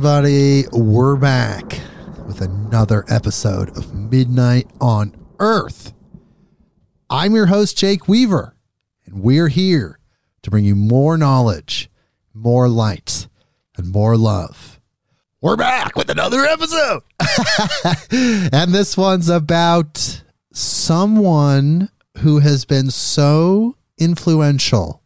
everybody, 0.00 0.64
we're 0.72 1.14
back 1.14 1.78
with 2.26 2.40
another 2.40 3.04
episode 3.10 3.68
of 3.76 3.94
Midnight 3.94 4.66
on 4.80 5.14
Earth. 5.38 5.92
I'm 7.10 7.34
your 7.34 7.44
host, 7.44 7.76
Jake 7.76 8.08
Weaver, 8.08 8.56
and 9.04 9.22
we're 9.22 9.48
here 9.48 9.98
to 10.40 10.50
bring 10.50 10.64
you 10.64 10.74
more 10.74 11.18
knowledge, 11.18 11.90
more 12.32 12.66
light, 12.66 13.28
and 13.76 13.92
more 13.92 14.16
love. 14.16 14.80
We're 15.42 15.58
back 15.58 15.96
with 15.96 16.08
another 16.08 16.46
episode. 16.46 17.02
and 18.10 18.72
this 18.72 18.96
one's 18.96 19.28
about 19.28 20.22
someone 20.50 21.90
who 22.20 22.38
has 22.38 22.64
been 22.64 22.90
so 22.90 23.76
influential 23.98 25.02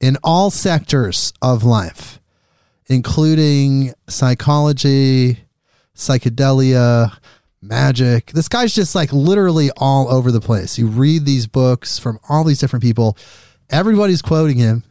in 0.00 0.16
all 0.24 0.50
sectors 0.50 1.32
of 1.40 1.62
life 1.62 2.18
including 2.92 3.92
psychology, 4.08 5.38
psychedelia, 5.96 7.16
magic. 7.62 8.32
This 8.32 8.48
guy's 8.48 8.74
just 8.74 8.94
like 8.94 9.12
literally 9.12 9.70
all 9.76 10.08
over 10.08 10.30
the 10.30 10.40
place. 10.40 10.78
You 10.78 10.88
read 10.88 11.24
these 11.24 11.46
books 11.46 11.98
from 11.98 12.18
all 12.28 12.44
these 12.44 12.58
different 12.58 12.82
people. 12.82 13.16
Everybody's 13.70 14.22
quoting 14.22 14.58
him. 14.58 14.84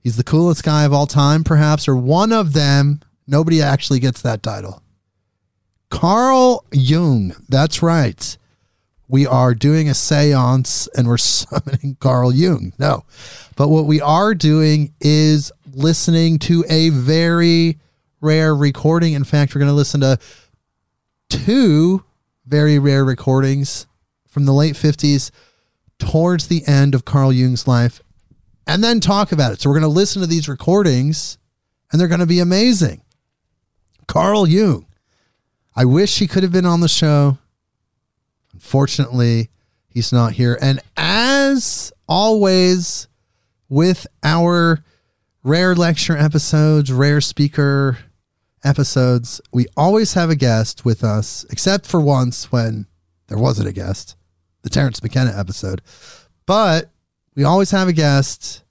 He's 0.00 0.16
the 0.16 0.24
coolest 0.24 0.64
guy 0.64 0.84
of 0.84 0.92
all 0.92 1.06
time, 1.06 1.44
perhaps, 1.44 1.88
or 1.88 1.96
one 1.96 2.32
of 2.32 2.52
them. 2.52 3.00
Nobody 3.26 3.62
actually 3.62 4.00
gets 4.00 4.20
that 4.22 4.42
title. 4.42 4.82
Carl 5.90 6.64
Jung. 6.72 7.34
That's 7.48 7.82
right. 7.82 8.36
We 9.08 9.26
are 9.26 9.54
doing 9.54 9.88
a 9.88 9.94
seance 9.94 10.88
and 10.96 11.06
we're 11.06 11.16
summoning 11.18 11.96
Carl 12.00 12.34
Jung. 12.34 12.72
No. 12.78 13.04
But 13.56 13.68
what 13.68 13.86
we 13.86 14.00
are 14.00 14.34
doing 14.34 14.92
is 15.00 15.52
listening 15.74 16.38
to 16.40 16.64
a 16.68 16.88
very 16.90 17.78
rare 18.20 18.54
recording. 18.54 19.12
In 19.12 19.24
fact, 19.24 19.54
we're 19.54 19.60
going 19.60 19.70
to 19.70 19.74
listen 19.74 20.00
to 20.00 20.18
two 21.28 22.04
very 22.46 22.78
rare 22.78 23.04
recordings 23.04 23.86
from 24.28 24.44
the 24.44 24.52
late 24.52 24.74
50s 24.74 25.30
towards 25.98 26.48
the 26.48 26.66
end 26.66 26.94
of 26.94 27.04
Carl 27.04 27.32
Jung's 27.32 27.66
life 27.66 28.02
and 28.66 28.82
then 28.82 29.00
talk 29.00 29.32
about 29.32 29.52
it. 29.52 29.60
So 29.60 29.68
we're 29.68 29.78
going 29.78 29.92
to 29.92 29.98
listen 29.98 30.22
to 30.22 30.28
these 30.28 30.48
recordings 30.48 31.38
and 31.90 32.00
they're 32.00 32.08
going 32.08 32.20
to 32.20 32.26
be 32.26 32.40
amazing. 32.40 33.02
Carl 34.06 34.46
Jung. 34.46 34.86
I 35.76 35.84
wish 35.84 36.18
he 36.18 36.26
could 36.26 36.42
have 36.42 36.52
been 36.52 36.66
on 36.66 36.80
the 36.80 36.88
show. 36.88 37.38
Unfortunately, 38.52 39.50
he's 39.88 40.12
not 40.12 40.32
here. 40.32 40.56
And 40.60 40.80
as 40.96 41.92
always, 42.08 43.08
with 43.68 44.06
our 44.22 44.84
rare 45.44 45.74
lecture 45.74 46.16
episodes, 46.16 46.90
rare 46.90 47.20
speaker 47.20 47.98
episodes, 48.64 49.40
we 49.52 49.66
always 49.76 50.14
have 50.14 50.30
a 50.30 50.34
guest 50.36 50.84
with 50.84 51.04
us, 51.04 51.44
except 51.50 51.86
for 51.86 52.00
once 52.00 52.50
when 52.50 52.86
there 53.28 53.38
wasn't 53.38 53.68
a 53.68 53.72
guest, 53.72 54.16
the 54.62 54.70
Terence 54.70 55.02
McKenna 55.02 55.32
episode. 55.36 55.82
But 56.46 56.90
we 57.36 57.44
always 57.44 57.70
have 57.70 57.88
a 57.88 57.92
guest, 57.92 58.64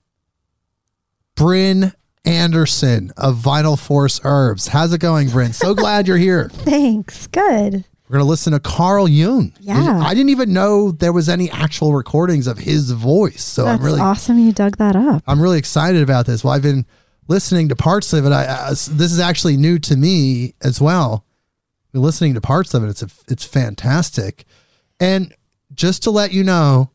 Brynn 1.36 1.94
Anderson 2.24 3.12
of 3.16 3.36
Vital 3.36 3.76
Force 3.76 4.20
Herbs. 4.24 4.68
How's 4.68 4.92
it 4.92 5.00
going, 5.00 5.28
Brynn? 5.28 5.54
So 5.54 5.74
glad 5.74 6.08
you're 6.08 6.18
here. 6.18 6.48
Thanks. 6.48 7.28
Good. 7.28 7.84
We're 8.08 8.14
going 8.14 8.26
to 8.26 8.28
listen 8.28 8.52
to 8.52 8.60
Carl 8.60 9.08
Jung. 9.08 9.54
Yeah. 9.60 10.00
I 10.02 10.12
didn't 10.12 10.28
even 10.28 10.52
know 10.52 10.90
there 10.92 11.12
was 11.12 11.30
any 11.30 11.50
actual 11.50 11.94
recordings 11.94 12.46
of 12.46 12.58
his 12.58 12.90
voice. 12.90 13.42
So 13.42 13.64
That's 13.64 13.80
I'm 13.80 13.86
really 13.86 14.00
awesome 14.00 14.38
you 14.38 14.52
dug 14.52 14.76
that 14.76 14.94
up. 14.94 15.22
I'm 15.26 15.40
really 15.40 15.58
excited 15.58 16.02
about 16.02 16.26
this. 16.26 16.44
Well, 16.44 16.52
I've 16.52 16.62
been 16.62 16.84
listening 17.28 17.70
to 17.70 17.76
parts 17.76 18.12
of 18.12 18.26
it. 18.26 18.32
I, 18.32 18.44
I 18.44 18.68
this 18.70 19.10
is 19.10 19.18
actually 19.18 19.56
new 19.56 19.78
to 19.78 19.96
me 19.96 20.54
as 20.62 20.82
well. 20.82 21.24
Been 21.92 22.02
listening 22.02 22.34
to 22.34 22.42
parts 22.42 22.74
of 22.74 22.84
it. 22.84 22.88
It's 22.88 23.02
a, 23.02 23.08
it's 23.28 23.44
fantastic. 23.44 24.44
And 25.00 25.34
just 25.72 26.02
to 26.02 26.10
let 26.10 26.30
you 26.30 26.44
know, 26.44 26.90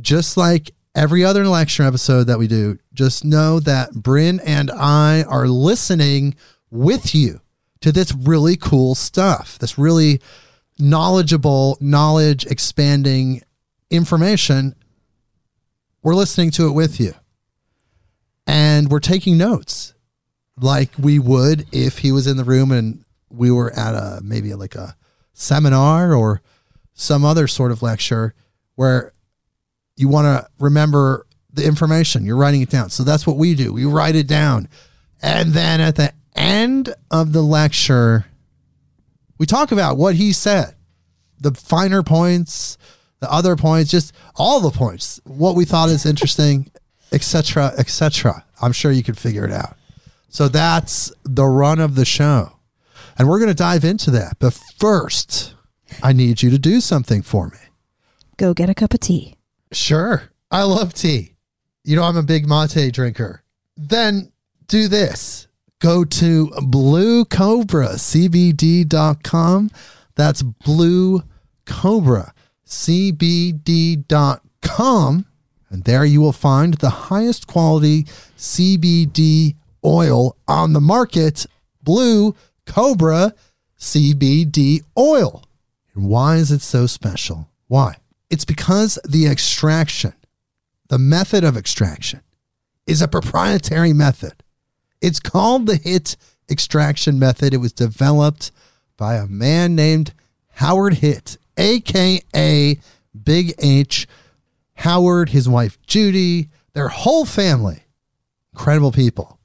just 0.00 0.38
like 0.38 0.70
every 0.94 1.26
other 1.26 1.46
lecture 1.46 1.82
episode 1.82 2.24
that 2.24 2.38
we 2.38 2.46
do, 2.46 2.78
just 2.94 3.22
know 3.22 3.60
that 3.60 3.90
Brynn 3.90 4.40
and 4.46 4.70
I 4.70 5.24
are 5.24 5.46
listening 5.46 6.36
with 6.70 7.14
you 7.14 7.41
to 7.82 7.92
this 7.92 8.12
really 8.14 8.56
cool 8.56 8.94
stuff. 8.94 9.58
This 9.58 9.78
really 9.78 10.20
knowledgeable, 10.78 11.78
knowledge 11.80 12.46
expanding 12.46 13.42
information. 13.90 14.74
We're 16.02 16.14
listening 16.14 16.50
to 16.52 16.66
it 16.66 16.72
with 16.72 16.98
you 16.98 17.14
and 18.46 18.90
we're 18.90 19.00
taking 19.00 19.38
notes 19.38 19.94
like 20.58 20.90
we 20.98 21.18
would 21.18 21.66
if 21.72 21.98
he 21.98 22.12
was 22.12 22.26
in 22.26 22.36
the 22.36 22.44
room 22.44 22.72
and 22.72 23.04
we 23.30 23.50
were 23.50 23.72
at 23.72 23.94
a 23.94 24.20
maybe 24.22 24.52
like 24.54 24.74
a 24.74 24.96
seminar 25.32 26.12
or 26.12 26.42
some 26.92 27.24
other 27.24 27.46
sort 27.46 27.72
of 27.72 27.82
lecture 27.82 28.34
where 28.74 29.12
you 29.96 30.08
want 30.08 30.26
to 30.26 30.46
remember 30.58 31.26
the 31.52 31.64
information 31.64 32.24
you're 32.24 32.36
writing 32.36 32.60
it 32.60 32.70
down 32.70 32.90
so 32.90 33.02
that's 33.02 33.26
what 33.26 33.36
we 33.36 33.54
do 33.54 33.72
we 33.72 33.84
write 33.84 34.14
it 34.14 34.26
down 34.26 34.68
and 35.22 35.52
then 35.52 35.80
at 35.80 35.96
the 35.96 36.12
end 36.42 36.94
of 37.10 37.32
the 37.32 37.42
lecture 37.42 38.26
we 39.38 39.46
talk 39.46 39.72
about 39.72 39.96
what 39.96 40.14
he 40.14 40.32
said 40.32 40.74
the 41.40 41.52
finer 41.52 42.02
points 42.02 42.78
the 43.20 43.32
other 43.32 43.56
points 43.56 43.90
just 43.90 44.14
all 44.36 44.60
the 44.60 44.70
points 44.70 45.20
what 45.24 45.54
we 45.54 45.64
thought 45.64 45.88
is 45.88 46.06
interesting 46.06 46.70
etc., 47.12 47.72
etc. 47.78 48.44
I'm 48.60 48.72
sure 48.72 48.90
you 48.90 49.02
can 49.02 49.14
figure 49.14 49.44
it 49.44 49.52
out. 49.52 49.76
So 50.28 50.48
that's 50.48 51.12
the 51.24 51.44
run 51.44 51.78
of 51.78 51.94
the 51.94 52.04
show. 52.04 52.58
And 53.18 53.28
we're 53.28 53.38
going 53.38 53.50
to 53.50 53.54
dive 53.54 53.84
into 53.84 54.10
that. 54.12 54.38
But 54.38 54.58
first, 54.78 55.54
I 56.02 56.12
need 56.12 56.42
you 56.42 56.50
to 56.50 56.58
do 56.58 56.80
something 56.80 57.22
for 57.22 57.48
me. 57.48 57.58
Go 58.38 58.54
get 58.54 58.70
a 58.70 58.74
cup 58.74 58.94
of 58.94 59.00
tea. 59.00 59.36
Sure. 59.72 60.30
I 60.50 60.62
love 60.62 60.94
tea. 60.94 61.34
You 61.84 61.96
know, 61.96 62.04
I'm 62.04 62.16
a 62.16 62.22
big 62.22 62.48
mate 62.48 62.92
drinker. 62.92 63.42
Then 63.76 64.32
do 64.68 64.88
this 64.88 65.48
go 65.82 66.04
to 66.04 66.48
Blue 66.62 67.24
Cobra 67.24 67.94
CBD.com. 67.94 69.70
That's 70.14 70.42
Blue 70.42 71.22
Cobra 71.66 72.32
CBD.com 72.64 74.06
and 75.70 75.84
there 75.84 76.04
you 76.04 76.20
will 76.20 76.32
find 76.32 76.74
the 76.74 76.90
highest 76.90 77.48
quality 77.48 78.04
CBD 78.36 79.56
oil 79.84 80.36
on 80.46 80.72
the 80.72 80.80
market, 80.80 81.46
Blue 81.82 82.36
Cobra 82.64 83.32
CBD 83.78 84.82
oil. 84.96 85.42
And 85.94 86.08
why 86.08 86.36
is 86.36 86.52
it 86.52 86.62
so 86.62 86.86
special? 86.86 87.48
Why? 87.66 87.96
It's 88.30 88.44
because 88.44 88.98
the 89.04 89.26
extraction, 89.26 90.12
the 90.88 90.98
method 90.98 91.42
of 91.42 91.56
extraction, 91.56 92.20
is 92.86 93.02
a 93.02 93.08
proprietary 93.08 93.92
method. 93.92 94.34
It's 95.02 95.20
called 95.20 95.66
the 95.66 95.76
HIT 95.76 96.16
extraction 96.50 97.18
method. 97.18 97.52
It 97.52 97.58
was 97.58 97.72
developed 97.72 98.52
by 98.96 99.16
a 99.16 99.26
man 99.26 99.74
named 99.74 100.14
Howard 100.54 100.94
Hitt, 100.94 101.36
aka 101.56 102.78
Big 103.24 103.54
H 103.58 104.06
Howard, 104.76 105.30
his 105.30 105.48
wife 105.48 105.78
Judy, 105.86 106.48
their 106.72 106.88
whole 106.88 107.24
family, 107.24 107.82
incredible 108.52 108.92
people. 108.92 109.38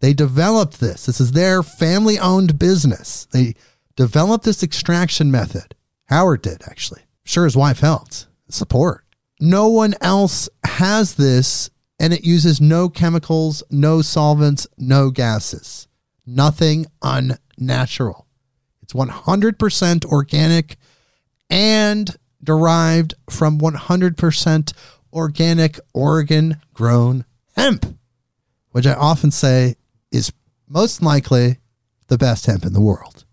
They 0.00 0.12
developed 0.12 0.80
this. 0.80 1.06
This 1.06 1.20
is 1.20 1.32
their 1.32 1.62
family 1.62 2.18
owned 2.18 2.58
business. 2.58 3.26
They 3.26 3.54
developed 3.96 4.44
this 4.44 4.62
extraction 4.62 5.30
method. 5.30 5.74
Howard 6.06 6.42
did, 6.42 6.62
actually. 6.66 7.02
sure, 7.24 7.44
his 7.44 7.56
wife 7.56 7.80
helped. 7.80 8.26
Support. 8.50 9.04
No 9.40 9.68
one 9.68 9.94
else 10.00 10.48
has 10.64 11.14
this, 11.14 11.70
and 11.98 12.12
it 12.12 12.24
uses 12.24 12.60
no 12.60 12.88
chemicals, 12.88 13.62
no 13.70 14.02
solvents, 14.02 14.66
no 14.76 15.10
gases. 15.10 15.88
Nothing 16.26 16.86
unnatural. 17.02 18.26
It's 18.82 18.92
100% 18.92 20.04
organic 20.06 20.76
and 21.50 22.16
derived 22.42 23.14
from 23.30 23.58
100% 23.58 24.72
organic 25.12 25.80
Oregon 25.92 26.60
grown 26.72 27.24
hemp, 27.56 27.96
which 28.70 28.86
I 28.86 28.94
often 28.94 29.30
say 29.30 29.76
is 30.10 30.32
most 30.68 31.02
likely 31.02 31.58
the 32.08 32.18
best 32.18 32.46
hemp 32.46 32.64
in 32.64 32.72
the 32.72 32.80
world. 32.80 33.24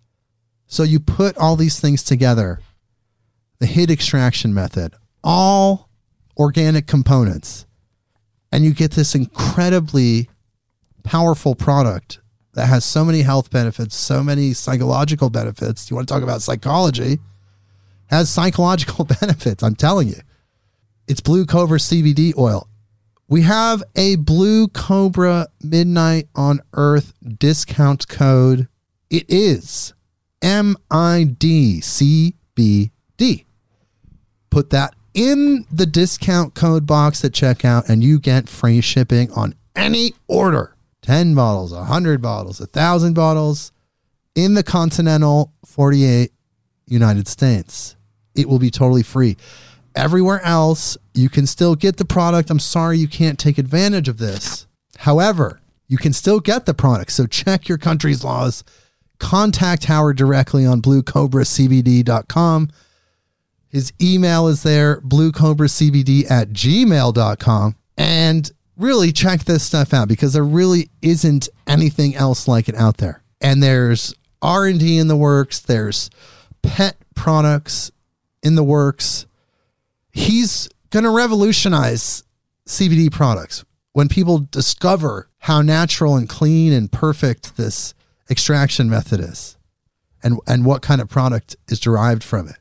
So 0.67 0.83
you 0.83 0.99
put 0.99 1.37
all 1.37 1.55
these 1.55 1.79
things 1.79 2.03
together 2.03 2.59
the 3.59 3.67
HIT 3.67 3.91
extraction 3.91 4.55
method, 4.55 4.95
all 5.23 5.89
organic 6.35 6.87
components, 6.87 7.67
and 8.51 8.65
you 8.65 8.73
get 8.73 8.91
this 8.91 9.15
incredibly 9.15 10.29
powerful 11.03 11.55
product 11.55 12.19
that 12.53 12.67
has 12.67 12.83
so 12.83 13.05
many 13.05 13.21
health 13.21 13.49
benefits, 13.49 13.95
so 13.95 14.21
many 14.23 14.53
psychological 14.53 15.29
benefits. 15.29 15.89
You 15.89 15.95
want 15.95 16.07
to 16.07 16.13
talk 16.13 16.23
about 16.23 16.41
psychology? 16.41 17.19
Has 18.07 18.29
psychological 18.29 19.05
benefits. 19.21 19.63
I'm 19.63 19.75
telling 19.75 20.09
you. 20.09 20.21
It's 21.07 21.21
Blue 21.21 21.45
Cobra 21.45 21.79
CBD 21.79 22.37
oil. 22.37 22.67
We 23.27 23.43
have 23.43 23.81
a 23.95 24.17
Blue 24.17 24.67
Cobra 24.67 25.47
Midnight 25.63 26.27
on 26.35 26.59
Earth 26.73 27.13
discount 27.39 28.09
code. 28.09 28.67
It 29.09 29.25
is 29.29 29.93
MIDCBD. 30.41 30.75
Put 34.49 34.69
that 34.71 34.93
in 35.13 35.65
the 35.71 35.85
discount 35.85 36.53
code 36.53 36.85
box 36.85 37.23
at 37.25 37.31
checkout 37.31 37.89
and 37.89 38.03
you 38.03 38.19
get 38.19 38.49
free 38.49 38.81
shipping 38.81 39.31
on 39.31 39.55
any 39.75 40.13
order 40.27 40.75
10 41.01 41.33
bottles, 41.35 41.73
100 41.73 42.21
bottles, 42.21 42.59
1,000 42.59 43.13
bottles 43.13 43.71
in 44.35 44.53
the 44.53 44.63
continental 44.63 45.51
48 45.65 46.31
United 46.87 47.27
States. 47.27 47.95
It 48.35 48.47
will 48.47 48.59
be 48.59 48.71
totally 48.71 49.03
free. 49.03 49.37
Everywhere 49.95 50.41
else, 50.43 50.97
you 51.13 51.29
can 51.29 51.45
still 51.45 51.75
get 51.75 51.97
the 51.97 52.05
product. 52.05 52.49
I'm 52.49 52.59
sorry 52.59 52.97
you 52.97 53.07
can't 53.07 53.39
take 53.39 53.57
advantage 53.57 54.07
of 54.07 54.19
this. 54.19 54.67
However, 54.99 55.59
you 55.87 55.97
can 55.97 56.13
still 56.13 56.39
get 56.39 56.65
the 56.65 56.73
product. 56.73 57.11
So 57.11 57.27
check 57.27 57.67
your 57.67 57.77
country's 57.77 58.23
laws. 58.23 58.63
Contact 59.19 59.85
Howard 59.85 60.15
directly 60.17 60.65
on 60.65 60.81
bluecobracbd.com. 60.81 62.69
His 63.71 63.93
email 64.01 64.47
is 64.47 64.63
there, 64.63 64.99
bluecobracbd 65.01 66.29
at 66.29 66.49
gmail.com. 66.49 67.75
And 67.97 68.51
really 68.77 69.11
check 69.11 69.43
this 69.43 69.63
stuff 69.63 69.93
out 69.93 70.07
because 70.07 70.33
there 70.33 70.43
really 70.43 70.89
isn't 71.01 71.47
anything 71.67 72.15
else 72.15 72.47
like 72.47 72.67
it 72.67 72.75
out 72.75 72.97
there. 72.97 73.21
And 73.39 73.61
there's 73.61 74.13
R&D 74.41 74.97
in 74.97 75.07
the 75.07 75.15
works, 75.15 75.59
there's 75.59 76.09
pet 76.61 76.97
products 77.15 77.91
in 78.43 78.55
the 78.55 78.63
works. 78.63 79.25
He's 80.11 80.67
going 80.89 81.03
to 81.03 81.09
revolutionize 81.09 82.23
CBD 82.67 83.11
products 83.11 83.63
when 83.93 84.07
people 84.07 84.47
discover 84.51 85.29
how 85.39 85.61
natural 85.61 86.15
and 86.15 86.27
clean 86.27 86.73
and 86.73 86.91
perfect 86.91 87.57
this 87.57 87.93
extraction 88.29 88.89
method 88.89 89.19
is 89.19 89.57
and 90.23 90.39
and 90.47 90.65
what 90.65 90.81
kind 90.81 91.01
of 91.01 91.09
product 91.09 91.55
is 91.67 91.79
derived 91.79 92.23
from 92.23 92.47
it. 92.47 92.55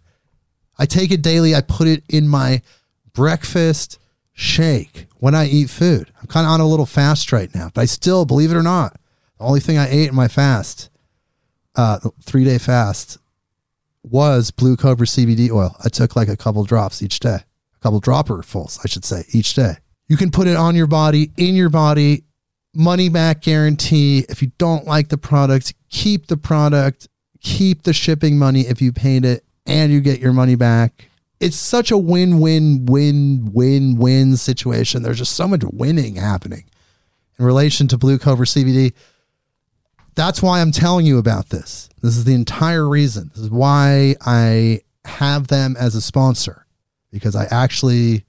I 0.81 0.87
take 0.87 1.12
it 1.12 1.21
daily, 1.21 1.55
I 1.55 1.61
put 1.61 1.87
it 1.87 2.03
in 2.09 2.27
my 2.27 2.62
breakfast 3.12 3.99
shake 4.32 5.06
when 5.19 5.35
I 5.35 5.47
eat 5.47 5.69
food. 5.69 6.11
I'm 6.19 6.27
kind 6.27 6.47
of 6.47 6.53
on 6.53 6.61
a 6.61 6.67
little 6.67 6.87
fast 6.87 7.32
right 7.32 7.55
now, 7.55 7.71
but 7.75 7.82
I 7.82 7.85
still, 7.85 8.25
believe 8.25 8.50
it 8.50 8.56
or 8.56 8.62
not, 8.62 8.99
the 9.38 9.44
only 9.44 9.61
thing 9.61 9.77
I 9.77 9.91
ate 9.91 10.09
in 10.09 10.15
my 10.15 10.27
fast, 10.27 10.88
uh, 11.77 11.99
three 12.23 12.44
day 12.44 12.56
fast, 12.56 13.19
was 14.03 14.50
Blue 14.50 14.75
Cobra 14.75 15.06
CBD 15.06 15.50
oil. 15.50 15.77
I 15.85 15.91
took 15.91 16.17
like 16.17 16.29
a 16.29 16.37
couple 16.37 16.65
drops 16.65 17.03
each 17.03 17.21
day, 17.21 17.37
a 17.37 17.79
couple 17.83 18.00
dropperfuls, 18.00 18.81
I 18.83 18.88
should 18.88 19.05
say, 19.05 19.25
each 19.33 19.53
day. 19.53 19.75
You 20.09 20.17
can 20.17 20.31
put 20.31 20.47
it 20.47 20.56
on 20.56 20.75
your 20.75 20.87
body, 20.87 21.31
in 21.37 21.55
your 21.55 21.69
body, 21.69 22.25
money 22.75 23.11
back 23.11 23.43
guarantee. 23.43 24.25
If 24.31 24.41
you 24.41 24.50
don't 24.56 24.87
like 24.87 25.09
the 25.09 25.19
product, 25.19 25.75
keep 25.91 26.29
the 26.29 26.38
product, 26.38 27.06
keep 27.43 27.83
the 27.83 27.93
shipping 27.93 28.38
money 28.38 28.62
if 28.62 28.81
you 28.81 28.93
paid 28.93 29.26
it, 29.26 29.44
and 29.70 29.93
you 29.93 30.00
get 30.00 30.20
your 30.20 30.32
money 30.32 30.56
back. 30.56 31.08
It's 31.38 31.56
such 31.56 31.90
a 31.90 31.96
win 31.96 32.40
win 32.40 32.84
win 32.87 33.50
win 33.52 33.96
win 33.96 34.37
situation. 34.37 35.02
There's 35.02 35.19
just 35.19 35.34
so 35.34 35.49
much 35.49 35.62
winning 35.64 36.17
happening 36.17 36.64
in 37.38 37.44
relation 37.44 37.88
to 37.88 37.96
Blue 37.96 38.19
Cobra 38.19 38.44
CBD. 38.44 38.93
That's 40.17 40.43
why 40.43 40.61
I'm 40.61 40.72
telling 40.72 41.06
you 41.06 41.19
about 41.19 41.49
this. 41.49 41.88
This 42.02 42.17
is 42.17 42.25
the 42.25 42.34
entire 42.34 42.87
reason. 42.87 43.31
This 43.32 43.44
is 43.44 43.50
why 43.50 44.17
I 44.20 44.81
have 45.05 45.46
them 45.46 45.76
as 45.78 45.94
a 45.94 46.00
sponsor 46.00 46.66
because 47.11 47.37
I 47.37 47.44
actually, 47.50 48.25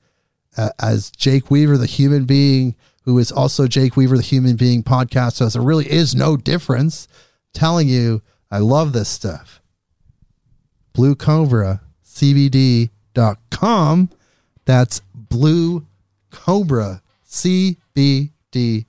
uh, 0.58 0.70
as 0.80 1.12
Jake 1.12 1.52
Weaver, 1.52 1.78
the 1.78 1.86
human 1.88 2.26
being 2.26 2.76
who 3.04 3.18
is 3.18 3.32
also 3.32 3.68
Jake 3.68 3.98
Weaver, 3.98 4.16
the 4.16 4.24
human 4.24 4.56
being 4.56 4.84
podcast 4.84 5.40
host, 5.40 5.56
there 5.56 5.62
really 5.64 5.92
is 5.92 6.14
no 6.14 6.38
difference. 6.38 7.08
Telling 7.52 7.90
you, 7.90 8.22
I 8.52 8.60
love 8.60 8.94
this 8.94 9.10
stuff. 9.10 9.61
Blue 10.94 11.16
Cobra 11.16 11.82
CBD.com. 12.06 12.90
That's 14.66 15.02
Blue 15.14 15.86
Cobra 16.30 17.02
CBD.com. 17.28 18.86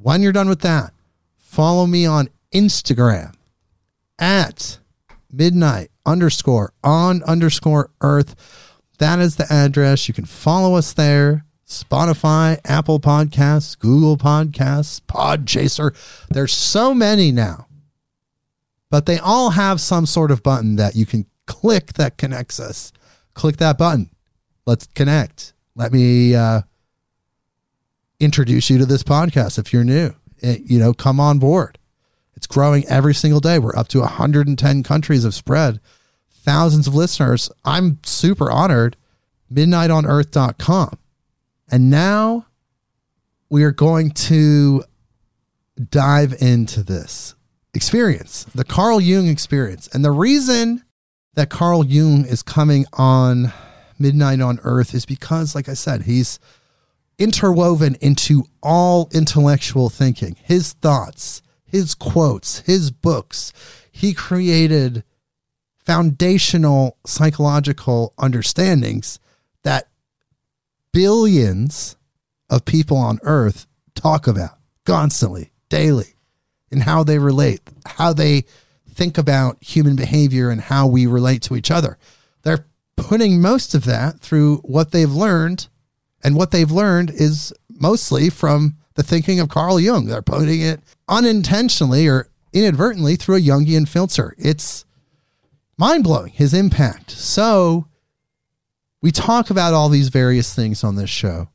When 0.00 0.22
you're 0.22 0.32
done 0.32 0.48
with 0.48 0.60
that, 0.60 0.92
follow 1.38 1.86
me 1.86 2.06
on 2.06 2.28
Instagram 2.52 3.34
at 4.18 4.78
midnight 5.30 5.90
underscore 6.04 6.72
on 6.82 7.22
underscore 7.24 7.90
earth. 8.00 8.34
That 8.98 9.18
is 9.18 9.36
the 9.36 9.52
address. 9.52 10.08
You 10.08 10.14
can 10.14 10.24
follow 10.24 10.76
us 10.76 10.92
there. 10.92 11.44
Spotify, 11.66 12.58
Apple 12.64 13.00
Podcasts, 13.00 13.76
Google 13.78 14.16
Podcasts, 14.16 15.00
Podchaser. 15.00 15.94
There's 16.30 16.52
so 16.52 16.94
many 16.94 17.32
now, 17.32 17.66
but 18.90 19.06
they 19.06 19.18
all 19.18 19.50
have 19.50 19.80
some 19.80 20.06
sort 20.06 20.30
of 20.30 20.42
button 20.42 20.76
that 20.76 20.94
you 20.96 21.06
can 21.06 21.26
click 21.46 21.94
that 21.94 22.18
connects 22.18 22.60
us. 22.60 22.92
Click 23.34 23.56
that 23.58 23.78
button. 23.78 24.10
Let's 24.64 24.86
connect. 24.86 25.52
Let 25.74 25.92
me 25.92 26.34
uh, 26.34 26.62
introduce 28.20 28.70
you 28.70 28.78
to 28.78 28.86
this 28.86 29.02
podcast 29.02 29.58
if 29.58 29.72
you're 29.72 29.84
new. 29.84 30.14
It, 30.38 30.62
you 30.62 30.78
know, 30.78 30.92
come 30.92 31.20
on 31.20 31.38
board. 31.38 31.78
It's 32.34 32.46
growing 32.46 32.86
every 32.86 33.14
single 33.14 33.40
day. 33.40 33.58
We're 33.58 33.76
up 33.76 33.88
to 33.88 34.00
110 34.00 34.82
countries 34.82 35.24
have 35.24 35.34
spread, 35.34 35.80
thousands 36.30 36.86
of 36.86 36.94
listeners. 36.94 37.50
I'm 37.64 37.98
super 38.04 38.50
honored. 38.50 38.96
MidnightOnEarth.com. 39.52 40.98
And 41.70 41.90
now 41.90 42.46
we 43.48 43.64
are 43.64 43.72
going 43.72 44.10
to 44.10 44.84
dive 45.90 46.34
into 46.40 46.82
this 46.82 47.34
experience, 47.76 48.44
the 48.54 48.64
Carl 48.64 49.00
Jung 49.00 49.28
experience. 49.28 49.88
And 49.92 50.04
the 50.04 50.10
reason 50.10 50.82
that 51.34 51.50
Carl 51.50 51.84
Jung 51.84 52.24
is 52.24 52.42
coming 52.42 52.86
on 52.94 53.52
Midnight 53.98 54.40
on 54.40 54.58
Earth 54.62 54.94
is 54.94 55.06
because, 55.06 55.54
like 55.54 55.68
I 55.68 55.74
said, 55.74 56.02
he's 56.02 56.38
interwoven 57.18 57.96
into 58.00 58.44
all 58.62 59.08
intellectual 59.12 59.88
thinking, 59.88 60.36
his 60.42 60.72
thoughts, 60.72 61.42
his 61.64 61.94
quotes, 61.94 62.60
his 62.60 62.90
books. 62.90 63.52
He 63.90 64.12
created 64.12 65.04
foundational 65.84 66.98
psychological 67.06 68.12
understandings 68.18 69.18
that 69.62 69.88
billions 70.92 71.96
of 72.50 72.64
people 72.64 72.96
on 72.96 73.18
earth 73.22 73.66
talk 73.94 74.26
about 74.26 74.58
constantly, 74.84 75.52
daily, 75.68 76.15
and 76.70 76.82
how 76.82 77.02
they 77.02 77.18
relate, 77.18 77.60
how 77.86 78.12
they 78.12 78.44
think 78.90 79.18
about 79.18 79.62
human 79.62 79.96
behavior 79.96 80.50
and 80.50 80.60
how 80.60 80.86
we 80.86 81.06
relate 81.06 81.42
to 81.42 81.56
each 81.56 81.70
other. 81.70 81.98
They're 82.42 82.66
putting 82.96 83.40
most 83.40 83.74
of 83.74 83.84
that 83.84 84.20
through 84.20 84.58
what 84.58 84.90
they've 84.90 85.10
learned, 85.10 85.68
and 86.24 86.34
what 86.34 86.50
they've 86.50 86.70
learned 86.70 87.10
is 87.10 87.52
mostly 87.68 88.30
from 88.30 88.76
the 88.94 89.02
thinking 89.02 89.38
of 89.38 89.48
Carl 89.48 89.78
Jung. 89.78 90.06
They're 90.06 90.22
putting 90.22 90.62
it 90.62 90.80
unintentionally 91.08 92.08
or 92.08 92.28
inadvertently 92.52 93.16
through 93.16 93.36
a 93.36 93.40
Jungian 93.40 93.86
filter. 93.86 94.34
It's 94.38 94.84
mind 95.76 96.04
blowing, 96.04 96.32
his 96.32 96.54
impact. 96.54 97.10
So, 97.10 97.86
we 99.02 99.12
talk 99.12 99.50
about 99.50 99.74
all 99.74 99.88
these 99.88 100.08
various 100.08 100.54
things 100.54 100.82
on 100.82 100.96
this 100.96 101.10
show. 101.10 101.48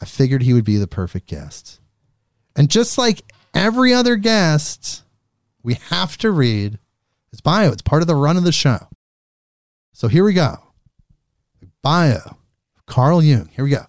I 0.00 0.06
figured 0.06 0.42
he 0.42 0.54
would 0.54 0.64
be 0.64 0.78
the 0.78 0.88
perfect 0.88 1.28
guest. 1.28 1.78
And 2.56 2.68
just 2.68 2.98
like 2.98 3.31
every 3.54 3.92
other 3.92 4.16
guest, 4.16 5.02
we 5.62 5.74
have 5.90 6.16
to 6.18 6.30
read 6.30 6.78
his 7.30 7.40
bio. 7.40 7.72
It's 7.72 7.82
part 7.82 8.02
of 8.02 8.08
the 8.08 8.14
run 8.14 8.36
of 8.36 8.44
the 8.44 8.52
show. 8.52 8.88
So 9.92 10.08
here 10.08 10.24
we 10.24 10.32
go. 10.32 10.56
Bio. 11.82 12.38
Carl 12.86 13.22
Jung. 13.22 13.48
Here 13.52 13.64
we 13.64 13.70
go. 13.70 13.86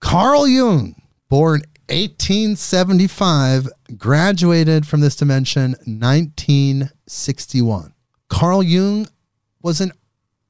Carl 0.00 0.46
Jung, 0.46 0.94
born 1.28 1.62
1875, 1.88 3.68
graduated 3.96 4.86
from 4.86 5.00
this 5.00 5.16
dimension 5.16 5.70
1961. 5.86 7.94
Carl 8.28 8.62
Jung 8.62 9.08
was 9.62 9.80
an 9.80 9.92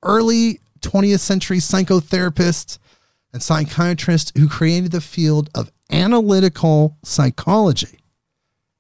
early 0.02 0.61
20th 0.81 1.21
century 1.21 1.59
psychotherapist 1.59 2.78
and 3.33 3.43
psychiatrist 3.43 4.37
who 4.37 4.49
created 4.49 4.93
the 4.93 5.00
field 5.00 5.49
of 5.55 5.73
analytical 5.90 6.99
psychology. 7.05 7.98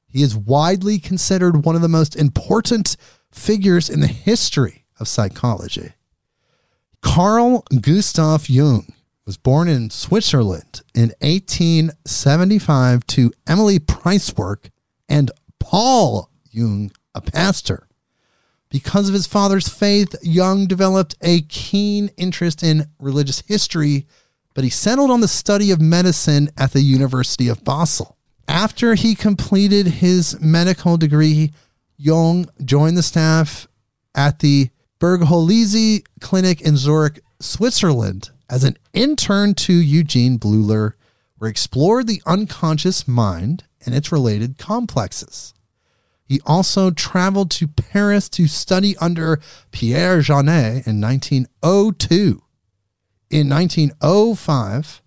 He 0.08 0.22
is 0.22 0.36
widely 0.36 0.98
considered 0.98 1.64
one 1.64 1.76
of 1.76 1.82
the 1.82 1.88
most 1.88 2.16
important 2.16 2.96
figures 3.30 3.90
in 3.90 4.00
the 4.00 4.06
history 4.06 4.86
of 4.98 5.08
psychology. 5.08 5.92
Carl 7.02 7.64
Gustav 7.80 8.48
Jung 8.48 8.92
was 9.24 9.36
born 9.36 9.68
in 9.68 9.90
Switzerland 9.90 10.82
in 10.94 11.12
1875 11.20 13.06
to 13.06 13.32
Emilie 13.46 13.78
Preiswerk 13.78 14.70
and 15.08 15.30
Paul 15.58 16.30
Jung, 16.50 16.90
a 17.14 17.20
pastor. 17.20 17.86
Because 18.70 19.08
of 19.08 19.14
his 19.14 19.26
father's 19.26 19.68
faith, 19.68 20.14
Jung 20.22 20.66
developed 20.66 21.14
a 21.22 21.42
keen 21.42 22.10
interest 22.16 22.62
in 22.62 22.86
religious 22.98 23.40
history, 23.40 24.06
but 24.54 24.64
he 24.64 24.70
settled 24.70 25.10
on 25.10 25.20
the 25.20 25.28
study 25.28 25.70
of 25.70 25.80
medicine 25.80 26.50
at 26.56 26.72
the 26.72 26.82
University 26.82 27.48
of 27.48 27.64
Basel. 27.64 28.17
After 28.48 28.94
he 28.94 29.14
completed 29.14 29.86
his 29.86 30.40
medical 30.40 30.96
degree, 30.96 31.52
Jung 31.98 32.48
joined 32.64 32.96
the 32.96 33.02
staff 33.02 33.68
at 34.14 34.38
the 34.38 34.70
Burghoelzli 34.98 36.04
Clinic 36.20 36.62
in 36.62 36.78
Zurich, 36.78 37.20
Switzerland, 37.40 38.30
as 38.48 38.64
an 38.64 38.78
intern 38.94 39.52
to 39.54 39.74
Eugene 39.74 40.38
Bleuler, 40.38 40.94
where 41.36 41.48
he 41.48 41.50
explored 41.50 42.06
the 42.06 42.22
unconscious 42.24 43.06
mind 43.06 43.64
and 43.84 43.94
its 43.94 44.10
related 44.10 44.56
complexes. 44.56 45.52
He 46.24 46.40
also 46.46 46.90
traveled 46.90 47.50
to 47.52 47.68
Paris 47.68 48.28
to 48.30 48.46
study 48.46 48.96
under 48.96 49.40
Pierre 49.72 50.22
Janet 50.22 50.86
in 50.86 51.00
1902. 51.00 52.42
In 53.30 53.48
1905, 53.48 55.02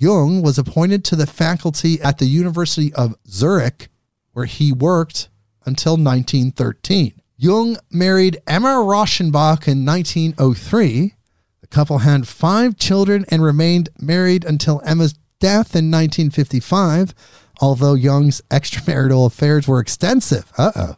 Jung 0.00 0.40
was 0.40 0.56
appointed 0.56 1.04
to 1.04 1.16
the 1.16 1.26
faculty 1.26 2.00
at 2.00 2.16
the 2.16 2.24
University 2.24 2.90
of 2.94 3.16
Zurich, 3.28 3.90
where 4.32 4.46
he 4.46 4.72
worked 4.72 5.28
until 5.66 5.92
1913. 5.92 7.20
Jung 7.36 7.76
married 7.90 8.38
Emma 8.46 8.68
Rauschenbach 8.68 9.68
in 9.68 9.84
1903. 9.84 11.14
The 11.60 11.66
couple 11.66 11.98
had 11.98 12.26
five 12.26 12.78
children 12.78 13.26
and 13.28 13.42
remained 13.42 13.90
married 14.00 14.42
until 14.42 14.80
Emma's 14.86 15.12
death 15.38 15.76
in 15.76 15.90
1955, 15.90 17.12
although 17.60 17.92
Jung's 17.92 18.40
extramarital 18.50 19.26
affairs 19.26 19.68
were 19.68 19.80
extensive. 19.80 20.50
Uh 20.56 20.72
oh. 20.76 20.96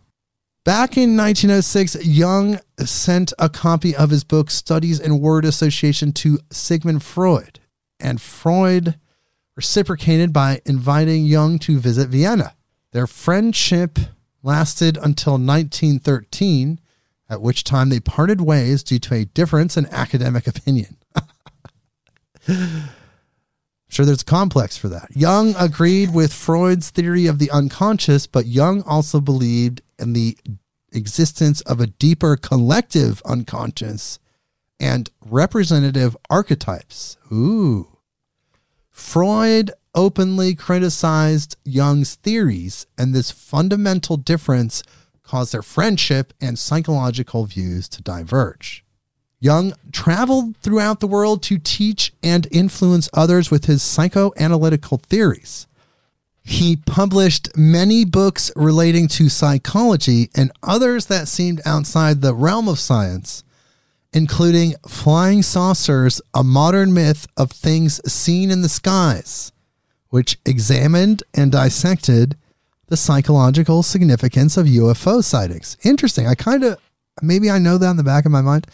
Back 0.65 0.97
in 0.97 1.17
1906, 1.17 2.07
Jung 2.07 2.61
sent 2.79 3.33
a 3.37 3.49
copy 3.49 3.97
of 3.97 4.11
his 4.11 4.23
book 4.23 4.49
Studies 4.49 5.01
in 5.01 5.19
Word 5.19 5.45
Association 5.45 6.13
to 6.13 6.39
Sigmund 6.53 7.03
Freud, 7.03 7.59
and 8.03 8.21
Freud 8.21 8.99
reciprocated 9.57 10.33
by 10.33 10.61
inviting 10.67 11.25
Jung 11.25 11.59
to 11.61 11.79
visit 11.79 12.09
Vienna. 12.09 12.55
Their 12.93 13.07
friendship 13.07 13.99
lasted 14.43 14.97
until 14.97 15.35
1913, 15.35 16.81
at 17.29 17.41
which 17.41 17.65
time 17.65 17.89
they 17.89 18.01
parted 18.01 18.41
ways 18.41 18.83
due 18.83 18.99
to 18.99 19.15
a 19.15 19.25
difference 19.25 19.77
in 19.77 19.87
academic 19.87 20.47
opinion. 20.47 20.97
sure 23.89 24.05
there's 24.05 24.23
a 24.23 24.27
complex 24.27 24.77
for 24.77 24.89
that. 24.89 25.09
Jung 25.15 25.55
agreed 25.59 26.13
with 26.13 26.33
Freud's 26.33 26.91
theory 26.91 27.27
of 27.27 27.39
the 27.39 27.51
unconscious, 27.51 28.27
but 28.27 28.47
Jung 28.47 28.83
also 28.83 29.21
believed 29.21 29.81
in 29.99 30.13
the 30.13 30.37
existence 30.93 31.61
of 31.63 31.81
a 31.81 31.87
deeper 31.87 32.37
collective 32.37 33.23
unconscious 33.25 34.19
and 34.81 35.11
representative 35.25 36.17
archetypes. 36.29 37.17
Ooh. 37.33 37.92
Freud 38.93 39.73
openly 39.95 40.55
criticized 40.55 41.57
Jung's 41.65 42.15
theories, 42.15 42.87
and 42.97 43.15
this 43.15 43.31
fundamental 43.31 44.17
difference 44.17 44.83
caused 45.23 45.53
their 45.53 45.63
friendship 45.63 46.33
and 46.41 46.59
psychological 46.59 47.47
views 47.47 47.89
to 47.89 48.03
diverge. 48.03 48.85
Jung 49.41 49.73
traveled 49.91 50.57
throughout 50.59 51.01
the 51.01 51.07
world 51.09 51.43
to 51.43 51.59
teach 51.59 52.13
and 52.23 52.47
influence 52.53 53.09
others 53.13 53.51
with 53.51 53.65
his 53.65 53.83
psychoanalytical 53.83 55.03
theories. 55.03 55.67
He 56.45 56.77
published 56.77 57.57
many 57.57 58.05
books 58.05 58.53
relating 58.55 59.09
to 59.09 59.29
psychology 59.29 60.31
and 60.35 60.53
others 60.63 61.07
that 61.07 61.29
seemed 61.29 61.61
outside 61.65 62.21
the 62.21 62.35
realm 62.35 62.69
of 62.69 62.79
science, 62.79 63.43
including 64.13 64.75
Flying 64.87 65.43
Saucers, 65.43 66.21
a 66.35 66.45
modern 66.45 66.93
myth 66.93 67.27
of 67.37 67.51
things 67.51 68.01
seen 68.11 68.51
in 68.51 68.63
the 68.63 68.69
skies, 68.69 69.53
which 70.11 70.39
examined 70.45 71.23
and 71.35 71.53
dissected 71.53 72.37
the 72.89 72.97
psychological 72.97 73.83
significance 73.83 74.57
of 74.57 74.67
UFO 74.67 75.25
sightings. 75.25 75.79
Interesting. 75.83 76.27
I 76.27 76.35
kind 76.35 76.63
of, 76.63 76.79
maybe 77.23 77.51
I 77.51 77.59
know 77.59 77.79
that 77.79 77.91
in 77.91 77.97
the 77.97 78.03
back 78.03 78.27
of 78.27 78.33
my 78.33 78.43
mind. 78.43 78.67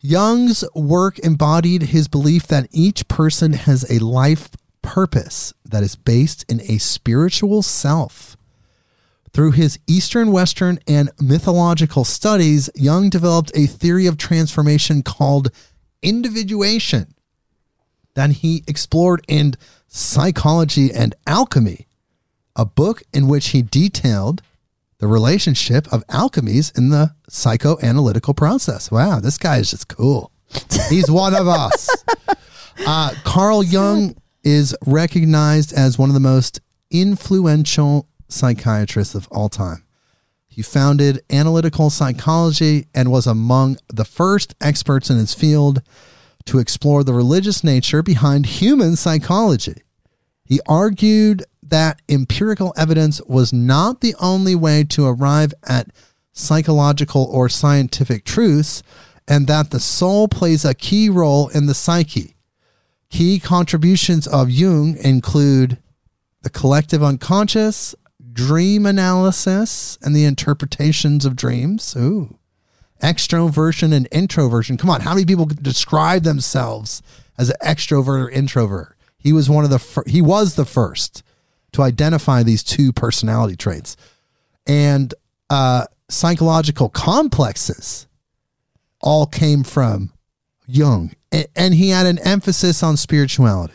Jung's 0.00 0.64
work 0.74 1.18
embodied 1.20 1.82
his 1.82 2.08
belief 2.08 2.46
that 2.48 2.66
each 2.72 3.06
person 3.08 3.52
has 3.52 3.88
a 3.90 4.02
life 4.04 4.48
purpose 4.80 5.54
that 5.64 5.82
is 5.82 5.94
based 5.94 6.44
in 6.50 6.60
a 6.62 6.78
spiritual 6.78 7.62
self. 7.62 8.36
Through 9.32 9.52
his 9.52 9.78
Eastern, 9.86 10.30
Western, 10.30 10.78
and 10.86 11.10
mythological 11.20 12.04
studies, 12.04 12.68
Jung 12.74 13.08
developed 13.08 13.50
a 13.54 13.66
theory 13.66 14.06
of 14.06 14.18
transformation 14.18 15.02
called 15.02 15.50
individuation 16.02 17.14
that 18.14 18.30
he 18.30 18.62
explored 18.66 19.24
in 19.28 19.54
Psychology 19.88 20.92
and 20.92 21.14
Alchemy, 21.26 21.86
a 22.56 22.66
book 22.66 23.02
in 23.14 23.26
which 23.26 23.48
he 23.48 23.62
detailed 23.62 24.42
the 24.98 25.06
relationship 25.06 25.90
of 25.92 26.06
alchemies 26.08 26.76
in 26.76 26.90
the 26.90 27.14
psychoanalytical 27.30 28.36
process. 28.36 28.90
Wow, 28.90 29.20
this 29.20 29.38
guy 29.38 29.56
is 29.56 29.70
just 29.70 29.88
cool. 29.88 30.30
He's 30.88 31.10
one 31.10 31.34
of 31.34 31.48
us. 31.48 31.88
Uh, 32.86 33.14
Carl 33.22 33.62
Jung 33.62 34.16
is 34.42 34.74
recognized 34.86 35.74
as 35.74 35.98
one 35.98 36.08
of 36.08 36.14
the 36.14 36.20
most 36.20 36.58
influential 36.90 38.08
psychiatrists 38.32 39.14
of 39.14 39.28
all 39.30 39.48
time. 39.48 39.84
He 40.46 40.62
founded 40.62 41.22
analytical 41.30 41.88
psychology 41.88 42.86
and 42.94 43.10
was 43.10 43.26
among 43.26 43.78
the 43.88 44.04
first 44.04 44.54
experts 44.60 45.08
in 45.08 45.16
his 45.16 45.32
field 45.32 45.82
to 46.44 46.58
explore 46.58 47.04
the 47.04 47.14
religious 47.14 47.64
nature 47.64 48.02
behind 48.02 48.46
human 48.46 48.96
psychology. 48.96 49.82
He 50.44 50.60
argued 50.66 51.44
that 51.62 52.02
empirical 52.08 52.74
evidence 52.76 53.22
was 53.22 53.52
not 53.52 54.02
the 54.02 54.14
only 54.20 54.54
way 54.54 54.84
to 54.84 55.06
arrive 55.06 55.54
at 55.66 55.88
psychological 56.32 57.24
or 57.30 57.48
scientific 57.48 58.24
truths, 58.24 58.82
and 59.26 59.46
that 59.46 59.70
the 59.70 59.80
soul 59.80 60.28
plays 60.28 60.64
a 60.64 60.74
key 60.74 61.08
role 61.08 61.48
in 61.48 61.66
the 61.66 61.74
psyche. 61.74 62.36
Key 63.08 63.38
contributions 63.38 64.26
of 64.26 64.50
Jung 64.50 64.96
include 64.96 65.78
the 66.42 66.50
collective 66.50 67.02
unconscious, 67.02 67.94
dream 68.32 68.86
analysis, 68.86 69.98
and 70.02 70.14
the 70.14 70.24
interpretations 70.24 71.24
of 71.24 71.36
dreams. 71.36 71.94
Ooh. 71.96 72.38
Extroversion 73.02 73.92
and 73.92 74.06
introversion. 74.06 74.76
Come 74.76 74.90
on, 74.90 75.00
how 75.00 75.14
many 75.14 75.26
people 75.26 75.46
describe 75.46 76.22
themselves 76.22 77.02
as 77.36 77.50
an 77.50 77.56
extrovert 77.62 78.24
or 78.24 78.30
introvert? 78.30 78.96
He 79.18 79.32
was 79.32 79.50
one 79.50 79.64
of 79.64 79.70
the 79.70 79.78
fir- 79.78 80.04
he 80.06 80.22
was 80.22 80.54
the 80.54 80.64
first 80.64 81.22
to 81.72 81.82
identify 81.82 82.42
these 82.42 82.62
two 82.62 82.92
personality 82.92 83.56
traits. 83.56 83.96
And 84.66 85.12
uh, 85.50 85.86
psychological 86.08 86.88
complexes 86.88 88.06
all 89.00 89.26
came 89.26 89.64
from 89.64 90.12
Jung. 90.66 91.12
A- 91.32 91.46
and 91.56 91.74
he 91.74 91.90
had 91.90 92.06
an 92.06 92.18
emphasis 92.20 92.82
on 92.82 92.96
spirituality. 92.96 93.74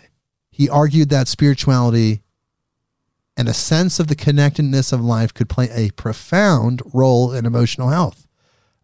He 0.51 0.69
argued 0.69 1.09
that 1.09 1.27
spirituality 1.27 2.21
and 3.37 3.47
a 3.47 3.53
sense 3.53 3.99
of 3.99 4.07
the 4.07 4.15
connectedness 4.15 4.91
of 4.91 4.99
life 4.99 5.33
could 5.33 5.47
play 5.47 5.69
a 5.71 5.91
profound 5.91 6.81
role 6.93 7.31
in 7.31 7.45
emotional 7.45 7.89
health. 7.89 8.27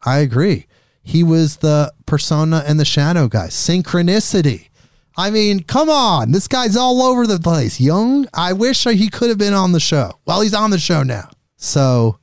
I 0.03 0.19
agree. 0.19 0.67
He 1.01 1.23
was 1.23 1.57
the 1.57 1.91
persona 2.05 2.63
and 2.65 2.79
the 2.79 2.85
shadow 2.85 3.27
guy. 3.27 3.47
Synchronicity. 3.47 4.69
I 5.17 5.31
mean, 5.31 5.63
come 5.63 5.89
on. 5.89 6.31
This 6.31 6.47
guy's 6.47 6.77
all 6.77 7.01
over 7.01 7.27
the 7.27 7.39
place. 7.39 7.81
Jung, 7.81 8.27
I 8.33 8.53
wish 8.53 8.83
he 8.83 9.09
could 9.09 9.29
have 9.29 9.37
been 9.37 9.53
on 9.53 9.71
the 9.71 9.79
show. 9.79 10.19
Well, 10.25 10.41
he's 10.41 10.53
on 10.53 10.71
the 10.71 10.79
show 10.79 11.03
now. 11.03 11.29
So 11.57 12.19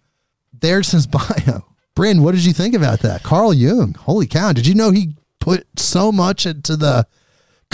there's 0.53 0.93
his 0.93 1.07
bio. 1.09 1.67
Brynn, 1.97 2.23
what 2.23 2.35
did 2.35 2.45
you 2.45 2.53
think 2.53 2.75
about 2.75 3.01
that? 3.01 3.23
Carl 3.23 3.53
Jung. 3.53 3.95
Holy 3.95 4.27
cow. 4.27 4.53
Did 4.53 4.67
you 4.67 4.75
know 4.75 4.91
he 4.91 5.15
put 5.41 5.67
so 5.77 6.13
much 6.13 6.47
into 6.47 6.77
the 6.77 7.07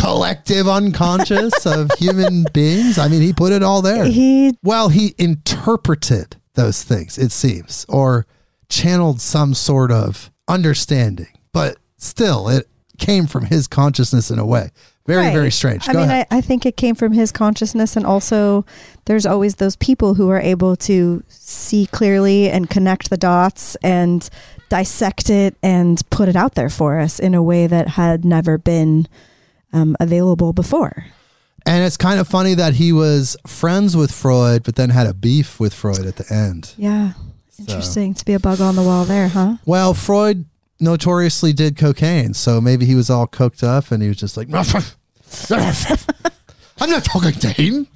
collective 0.06 0.68
unconscious 0.68 1.66
of 1.66 1.90
human 1.98 2.44
beings? 2.52 2.98
I 2.98 3.08
mean, 3.08 3.22
he 3.22 3.32
put 3.32 3.52
it 3.52 3.62
all 3.62 3.82
there. 3.82 4.04
He 4.04 4.56
Well, 4.62 4.88
he 4.88 5.14
interpreted 5.18 6.36
those 6.54 6.82
things, 6.82 7.18
it 7.18 7.32
seems, 7.32 7.84
or 7.88 8.26
channeled 8.68 9.20
some 9.20 9.54
sort 9.54 9.90
of 9.92 10.30
understanding, 10.48 11.28
but 11.52 11.76
still, 11.96 12.48
it 12.48 12.68
came 12.98 13.26
from 13.26 13.46
his 13.46 13.66
consciousness 13.68 14.30
in 14.30 14.38
a 14.38 14.46
way. 14.46 14.70
Very, 15.06 15.26
Right. 15.26 15.32
very 15.32 15.50
strange. 15.52 15.88
I 15.88 15.92
Go 15.92 16.00
mean. 16.00 16.10
I, 16.10 16.26
I 16.30 16.40
think 16.40 16.66
it 16.66 16.76
came 16.76 16.94
from 16.96 17.12
his 17.12 17.30
consciousness, 17.30 17.94
and 17.96 18.04
also 18.04 18.64
there's 19.04 19.24
always 19.26 19.56
those 19.56 19.76
people 19.76 20.14
who 20.14 20.30
are 20.30 20.40
able 20.40 20.74
to 20.76 21.22
see 21.28 21.86
clearly 21.86 22.50
and 22.50 22.68
connect 22.68 23.10
the 23.10 23.16
dots 23.16 23.76
and 23.82 24.28
dissect 24.68 25.30
it 25.30 25.54
and 25.62 26.02
put 26.10 26.28
it 26.28 26.34
out 26.34 26.54
there 26.56 26.70
for 26.70 26.98
us 26.98 27.20
in 27.20 27.34
a 27.34 27.42
way 27.42 27.68
that 27.68 27.90
had 27.90 28.24
never 28.24 28.58
been 28.58 29.06
um, 29.72 29.96
available 30.00 30.52
before. 30.52 31.06
And 31.64 31.84
it's 31.84 31.96
kind 31.96 32.20
of 32.20 32.28
funny 32.28 32.54
that 32.54 32.74
he 32.74 32.92
was 32.92 33.36
friends 33.46 33.96
with 33.96 34.12
Freud, 34.12 34.62
but 34.62 34.76
then 34.76 34.90
had 34.90 35.06
a 35.08 35.14
beef 35.14 35.58
with 35.58 35.74
Freud 35.74 36.06
at 36.06 36.16
the 36.16 36.32
end. 36.32 36.74
Yeah. 36.76 37.12
Interesting 37.58 38.14
to 38.14 38.24
be 38.24 38.34
a 38.34 38.38
bug 38.38 38.60
on 38.60 38.76
the 38.76 38.82
wall 38.82 39.04
there, 39.04 39.28
huh? 39.28 39.56
Well, 39.64 39.94
Freud 39.94 40.44
notoriously 40.78 41.52
did 41.52 41.76
cocaine, 41.76 42.34
so 42.34 42.60
maybe 42.60 42.84
he 42.84 42.94
was 42.94 43.08
all 43.10 43.26
cooked 43.26 43.62
up 43.62 43.90
and 43.90 44.02
he 44.02 44.08
was 44.08 44.18
just 44.18 44.36
like, 44.36 44.48
I'm 46.80 46.90
not 46.90 47.04
talking 47.04 47.32
to 47.32 47.48
him. 47.48 47.88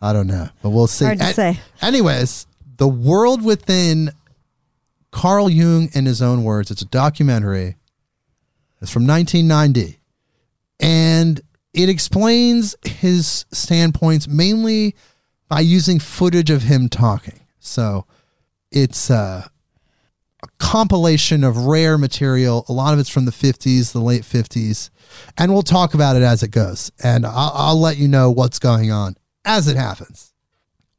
I 0.00 0.12
don't 0.12 0.28
know, 0.28 0.48
but 0.62 0.70
we'll 0.70 0.86
see. 0.86 1.04
Hard 1.04 1.18
to 1.18 1.24
An- 1.26 1.34
say. 1.34 1.60
Anyways, 1.82 2.46
The 2.76 2.88
World 2.88 3.44
Within, 3.44 4.10
Carl 5.10 5.50
Jung, 5.50 5.90
in 5.92 6.06
his 6.06 6.22
own 6.22 6.42
words, 6.44 6.70
it's 6.70 6.82
a 6.82 6.86
documentary. 6.86 7.76
It's 8.82 8.90
from 8.90 9.06
1990. 9.06 9.98
And 10.80 11.40
it 11.72 11.88
explains 11.88 12.74
his 12.84 13.46
standpoints 13.52 14.28
mainly 14.28 14.96
by 15.48 15.60
using 15.60 15.98
footage 15.98 16.50
of 16.50 16.62
him 16.62 16.88
talking. 16.88 17.40
So 17.60 18.06
it's 18.70 19.10
uh, 19.10 19.46
a 20.42 20.48
compilation 20.58 21.44
of 21.44 21.66
rare 21.66 21.96
material. 21.96 22.64
A 22.68 22.72
lot 22.72 22.92
of 22.92 22.98
it's 22.98 23.08
from 23.08 23.24
the 23.24 23.30
50s, 23.30 23.92
the 23.92 24.00
late 24.00 24.22
50s. 24.22 24.90
And 25.38 25.52
we'll 25.52 25.62
talk 25.62 25.94
about 25.94 26.16
it 26.16 26.22
as 26.22 26.42
it 26.42 26.48
goes. 26.48 26.90
And 27.02 27.24
I'll, 27.24 27.52
I'll 27.54 27.80
let 27.80 27.96
you 27.96 28.08
know 28.08 28.30
what's 28.30 28.58
going 28.58 28.90
on 28.90 29.16
as 29.44 29.68
it 29.68 29.76
happens. 29.76 30.32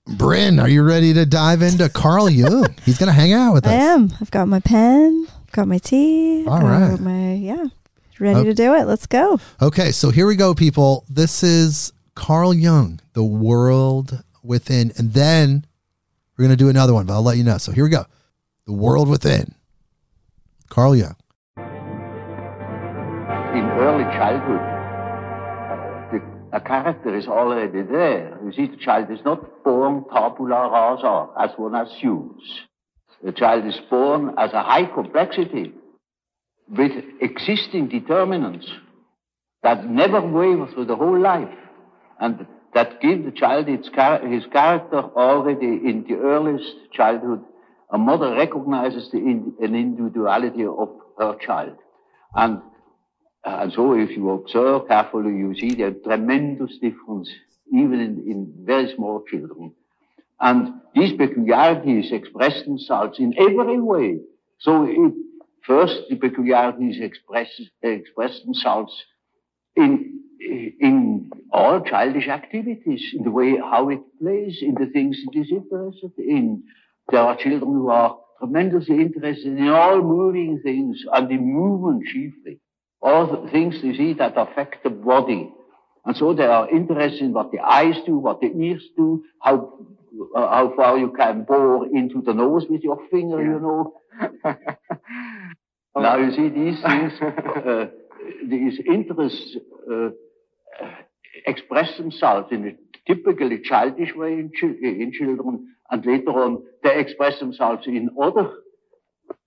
Brynn, 0.07 0.61
are 0.61 0.69
you 0.69 0.83
ready 0.83 1.13
to 1.13 1.25
dive 1.25 1.61
into 1.61 1.87
Carl 1.89 2.29
Jung? 2.29 2.75
He's 2.85 2.97
going 2.97 3.07
to 3.07 3.13
hang 3.13 3.33
out 3.33 3.53
with 3.53 3.65
us. 3.65 3.71
I 3.71 3.75
am. 3.75 4.09
I've 4.19 4.31
got 4.31 4.47
my 4.47 4.59
pen, 4.59 5.27
got 5.53 5.67
my 5.67 5.77
tea. 5.77 6.45
All 6.47 6.59
got 6.59 6.67
right. 6.91 6.99
My 6.99 7.33
yeah, 7.33 7.65
ready 8.19 8.41
Oh. 8.41 8.43
to 8.43 8.53
do 8.53 8.73
it. 8.73 8.85
Let's 8.85 9.05
go. 9.07 9.39
Okay, 9.61 9.91
so 9.91 10.09
here 10.09 10.27
we 10.27 10.35
go, 10.35 10.53
people. 10.53 11.05
This 11.09 11.43
is 11.43 11.93
Carl 12.15 12.53
Jung, 12.53 12.99
The 13.13 13.23
World 13.23 14.23
Within. 14.43 14.91
And 14.97 15.13
then 15.13 15.65
we're 16.37 16.43
going 16.45 16.57
to 16.57 16.63
do 16.63 16.69
another 16.69 16.93
one, 16.93 17.05
but 17.05 17.13
I'll 17.13 17.23
let 17.23 17.37
you 17.37 17.43
know. 17.43 17.57
So 17.57 17.71
here 17.71 17.83
we 17.85 17.89
go 17.89 18.05
The 18.65 18.73
World 18.73 19.07
Within. 19.07 19.55
Carl 20.69 20.95
Jung. 20.95 21.15
in 23.53 23.65
early 23.77 24.03
childhood, 24.05 24.59
uh, 25.69 26.11
the, 26.11 26.57
a 26.57 26.59
character 26.59 27.15
is 27.15 27.27
already 27.27 27.83
there. 27.83 28.39
You 28.43 28.51
see, 28.51 28.65
the 28.65 28.77
child 28.77 29.11
is 29.11 29.19
not 29.23 29.63
born 29.63 30.03
tabula 30.11 30.69
rasa, 30.71 31.27
as 31.39 31.51
one 31.57 31.75
assumes. 31.75 32.41
The 33.23 33.31
child 33.31 33.65
is 33.65 33.79
born 33.89 34.35
as 34.37 34.51
a 34.53 34.63
high 34.63 34.85
complexity 34.85 35.73
with 36.69 36.91
existing 37.21 37.87
determinants 37.89 38.69
that 39.63 39.89
never 39.89 40.21
waver 40.21 40.67
through 40.67 40.85
the 40.85 40.95
whole 40.95 41.19
life 41.19 41.53
and 42.19 42.45
that 42.73 42.99
give 43.01 43.23
the 43.23 43.31
child 43.31 43.69
its 43.69 43.89
char- 43.89 44.25
his 44.27 44.45
character 44.47 44.97
already 45.15 45.67
in 45.67 46.05
the 46.07 46.15
earliest 46.15 46.91
childhood. 46.91 47.43
A 47.91 47.97
mother 47.97 48.33
recognizes 48.35 49.09
the 49.11 49.19
in- 49.19 49.53
an 49.61 49.75
individuality 49.75 50.65
of 50.65 50.89
her 51.19 51.35
child. 51.35 51.77
And 52.35 52.61
and 53.45 53.73
so 53.73 53.93
if 53.93 54.09
you 54.11 54.29
observe 54.31 54.87
carefully, 54.87 55.35
you 55.35 55.53
see 55.55 55.75
the 55.75 55.91
tremendous 56.03 56.77
difference 56.81 57.29
even 57.73 57.99
in, 57.99 58.23
in 58.25 58.53
very 58.65 58.93
small 58.95 59.21
children. 59.29 59.73
And 60.39 60.81
these 60.95 61.13
peculiarities 61.13 62.11
express 62.11 62.63
themselves 62.63 63.19
in 63.19 63.33
every 63.37 63.79
way. 63.79 64.19
So 64.59 64.85
it, 64.85 65.13
first, 65.65 66.01
the 66.09 66.15
peculiarities 66.15 66.97
express, 67.01 67.49
express 67.81 68.39
themselves 68.43 68.93
in, 69.75 70.19
in 70.39 71.31
all 71.51 71.81
childish 71.81 72.27
activities, 72.27 73.03
in 73.13 73.23
the 73.23 73.31
way 73.31 73.57
how 73.57 73.89
it 73.89 74.01
plays, 74.21 74.59
in 74.61 74.75
the 74.75 74.87
things 74.91 75.17
it 75.31 75.37
is 75.37 75.51
interested 75.51 76.11
in. 76.17 76.63
There 77.09 77.21
are 77.21 77.37
children 77.37 77.71
who 77.71 77.89
are 77.89 78.17
tremendously 78.39 78.95
interested 78.95 79.57
in 79.57 79.69
all 79.69 80.01
moving 80.01 80.59
things 80.63 81.03
and 81.11 81.31
in 81.31 81.53
movement 81.53 82.03
chiefly 82.11 82.59
all 83.03 83.27
the 83.27 83.51
things 83.51 83.81
they 83.81 83.93
see 83.93 84.13
that 84.13 84.37
affect 84.37 84.83
the 84.83 84.89
body. 84.89 85.53
And 86.05 86.15
so 86.15 86.33
they 86.33 86.45
are 86.45 86.69
interested 86.69 87.21
in 87.21 87.33
what 87.33 87.51
the 87.51 87.59
eyes 87.59 87.95
do, 88.05 88.17
what 88.17 88.39
the 88.39 88.47
ears 88.47 88.83
do, 88.95 89.23
how 89.41 89.73
uh, 90.35 90.47
how 90.47 90.73
far 90.75 90.97
you 90.97 91.11
can 91.11 91.43
bore 91.43 91.87
into 91.87 92.21
the 92.21 92.33
nose 92.33 92.65
with 92.69 92.81
your 92.81 92.99
finger, 93.09 93.43
you 93.43 93.59
know. 93.59 93.93
now 95.95 96.17
you 96.17 96.31
see 96.31 96.49
these 96.49 96.81
things, 96.81 97.13
uh, 97.21 97.85
these 98.47 98.79
interests 98.87 99.57
uh, 99.91 100.09
express 101.45 101.97
themselves 101.97 102.47
in 102.51 102.67
a 102.67 103.13
typically 103.13 103.59
childish 103.63 104.13
way 104.15 104.33
in, 104.33 104.51
chil- 104.53 104.75
in 104.81 105.11
children, 105.11 105.67
and 105.89 106.05
later 106.05 106.31
on 106.31 106.63
they 106.83 106.99
express 106.99 107.39
themselves 107.39 107.85
in 107.87 108.09
other 108.21 108.51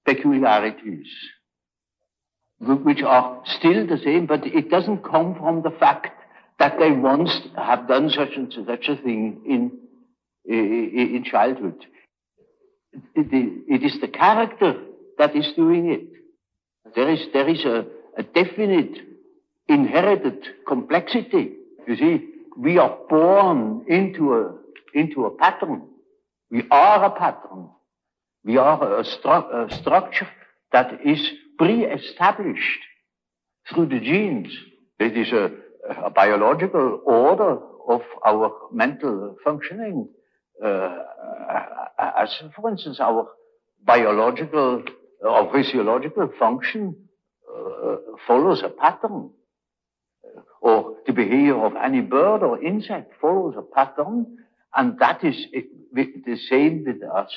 peculiarities 0.04 1.08
which 2.58 3.02
are 3.02 3.42
still 3.44 3.86
the 3.86 3.98
same, 4.02 4.26
but 4.26 4.46
it 4.46 4.70
doesn't 4.70 5.04
come 5.04 5.34
from 5.34 5.62
the 5.62 5.70
fact 5.78 6.08
that 6.58 6.78
they 6.78 6.90
once 6.90 7.30
have 7.56 7.86
done 7.86 8.08
such 8.08 8.30
and 8.34 8.52
such 8.66 8.88
a 8.88 8.96
thing 8.96 9.42
in 9.46 9.70
in, 10.48 11.24
childhood. 11.24 11.86
It 13.14 13.82
is 13.82 14.00
the 14.00 14.08
character 14.08 14.74
that 15.18 15.34
is 15.36 15.52
doing 15.56 15.90
it. 15.90 16.94
There 16.94 17.08
is 17.10 17.26
there 17.32 17.48
is 17.48 17.64
a, 17.64 17.86
a 18.16 18.22
definite 18.22 18.98
inherited 19.68 20.44
complexity. 20.66 21.52
You 21.86 21.96
see, 21.96 22.28
we 22.56 22.78
are 22.78 22.96
born 23.08 23.84
into 23.88 24.34
a 24.34 24.54
into 24.94 25.26
a 25.26 25.30
pattern. 25.30 25.82
We 26.50 26.64
are 26.70 27.04
a 27.04 27.10
pattern. 27.10 27.68
We 28.44 28.56
are 28.56 29.00
a, 29.00 29.02
stru- 29.02 29.52
a 29.52 29.74
structure 29.74 30.28
that 30.72 31.00
is 31.04 31.20
pre-established 31.58 32.80
through 33.68 33.86
the 33.86 33.98
genes. 33.98 34.56
It 35.00 35.16
is 35.16 35.32
a, 35.32 35.50
a 36.04 36.10
biological 36.10 37.00
order 37.04 37.58
of 37.88 38.02
our 38.24 38.52
mental 38.72 39.36
functioning. 39.42 40.08
Uh, 40.64 40.98
as, 41.98 42.34
for 42.54 42.70
instance, 42.70 42.98
our 43.00 43.28
biological 43.84 44.82
or 45.22 45.52
physiological 45.52 46.30
function 46.38 46.96
uh, 47.50 47.96
follows 48.26 48.62
a 48.62 48.68
pattern. 48.68 49.30
Or 50.60 50.96
the 51.06 51.12
behavior 51.12 51.64
of 51.64 51.74
any 51.76 52.00
bird 52.00 52.42
or 52.42 52.62
insect 52.62 53.14
follows 53.20 53.54
a 53.56 53.62
pattern, 53.62 54.38
and 54.74 54.98
that 54.98 55.22
is 55.22 55.36
the 55.92 56.36
same 56.48 56.84
with 56.84 57.02
us 57.02 57.30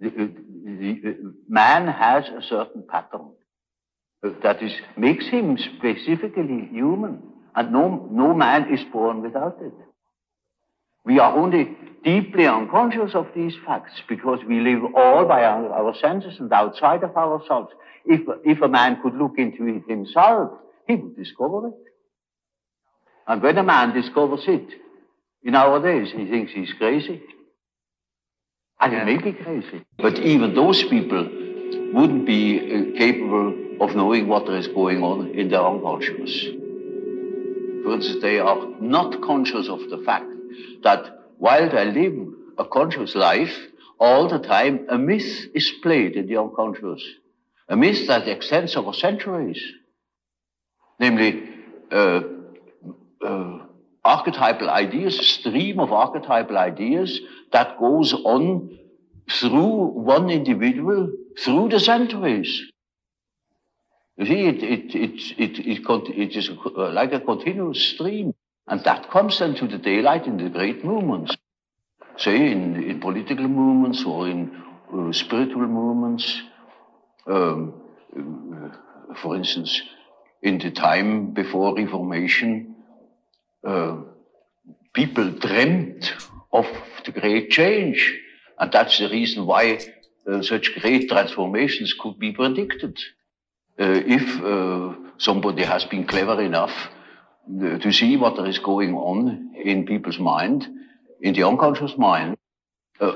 the, 0.00 0.10
the 0.10 1.34
man 1.48 1.88
has 1.88 2.24
a 2.28 2.42
certain 2.42 2.84
pattern 2.88 3.30
that 4.42 4.62
is 4.62 4.72
makes 4.96 5.26
him 5.28 5.56
specifically 5.56 6.68
human, 6.70 7.22
and 7.54 7.72
no 7.72 8.08
no 8.10 8.34
man 8.34 8.72
is 8.72 8.80
born 8.92 9.22
without 9.22 9.58
it. 9.60 9.72
We 11.06 11.20
are 11.20 11.38
only 11.38 11.76
deeply 12.02 12.46
unconscious 12.46 13.14
of 13.14 13.28
these 13.34 13.54
facts 13.64 13.92
because 14.08 14.40
we 14.46 14.60
live 14.60 14.82
all 14.96 15.24
by 15.24 15.44
our, 15.44 15.72
our 15.72 15.94
senses 15.94 16.40
and 16.40 16.52
outside 16.52 17.04
of 17.04 17.16
ourselves. 17.16 17.70
If 18.04 18.22
if 18.44 18.60
a 18.60 18.68
man 18.68 19.00
could 19.02 19.14
look 19.14 19.38
into 19.38 19.66
it 19.68 19.84
himself, 19.88 20.50
he 20.88 20.96
would 20.96 21.16
discover 21.16 21.68
it. 21.68 21.74
And 23.28 23.40
when 23.40 23.56
a 23.56 23.62
man 23.62 23.94
discovers 23.94 24.44
it, 24.48 24.68
in 25.44 25.54
our 25.54 25.80
days, 25.80 26.12
he 26.12 26.26
thinks 26.26 26.52
he's 26.52 26.72
crazy. 26.72 27.22
And 28.80 28.92
it 28.92 29.04
may 29.04 29.18
be 29.18 29.32
crazy. 29.32 29.84
But 29.98 30.18
even 30.18 30.54
those 30.54 30.82
people 30.82 31.24
wouldn't 31.92 32.26
be 32.26 32.58
uh, 32.58 32.98
capable 32.98 33.54
of 33.80 33.94
knowing 33.94 34.26
what 34.26 34.48
is 34.48 34.66
going 34.68 35.02
on 35.02 35.30
in 35.30 35.48
their 35.48 35.64
unconscious. 35.64 36.46
Instance, 37.86 38.22
they 38.22 38.40
are 38.40 38.66
not 38.80 39.22
conscious 39.22 39.68
of 39.68 39.88
the 39.88 39.98
fact 40.04 40.35
that 40.82 41.30
while 41.38 41.68
they 41.70 41.84
live 41.84 42.28
a 42.58 42.64
conscious 42.64 43.14
life, 43.14 43.54
all 43.98 44.28
the 44.28 44.38
time 44.38 44.86
a 44.88 44.98
myth 44.98 45.46
is 45.54 45.70
played 45.82 46.16
in 46.16 46.26
the 46.26 46.36
unconscious. 46.36 47.02
A 47.68 47.76
myth 47.76 48.06
that 48.06 48.28
extends 48.28 48.76
over 48.76 48.92
centuries. 48.92 49.62
Namely, 50.98 51.42
uh, 51.90 52.20
uh, 53.24 53.58
archetypal 54.04 54.70
ideas, 54.70 55.18
a 55.18 55.24
stream 55.24 55.80
of 55.80 55.92
archetypal 55.92 56.56
ideas 56.56 57.20
that 57.52 57.78
goes 57.78 58.12
on 58.12 58.78
through 59.28 59.86
one 59.86 60.30
individual 60.30 61.10
through 61.38 61.68
the 61.68 61.80
centuries. 61.80 62.62
You 64.16 64.26
see, 64.26 64.46
it, 64.46 64.62
it, 64.62 64.94
it, 64.94 65.20
it, 65.38 65.58
it, 65.58 66.18
it 66.18 66.36
is 66.36 66.50
like 66.76 67.12
a 67.12 67.20
continuous 67.20 67.82
stream. 67.82 68.34
And 68.68 68.82
that 68.84 69.10
comes 69.10 69.40
into 69.40 69.66
the 69.68 69.78
daylight 69.78 70.26
in 70.26 70.36
the 70.36 70.48
great 70.48 70.84
movements. 70.84 71.36
Say, 72.18 72.50
in, 72.50 72.82
in 72.82 73.00
political 73.00 73.46
movements 73.46 74.04
or 74.04 74.28
in 74.28 74.62
uh, 74.92 75.12
spiritual 75.12 75.66
movements. 75.66 76.42
Um, 77.26 77.74
uh, 78.16 79.14
for 79.16 79.36
instance, 79.36 79.80
in 80.42 80.58
the 80.58 80.70
time 80.70 81.32
before 81.32 81.76
Reformation, 81.76 82.74
uh, 83.64 83.96
people 84.92 85.30
dreamt 85.30 86.14
of 86.52 86.66
the 87.04 87.12
great 87.12 87.50
change. 87.50 88.18
And 88.58 88.72
that's 88.72 88.98
the 88.98 89.08
reason 89.08 89.46
why 89.46 89.78
uh, 90.26 90.42
such 90.42 90.74
great 90.80 91.08
transformations 91.08 91.94
could 92.00 92.18
be 92.18 92.32
predicted. 92.32 92.98
Uh, 93.78 94.00
if 94.06 94.42
uh, 94.42 94.94
somebody 95.18 95.62
has 95.62 95.84
been 95.84 96.06
clever 96.06 96.40
enough 96.40 96.72
uh, 97.48 97.78
to 97.78 97.92
see 97.92 98.16
what 98.16 98.38
is 98.48 98.58
going 98.58 98.94
on 98.94 99.52
in 99.54 99.86
people's 99.86 100.18
mind, 100.18 100.66
in 101.20 101.34
the 101.34 101.44
unconscious 101.44 101.96
mind, 101.96 102.36
uh, 103.00 103.12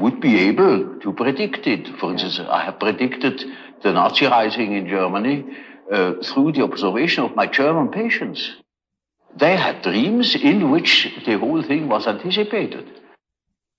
would 0.00 0.20
be 0.20 0.38
able 0.40 1.00
to 1.00 1.12
predict 1.12 1.66
it. 1.66 1.88
For 1.98 2.12
instance, 2.12 2.38
I 2.38 2.64
have 2.64 2.78
predicted 2.78 3.42
the 3.82 3.92
Nazi 3.92 4.26
rising 4.26 4.74
in 4.74 4.88
Germany 4.88 5.44
uh, 5.90 6.14
through 6.22 6.52
the 6.52 6.62
observation 6.62 7.24
of 7.24 7.34
my 7.34 7.46
German 7.46 7.88
patients. 7.88 8.56
They 9.36 9.56
had 9.56 9.82
dreams 9.82 10.34
in 10.34 10.70
which 10.70 11.08
the 11.26 11.38
whole 11.38 11.62
thing 11.62 11.88
was 11.88 12.06
anticipated. 12.06 12.88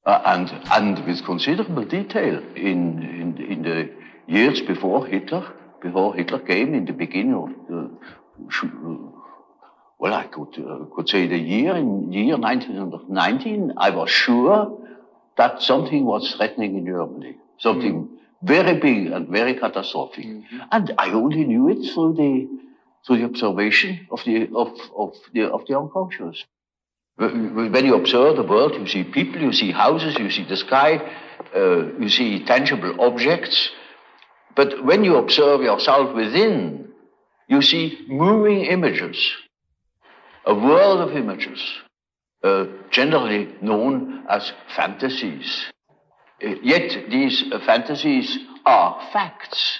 Uh, 0.06 0.22
and, 0.26 0.52
and 0.72 1.06
with 1.06 1.24
considerable 1.24 1.86
detail 1.86 2.44
in, 2.56 3.02
in, 3.04 3.38
in 3.38 3.62
the 3.62 3.90
years 4.28 4.62
before 4.62 5.06
Hitler, 5.06 5.48
before 5.82 6.14
Hitler 6.16 6.40
came 6.40 6.74
in 6.74 6.86
the 6.86 6.94
beginning 6.94 7.36
of 7.36 7.50
the, 7.70 7.90
well, 10.04 10.14
I 10.14 10.28
could, 10.28 10.54
uh, 10.60 10.86
could 10.94 11.08
say 11.08 11.28
the 11.28 11.38
year, 11.38 11.78
in 11.78 12.12
year 12.12 12.38
1919, 12.38 13.72
I 13.78 13.90
was 13.90 14.10
sure 14.10 14.78
that 15.38 15.62
something 15.62 16.04
was 16.04 16.34
threatening 16.36 16.76
in 16.78 16.86
Germany. 16.86 17.38
Something 17.58 17.96
mm 17.96 18.10
very 18.46 18.78
big 18.78 19.08
and 19.14 19.30
very 19.30 19.54
catastrophic. 19.54 20.26
Mm-hmm. 20.26 20.60
And 20.70 20.94
I 20.98 21.12
only 21.12 21.46
knew 21.46 21.70
it 21.70 21.82
through 21.94 22.16
the 22.16 22.50
through 23.08 23.20
the 23.20 23.28
observation 23.32 24.06
of 24.12 24.20
the 24.26 24.50
of, 24.54 24.68
of 24.98 25.14
the 25.34 25.44
of 25.50 25.62
the 25.66 25.78
unconscious. 25.78 26.44
When 27.16 27.86
you 27.86 27.96
observe 27.96 28.36
the 28.36 28.44
world, 28.44 28.74
you 28.74 28.86
see 28.86 29.06
people, 29.06 29.40
you 29.42 29.54
see 29.54 29.72
houses, 29.72 30.18
you 30.20 30.30
see 30.30 30.44
the 30.44 30.58
sky, 30.58 30.92
uh, 31.56 31.82
you 32.02 32.10
see 32.10 32.44
tangible 32.44 33.00
objects. 33.00 33.70
But 34.58 34.84
when 34.84 35.06
you 35.06 35.16
observe 35.16 35.62
yourself 35.62 36.14
within, 36.14 36.90
you 37.48 37.62
see 37.62 38.06
moving 38.10 38.66
images, 38.66 39.18
a 40.46 40.54
world 40.54 41.08
of 41.08 41.16
images, 41.16 41.62
uh, 42.44 42.66
generally 42.92 43.54
known 43.62 44.26
as 44.30 44.52
fantasies. 44.76 45.72
Uh, 46.44 46.56
yet 46.62 47.10
these 47.10 47.44
uh, 47.52 47.60
fantasies 47.66 48.38
are 48.66 49.00
facts. 49.12 49.80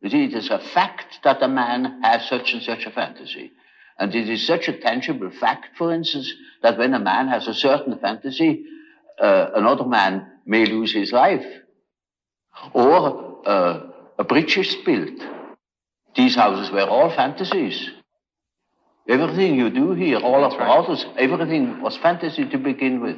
It 0.00 0.14
is 0.14 0.50
a 0.50 0.58
fact 0.58 1.20
that 1.24 1.42
a 1.42 1.48
man 1.48 2.00
has 2.02 2.28
such 2.28 2.52
and 2.52 2.62
such 2.62 2.86
a 2.86 2.90
fantasy. 2.90 3.50
And 3.98 4.14
it 4.14 4.28
is 4.28 4.46
such 4.46 4.68
a 4.68 4.78
tangible 4.78 5.30
fact, 5.30 5.76
for 5.76 5.92
instance, 5.92 6.32
that 6.62 6.78
when 6.78 6.94
a 6.94 7.00
man 7.00 7.26
has 7.28 7.48
a 7.48 7.54
certain 7.54 7.98
fantasy, 7.98 8.64
uh, 9.20 9.50
another 9.54 9.84
man 9.84 10.26
may 10.46 10.66
lose 10.66 10.92
his 10.92 11.12
life. 11.12 11.44
Or 12.72 13.42
uh, 13.44 13.80
a 14.18 14.24
bridge 14.24 14.56
is 14.56 14.76
built. 14.84 15.20
These 16.14 16.36
houses 16.36 16.70
were 16.70 16.86
all 16.86 17.10
fantasies. 17.10 17.90
Everything 19.08 19.54
you 19.54 19.70
do 19.70 19.92
here, 19.92 20.18
all 20.18 20.44
of 20.44 20.52
the 20.52 20.64
houses, 20.64 21.06
everything 21.16 21.80
was 21.80 21.96
fantasy 21.96 22.44
to 22.44 22.58
begin 22.58 23.00
with. 23.00 23.16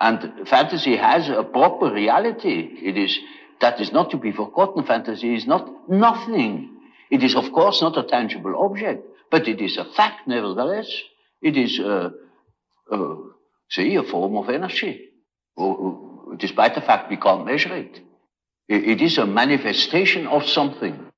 And 0.00 0.48
fantasy 0.48 0.96
has 0.96 1.28
a 1.28 1.42
proper 1.42 1.92
reality. 1.92 2.70
It 2.82 2.96
is, 2.96 3.18
that 3.60 3.80
is 3.80 3.92
not 3.92 4.10
to 4.12 4.16
be 4.16 4.32
forgotten. 4.32 4.84
Fantasy 4.84 5.34
is 5.34 5.46
not 5.46 5.90
nothing. 5.90 6.70
It 7.10 7.22
is, 7.22 7.36
of 7.36 7.52
course, 7.52 7.82
not 7.82 7.98
a 7.98 8.02
tangible 8.02 8.56
object, 8.64 9.06
but 9.30 9.46
it 9.46 9.60
is 9.60 9.76
a 9.76 9.84
fact 9.84 10.26
nevertheless. 10.26 10.90
It 11.42 11.58
is, 11.58 11.78
uh, 11.78 12.10
uh, 12.90 13.14
see, 13.68 13.94
a 13.96 14.02
form 14.02 14.36
of 14.36 14.48
energy, 14.48 15.10
despite 16.38 16.74
the 16.74 16.80
fact 16.80 17.10
we 17.10 17.18
can't 17.18 17.44
measure 17.44 17.76
it. 17.76 18.00
It 18.68 19.02
is 19.02 19.18
a 19.18 19.26
manifestation 19.26 20.26
of 20.26 20.46
something. 20.46 21.12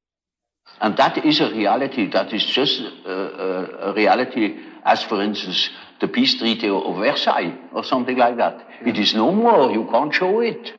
And 0.80 0.96
that 0.96 1.24
is 1.24 1.40
a 1.40 1.50
reality. 1.50 2.10
That 2.10 2.32
is 2.32 2.44
just 2.44 2.80
a, 2.80 3.10
a, 3.10 3.90
a 3.90 3.94
reality 3.94 4.58
as, 4.84 5.02
for 5.02 5.22
instance, 5.22 5.70
the 6.00 6.08
peace 6.08 6.38
treaty 6.38 6.68
of 6.68 6.96
Versailles 6.96 7.56
or 7.72 7.82
something 7.84 8.16
like 8.16 8.36
that. 8.36 8.66
Yeah. 8.82 8.90
It 8.90 8.98
is 8.98 9.14
no 9.14 9.32
more. 9.32 9.70
You 9.70 9.88
can't 9.90 10.14
show 10.14 10.40
it. 10.40 10.72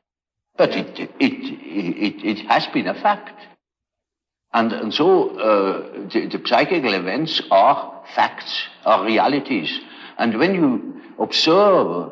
But 0.56 0.72
it, 0.76 1.00
it, 1.00 1.10
it, 1.20 2.26
it, 2.26 2.48
has 2.48 2.66
been 2.68 2.88
a 2.88 2.94
fact. 2.94 3.40
And, 4.54 4.74
and 4.74 4.94
so 4.94 5.38
uh, 5.38 6.08
the, 6.12 6.28
the 6.28 6.42
psychical 6.46 6.94
events 6.94 7.42
are 7.52 8.04
facts, 8.16 8.64
are 8.86 9.06
realities. 9.06 9.80
And 10.18 10.38
when 10.40 10.56
you 10.56 11.02
observe 11.20 12.12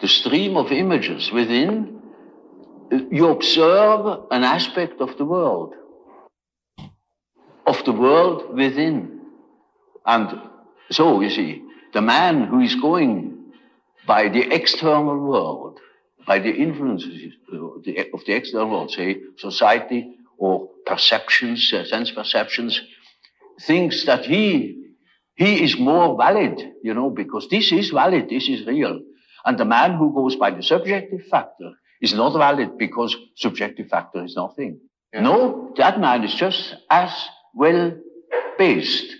the 0.00 0.08
stream 0.08 0.56
of 0.56 0.72
images 0.72 1.30
within, 1.32 2.00
you 3.10 3.28
observe 3.28 4.24
an 4.30 4.44
aspect 4.44 5.00
of 5.00 5.16
the 5.18 5.24
world, 5.24 5.74
of 7.72 7.84
the 7.84 7.92
world 7.92 8.54
within. 8.54 9.20
And 10.04 10.28
so, 10.90 11.20
you 11.20 11.30
see, 11.30 11.62
the 11.92 12.02
man 12.02 12.44
who 12.44 12.60
is 12.60 12.74
going 12.74 13.12
by 14.06 14.28
the 14.28 14.42
external 14.52 15.18
world, 15.18 15.78
by 16.26 16.38
the 16.38 16.52
influences 16.66 17.34
of 17.52 17.84
the 18.26 18.32
external 18.32 18.70
world, 18.70 18.90
say 18.90 19.20
society 19.36 20.16
or 20.38 20.68
perceptions, 20.86 21.72
uh, 21.72 21.84
sense 21.84 22.10
perceptions, 22.10 22.80
thinks 23.60 24.04
that 24.06 24.24
he 24.24 24.78
he 25.34 25.64
is 25.64 25.78
more 25.78 26.16
valid, 26.16 26.56
you 26.82 26.94
know, 26.94 27.08
because 27.10 27.48
this 27.48 27.72
is 27.72 27.90
valid, 27.90 28.28
this 28.28 28.48
is 28.48 28.66
real. 28.66 29.00
And 29.44 29.56
the 29.58 29.64
man 29.64 29.94
who 29.94 30.12
goes 30.14 30.36
by 30.36 30.50
the 30.50 30.62
subjective 30.62 31.22
factor 31.30 31.70
is 32.00 32.12
not 32.12 32.36
valid 32.36 32.76
because 32.78 33.16
subjective 33.36 33.88
factor 33.88 34.22
is 34.24 34.36
nothing. 34.36 34.80
Yeah. 35.12 35.22
No, 35.22 35.72
that 35.78 35.98
man 35.98 36.22
is 36.24 36.34
just 36.34 36.76
as 36.90 37.10
well 37.54 37.96
based 38.58 39.14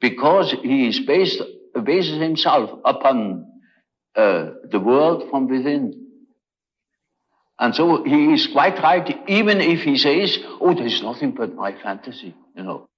because 0.00 0.52
he 0.62 0.88
is 0.88 1.00
based 1.00 1.42
bases 1.84 2.20
himself 2.20 2.70
upon 2.84 3.46
uh, 4.14 4.50
the 4.70 4.80
world 4.80 5.28
from 5.30 5.48
within. 5.48 5.98
And 7.58 7.74
so 7.74 8.02
he 8.02 8.32
is 8.32 8.46
quite 8.48 8.78
right, 8.82 9.22
even 9.28 9.60
if 9.60 9.82
he 9.82 9.96
says, 9.96 10.38
oh, 10.60 10.74
there's 10.74 11.02
nothing 11.02 11.32
but 11.32 11.54
my 11.54 11.72
fantasy, 11.80 12.34
you 12.56 12.62
know. 12.62 12.88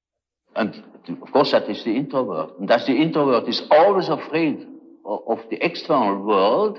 And 0.56 0.82
of 1.22 1.32
course, 1.32 1.50
that 1.52 1.68
is 1.68 1.84
the 1.84 1.94
introvert. 1.94 2.58
And 2.58 2.68
that 2.68 2.86
the 2.86 2.94
introvert 2.94 3.48
is 3.48 3.62
always 3.70 4.08
afraid 4.08 4.66
of, 5.04 5.20
of 5.28 5.50
the 5.50 5.64
external 5.64 6.22
world. 6.22 6.78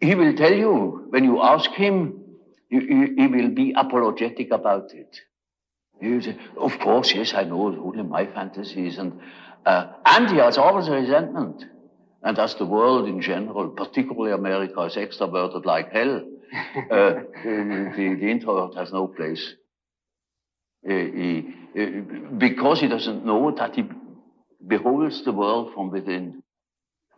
He 0.00 0.14
will 0.14 0.34
tell 0.34 0.52
you, 0.52 1.06
when 1.10 1.24
you 1.24 1.40
ask 1.40 1.70
him, 1.70 2.20
he, 2.68 2.80
he 3.16 3.26
will 3.26 3.50
be 3.50 3.74
apologetic 3.76 4.50
about 4.50 4.92
it. 4.92 5.20
Will 6.00 6.22
say, 6.22 6.38
of 6.56 6.78
course, 6.78 7.14
yes, 7.14 7.34
I 7.34 7.44
know 7.44 7.68
it's 7.68 7.78
only 7.78 8.02
my 8.02 8.26
fantasies. 8.26 8.98
And 8.98 9.20
uh, 9.66 9.92
and 10.06 10.30
he 10.30 10.36
has 10.36 10.58
always 10.58 10.88
resentment. 10.88 11.64
And 12.22 12.38
as 12.38 12.54
the 12.54 12.66
world 12.66 13.08
in 13.08 13.20
general, 13.20 13.68
particularly 13.68 14.32
America, 14.32 14.82
is 14.82 14.96
extroverted 14.96 15.64
like 15.64 15.92
hell, 15.92 16.22
uh, 16.90 16.90
the, 17.44 18.16
the, 18.20 18.30
introvert 18.30 18.74
has 18.76 18.92
no 18.92 19.06
place. 19.06 19.54
Uh, 20.86 20.92
he, 20.92 21.54
uh, 21.78 21.86
because 22.36 22.80
he 22.80 22.88
doesn't 22.88 23.24
know 23.24 23.50
that 23.52 23.74
he 23.74 23.84
beholds 24.66 25.24
the 25.24 25.32
world 25.32 25.72
from 25.74 25.90
within. 25.90 26.42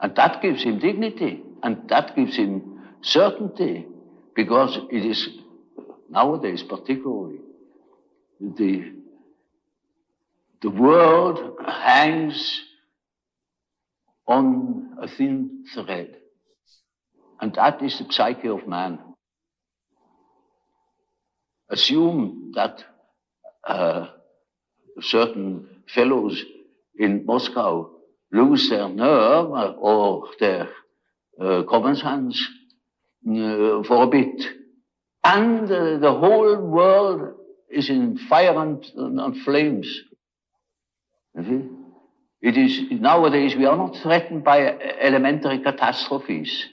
And 0.00 0.14
that 0.16 0.42
gives 0.42 0.62
him 0.62 0.78
dignity, 0.78 1.42
and 1.62 1.88
that 1.88 2.16
gives 2.16 2.36
him 2.36 2.80
certainty, 3.02 3.86
because 4.34 4.78
it 4.90 5.04
is 5.04 5.28
nowadays 6.10 6.62
particularly 6.62 7.38
the 8.42 8.92
the 10.62 10.70
world 10.70 11.58
hangs 11.66 12.60
on 14.26 14.96
a 15.00 15.08
thin 15.08 15.64
thread. 15.74 16.16
And 17.40 17.52
that 17.54 17.82
is 17.82 17.98
the 17.98 18.12
psyche 18.12 18.48
of 18.48 18.68
man. 18.68 19.00
Assume 21.68 22.52
that 22.54 22.84
uh, 23.66 24.08
certain 25.00 25.66
fellows 25.92 26.44
in 26.96 27.26
Moscow 27.26 27.90
lose 28.30 28.70
their 28.70 28.88
nerve 28.88 29.50
or 29.78 30.28
their 30.38 30.68
uh, 31.40 31.62
common 31.64 31.96
sense 31.96 32.40
uh, 33.28 33.82
for 33.82 34.04
a 34.04 34.06
bit. 34.06 34.42
And 35.24 35.64
uh, 35.64 35.98
the 35.98 36.12
whole 36.12 36.56
world 36.56 37.34
is 37.72 37.88
in 37.88 38.18
fire 38.18 38.56
and, 38.58 38.84
and 38.96 39.42
flames. 39.42 39.86
It 41.34 41.44
mhm. 41.44 41.68
is 42.42 43.00
nowadays 43.00 43.56
we 43.56 43.64
are 43.64 43.76
not 43.76 43.96
threatened 43.96 44.44
by 44.44 44.66
elementary 45.00 45.60
catastrophes. 45.60 46.68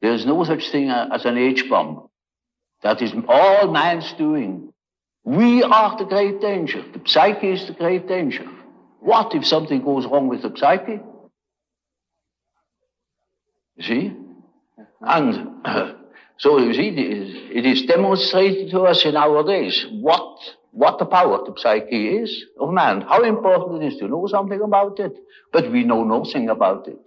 There 0.00 0.12
is 0.12 0.24
no 0.24 0.44
such 0.44 0.70
thing 0.70 0.90
as 0.90 1.24
an 1.24 1.36
H 1.36 1.68
bomb. 1.68 2.08
That 2.82 3.02
is 3.02 3.12
all 3.28 3.72
man's 3.72 4.12
doing. 4.12 4.72
We 5.24 5.62
are 5.62 5.98
the 5.98 6.04
great 6.04 6.40
danger. 6.40 6.82
The 6.92 7.00
psyche 7.04 7.50
is 7.50 7.66
the 7.66 7.74
great 7.74 8.06
danger. 8.06 8.46
What 9.00 9.34
if 9.34 9.46
something 9.46 9.82
goes 9.82 10.06
wrong 10.06 10.28
with 10.28 10.42
the 10.42 10.52
psyche? 10.56 11.00
See? 13.80 14.16
And 15.00 15.64
so 16.38 16.58
you 16.58 16.72
see, 16.72 16.88
it 16.88 17.66
is 17.66 17.82
demonstrated 17.82 18.70
to 18.70 18.82
us 18.82 19.04
in 19.04 19.16
our 19.16 19.42
days 19.42 19.86
what, 19.90 20.38
what 20.70 20.98
the 20.98 21.04
power 21.04 21.38
of 21.38 21.46
the 21.46 21.60
psyche 21.60 22.16
is 22.16 22.44
of 22.60 22.72
man, 22.72 23.00
how 23.00 23.24
important 23.24 23.82
it 23.82 23.92
is 23.92 23.98
to 23.98 24.06
know 24.06 24.26
something 24.28 24.60
about 24.60 25.00
it, 25.00 25.14
but 25.52 25.70
we 25.72 25.82
know 25.82 26.04
nothing 26.04 26.48
about 26.48 26.86
it. 26.86 27.00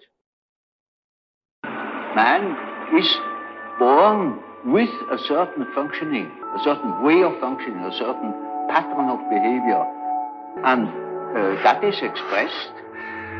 Man 1.63 2.58
is 3.00 3.08
born 3.80 4.44
with 4.65 4.89
a 5.12 5.17
certain 5.17 5.65
functioning, 5.74 6.30
a 6.54 6.63
certain 6.63 7.02
way 7.02 7.24
of 7.24 7.39
functioning, 7.39 7.80
a 7.86 7.98
certain 7.98 8.34
pattern 8.67 9.08
of 9.10 9.20
behavior. 9.30 9.84
And 10.65 10.88
uh, 10.88 11.63
that 11.63 11.82
is 11.86 11.96
expressed 12.02 12.74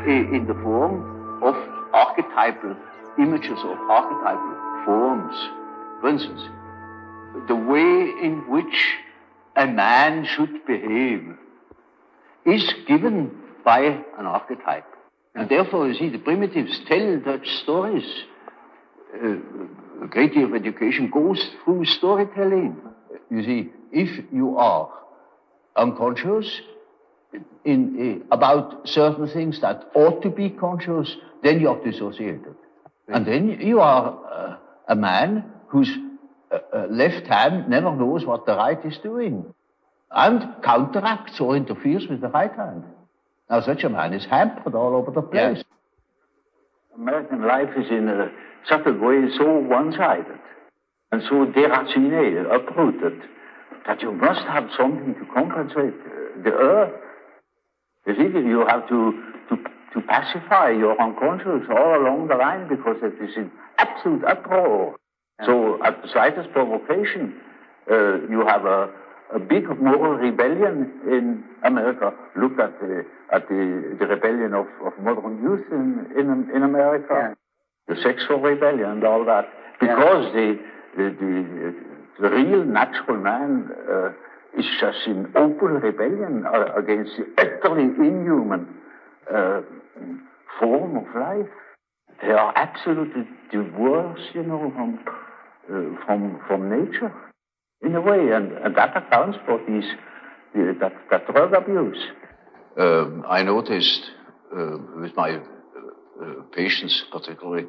in 0.06 0.46
the 0.48 0.54
form 0.62 1.42
of 1.42 1.54
archetypal 1.92 2.76
images 3.18 3.58
or 3.62 3.76
archetypal 3.90 4.84
forms. 4.86 5.61
For 6.02 6.08
instance, 6.08 6.42
the 7.46 7.54
way 7.54 8.10
in 8.26 8.42
which 8.48 8.96
a 9.54 9.68
man 9.68 10.26
should 10.26 10.66
behave 10.66 11.36
is 12.44 12.74
given 12.88 13.30
by 13.64 13.82
an 14.18 14.26
archetype. 14.26 14.84
And 15.36 15.48
therefore, 15.48 15.86
you 15.86 15.94
see, 15.94 16.08
the 16.08 16.18
primitives 16.18 16.80
tell 16.88 17.22
such 17.24 17.48
stories. 17.62 18.04
Uh, 19.14 19.36
a 20.02 20.08
great 20.08 20.34
deal 20.34 20.46
of 20.46 20.54
education 20.56 21.08
goes 21.08 21.50
through 21.64 21.84
storytelling. 21.84 22.76
You 23.30 23.44
see, 23.44 23.70
if 23.92 24.24
you 24.32 24.56
are 24.56 24.92
unconscious 25.76 26.62
in, 27.64 28.22
uh, 28.28 28.34
about 28.34 28.88
certain 28.88 29.28
things 29.28 29.60
that 29.60 29.88
ought 29.94 30.20
to 30.22 30.30
be 30.30 30.50
conscious, 30.50 31.16
then 31.44 31.60
you 31.60 31.68
are 31.68 31.84
dissociated. 31.84 32.56
And 33.06 33.24
then 33.24 33.60
you 33.60 33.78
are 33.78 34.18
uh, 34.28 34.56
a 34.88 34.96
man 34.96 35.44
whose 35.72 35.90
uh, 36.50 36.58
uh, 36.72 36.86
left 36.90 37.26
hand 37.26 37.68
never 37.68 37.96
knows 37.96 38.26
what 38.26 38.44
the 38.44 38.54
right 38.54 38.84
is 38.84 38.98
doing 39.02 39.54
and 40.10 40.62
counteracts 40.62 41.40
or 41.40 41.56
interferes 41.56 42.06
with 42.08 42.20
the 42.20 42.28
right 42.28 42.54
hand. 42.54 42.84
Now, 43.48 43.62
such 43.62 43.82
a 43.82 43.88
man 43.88 44.12
is 44.12 44.26
hampered 44.26 44.74
all 44.74 44.94
over 44.94 45.10
the 45.10 45.22
place. 45.22 45.56
Yes. 45.56 45.64
American 46.94 47.46
life 47.46 47.70
is 47.76 47.90
in 47.90 48.06
a, 48.08 48.30
such 48.68 48.86
a 48.86 48.92
way 48.92 49.22
so 49.38 49.60
one-sided 49.60 50.38
and 51.10 51.22
so 51.22 51.46
deracinated, 51.46 52.54
uprooted, 52.54 53.22
that 53.86 54.02
you 54.02 54.12
must 54.12 54.42
have 54.42 54.68
something 54.76 55.14
to 55.14 55.24
compensate 55.32 55.94
the 56.44 56.52
earth. 56.52 56.92
You 58.06 58.14
see, 58.14 58.38
you 58.46 58.66
have 58.68 58.86
to, 58.90 59.22
to 59.48 59.56
to 59.94 60.00
pacify 60.02 60.70
your 60.70 61.00
unconscious 61.00 61.68
all 61.70 62.00
along 62.00 62.28
the 62.28 62.34
line 62.34 62.68
because 62.68 62.96
it 63.02 63.22
is 63.22 63.36
in 63.36 63.50
absolute 63.78 64.24
uproar. 64.24 64.96
So 65.44 65.82
at 65.82 66.02
the 66.02 66.08
slightest 66.08 66.52
provocation, 66.52 67.34
uh, 67.90 68.20
you 68.30 68.44
have 68.46 68.64
a, 68.64 68.90
a 69.34 69.38
big 69.38 69.66
moral 69.80 70.14
rebellion 70.14 70.92
in 71.06 71.44
America. 71.64 72.12
Look 72.36 72.58
at 72.58 72.78
the, 72.80 73.04
at 73.32 73.48
the, 73.48 73.96
the 73.98 74.06
rebellion 74.06 74.54
of, 74.54 74.66
of 74.84 74.92
modern 75.02 75.42
youth 75.42 75.66
in, 75.72 76.06
in, 76.16 76.48
in 76.54 76.62
America, 76.62 77.34
yeah. 77.88 77.94
the 77.94 78.00
sexual 78.02 78.38
rebellion 78.38 78.90
and 78.90 79.04
all 79.04 79.24
that. 79.24 79.48
Because 79.80 80.26
yeah. 80.26 80.32
the, 80.32 80.60
the, 80.96 81.16
the, 81.18 81.74
the, 82.20 82.30
real 82.30 82.64
natural 82.64 83.16
man 83.16 83.68
uh, 83.90 84.10
is 84.56 84.66
just 84.80 84.98
in 85.06 85.26
open 85.34 85.80
rebellion 85.80 86.44
uh, 86.46 86.74
against 86.76 87.12
the 87.16 87.26
utterly 87.38 87.84
inhuman 87.84 88.68
uh, 89.32 89.62
form 90.60 90.98
of 90.98 91.04
life. 91.16 91.50
They 92.22 92.30
are 92.30 92.52
absolutely 92.54 93.24
divorced, 93.50 94.34
you 94.34 94.44
know, 94.44 94.70
from, 94.76 95.00
from, 96.06 96.40
from 96.46 96.68
nature 96.68 97.12
in 97.82 97.94
a 97.94 98.00
way, 98.00 98.30
and, 98.32 98.52
and 98.52 98.76
that 98.76 98.96
accounts 98.96 99.38
for 99.44 99.60
these, 99.66 99.84
uh, 100.54 100.72
that, 100.80 100.92
that 101.10 101.26
drug 101.26 101.52
abuse. 101.52 101.98
Um, 102.76 103.24
I 103.28 103.42
noticed 103.42 104.02
uh, 104.56 104.78
with 104.96 105.16
my 105.16 105.30
uh, 105.32 105.40
uh, 106.22 106.26
patients, 106.52 107.04
particularly 107.10 107.66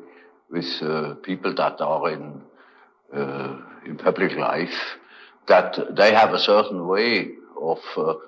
with 0.50 0.70
uh, 0.82 1.16
people 1.24 1.54
that 1.56 1.82
are 1.82 2.12
in, 2.12 2.42
in 3.86 3.98
public 3.98 4.34
life, 4.34 4.98
that 5.48 5.78
they 5.96 6.13
have 6.13 6.34
a 6.34 6.39
certain 6.39 6.88
way 6.88 7.30
of 7.60 7.80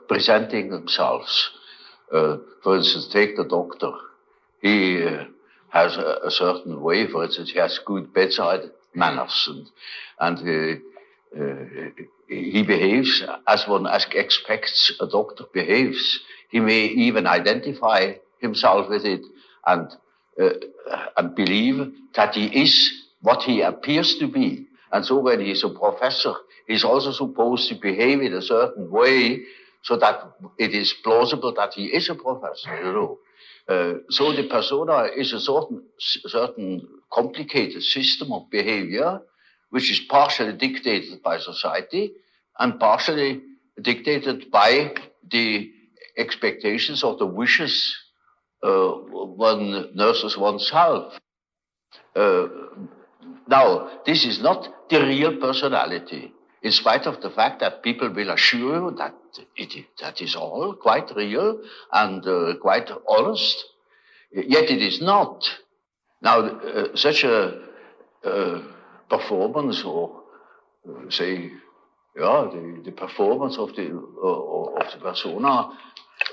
presenting 0.08 0.70
themselves. 0.70 1.52
for 2.10 2.78
instance, 2.78 3.08
take 3.08 3.36
the 3.36 3.46
doctor 3.46 3.92
he 4.66 5.04
uh, 5.04 5.26
has 5.70 5.96
a, 5.98 6.20
a, 6.26 6.32
certain 6.32 6.82
way. 6.82 7.08
For 7.08 7.24
instance, 7.24 7.52
he 7.52 7.60
has 7.60 7.80
good 7.86 8.14
bedside 8.14 8.72
manners, 8.96 9.50
and, 10.20 10.38
and 10.40 10.82
uh, 11.38 11.42
uh, 11.42 11.90
he 12.28 12.64
behaves 12.64 13.24
as 13.48 13.68
one 13.68 13.86
expects 13.88 14.92
a 15.00 15.08
doctor 15.08 15.44
behaves. 15.54 16.20
He 16.50 16.60
may 16.60 16.86
even 16.86 17.28
identify 17.28 18.14
himself 18.40 18.90
with 18.90 19.06
it 19.06 19.22
and 19.66 19.90
uh, 20.42 20.50
and 21.18 21.36
believe 21.36 21.92
that 22.16 22.36
he 22.36 22.46
is 22.64 23.04
what 23.22 23.44
he 23.44 23.62
appears 23.62 24.18
to 24.20 24.28
be. 24.28 24.68
And 24.92 25.06
so, 25.06 25.20
when 25.20 25.40
he 25.40 25.52
is 25.52 25.64
a 25.64 25.70
professor, 25.70 26.34
he's 26.68 26.84
also 26.84 27.12
supposed 27.12 27.70
to 27.70 27.76
behave 27.76 28.22
in 28.22 28.34
a 28.34 28.42
certain 28.42 28.90
way 28.90 29.42
so 29.82 29.98
that 29.98 30.34
it 30.58 30.74
is 30.74 30.94
plausible 31.04 31.54
that 31.54 31.74
he 31.74 31.86
is 31.88 32.10
a 32.10 32.16
professor. 32.16 32.76
You 32.84 32.94
know. 32.94 33.20
Uh, 33.68 33.96
so 34.10 34.32
the 34.32 34.48
persona 34.48 35.10
is 35.16 35.34
a 35.34 35.40
certain, 35.40 35.84
certain 36.00 36.88
complicated 37.12 37.82
system 37.82 38.32
of 38.32 38.50
behavior, 38.50 39.20
which 39.72 39.92
is 39.92 40.00
partially 40.00 40.54
dictated 40.54 41.22
by 41.24 41.38
society 41.40 42.14
and 42.60 42.80
partially 42.80 43.42
dictated 43.82 44.52
by 44.52 44.94
the 45.32 45.72
expectations 46.18 47.04
or 47.04 47.18
the 47.18 47.26
wishes 47.26 47.96
uh, 48.64 48.90
one 48.90 49.90
nurses 49.96 50.38
oneself. 50.38 51.20
Uh, 52.16 52.48
now, 53.48 54.00
this 54.06 54.26
is 54.26 54.42
not 54.42 54.90
the 54.90 55.02
real 55.02 55.38
personality 55.38 56.32
in 56.62 56.72
spite 56.72 57.06
of 57.06 57.22
the 57.22 57.30
fact 57.30 57.60
that 57.60 57.84
people 57.84 58.10
will 58.10 58.32
assure 58.32 58.90
you 58.90 58.96
that 58.98 59.14
it, 59.56 59.86
that 60.02 60.22
is 60.22 60.36
all 60.36 60.74
quite 60.74 61.16
real 61.16 61.62
and 61.92 62.26
uh, 62.26 62.56
quite 62.62 62.90
honest, 63.08 63.66
yet 64.32 64.70
it 64.70 64.82
is 64.82 65.02
not. 65.02 65.44
Now, 66.22 66.40
uh, 66.40 66.96
such 66.96 67.24
a 67.24 67.62
uh, 68.24 68.62
performance, 69.10 69.84
or 69.84 70.24
uh, 70.88 71.10
say, 71.10 71.52
yeah, 72.18 72.50
the, 72.52 72.82
the 72.86 72.92
performance 72.92 73.58
of 73.58 73.76
the 73.76 73.92
uh, 73.92 74.82
of 74.82 74.92
the 74.92 75.00
persona 75.00 75.78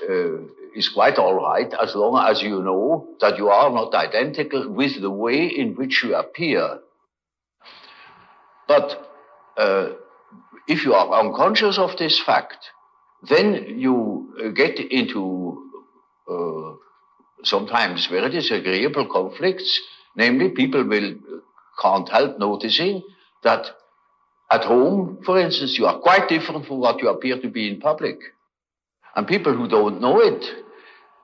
uh, 0.09 0.37
is 0.75 0.89
quite 0.89 1.17
all 1.17 1.35
right 1.35 1.71
as 1.81 1.93
long 1.95 2.25
as 2.27 2.41
you 2.41 2.63
know 2.63 3.07
that 3.19 3.37
you 3.37 3.49
are 3.49 3.69
not 3.69 3.93
identical 3.93 4.69
with 4.69 4.99
the 5.01 5.11
way 5.11 5.45
in 5.45 5.75
which 5.75 6.03
you 6.03 6.15
appear. 6.15 6.79
But 8.67 9.09
if 10.67 10.85
you 10.85 10.93
are 10.93 11.19
unconscious 11.19 11.77
of 11.77 11.97
this 11.97 12.19
fact, 12.19 12.57
then 13.29 13.79
you 13.79 14.33
uh, 14.43 14.49
get 14.49 14.79
into 14.79 15.69
uh, 16.29 16.73
sometimes 17.43 18.07
very 18.07 18.29
disagreeable 18.29 19.07
conflicts. 19.07 19.81
Namely, 20.15 20.49
people 20.49 20.83
will 20.83 21.11
uh, 21.11 21.39
can't 21.81 22.09
help 22.09 22.39
noticing 22.39 23.01
that 23.43 23.65
at 24.51 24.63
home, 24.63 25.19
for 25.25 25.39
instance, 25.39 25.77
you 25.77 25.85
are 25.85 25.99
quite 25.99 26.29
different 26.29 26.67
from 26.67 26.79
what 26.79 27.01
you 27.01 27.09
appear 27.09 27.39
to 27.41 27.49
be 27.49 27.67
in 27.67 27.79
public. 27.79 28.19
And 29.15 29.27
people 29.27 29.55
who 29.55 29.67
don't 29.67 30.01
know 30.01 30.19
it 30.19 30.45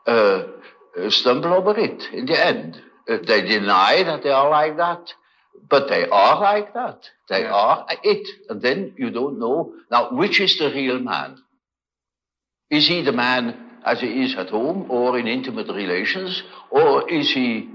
uh, 0.07 0.43
uh 0.97 1.09
stumble 1.09 1.53
over 1.53 1.77
it 1.77 2.03
in 2.11 2.25
the 2.25 2.45
end. 2.45 2.81
Uh, 3.07 3.17
they 3.25 3.41
deny 3.41 4.03
that 4.03 4.23
they 4.23 4.29
are 4.29 4.49
like 4.49 4.77
that. 4.77 5.13
But 5.67 5.87
they 5.89 6.07
are 6.07 6.41
like 6.41 6.73
that. 6.73 7.09
They 7.29 7.41
yeah. 7.41 7.53
are 7.53 7.85
it. 8.03 8.27
And 8.49 8.61
then 8.61 8.93
you 8.97 9.11
don't 9.11 9.39
know. 9.39 9.73
Now, 9.91 10.11
which 10.11 10.39
is 10.39 10.57
the 10.57 10.69
real 10.69 10.99
man? 10.99 11.37
Is 12.69 12.87
he 12.87 13.01
the 13.01 13.11
man 13.11 13.57
as 13.85 14.01
he 14.01 14.23
is 14.23 14.35
at 14.35 14.49
home 14.49 14.89
or 14.89 15.17
in 15.17 15.27
intimate 15.27 15.67
relations? 15.67 16.43
Or 16.69 17.09
is 17.09 17.31
he 17.31 17.69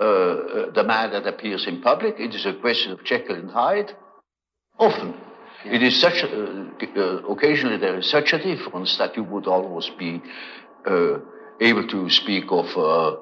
uh, 0.00 0.04
uh 0.04 0.70
the 0.72 0.84
man 0.84 1.10
that 1.12 1.26
appears 1.26 1.66
in 1.66 1.80
public? 1.82 2.14
It 2.18 2.34
is 2.34 2.46
a 2.46 2.54
question 2.54 2.92
of 2.92 3.04
Jekyll 3.04 3.36
and 3.36 3.50
Hyde. 3.50 3.96
Often. 4.78 5.14
Yeah. 5.64 5.74
It 5.74 5.82
is 5.82 6.00
such 6.00 6.22
a, 6.22 6.26
uh, 6.26 7.32
occasionally 7.32 7.76
there 7.76 7.98
is 7.98 8.08
such 8.08 8.32
a 8.32 8.38
difference 8.38 8.96
that 8.96 9.16
you 9.16 9.24
would 9.24 9.46
almost 9.46 9.98
be 9.98 10.22
uh, 10.86 11.18
able 11.60 11.86
to 11.86 12.08
speak 12.08 12.44
of 12.50 12.66
uh, 12.76 13.16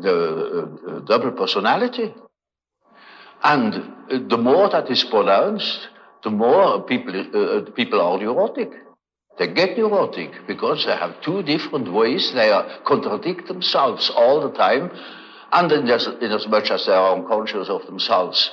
the 0.00 0.78
uh, 0.88 0.98
double 1.00 1.32
personality. 1.32 2.14
And 3.44 4.28
the 4.30 4.38
more 4.38 4.68
that 4.70 4.90
is 4.90 5.04
pronounced, 5.04 5.88
the 6.22 6.30
more 6.30 6.82
people, 6.82 7.14
uh, 7.16 7.38
uh, 7.38 7.70
people 7.72 8.00
are 8.00 8.18
neurotic. 8.18 8.70
They 9.38 9.48
get 9.48 9.76
neurotic 9.76 10.46
because 10.46 10.84
they 10.84 10.94
have 10.94 11.20
two 11.22 11.42
different 11.42 11.92
ways. 11.92 12.32
They 12.32 12.50
are, 12.50 12.68
contradict 12.84 13.48
themselves 13.48 14.10
all 14.10 14.40
the 14.40 14.56
time. 14.56 14.90
And 15.52 15.72
in 15.72 15.88
as, 15.88 16.06
in 16.06 16.30
as 16.32 16.46
much 16.46 16.70
as 16.70 16.86
they 16.86 16.92
are 16.92 17.16
unconscious 17.16 17.68
of 17.68 17.84
themselves, 17.86 18.50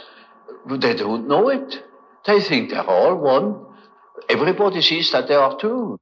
they 0.67 0.95
don't 0.95 1.27
know 1.27 1.49
it. 1.49 1.83
They 2.25 2.41
think 2.41 2.71
they're 2.71 2.83
all 2.83 3.15
one. 3.15 3.65
Everybody 4.27 4.81
sees 4.81 5.11
that 5.11 5.27
they 5.27 5.35
are 5.35 5.57
two. 5.59 5.99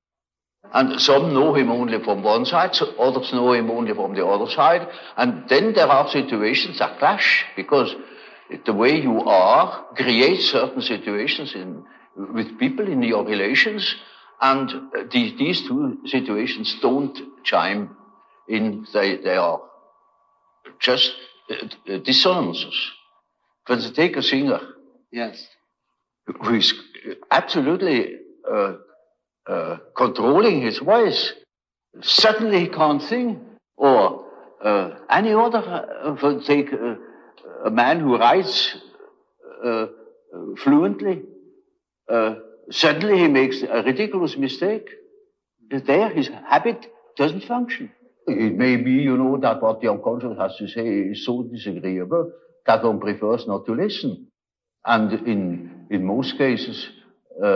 And 0.73 0.99
some 0.99 1.33
know 1.33 1.53
him 1.53 1.71
only 1.71 2.03
from 2.03 2.23
one 2.23 2.45
side, 2.45 2.75
so 2.75 2.93
others 2.97 3.31
know 3.31 3.53
him 3.53 3.71
only 3.71 3.93
from 3.93 4.13
the 4.13 4.25
other 4.25 4.51
side. 4.51 4.87
And 5.15 5.47
then 5.47 5.73
there 5.73 5.87
are 5.87 6.09
situations 6.09 6.79
that 6.79 6.99
clash 6.99 7.45
because 7.55 7.95
the 8.65 8.73
way 8.73 8.99
you 9.01 9.21
are 9.21 9.85
creates 9.95 10.45
certain 10.51 10.81
situations 10.81 11.53
in, 11.55 11.83
with 12.15 12.57
people 12.59 12.87
in 12.87 13.03
your 13.03 13.25
relations, 13.25 13.95
and 14.41 14.71
these, 15.11 15.37
these 15.37 15.67
two 15.67 15.97
situations 16.05 16.77
don't 16.81 17.17
chime 17.43 17.95
in. 18.47 18.85
They, 18.93 19.17
they 19.17 19.35
are 19.35 19.61
just 20.79 21.13
uh, 21.49 21.97
dissonances. 21.97 22.91
When 23.67 23.81
you 23.81 23.91
take 23.91 24.15
a 24.17 24.21
singer, 24.23 24.61
Yes. 25.11 25.47
who 26.41 26.55
is 26.55 26.73
absolutely 27.31 28.17
uh, 28.49 28.73
uh, 29.47 29.77
controlling 29.95 30.61
his 30.61 30.79
voice. 30.79 31.33
Suddenly 32.01 32.59
he 32.61 32.67
can't 32.67 33.01
sing. 33.01 33.41
Or 33.77 34.25
uh, 34.63 34.91
any 35.09 35.33
other, 35.33 35.59
uh, 35.59 36.15
for 36.17 36.41
take 36.41 36.73
uh, 36.73 36.95
a 37.65 37.69
man 37.69 37.99
who 37.99 38.17
writes 38.17 38.75
uh, 39.65 39.87
fluently. 40.63 41.23
Uh, 42.09 42.35
suddenly 42.69 43.19
he 43.19 43.27
makes 43.27 43.61
a 43.61 43.81
ridiculous 43.83 44.37
mistake. 44.37 44.89
There, 45.69 46.09
his 46.09 46.29
habit 46.49 46.87
doesn't 47.17 47.43
function. 47.43 47.91
It 48.27 48.55
may 48.55 48.77
be, 48.77 48.91
you 48.91 49.17
know, 49.17 49.37
that 49.37 49.61
what 49.61 49.81
the 49.81 49.89
unconscious 49.89 50.37
has 50.37 50.55
to 50.57 50.67
say 50.67 50.85
is 50.85 51.25
so 51.25 51.43
disagreeable 51.43 52.31
that 52.65 52.83
one 52.83 52.99
prefers 52.99 53.47
not 53.47 53.65
to 53.65 53.73
listen. 53.73 54.27
And 54.85 55.13
in, 55.27 55.87
in 55.89 56.05
most 56.05 56.37
cases, 56.37 56.89
uh, 57.43 57.47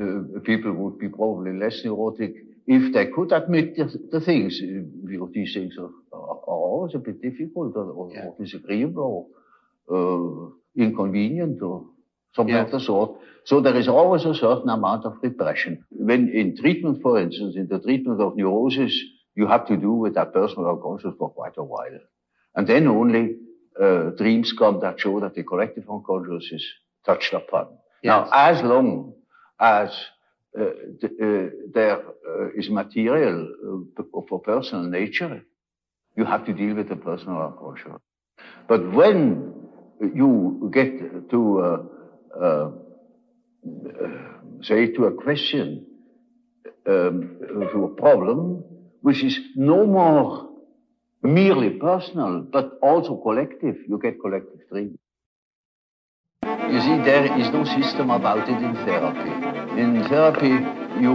uh, 0.00 0.40
people 0.44 0.72
would 0.72 0.98
be 0.98 1.08
probably 1.08 1.52
less 1.58 1.82
neurotic 1.84 2.34
if 2.66 2.92
they 2.92 3.06
could 3.06 3.32
admit 3.32 3.76
the, 3.76 3.86
the 4.12 4.20
things. 4.20 4.60
Know, 4.62 5.28
these 5.32 5.54
things 5.54 5.76
are, 5.78 5.90
are 6.12 6.27
always 6.50 6.94
a 6.94 6.98
bit 6.98 7.20
difficult 7.22 7.76
or, 7.76 8.10
Yeah. 8.12 8.26
or 8.26 8.36
disagreeable 8.38 9.28
or 9.88 9.96
uh, 9.96 10.50
inconvenient 10.76 11.62
or 11.62 11.84
something 12.34 12.54
Yeah. 12.54 12.64
of 12.64 12.70
the 12.70 12.80
sort. 12.80 13.18
So 13.44 13.60
there 13.60 13.76
is 13.76 13.88
always 13.88 14.24
a 14.24 14.34
certain 14.34 14.68
amount 14.68 15.04
of 15.06 15.14
repression. 15.22 15.84
When 15.90 16.28
in 16.28 16.56
treatment, 16.56 17.02
for 17.02 17.18
instance, 17.18 17.56
in 17.56 17.66
the 17.68 17.78
treatment 17.80 18.20
of 18.20 18.36
neurosis, 18.36 18.94
you 19.34 19.46
have 19.46 19.66
to 19.68 19.76
do 19.76 19.92
with 19.92 20.14
that 20.14 20.32
personal 20.32 20.68
unconscious 20.70 21.14
for 21.18 21.30
quite 21.30 21.56
a 21.56 21.64
while. 21.64 21.98
And 22.54 22.66
then 22.66 22.86
only 22.88 23.36
uh, 23.80 24.10
dreams 24.16 24.52
come 24.52 24.80
that 24.80 25.00
show 25.00 25.20
that 25.20 25.34
the 25.34 25.44
collective 25.44 25.84
unconscious 25.88 26.50
is 26.52 26.64
touched 27.06 27.32
upon. 27.32 27.68
Now, 28.04 28.28
as 28.32 28.62
long 28.62 29.14
as 29.60 29.90
uh, 30.58 30.64
th- 31.00 31.12
uh, 31.22 31.50
there 31.72 31.98
uh, 32.00 32.50
is 32.54 32.68
material 32.68 33.86
uh, 33.98 34.02
for 34.28 34.40
personal 34.40 34.84
nature, 34.84 35.42
you 36.18 36.24
have 36.24 36.44
to 36.44 36.52
deal 36.52 36.74
with 36.74 36.88
the 36.88 36.96
personal 36.96 37.40
unconscious. 37.40 37.92
But 38.66 38.92
when 38.92 39.54
you 40.00 40.68
get 40.74 41.30
to, 41.30 41.40
uh, 41.60 42.44
uh, 42.44 42.70
say, 44.60 44.88
to 44.96 45.04
a 45.04 45.12
question, 45.12 45.86
um, 46.88 47.36
to 47.72 47.84
a 47.84 48.00
problem, 48.00 48.64
which 49.00 49.22
is 49.22 49.38
no 49.54 49.86
more 49.86 50.48
merely 51.22 51.70
personal, 51.70 52.40
but 52.40 52.78
also 52.82 53.16
collective, 53.16 53.76
you 53.88 53.98
get 54.02 54.20
collective 54.20 54.60
dreams. 54.70 54.98
You 56.42 56.80
see, 56.80 56.96
there 57.10 57.26
is 57.38 57.48
no 57.50 57.64
system 57.64 58.10
about 58.10 58.48
it 58.48 58.60
in 58.68 58.74
therapy. 58.86 59.32
In 59.80 60.02
therapy, 60.08 60.54
you, 61.00 61.14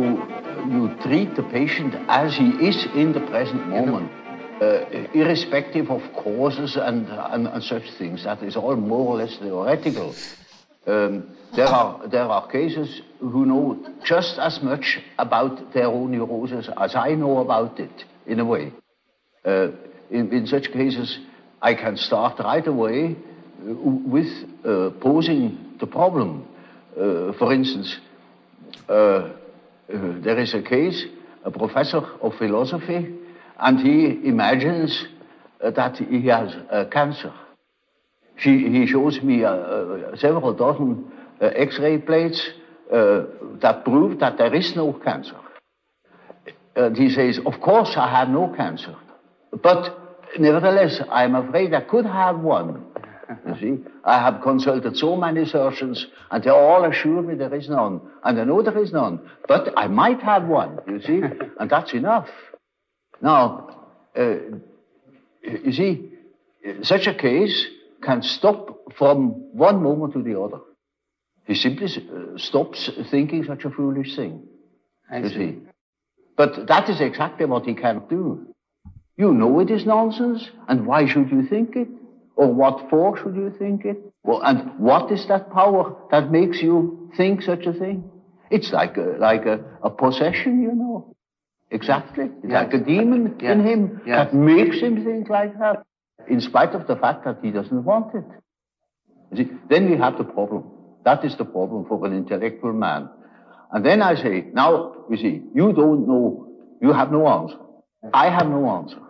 you 0.72 0.96
treat 1.02 1.36
the 1.36 1.44
patient 1.44 1.94
as 2.08 2.38
he 2.38 2.50
is 2.70 2.86
in 2.96 3.12
the 3.12 3.20
present 3.32 3.68
moment, 3.68 4.10
uh, 4.62 4.86
irrespective 5.14 5.90
of 5.90 6.02
causes 6.14 6.76
and, 6.76 7.08
and, 7.08 7.48
and 7.48 7.64
such 7.64 7.90
things. 7.98 8.24
That 8.24 8.44
is 8.44 8.56
all 8.56 8.76
more 8.76 9.14
or 9.14 9.18
less 9.18 9.38
theoretical. 9.38 10.16
Um, 10.86 11.36
there 11.56 11.68
are 11.68 12.08
there 12.08 12.24
are 12.24 12.48
cases 12.48 13.02
who 13.20 13.46
know 13.46 13.94
just 14.04 14.38
as 14.40 14.62
much 14.62 15.00
about 15.18 15.74
their 15.74 15.88
own 15.88 16.12
neurosis 16.12 16.68
as 16.78 16.96
I 16.96 17.14
know 17.14 17.40
about 17.40 17.80
it, 17.80 18.06
in 18.26 18.40
a 18.40 18.46
way. 18.46 18.74
Uh, 19.46 19.70
in, 20.10 20.32
in 20.34 20.48
such 20.48 20.72
cases, 20.72 21.20
I 21.62 21.74
can 21.76 21.98
start 21.98 22.40
right 22.40 22.66
away 22.66 23.16
uh, 23.16 23.74
with 23.74 24.28
uh, 24.66 24.90
posing 25.00 25.76
the 25.80 25.88
problem. 25.88 26.48
Uh, 26.92 27.34
for 27.34 27.54
instance, 27.54 27.98
uh, 28.90 29.30
there 29.88 30.40
is 30.40 30.54
a 30.54 30.62
case, 30.62 31.06
a 31.44 31.52
professor 31.52 32.02
of 32.22 32.34
philosophy, 32.38 33.14
and 33.64 33.80
he 33.80 34.28
imagines 34.28 35.06
uh, 35.64 35.72
that 35.72 35.96
he 35.98 36.28
has 36.28 36.54
uh, 36.70 36.86
cancer. 36.92 37.34
She, 38.36 38.68
he 38.68 38.86
shows 38.88 39.22
me 39.22 39.46
uh, 39.46 40.16
several 40.18 40.54
dozen 40.54 41.06
X-ray 41.40 42.00
plates 42.00 42.52
that 42.92 43.82
prove 43.86 44.20
that 44.20 44.38
there 44.38 44.54
is 44.54 44.76
no 44.76 44.94
cancer. 44.94 45.36
He 46.96 47.10
says, 47.10 47.40
of 47.46 47.60
course 47.62 47.94
I 47.96 48.10
have 48.10 48.30
no 48.30 48.54
cancer, 48.56 48.96
but 49.62 49.98
nevertheless 50.40 51.02
I'm 51.10 51.36
afraid 51.36 51.74
I 51.74 51.82
could 51.82 52.06
have 52.06 52.40
one. 52.40 52.86
You 53.48 53.56
see, 53.60 53.84
I 54.04 54.20
have 54.20 54.42
consulted 54.42 54.98
so 54.98 55.16
many 55.16 55.46
surgeons, 55.46 56.06
and 56.30 56.44
they 56.44 56.50
all 56.50 56.84
assure 56.86 57.22
me 57.22 57.36
there 57.36 57.54
is 57.54 57.70
none, 57.70 58.02
and 58.24 58.40
I 58.40 58.44
know 58.44 58.62
there 58.62 58.78
is 58.78 58.92
none, 58.92 59.20
but 59.48 59.74
I 59.78 59.88
might 59.88 60.22
have 60.22 60.46
one. 60.46 60.80
You 60.88 61.02
see, 61.02 61.22
and 61.60 61.70
that's 61.70 61.94
enough. 61.94 62.28
Now, 63.24 63.70
uh, 64.18 64.36
you 65.42 65.72
see, 65.72 66.10
such 66.84 67.08
a 67.08 67.14
case 67.14 67.66
can 68.02 68.22
stop 68.22 68.94
from 68.98 69.30
one 69.54 69.82
moment 69.82 70.14
to 70.14 70.22
the 70.22 70.40
other. 70.40 70.60
He 71.46 71.56
simply 71.56 71.88
uh, 71.88 72.38
stops 72.38 72.90
thinking 73.10 73.46
such 73.46 73.64
a 73.64 73.70
foolish 73.70 74.16
thing. 74.16 74.44
I 75.10 75.20
You 75.20 75.30
see. 75.30 75.36
see. 75.36 75.60
But 76.36 76.68
that 76.68 76.90
is 76.90 77.00
exactly 77.00 77.46
what 77.46 77.66
he 77.66 77.74
can't 77.76 78.10
do. 78.10 78.48
You 79.18 79.34
know 79.34 79.60
it 79.60 79.70
is 79.72 79.86
nonsense, 79.86 80.50
and 80.68 80.86
why 80.86 81.06
should 81.06 81.32
you 81.32 81.44
think 81.46 81.76
it? 81.76 81.88
Or 82.36 82.52
what 82.52 82.90
for 82.90 83.16
should 83.18 83.36
you 83.36 83.52
think 83.58 83.86
it? 83.86 83.98
Well, 84.24 84.42
and 84.44 84.80
what 84.80 85.12
is 85.12 85.28
that 85.28 85.52
power 85.52 85.96
that 86.12 86.32
makes 86.32 86.62
you 86.62 87.10
think 87.16 87.42
such 87.44 87.66
a 87.68 87.74
thing? 87.74 88.10
It's 88.50 88.72
like 88.74 88.98
a, 88.98 89.16
like 89.20 89.46
a, 89.46 89.64
a 89.84 89.90
possession, 89.90 90.62
you 90.62 90.74
know. 90.74 91.16
Exactly. 91.74 92.26
It's 92.26 92.52
Yes. 92.54 92.64
like 92.64 92.74
a 92.76 92.84
demon 92.86 93.36
in 93.40 93.60
him 93.70 94.02
that 94.06 94.34
makes 94.34 94.80
him 94.80 95.04
think 95.04 95.30
like 95.30 95.58
that, 95.60 95.84
in 96.28 96.40
spite 96.40 96.74
of 96.76 96.86
the 96.88 96.96
fact 96.96 97.26
that 97.26 97.38
he 97.42 97.50
doesn't 97.52 97.84
want 97.84 98.14
it. 98.14 98.26
You 99.32 99.38
see, 99.38 99.52
then 99.70 99.90
we 99.90 99.98
have 99.98 100.18
the 100.18 100.24
problem. 100.24 100.64
That 101.04 101.26
is 101.26 101.36
the 101.36 101.46
problem 101.46 101.86
for 101.86 102.06
an 102.06 102.14
intellectual 102.14 102.74
man. 102.74 103.10
And 103.72 103.84
then 103.84 104.04
I 104.04 104.14
say, 104.16 104.46
now, 104.54 104.94
you 105.10 105.18
see, 105.18 105.42
you 105.56 105.74
don't 105.74 106.08
know, 106.08 106.48
you 106.80 106.94
have 106.94 107.12
no 107.12 107.28
answer. 107.28 107.58
I 108.14 108.30
have 108.30 108.48
no 108.48 108.70
answer. 108.70 109.02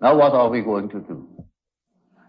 Now 0.00 0.16
what 0.16 0.32
are 0.32 0.50
we 0.50 0.60
going 0.60 0.90
to 0.90 1.00
do? 1.00 1.26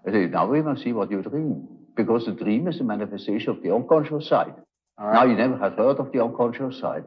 I 0.08 0.12
say, 0.12 0.26
now 0.28 0.48
we 0.50 0.62
must 0.62 0.84
see 0.84 0.94
what 0.94 1.12
you 1.12 1.22
dream. 1.22 1.68
Because 1.98 2.26
the 2.26 2.32
dream 2.32 2.68
is 2.70 2.80
a 2.80 2.84
manifestation 2.86 3.50
of 3.50 3.62
the 3.62 3.76
unconscious 3.76 4.30
side. 4.30 4.56
All 4.98 5.12
Now 5.12 5.26
you 5.26 5.36
never 5.36 5.58
have 5.58 5.74
heard 5.74 5.98
of 5.98 6.14
the 6.14 6.24
unconscious 6.24 6.80
side. 6.80 7.04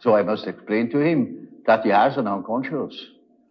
So 0.00 0.16
I 0.16 0.22
must 0.22 0.46
explain 0.46 0.90
to 0.90 0.98
him 0.98 1.48
that 1.66 1.82
he 1.84 1.90
has 1.90 2.16
an 2.16 2.26
unconscious. 2.26 2.94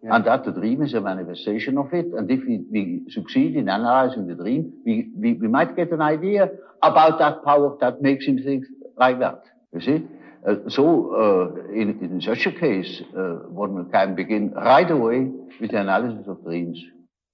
Yeah. 0.02 0.16
And 0.16 0.26
that 0.26 0.44
the 0.44 0.52
dream 0.52 0.82
is 0.82 0.92
a 0.92 1.00
manifestation 1.00 1.78
of 1.78 1.92
it. 1.94 2.04
And 2.06 2.30
if 2.30 2.40
we, 2.46 2.60
we 2.70 3.02
succeed 3.08 3.56
in 3.56 3.70
analyzing 3.70 4.26
the 4.26 4.34
dream, 4.34 4.70
we, 4.84 5.10
we, 5.16 5.32
we 5.32 5.48
might 5.48 5.74
get 5.76 5.92
an 5.92 6.02
idea 6.02 6.50
about 6.82 7.18
that 7.20 7.42
power 7.42 7.74
that 7.80 8.02
makes 8.02 8.26
him 8.26 8.42
think 8.42 8.64
like 8.98 9.18
that. 9.20 9.44
You 9.72 9.80
see? 9.80 10.04
Uh, 10.46 10.68
so, 10.68 11.14
uh, 11.14 11.72
in, 11.72 11.98
in 12.02 12.20
such 12.20 12.44
a 12.44 12.52
case, 12.52 13.00
uh, 13.16 13.48
one 13.48 13.90
can 13.90 14.14
begin 14.14 14.50
right 14.50 14.90
away 14.90 15.30
with 15.58 15.70
the 15.70 15.80
analysis 15.80 16.26
of 16.28 16.44
dreams. 16.44 16.78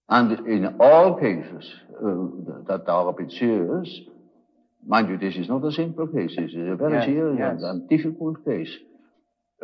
And 0.08 0.46
in 0.46 0.76
all 0.78 1.16
cases 1.18 1.72
uh, 1.96 2.64
that 2.68 2.84
are 2.86 3.08
a 3.08 3.12
bit 3.12 3.32
serious, 3.32 4.00
mind 4.86 5.08
you, 5.08 5.18
this 5.18 5.34
is 5.36 5.48
not 5.48 5.64
a 5.64 5.72
simple 5.72 6.06
case. 6.06 6.36
This 6.36 6.52
is 6.52 6.68
a 6.70 6.76
very 6.76 6.94
Yes, 6.94 7.04
serious 7.06 7.36
yes. 7.36 7.50
and, 7.50 7.64
and 7.64 7.88
difficult 7.88 8.44
case, 8.44 8.70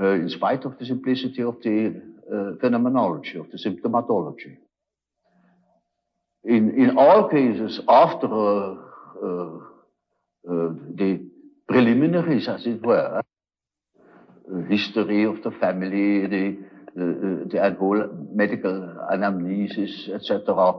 uh, 0.00 0.12
in 0.12 0.28
spite 0.28 0.64
of 0.64 0.78
the 0.78 0.86
simplicity 0.86 1.42
of 1.42 1.56
the 1.62 2.02
uh, 2.32 2.58
phenomenology, 2.60 3.38
of 3.38 3.50
the 3.50 3.58
symptomatology. 3.58 4.56
In, 6.44 6.80
in 6.80 6.98
all 6.98 7.28
cases, 7.28 7.80
after 7.88 8.26
uh, 8.26 9.58
the 10.44 11.20
preliminaries, 11.68 12.46
as 12.48 12.66
it 12.66 12.84
were, 12.84 13.20
history 14.68 15.24
of 15.24 15.42
the 15.42 15.50
family, 15.50 16.26
the, 16.26 16.56
the, 16.94 17.48
the 17.50 17.76
whole 17.78 18.08
medical 18.32 18.94
anamnesis, 19.12 20.08
etc., 20.08 20.74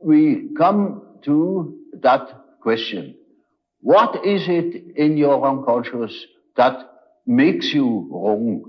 we 0.00 0.48
come 0.56 1.02
to 1.22 1.76
that 2.02 2.60
question. 2.60 3.16
What 3.80 4.24
is 4.24 4.42
it 4.48 4.96
in 4.96 5.16
your 5.16 5.44
unconscious 5.46 6.26
that 6.56 6.90
makes 7.26 7.72
you 7.72 8.08
wrong? 8.10 8.64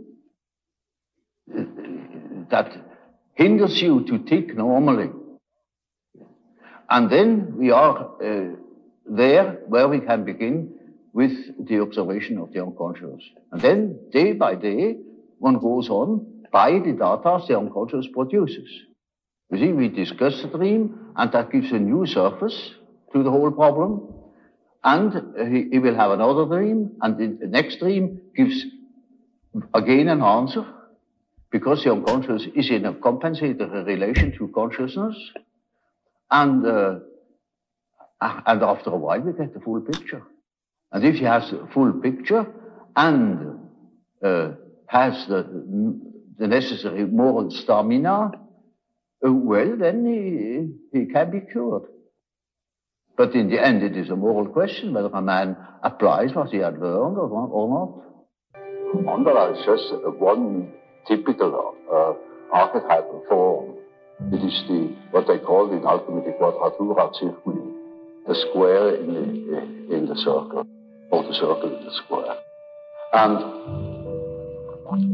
That 2.49 2.71
hinders 3.33 3.81
you 3.81 4.05
to 4.05 4.19
think 4.19 4.55
normally? 4.55 5.09
And 6.89 7.09
then 7.09 7.55
we 7.57 7.71
are 7.71 8.11
uh, 8.21 8.55
there 9.05 9.61
where 9.67 9.87
we 9.87 10.01
can 10.01 10.25
begin 10.25 10.73
with 11.13 11.31
the 11.67 11.79
observation 11.79 12.37
of 12.37 12.51
the 12.53 12.61
unconscious. 12.61 13.23
And 13.51 13.61
then 13.61 13.99
day 14.11 14.33
by 14.33 14.55
day, 14.55 14.97
one 15.39 15.57
goes 15.57 15.89
on 15.89 16.45
by 16.51 16.79
the 16.79 16.91
data 16.91 17.39
the 17.47 17.57
unconscious 17.57 18.07
produces. 18.13 18.69
You 19.51 19.57
see, 19.57 19.73
we 19.73 19.89
discuss 19.89 20.41
the 20.41 20.47
dream, 20.47 21.11
and 21.15 21.31
that 21.31 21.51
gives 21.51 21.71
a 21.71 21.79
new 21.79 22.05
surface 22.05 22.75
to 23.13 23.23
the 23.23 23.31
whole 23.31 23.51
problem. 23.51 24.13
And 24.83 25.35
he, 25.53 25.69
he 25.71 25.79
will 25.79 25.95
have 25.95 26.11
another 26.11 26.45
dream, 26.45 26.97
and 27.01 27.39
the 27.41 27.47
next 27.47 27.79
dream 27.79 28.19
gives 28.35 28.65
again 29.73 30.07
an 30.07 30.21
answer, 30.21 30.65
because 31.51 31.83
the 31.83 31.91
unconscious 31.91 32.47
is 32.55 32.69
in 32.71 32.85
a 32.85 32.93
compensatory 32.93 33.83
relation 33.83 34.31
to 34.37 34.47
consciousness. 34.47 35.15
And, 36.31 36.65
uh, 36.65 36.99
and 38.21 38.63
after 38.63 38.89
a 38.91 38.97
while, 38.97 39.19
we 39.19 39.33
get 39.33 39.53
the 39.53 39.59
full 39.59 39.81
picture. 39.81 40.23
And 40.91 41.03
if 41.03 41.15
he 41.15 41.25
has 41.25 41.51
the 41.51 41.67
full 41.73 41.93
picture 41.93 42.47
and 42.95 43.59
uh, 44.23 44.51
has 44.87 45.27
the, 45.27 45.99
the 46.37 46.47
necessary 46.47 47.05
moral 47.05 47.51
stamina, 47.51 48.31
uh, 49.23 49.31
well, 49.31 49.77
then 49.77 50.05
he, 50.93 50.99
he 50.99 51.05
can 51.05 51.31
be 51.31 51.41
cured. 51.51 51.83
But 53.21 53.35
in 53.35 53.49
the 53.49 53.63
end, 53.63 53.83
it 53.83 53.95
is 53.95 54.09
a 54.09 54.15
moral 54.15 54.47
question 54.47 54.95
whether 54.95 55.09
a 55.13 55.21
man 55.21 55.55
applies 55.83 56.33
what 56.33 56.49
he 56.49 56.57
had 56.57 56.79
learned 56.79 57.19
or, 57.19 57.69
not. 57.69 57.91
Mandala 58.95 59.51
is 59.53 59.63
just 59.63 59.93
one 60.19 60.73
typical 61.07 61.75
uh, 61.93 62.13
archetypal 62.51 63.23
form. 63.29 63.77
It 64.33 64.43
is 64.43 64.63
the 64.67 64.95
what 65.11 65.27
they 65.27 65.37
call 65.37 65.71
in 65.71 65.85
alchemy 65.85 66.23
the 66.25 66.31
quadratura 66.31 67.13
circuli, 67.13 67.71
the 68.25 68.33
square 68.49 68.95
in 68.95 69.13
the, 69.13 69.95
in 69.95 70.07
the 70.07 70.15
circle 70.15 70.65
or 71.11 71.21
the 71.21 71.33
circle 71.35 71.77
in 71.77 71.85
the 71.85 71.93
square. 72.03 72.37
And 73.13 73.37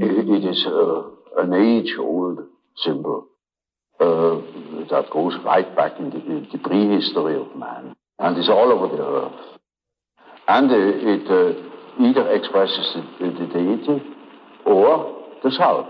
it, 0.01 0.29
it 0.29 0.45
is 0.49 0.65
uh, 0.65 1.41
an 1.43 1.53
age-old 1.53 2.39
symbol 2.77 3.27
uh, 3.99 4.41
that 4.89 5.07
goes 5.11 5.33
right 5.43 5.75
back 5.75 5.93
in 5.99 6.09
the, 6.09 6.47
the, 6.51 6.57
prehistory 6.59 7.35
of 7.35 7.55
man 7.55 7.95
and 8.19 8.37
is 8.37 8.49
all 8.49 8.71
over 8.71 8.95
the 8.95 9.03
earth. 9.03 9.59
And 10.47 10.71
uh, 10.71 10.75
it 10.75 11.27
uh, 11.29 12.03
either 12.03 12.31
expresses 12.31 12.95
the, 13.19 13.25
the, 13.25 13.47
deity 13.47 14.03
or 14.65 15.25
the 15.43 15.51
self. 15.51 15.87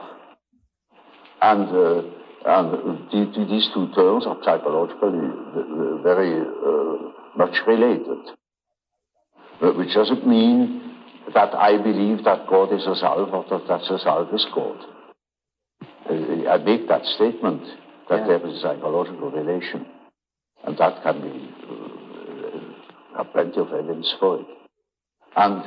And, 1.42 1.68
uh, 1.70 2.02
and 2.46 3.10
the, 3.12 3.46
these 3.50 3.70
two 3.74 3.92
terms 3.94 4.26
are 4.26 4.38
psychologically 4.44 5.20
uh, 5.20 6.02
very 6.02 6.44
much 7.36 7.56
related 7.68 8.38
which 9.60 9.94
doesn't 9.94 10.28
mean 10.28 10.96
that 11.34 11.54
I 11.56 11.78
believe 11.78 12.24
that 12.24 12.48
God 12.48 12.74
is 12.74 12.86
a 12.86 12.96
self 12.96 13.30
or 13.34 13.46
that 13.50 13.68
that's 13.68 13.90
a 13.90 14.00
self 14.00 14.34
is 14.34 14.46
God. 14.54 14.78
I 16.10 16.58
make 16.64 16.88
that 16.88 17.04
statement 17.06 17.64
that 18.10 18.22
yeah. 18.22 18.28
there 18.28 18.48
is 18.48 18.58
a 18.58 18.62
psychological 18.62 19.32
relation, 19.32 19.86
and 20.66 20.78
that 20.78 21.04
can 21.04 21.22
be 21.22 21.50
uh, 21.70 23.18
have 23.18 23.32
plenty 23.34 23.60
of 23.60 23.72
evidence 23.74 24.14
for 24.20 24.40
it. 24.40 24.48
And 25.36 25.64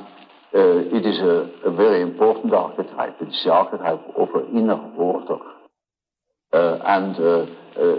uh, 0.53 0.97
it 0.97 1.07
is 1.07 1.18
a, 1.18 1.68
a, 1.68 1.72
very 1.72 2.03
important 2.03 2.53
archetype. 2.53 3.16
It's 3.20 3.45
the 3.45 3.53
archetype 3.53 4.01
of 4.16 4.28
an 4.34 4.57
inner 4.57 4.80
order, 4.97 5.38
uh, 6.53 6.78
and 6.84 7.16
uh, 7.16 7.47
uh, 7.78 7.97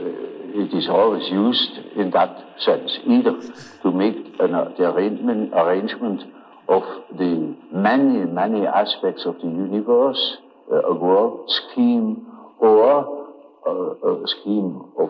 it 0.53 0.73
is 0.73 0.89
always 0.89 1.29
used 1.29 1.71
in 1.95 2.11
that 2.11 2.37
sense, 2.59 2.99
either 3.07 3.39
to 3.83 3.91
make 3.91 4.15
an, 4.39 4.53
uh, 4.53 4.73
the 4.77 4.91
arrangement, 4.91 5.53
arrangement 5.53 6.23
of 6.67 6.83
the 7.17 7.55
many, 7.71 8.25
many 8.25 8.67
aspects 8.67 9.25
of 9.25 9.35
the 9.35 9.47
universe, 9.47 10.37
a 10.71 10.93
world 10.93 11.49
scheme, 11.49 12.25
or 12.59 13.20
uh, 13.67 14.23
a 14.23 14.27
scheme 14.27 14.91
of 14.97 15.09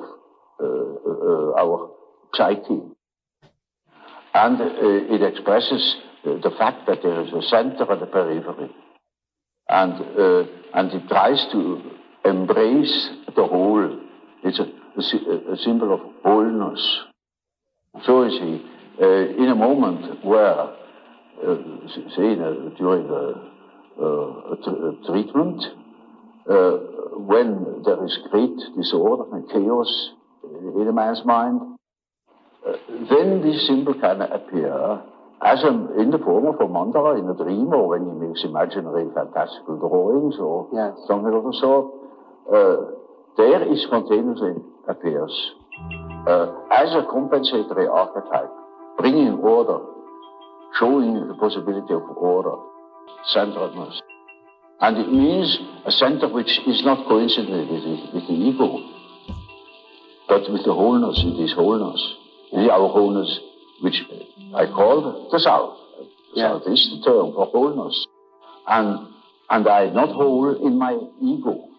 uh, 0.59 0.65
uh 0.65 1.53
our 1.57 1.91
psyche. 2.33 2.81
And 4.33 4.61
uh, 4.61 5.15
it 5.15 5.21
expresses 5.21 5.95
the 6.23 6.51
fact 6.57 6.87
that 6.87 7.01
there 7.03 7.21
is 7.21 7.33
a 7.33 7.41
center 7.47 7.91
and 7.91 8.01
a 8.01 8.05
periphery. 8.05 8.69
And, 9.67 9.93
and 10.73 10.91
it 10.91 11.07
tries 11.07 11.45
to 11.51 11.81
embrace 12.25 13.09
the 13.35 13.45
whole. 13.47 13.99
It's 14.43 14.59
a 14.59 14.71
a, 14.97 15.57
symbol 15.57 15.93
of 15.93 16.01
wholeness. 16.23 16.99
So 18.03 18.23
he, 18.27 18.65
uh, 19.01 19.07
in 19.41 19.49
a 19.49 19.55
moment 19.55 20.23
where, 20.23 20.59
uh, 20.59 21.55
say, 22.15 22.35
during 22.77 23.09
a, 23.09 24.03
a 24.03 24.95
treatment, 25.05 25.63
uh, 26.51 26.71
when 27.15 27.81
there 27.85 28.03
is 28.05 28.17
great 28.29 28.57
disorder 28.75 29.23
and 29.33 29.47
chaos 29.49 30.11
in 30.43 30.87
a 30.87 30.91
man's 30.91 31.23
mind, 31.23 31.61
uh, 32.67 32.73
then 33.09 33.41
this 33.41 33.67
symbol 33.67 33.93
can 33.93 34.21
appear 34.21 35.01
as 35.43 35.63
a, 35.63 35.71
in 35.99 36.11
the 36.11 36.19
form 36.19 36.45
of 36.45 36.55
a 36.61 36.67
mandala 36.67 37.17
in 37.17 37.27
a 37.27 37.33
dream, 37.33 37.73
or 37.73 37.89
when 37.89 38.05
he 38.05 38.27
makes 38.27 38.43
imaginary 38.43 39.07
fantastical 39.15 39.77
drawings, 39.77 40.35
or 40.39 40.69
yes. 40.73 40.93
something 41.07 41.33
of 41.33 41.43
the 41.43 41.57
sort. 41.59 41.87
Uh, 42.45 42.75
there 43.37 43.63
is 43.71 43.81
spontaneously 43.83 44.61
appears 44.87 45.33
uh, 46.27 46.53
as 46.71 46.93
a 46.93 47.07
compensatory 47.09 47.87
archetype, 47.87 48.51
bringing 48.97 49.39
order, 49.41 49.79
showing 50.77 51.27
the 51.27 51.33
possibility 51.35 51.93
of 51.93 52.03
order, 52.17 52.57
centeredness. 53.33 53.99
And 54.81 54.97
it 54.97 55.11
means 55.11 55.59
a 55.85 55.91
center 55.91 56.27
which 56.27 56.59
is 56.67 56.83
not 56.83 57.07
coincident 57.07 57.69
with 57.71 57.83
the, 57.83 58.09
with 58.13 58.27
the 58.27 58.33
ego, 58.33 58.79
but 60.27 60.51
with 60.51 60.65
the 60.65 60.73
wholeness, 60.73 61.21
it 61.23 61.39
is 61.43 61.53
wholeness. 61.53 62.01
Is 62.51 62.67
our 62.67 62.89
wholeness, 62.89 63.39
which 63.81 64.01
I 64.53 64.65
call 64.65 65.29
the 65.31 65.39
Self. 65.39 65.77
The 65.99 66.07
yeah. 66.39 66.47
Self 66.49 66.63
is 66.67 66.89
the 66.89 67.09
term 67.09 67.31
for 67.33 67.45
wholeness. 67.45 68.05
And, 68.67 69.07
and 69.49 69.67
I 69.67 69.83
am 69.85 69.93
not 69.93 70.09
whole 70.09 70.65
in 70.65 70.77
my 70.77 70.99
ego. 71.21 71.69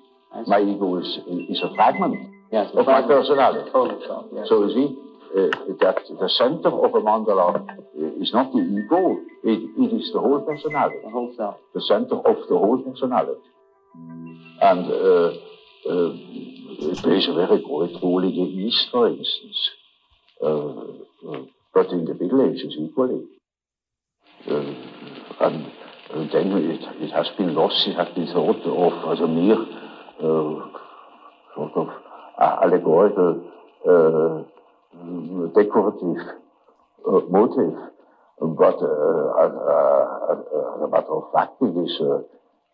My 0.46 0.60
ego 0.60 0.96
is, 0.98 1.18
is 1.50 1.60
a 1.62 1.74
fragment 1.74 2.32
Yes, 2.52 2.68
of 2.74 2.84
my 2.86 3.00
personality. 3.00 3.70
Total 3.72 4.28
yes. 4.30 4.46
So 4.46 4.66
you 4.66 4.74
see, 4.74 5.01
that 5.34 5.96
the 6.20 6.28
center 6.28 6.68
of 6.68 6.94
a 6.94 7.00
mandala 7.00 7.64
is 8.20 8.32
not 8.32 8.52
the 8.52 8.60
ego, 8.60 9.18
it, 9.44 9.70
it 9.78 9.92
is 9.94 10.12
the 10.12 10.20
whole 10.20 10.42
personality. 10.42 10.98
The 11.02 11.10
whole 11.10 11.32
self. 11.36 11.56
The 11.74 11.80
center 11.80 12.16
of 12.16 12.36
the 12.48 12.58
whole 12.58 12.82
personality. 12.82 13.40
And 14.60 14.86
uh, 14.86 15.32
uh, 15.88 16.12
it 16.92 16.98
plays 16.98 17.28
a 17.28 17.32
very 17.34 17.62
great 17.62 18.02
role 18.02 18.22
in 18.22 18.30
the 18.30 18.66
East, 18.66 18.88
for 18.90 19.08
instance. 19.08 19.70
But 21.74 21.90
in 21.90 22.04
the 22.04 22.14
Middle 22.14 22.42
Ages 22.50 22.76
equally. 22.78 23.24
And, 24.46 25.66
and 26.10 26.30
then 26.30 26.52
it, 26.52 26.84
it 27.00 27.10
has 27.12 27.28
been 27.38 27.54
lost, 27.54 27.86
it 27.86 27.96
has 27.96 28.08
been 28.14 28.26
thought 28.26 28.62
of 28.66 29.12
as 29.12 29.20
a 29.20 29.26
mere 29.26 29.64
sort 31.54 31.72
of 31.76 31.88
allegorical, 32.38 33.50
uh, 34.94 35.46
decorative 35.54 36.20
uh, 37.06 37.20
motive. 37.30 37.74
But 38.40 38.76
uh, 38.82 39.44
as 39.44 39.52
a 40.82 40.88
matter 40.90 41.12
of 41.12 41.32
fact, 41.32 41.62
it 41.62 41.76
is 41.78 42.00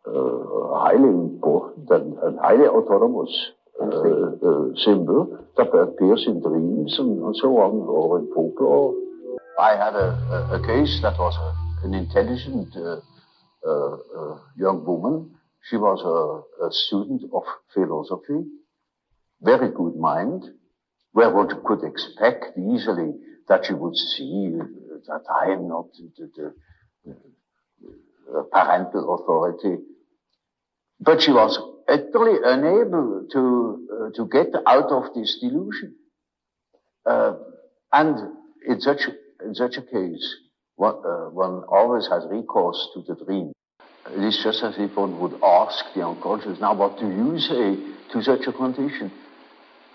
highly 0.06 1.10
important 1.10 1.90
and 1.90 2.38
highly 2.40 2.66
autonomous 2.66 3.32
symbol 4.82 5.38
that 5.56 5.68
appears 5.68 6.24
in 6.26 6.40
dreams 6.40 6.96
and, 6.98 7.36
so 7.36 7.48
on, 7.58 7.86
or 7.86 8.18
in 8.20 8.32
folklore. 8.34 8.94
I 9.60 9.76
had 9.76 9.94
a, 9.94 10.56
a, 10.56 10.60
case 10.66 11.00
that 11.02 11.18
was 11.18 11.36
a, 11.36 11.86
an 11.86 11.94
intelligent 11.94 12.74
young 14.56 14.84
woman. 14.86 15.30
She 15.68 15.76
was 15.76 16.00
a, 16.00 16.64
a, 16.64 16.72
student 16.72 17.24
of 17.32 17.42
philosophy 17.74 18.48
very 19.42 19.70
good 19.70 19.96
mind, 19.96 20.44
where 21.12 21.30
one 21.30 21.48
could 21.64 21.84
expect 21.84 22.58
easily 22.58 23.14
that 23.48 23.68
you 23.68 23.76
would 23.76 23.96
see 23.96 24.56
that 25.06 25.22
I 25.30 25.52
am 25.52 25.68
not 25.68 25.86
the, 26.16 26.30
the, 26.36 26.54
the 27.04 28.42
parental 28.52 29.14
authority 29.14 29.82
but 31.00 31.22
she 31.22 31.32
was 31.32 31.58
utterly 31.88 32.38
unable 32.42 33.26
to, 33.32 33.88
uh, 33.92 34.10
to 34.16 34.28
get 34.28 34.48
out 34.66 34.90
of 34.90 35.14
this 35.14 35.38
delusion. 35.40 35.94
Uh, 37.06 37.34
and 37.92 38.34
in 38.66 38.80
such, 38.80 39.02
in 39.44 39.54
such 39.54 39.76
a 39.76 39.82
case, 39.82 40.36
one, 40.76 40.96
uh, 41.04 41.30
one 41.30 41.62
always 41.68 42.08
has 42.08 42.24
recourse 42.28 42.88
to 42.94 43.02
the 43.02 43.24
dream. 43.24 43.52
It 44.10 44.24
is 44.24 44.40
just 44.42 44.62
as 44.62 44.74
if 44.78 44.96
one 44.96 45.18
would 45.20 45.40
ask 45.42 45.84
the 45.94 46.06
unconscious, 46.06 46.60
now 46.60 46.74
what 46.74 46.98
do 46.98 47.06
you 47.06 47.38
say 47.38 47.76
to 48.12 48.22
such 48.22 48.46
a 48.46 48.52
condition? 48.52 49.12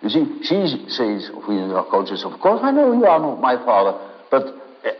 You 0.03 0.09
see, 0.09 0.25
she 0.43 0.89
says 0.89 1.31
within 1.33 1.69
the 1.69 1.79
unconscious, 1.79 2.25
of 2.25 2.37
course 2.41 2.59
I 2.61 2.71
know 2.71 2.91
you 2.91 3.05
are 3.05 3.19
not 3.19 3.39
my 3.39 3.55
father, 3.55 3.97
but 4.29 4.53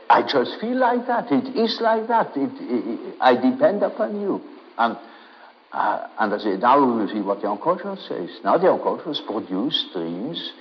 I 0.09 0.21
just 0.23 0.61
feel 0.61 0.77
like 0.77 1.05
that. 1.07 1.29
It 1.29 1.57
is 1.57 1.77
like 1.81 2.07
that. 2.07 2.31
It, 2.37 2.51
it, 2.61 3.15
I 3.19 3.35
depend 3.35 3.83
upon 3.83 4.21
you. 4.21 4.41
And, 4.77 4.97
uh, 5.73 6.07
and 6.19 6.33
I 6.33 6.37
say, 6.37 6.55
now 6.55 6.79
we 6.79 7.11
see 7.11 7.19
what 7.19 7.41
the 7.41 7.49
unconscious 7.49 8.07
says. 8.07 8.29
Now 8.45 8.57
the 8.57 8.71
unconscious 8.71 9.21
produce 9.27 9.89
dreams 9.91 10.53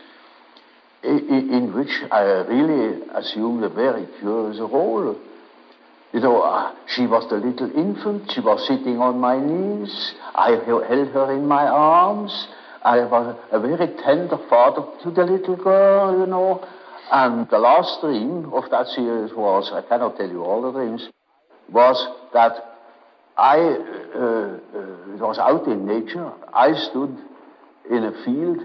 in, 1.05 1.51
in 1.51 1.75
which 1.75 2.03
I 2.11 2.23
really 2.23 3.01
assume 3.15 3.63
a 3.63 3.69
very 3.69 4.07
curious 4.19 4.59
role. 4.59 5.17
You 6.13 6.21
know, 6.21 6.43
uh, 6.43 6.75
she 6.89 7.07
was 7.07 7.29
the 7.31 7.37
little 7.37 7.71
infant. 7.79 8.33
She 8.33 8.41
was 8.41 8.67
sitting 8.67 8.99
on 8.99 9.21
my 9.21 9.39
knees. 9.39 10.15
I 10.35 10.61
held 10.67 10.85
her 10.85 11.33
in 11.33 11.47
my 11.47 11.67
arms. 11.67 12.49
I 12.85 13.05
was 13.05 13.37
a 13.53 13.61
very 13.61 13.87
tender 14.03 14.39
father 14.49 14.83
to 15.05 15.11
the 15.11 15.25
little 15.25 15.57
girl, 15.57 16.19
you 16.19 16.27
know. 16.27 16.67
And 17.11 17.49
the 17.51 17.59
last 17.59 18.01
dream 18.01 18.53
of 18.53 18.71
that 18.71 18.87
series 18.89 19.33
was, 19.35 19.71
I 19.73 19.83
cannot 19.89 20.17
tell 20.17 20.29
you 20.29 20.43
all 20.43 20.63
the 20.63 20.73
dreams, 20.73 21.09
was 21.71 21.97
that 22.33 22.53
I 23.37 23.59
uh, 23.59 24.19
uh, 24.19 25.17
was 25.19 25.39
out 25.39 25.67
in 25.67 25.87
nature. 25.87 26.33
I 26.53 26.73
stood 26.91 27.17
in 27.91 28.05
a 28.05 28.25
field 28.25 28.59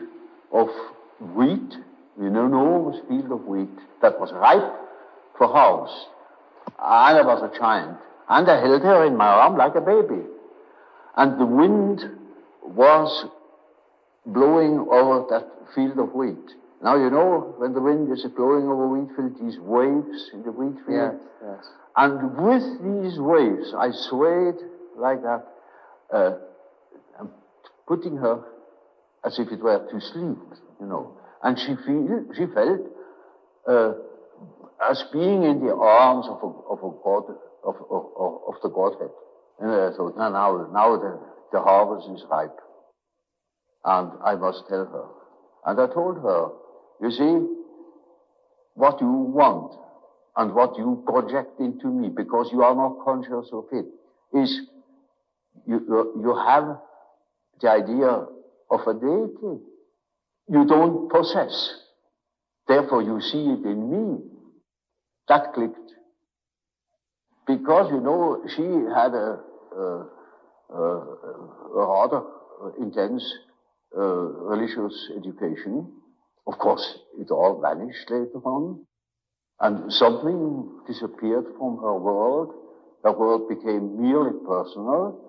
of 0.51 0.67
wheat, 1.35 1.73
you 2.19 2.29
know, 2.29 2.45
an 2.45 2.51
enormous 2.51 2.99
field 3.07 3.31
of 3.31 3.45
wheat 3.45 3.69
that 4.01 4.19
was 4.19 4.31
ripe 4.33 4.73
for 5.37 5.47
harvest. 5.47 6.07
And 6.79 7.17
I 7.17 7.21
was 7.21 7.43
a 7.43 7.57
giant. 7.57 7.97
And 8.29 8.49
I 8.49 8.59
held 8.59 8.81
her 8.81 9.05
in 9.05 9.15
my 9.15 9.27
arm 9.27 9.57
like 9.57 9.75
a 9.75 9.81
baby. 9.81 10.23
And 11.15 11.39
the 11.39 11.45
wind 11.45 12.01
was 12.63 13.25
blowing 14.27 14.87
over 14.91 15.25
that 15.29 15.47
field 15.73 15.97
of 15.99 16.13
wheat. 16.13 16.55
Now 16.83 16.95
you 16.95 17.09
know 17.09 17.55
when 17.57 17.73
the 17.73 17.81
wind 17.81 18.11
is 18.11 18.25
blowing 18.35 18.67
over 18.67 18.87
wheat 18.87 19.15
field, 19.15 19.33
these 19.41 19.57
waves 19.59 20.29
in 20.33 20.43
the 20.43 20.51
wheat 20.51 20.77
field. 20.85 21.13
Yes, 21.13 21.21
yes. 21.43 21.65
And 21.95 22.37
with 22.37 22.63
these 22.83 23.19
waves, 23.19 23.73
I 23.75 23.89
swayed 24.09 24.61
like 24.95 25.21
that, 25.23 25.47
uh, 26.13 26.33
putting 27.87 28.17
her 28.17 28.43
as 29.25 29.39
if 29.39 29.51
it 29.51 29.59
were 29.59 29.79
to 29.79 29.99
sleep, 29.99 30.37
you 30.79 30.85
know. 30.85 31.17
And 31.41 31.57
she 31.57 31.75
feel, 31.85 32.25
she 32.35 32.45
felt 32.53 32.81
uh, 33.67 33.93
as 34.89 35.03
being 35.11 35.43
in 35.43 35.65
the 35.65 35.73
arms 35.73 36.27
of 36.29 36.37
a, 36.43 36.51
of 36.69 36.79
a 36.79 36.91
God, 37.03 37.35
of, 37.63 37.75
of, 37.89 38.41
of 38.47 38.55
the 38.61 38.69
Godhead. 38.69 39.09
And 39.59 39.71
I 39.71 39.95
thought, 39.97 40.17
now, 40.17 40.29
now, 40.29 40.69
now 40.71 40.97
the, 40.97 41.19
the 41.51 41.59
harvest 41.59 42.07
is 42.09 42.23
ripe. 42.29 42.59
And 43.87 44.11
I 44.21 44.35
must 44.35 44.67
tell 44.67 44.85
her. 44.85 45.05
And 45.65 45.79
I 45.79 45.87
told 45.93 46.17
her, 46.17 46.49
you 47.01 47.09
see, 47.09 47.47
what 48.73 48.99
you 48.99 49.09
want 49.09 49.79
and 50.35 50.53
what 50.53 50.77
you 50.77 51.03
project 51.07 51.57
into 51.61 51.87
me, 51.87 52.09
because 52.09 52.49
you 52.51 52.63
are 52.63 52.75
not 52.75 52.97
conscious 53.05 53.49
of 53.53 53.63
it, 53.71 53.85
is 54.37 54.59
you, 55.65 55.79
you 56.21 56.35
have 56.45 56.79
the 57.61 57.69
idea 57.69 58.25
of 58.69 58.81
a 58.87 58.93
deity. 58.93 59.63
You 60.49 60.65
don't 60.67 61.09
possess. 61.09 61.75
Therefore, 62.67 63.01
you 63.01 63.21
see 63.21 63.37
it 63.37 63.65
in 63.65 63.89
me. 63.89 64.17
That 65.29 65.53
clicked. 65.53 65.93
Because, 67.47 67.89
you 67.89 68.01
know, 68.01 68.43
she 68.53 68.63
had 68.63 69.13
a, 69.13 69.39
a, 69.77 70.07
a, 70.75 71.17
rather 71.73 72.23
intense 72.81 73.23
religious 73.93 75.09
education. 75.17 75.91
Of 76.45 76.57
course, 76.59 76.99
it 77.19 77.31
all 77.31 77.61
vanished 77.61 78.09
later 78.09 78.41
on. 78.45 78.85
And 79.59 79.91
something 79.91 80.81
disappeared 80.87 81.45
from 81.57 81.77
her 81.77 81.97
world. 81.97 82.53
Her 83.03 83.11
world 83.11 83.49
became 83.49 84.01
merely 84.01 84.37
personal. 84.47 85.19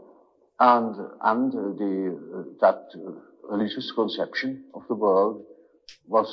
And, 0.60 0.94
and 1.22 1.52
the, 1.52 2.18
uh, 2.18 2.42
that 2.60 2.88
uh, 2.94 3.12
religious 3.48 3.92
conception 3.94 4.64
of 4.74 4.82
the 4.88 4.94
world 4.94 5.44
was 6.06 6.28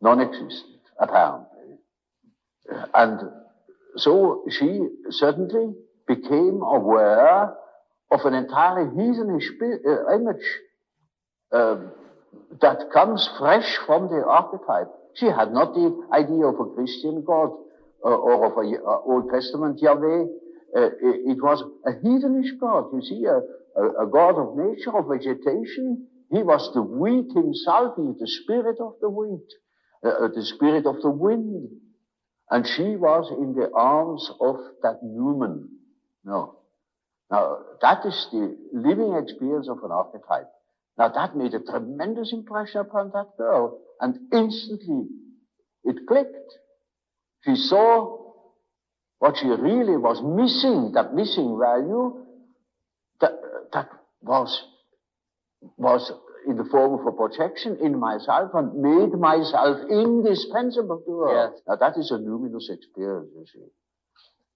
non-existent, 0.00 0.80
apparently. 0.98 1.76
And 2.94 3.20
so 3.96 4.44
she 4.50 4.80
certainly 5.10 5.74
became 6.06 6.62
aware 6.62 7.54
of 8.10 8.20
an 8.24 8.34
entirely 8.34 8.90
heathenish 8.90 9.48
uh, 9.60 10.14
image 10.14 10.44
um, 11.52 11.92
that 12.60 12.90
comes 12.92 13.28
fresh 13.38 13.76
from 13.86 14.08
the 14.08 14.24
archetype. 14.26 14.88
She 15.14 15.26
had 15.26 15.52
not 15.52 15.74
the 15.74 16.06
idea 16.12 16.46
of 16.46 16.60
a 16.60 16.74
Christian 16.74 17.24
God 17.26 17.50
uh, 18.04 18.08
or 18.08 18.46
of 18.46 18.58
an 18.58 18.78
uh, 18.84 19.00
Old 19.00 19.30
Testament 19.32 19.80
Yahweh. 19.80 20.24
Uh, 20.76 20.80
it, 20.80 21.36
it, 21.36 21.42
was 21.42 21.64
a 21.86 21.92
heathenish 21.92 22.58
God. 22.60 22.84
You 22.92 23.02
see, 23.02 23.24
a, 23.24 23.40
a, 23.80 24.04
a, 24.04 24.10
God 24.10 24.38
of 24.38 24.56
nature, 24.56 24.96
of 24.96 25.08
vegetation. 25.08 26.06
He 26.30 26.42
was 26.42 26.70
the 26.74 26.82
wheat 26.82 27.32
himself. 27.34 27.94
He 27.96 28.02
is 28.02 28.18
the 28.18 28.28
spirit 28.44 28.76
of 28.80 28.94
the 29.00 29.08
wheat, 29.08 29.48
uh, 30.04 30.24
uh, 30.24 30.28
the 30.28 30.44
spirit 30.44 30.86
of 30.86 31.00
the 31.00 31.10
wind. 31.10 31.70
And 32.50 32.66
she 32.66 32.96
was 32.96 33.30
in 33.30 33.54
the 33.54 33.70
arms 33.74 34.30
of 34.40 34.56
that 34.82 35.00
Numen. 35.02 35.68
No. 36.24 36.58
Now, 37.30 37.58
that 37.82 38.06
is 38.06 38.28
the 38.32 38.56
living 38.72 39.14
experience 39.14 39.68
of 39.68 39.78
an 39.84 39.90
archetype. 39.90 40.48
Now, 40.98 41.08
that 41.08 41.36
made 41.36 41.54
a 41.54 41.60
tremendous 41.60 42.32
impression 42.32 42.80
upon 42.80 43.12
that 43.14 43.36
girl, 43.38 43.78
and 44.00 44.16
instantly 44.32 45.06
it 45.84 46.06
clicked. 46.08 46.52
She 47.44 47.54
saw 47.54 48.32
what 49.20 49.36
she 49.36 49.46
really 49.46 49.96
was 49.96 50.20
missing, 50.22 50.92
that 50.94 51.14
missing 51.14 51.56
value, 51.60 52.24
that, 53.20 53.32
that 53.72 53.88
was, 54.22 54.64
was 55.76 56.12
in 56.46 56.56
the 56.56 56.64
form 56.64 57.00
of 57.00 57.06
a 57.06 57.12
projection 57.12 57.78
in 57.82 57.98
myself 57.98 58.50
and 58.54 58.74
made 58.74 59.18
myself 59.18 59.78
indispensable 59.90 61.02
to 61.06 61.20
her. 61.20 61.50
Yes. 61.50 61.60
Now 61.68 61.76
that 61.76 61.96
is 61.96 62.10
a 62.10 62.18
numinous 62.18 62.70
experience, 62.70 63.30
you 63.34 63.44
see. 63.52 63.66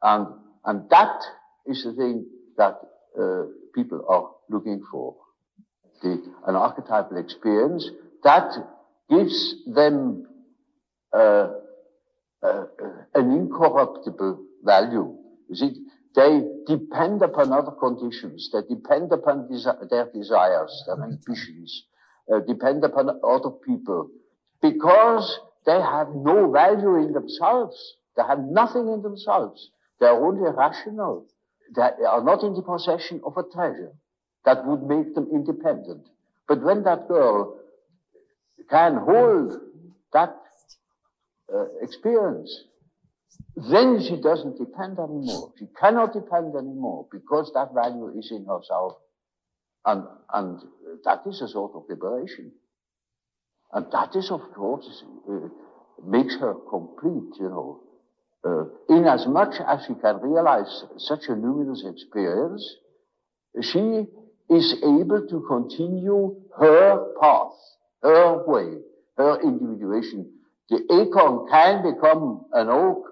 And, 0.03 0.27
and 0.65 0.91
that 0.91 1.21
is 1.67 1.85
the 1.85 1.93
thing 1.93 2.27
that 2.57 2.81
uh, 3.21 3.45
people 3.75 4.05
are 4.09 4.31
looking 4.49 4.83
for. 4.91 5.17
The, 6.03 6.23
an 6.47 6.57
archetypal 6.57 7.17
experience 7.17 7.89
that 8.25 8.51
gives 9.09 9.55
them 9.67 10.27
uh, 11.13 11.49
uh, 12.43 12.65
an 13.15 13.31
incorruptible 13.31 14.45
value. 14.65 15.17
You 15.49 15.55
see, 15.55 15.87
they 16.15 16.43
depend 16.67 17.23
upon 17.23 17.53
other 17.53 17.71
conditions. 17.73 18.51
They 18.53 18.63
depend 18.75 19.13
upon 19.13 19.49
desi- 19.49 19.89
their 19.89 20.11
desires, 20.13 20.85
their 20.87 21.03
ambitions, 21.03 21.85
uh, 22.33 22.41
depend 22.41 22.85
upon 22.85 23.21
other 23.25 23.51
people 23.51 24.11
because 24.61 25.39
they 25.65 25.81
have 25.81 26.09
no 26.15 26.51
value 26.51 26.97
in 26.97 27.13
themselves. 27.13 27.97
They 28.17 28.23
have 28.23 28.41
nothing 28.41 28.89
in 28.89 29.03
themselves. 29.03 29.71
They 30.01 30.07
are 30.07 30.27
only 30.27 30.51
rational. 30.51 31.27
They 31.75 31.83
are 31.83 32.23
not 32.23 32.43
in 32.43 32.55
the 32.55 32.63
possession 32.63 33.21
of 33.25 33.37
a 33.37 33.45
treasure 33.45 33.93
that 34.45 34.67
would 34.67 34.83
make 34.83 35.15
them 35.15 35.29
independent. 35.33 36.07
But 36.49 36.63
when 36.63 36.83
that 36.85 37.09
girl 37.09 37.59
can 38.69 38.97
hold 38.97 39.55
that 40.13 40.37
uh, 41.53 41.65
experience, 41.81 42.65
then 43.57 44.01
she 44.01 44.21
doesn't 44.21 44.59
depend 44.59 44.99
anymore. 44.99 45.53
She 45.59 45.67
cannot 45.79 46.13
depend 46.13 46.55
anymore 46.57 47.07
because 47.11 47.51
that 47.55 47.75
value 47.75 48.13
is 48.19 48.31
in 48.31 48.47
herself. 48.47 48.95
And, 49.85 50.05
and 50.33 50.61
that 51.05 51.23
is 51.27 51.41
a 51.43 51.49
sort 51.49 51.73
of 51.75 51.85
liberation. 51.89 52.53
And 53.73 53.87
that 53.93 54.15
is, 54.15 54.31
of 54.31 54.41
course, 54.55 55.03
uh, 55.29 55.49
makes 56.05 56.37
her 56.37 56.55
complete, 56.69 57.35
you 57.41 57.49
know. 57.49 57.81
Uh, 58.45 58.65
in 58.95 59.05
as 59.05 59.27
much 59.27 59.55
as 59.67 59.85
she 59.87 59.95
can 59.95 60.21
realize 60.21 60.85
such 60.99 61.29
a 61.29 61.33
numinous 61.33 61.89
experience, 61.89 62.77
she 63.61 64.07
is 64.51 64.75
able 64.83 65.27
to 65.29 65.45
continue 65.49 66.37
her 66.59 67.13
path, 67.21 67.53
her 68.03 68.45
way, 68.47 68.79
her 69.17 69.41
individuation. 69.43 70.31
The 70.69 70.81
acorn 70.91 71.49
can 71.51 71.83
become 71.95 72.45
an 72.53 72.69
oak 72.69 73.05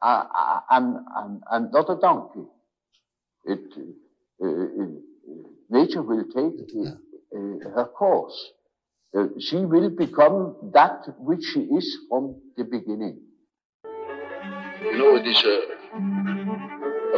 uh, 0.00 0.24
and, 0.70 0.96
and, 1.16 1.42
and 1.50 1.72
not 1.72 1.90
a 1.90 1.96
donkey. 2.00 2.46
It, 3.44 3.60
uh, 4.42 4.46
it, 4.46 5.02
nature 5.70 6.02
will 6.02 6.24
take 6.24 6.68
uh, 6.74 7.70
her 7.70 7.88
course. 7.96 8.52
Uh, 9.16 9.26
she 9.38 9.56
will 9.56 9.90
become 9.90 10.56
that 10.72 11.04
which 11.18 11.44
she 11.52 11.60
is 11.60 11.98
from 12.08 12.40
the 12.56 12.64
beginning. 12.64 13.20
You 14.82 14.98
know, 14.98 15.16
it 15.16 15.26
is 15.26 15.44
a, 15.44 15.62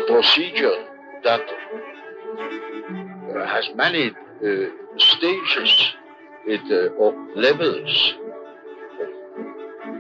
a 0.01 0.07
procedure 0.07 0.85
that 1.23 1.41
uh, 1.41 3.14
has 3.35 3.69
many 3.75 4.11
uh, 4.11 4.69
stages 4.97 5.95
it, 6.47 6.61
uh, 6.71 6.95
or 6.97 7.13
levels. 7.35 8.15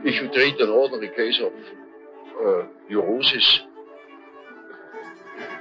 If 0.05 0.21
you 0.21 0.29
treat 0.33 0.61
an 0.61 0.71
ordinary 0.71 1.09
case 1.15 1.41
of 1.41 1.53
uh, 1.53 2.67
neurosis, 2.89 3.61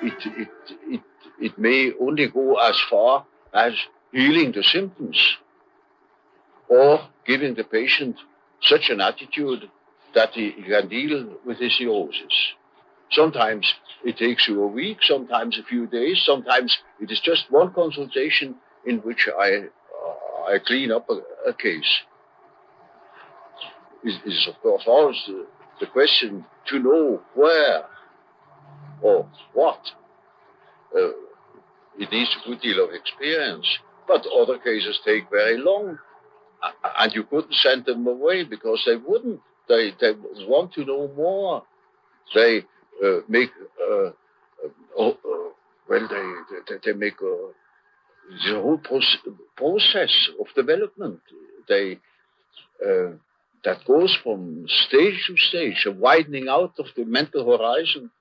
it, 0.02 0.14
it, 0.26 0.50
it, 0.88 1.02
it 1.40 1.58
may 1.58 1.92
only 2.00 2.28
go 2.28 2.56
as 2.56 2.80
far 2.90 3.26
as 3.54 3.74
healing 4.12 4.52
the 4.52 4.64
symptoms 4.64 5.38
or 6.68 7.08
giving 7.26 7.56
the 7.56 7.64
patient 7.64 8.18
such 8.62 8.90
an 8.90 9.02
attitude 9.02 9.70
that 10.14 10.32
he 10.34 10.52
can 10.52 10.88
deal 10.88 11.38
with 11.46 11.60
his 11.60 11.76
neurosis. 11.80 12.54
Sometimes 13.14 13.74
it 14.04 14.18
takes 14.18 14.48
you 14.48 14.62
a 14.64 14.68
week, 14.68 14.98
sometimes 15.02 15.58
a 15.58 15.64
few 15.64 15.88
days, 15.88 16.22
sometimes 16.26 16.78
it 17.00 17.12
is 17.12 17.20
just 17.20 17.52
one 17.52 17.74
consultation 17.74 18.56
in 18.86 18.98
which 19.00 19.30
I, 19.40 19.50
uh, 19.56 20.52
I 20.52 20.60
clean 20.66 20.92
up 20.92 21.10
a, 21.10 21.50
a 21.50 21.54
case. 21.54 22.02
It 24.04 24.22
is, 24.26 24.48
of 24.48 24.62
course, 24.62 24.84
always 24.86 25.22
the, 25.28 25.46
the 25.80 25.86
question 25.88 26.46
to 26.68 26.80
know 26.80 27.22
where 27.36 27.86
or 29.02 29.28
what. 29.54 29.80
Uh, 30.96 31.10
it 31.98 32.12
needs 32.12 32.36
a 32.36 32.50
good 32.50 32.62
deal 32.62 32.84
of 32.84 32.94
experience, 32.94 33.68
but 34.08 34.26
other 34.26 34.58
cases 34.58 35.00
take 35.06 35.30
very 35.30 35.58
long 35.58 35.98
and 37.00 37.14
you 37.14 37.24
couldn't 37.24 37.54
send 37.54 37.86
them 37.86 38.08
away 38.08 38.44
because 38.44 38.82
they 38.86 38.96
wouldn't. 38.96 39.40
They 39.68 39.92
they 40.00 40.14
want 40.48 40.74
to 40.74 40.86
know 40.86 41.10
more. 41.16 41.64
They 42.34 42.64
uh, 43.04 43.22
make 43.28 43.52
uh, 43.82 44.12
uh, 44.98 45.10
uh 45.10 45.14
well 45.90 46.08
they 46.08 46.78
they, 46.84 46.94
make 46.94 47.18
the 47.20 48.54
whole 48.54 48.80
process 49.56 50.30
of 50.40 50.48
development. 50.56 51.20
They 51.68 52.00
uh, 52.86 53.12
that 53.64 53.86
goes 53.86 54.18
from 54.24 54.66
stage 54.68 55.26
to 55.28 55.38
stage, 55.38 55.86
a 55.86 55.92
widening 55.92 56.48
out 56.50 56.74
of 56.80 56.88
the 56.96 57.06
mental 57.06 57.46
horizon. 57.46 58.12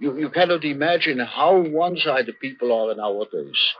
You, 0.00 0.18
you 0.18 0.30
cannot 0.30 0.64
imagine 0.64 1.18
how 1.20 1.60
one-sided 1.60 2.40
people 2.40 2.72
are 2.72 2.94
nowadays. 2.94 3.74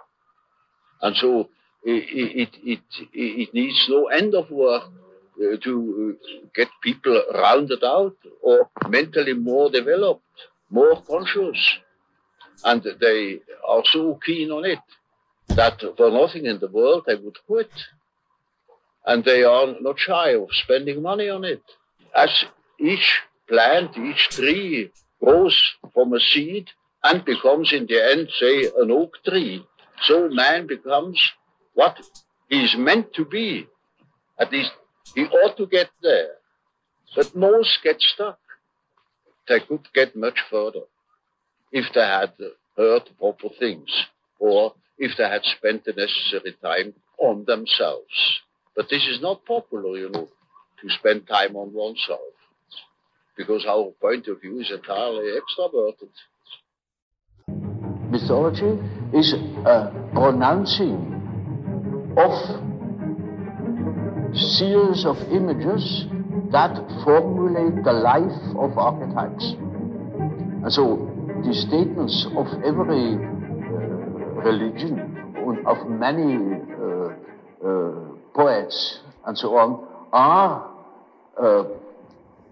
And 1.03 1.17
so 1.17 1.49
it, 1.85 2.49
it, 2.53 2.57
it, 2.65 2.81
it 3.13 3.55
needs 3.55 3.87
no 3.89 4.07
end 4.07 4.35
of 4.35 4.51
work 4.51 4.85
to 5.63 6.17
uh, 6.19 6.49
get 6.55 6.69
people 6.83 7.23
rounded 7.35 7.83
out 7.85 8.17
or 8.43 8.69
mentally 8.89 9.35
more 9.35 9.71
developed, 9.71 10.23
more 10.71 11.01
conscious. 11.03 11.79
And 12.65 12.83
they 13.01 13.41
are 13.67 13.83
so 13.85 14.19
keen 14.25 14.51
on 14.51 14.65
it 14.65 14.81
that 15.49 15.81
for 15.97 16.11
nothing 16.11 16.47
in 16.47 16.59
the 16.59 16.69
world 16.69 17.05
they 17.07 17.15
would 17.15 17.39
quit. 17.47 17.71
And 19.07 19.25
they 19.25 19.45
are 19.45 19.75
not 19.81 19.99
shy 19.99 20.31
of 20.35 20.49
spending 20.53 21.03
money 21.03 21.29
on 21.29 21.45
it. 21.45 21.63
As 22.15 22.45
each 22.79 23.23
plant, 23.49 23.97
each 23.97 24.29
tree 24.31 24.91
grows 25.23 25.57
from 25.95 26.13
a 26.13 26.21
seed 26.21 26.69
and 27.05 27.25
becomes 27.25 27.73
in 27.73 27.87
the 27.87 28.11
end, 28.13 28.29
say, 28.39 28.65
an 28.77 28.91
oak 28.91 29.15
tree, 29.25 29.65
so 30.03 30.29
man 30.29 30.67
becomes 30.67 31.33
what 31.75 31.97
he 32.49 32.65
is 32.65 32.77
meant 32.77 33.13
to 33.15 33.25
be. 33.25 33.67
At 34.39 34.53
least 34.53 34.73
he 35.15 35.25
ought 35.25 35.57
to 35.57 35.67
get 35.67 35.91
there. 36.03 36.35
But 37.17 37.35
most 37.35 37.79
get 37.83 38.01
stuck. 38.01 38.39
They 39.49 39.61
could 39.61 39.93
get 39.95 40.15
much 40.15 40.39
further 40.51 40.85
if 41.73 41.87
they 41.95 42.01
had 42.01 42.33
heard 42.77 43.03
proper 43.19 43.49
things 43.59 43.91
or 44.39 44.75
if 44.99 45.17
they 45.17 45.25
had 45.25 45.43
spent 45.45 45.85
the 45.85 45.93
necessary 45.93 46.57
time 46.63 46.95
on 47.19 47.45
themselves. 47.47 48.41
But 48.77 48.89
this 48.91 49.07
is 49.07 49.21
not 49.21 49.45
popular, 49.45 49.97
you 49.97 50.11
know, 50.11 50.29
to 50.83 50.91
spend 50.91 51.27
time 51.27 51.57
on 51.57 51.73
oneself 51.73 52.21
because 53.37 53.65
our 53.67 53.93
point 54.01 54.27
of 54.29 54.41
view 54.41 54.61
is 54.61 54.71
entirely 54.71 55.33
extroverted. 55.39 56.11
Mythology 58.11 58.79
is 59.13 59.33
a 59.33 59.93
pronouncing 60.13 61.15
of 62.17 62.68
series 64.35 65.05
of 65.05 65.17
images 65.31 66.07
that 66.53 66.77
formulate 67.05 67.85
the 67.85 67.93
life 67.93 68.41
of 68.57 68.77
archetypes. 68.79 69.55
And 70.63 70.73
so 70.73 71.09
the 71.45 71.55
statements 71.55 72.27
of 72.37 72.47
every 72.65 73.15
uh, 73.15 73.79
religion, 74.43 75.17
of 75.67 75.89
many 75.89 76.37
uh, 76.37 77.67
uh, 77.67 77.95
poets 78.35 79.01
and 79.27 79.37
so 79.37 79.57
on, 79.57 79.87
are 80.13 80.71
uh, 81.41 81.65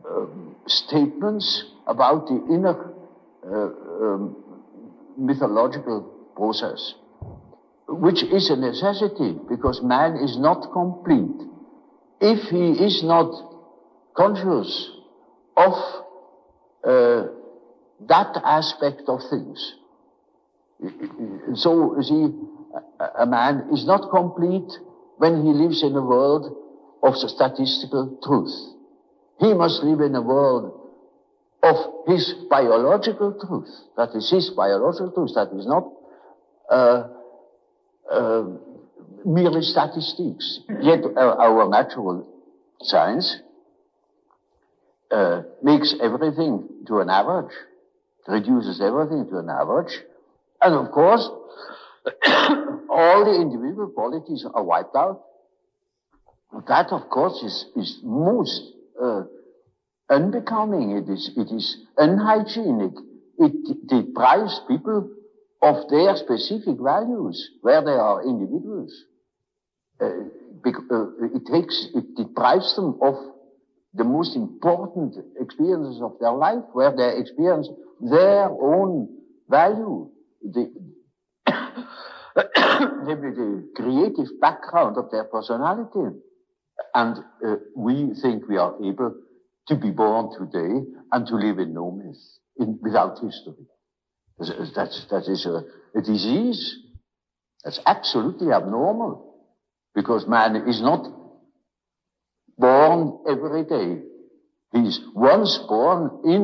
um, 0.08 0.56
statements 0.66 1.64
about 1.86 2.26
the 2.26 2.36
inner 2.52 2.92
uh, 3.44 4.04
um, 4.04 4.36
mythological 5.16 6.02
process 6.34 6.94
which 7.88 8.22
is 8.24 8.50
a 8.50 8.56
necessity 8.56 9.38
because 9.48 9.80
man 9.82 10.16
is 10.16 10.36
not 10.38 10.72
complete 10.72 11.46
if 12.20 12.50
he 12.50 12.84
is 12.84 13.02
not 13.04 13.30
conscious 14.16 14.90
of 15.56 15.72
uh, 16.84 17.26
that 18.08 18.40
aspect 18.44 19.02
of 19.08 19.20
things. 19.30 19.74
So, 21.54 21.96
see, 22.02 22.28
a 23.18 23.26
man 23.26 23.68
is 23.72 23.86
not 23.86 24.10
complete 24.10 24.70
when 25.16 25.42
he 25.44 25.52
lives 25.52 25.82
in 25.82 25.96
a 25.96 26.02
world 26.02 26.54
of 27.02 27.14
statistical 27.14 28.18
truth. 28.22 28.52
He 29.38 29.54
must 29.54 29.82
live 29.82 30.00
in 30.00 30.14
a 30.14 30.22
world 30.22 30.78
of 31.62 31.76
his 32.06 32.34
biological 32.50 33.32
truth. 33.32 33.68
That 33.96 34.10
is 34.14 34.30
his 34.30 34.50
biological 34.50 35.10
truth. 35.12 35.30
That 35.34 35.52
is 35.58 35.66
not 35.66 35.90
uh, 36.70 37.08
uh, 38.10 38.44
merely 39.26 39.60
statistics. 39.60 40.60
Yet 40.80 41.00
uh, 41.04 41.36
our 41.36 41.68
natural 41.68 42.26
science 42.80 43.40
uh, 45.10 45.42
makes 45.62 45.94
everything 46.00 46.68
to 46.86 47.00
an 47.00 47.10
average, 47.10 47.52
reduces 48.28 48.80
everything 48.80 49.28
to 49.30 49.38
an 49.38 49.48
average, 49.50 49.98
and 50.62 50.74
of 50.74 50.92
course, 50.92 51.28
all 52.88 53.24
the 53.24 53.34
individual 53.40 53.88
qualities 53.88 54.46
are 54.54 54.62
wiped 54.62 54.94
out. 54.94 55.22
That, 56.68 56.92
of 56.92 57.10
course, 57.10 57.42
is, 57.42 57.66
is 57.76 57.98
most 58.02 58.62
uh, 59.02 59.24
unbecoming. 60.08 60.92
It 60.92 61.10
is, 61.10 61.30
it 61.36 61.52
is 61.52 61.76
unhygienic. 61.98 62.92
It 63.38 63.86
deprives 63.88 64.60
people 64.68 65.10
of 65.60 65.88
their 65.90 66.16
specific 66.16 66.78
values, 66.80 67.50
where 67.62 67.82
they 67.84 67.90
are 67.90 68.22
individuals. 68.22 69.04
Uh, 70.01 70.07
uh, 70.66 71.07
it 71.34 71.47
takes, 71.51 71.88
it 71.94 72.16
deprives 72.16 72.74
them 72.76 72.99
of 73.03 73.14
the 73.94 74.05
most 74.05 74.36
important 74.36 75.14
experiences 75.40 76.01
of 76.03 76.16
their 76.20 76.32
life, 76.32 76.62
where 76.72 76.94
they 76.94 77.18
experience 77.18 77.68
their 78.01 78.51
own 78.51 79.09
value, 79.49 80.11
the, 80.42 80.70
maybe 83.05 83.30
the 83.30 83.68
creative 83.74 84.40
background 84.40 84.97
of 84.99 85.11
their 85.11 85.24
personality. 85.24 86.16
And 86.94 87.16
uh, 87.47 87.57
we 87.74 88.12
think 88.20 88.49
we 88.49 88.59
are 88.59 88.74
able 88.84 89.14
to 89.68 89.76
be 89.76 89.90
born 89.90 90.30
today 90.38 90.86
and 91.12 91.26
to 91.26 91.36
live 91.36 91.59
in 91.59 91.72
no 91.72 91.90
myth, 91.90 92.20
in, 92.59 92.78
without 92.82 93.18
history. 93.18 93.66
That's, 94.38 95.07
that 95.11 95.24
is 95.28 95.47
a, 95.47 95.64
a 95.99 96.03
disease. 96.03 96.76
That's 97.64 97.80
absolutely 97.86 98.53
abnormal. 98.53 99.36
Because 99.97 100.28
man 100.28 100.57
is 100.68 100.80
not 100.80 101.09
born 102.59 103.18
every 103.28 103.64
day. 103.64 104.03
He's 104.72 105.01
once 105.14 105.59
born 105.66 106.20
in, 106.24 106.42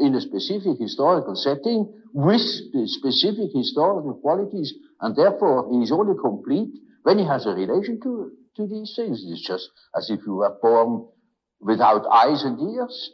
in 0.00 0.14
a 0.16 0.20
specific 0.20 0.78
historical 0.80 1.36
setting 1.36 1.94
with 2.12 2.40
specific 2.86 3.50
historical 3.54 4.14
qualities, 4.20 4.74
and 5.00 5.16
therefore 5.16 5.68
he 5.70 5.78
is 5.82 5.92
only 5.92 6.14
complete 6.20 6.70
when 7.04 7.18
he 7.18 7.24
has 7.24 7.46
a 7.46 7.50
relation 7.50 8.00
to, 8.02 8.32
to 8.56 8.66
these 8.66 8.92
things. 8.96 9.24
It's 9.26 9.46
just 9.46 9.70
as 9.96 10.10
if 10.10 10.20
you 10.26 10.34
were 10.34 10.56
born 10.60 11.06
without 11.60 12.04
eyes 12.12 12.42
and 12.42 12.60
ears. 12.60 13.10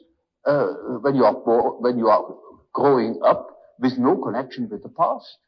Uh, 0.46 0.66
when 1.02 1.14
you 1.14 1.24
are 1.24 1.34
born, 1.34 1.82
when 1.82 1.98
you 1.98 2.08
are 2.08 2.24
growing 2.72 3.20
up, 3.24 3.54
with 3.80 3.98
no 3.98 4.16
connection 4.16 4.68
with 4.68 4.82
the 4.82 4.88
past. 4.88 5.38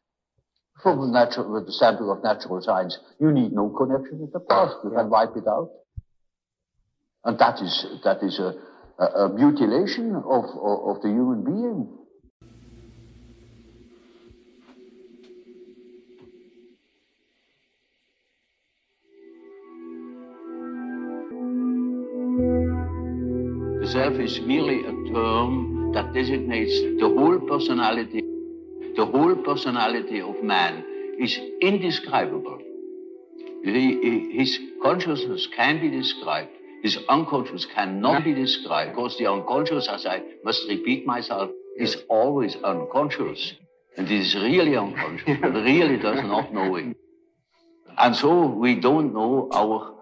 From 0.81 1.11
natural, 1.11 1.51
with 1.51 1.65
the 1.65 1.73
sample 1.73 2.11
of 2.11 2.23
natural 2.23 2.61
science, 2.61 2.97
you 3.19 3.31
need 3.31 3.53
no 3.53 3.69
connection 3.69 4.19
with 4.19 4.33
the 4.33 4.39
past. 4.39 4.75
You 4.83 4.91
can 4.91 5.09
wipe 5.09 5.35
it 5.35 5.47
out. 5.47 5.69
And 7.23 7.37
that 7.37 7.61
is, 7.61 7.85
that 8.03 8.23
is 8.23 8.39
a, 8.39 8.53
a, 8.97 9.05
a 9.25 9.29
mutilation 9.29 10.15
of, 10.15 10.25
of, 10.25 10.97
of 10.97 11.01
the 11.01 11.09
human 11.09 11.43
being. 11.43 11.97
The 23.81 23.87
self 23.87 24.13
is 24.19 24.39
merely 24.41 24.79
a 24.81 25.13
term 25.13 25.91
that 25.93 26.13
designates 26.13 26.71
the 26.99 27.13
whole 27.15 27.39
personality. 27.39 28.30
The 28.95 29.05
whole 29.05 29.35
personality 29.35 30.21
of 30.21 30.43
man 30.43 30.83
is 31.19 31.39
indescribable. 31.61 32.59
His 33.63 34.59
consciousness 34.81 35.47
can 35.55 35.79
be 35.79 35.89
described. 35.89 36.49
His 36.83 36.97
unconscious 37.09 37.65
cannot 37.65 38.23
be 38.23 38.33
described 38.33 38.95
because 38.95 39.17
the 39.17 39.27
unconscious, 39.27 39.87
as 39.87 40.05
I 40.05 40.23
must 40.43 40.67
repeat 40.67 41.05
myself, 41.05 41.51
is 41.77 41.97
always 42.09 42.55
unconscious. 42.55 43.53
And 43.97 44.09
it 44.09 44.19
is 44.19 44.35
really 44.35 44.75
unconscious, 44.75 45.37
but 45.41 45.53
really 45.53 45.97
does 45.97 46.23
not 46.23 46.53
know 46.53 46.75
it. 46.75 46.97
And 47.97 48.15
so 48.15 48.45
we 48.47 48.79
don't 48.79 49.13
know 49.13 49.49
our 49.53 49.95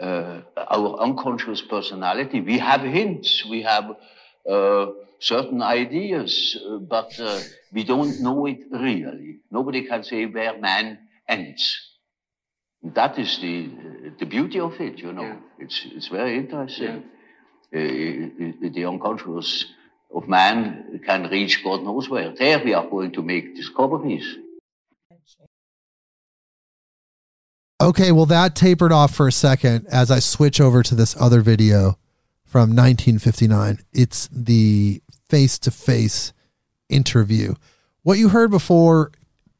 uh, 0.00 0.42
our 0.56 1.00
unconscious 1.00 1.60
personality. 1.62 2.40
We 2.40 2.58
have 2.58 2.82
hints, 2.82 3.44
we 3.48 3.62
have 3.62 3.96
uh, 4.48 4.86
certain 5.20 5.62
ideas, 5.62 6.58
uh, 6.66 6.78
but 6.78 7.18
uh, 7.20 7.40
we 7.72 7.84
don't 7.84 8.20
know 8.20 8.46
it 8.46 8.60
really. 8.70 9.38
Nobody 9.50 9.86
can 9.86 10.04
say 10.04 10.26
where 10.26 10.58
man 10.58 10.98
ends. 11.28 11.84
That 12.82 13.18
is 13.18 13.38
the 13.38 13.70
the 14.18 14.26
beauty 14.26 14.60
of 14.60 14.80
it, 14.80 14.98
you 14.98 15.12
know. 15.12 15.38
It's 15.58 15.86
it's 15.92 16.08
very 16.08 16.38
interesting. 16.38 17.04
Uh, 17.74 17.78
the 18.74 18.84
unconscious 18.86 19.66
of 20.14 20.28
man 20.28 21.00
can 21.04 21.28
reach 21.28 21.62
God 21.64 21.82
knows 21.82 22.08
where. 22.08 22.32
There 22.34 22.62
we 22.64 22.72
are 22.74 22.88
going 22.88 23.12
to 23.12 23.22
make 23.22 23.56
discoveries. 23.56 24.36
Okay, 27.80 28.10
well, 28.10 28.26
that 28.26 28.56
tapered 28.56 28.90
off 28.90 29.14
for 29.14 29.28
a 29.28 29.32
second 29.32 29.86
as 29.86 30.10
I 30.10 30.18
switch 30.18 30.60
over 30.60 30.82
to 30.82 30.94
this 30.96 31.16
other 31.20 31.40
video 31.42 31.96
from 32.48 32.70
1959. 32.70 33.80
It's 33.92 34.28
the 34.32 35.02
face 35.28 35.58
to 35.58 35.70
face 35.70 36.32
interview. 36.88 37.54
What 38.02 38.18
you 38.18 38.30
heard 38.30 38.50
before 38.50 39.12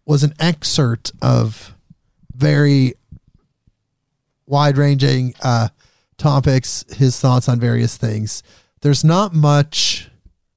was 0.07 0.23
an 0.23 0.33
excerpt 0.41 1.13
of 1.21 1.75
very 2.35 2.95
wide 4.47 4.79
ranging 4.79 5.35
uh, 5.43 5.69
topics, 6.17 6.87
his 6.97 7.21
thoughts 7.21 7.47
on 7.47 7.61
various 7.61 7.99
things. 7.99 8.43
There's 8.81 9.05
not 9.05 9.35
much 9.35 10.11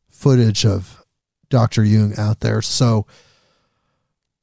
footage 0.10 0.66
of 0.66 1.04
Dr. 1.50 1.84
Jung 1.84 2.18
out 2.18 2.40
there. 2.40 2.62
So, 2.62 3.06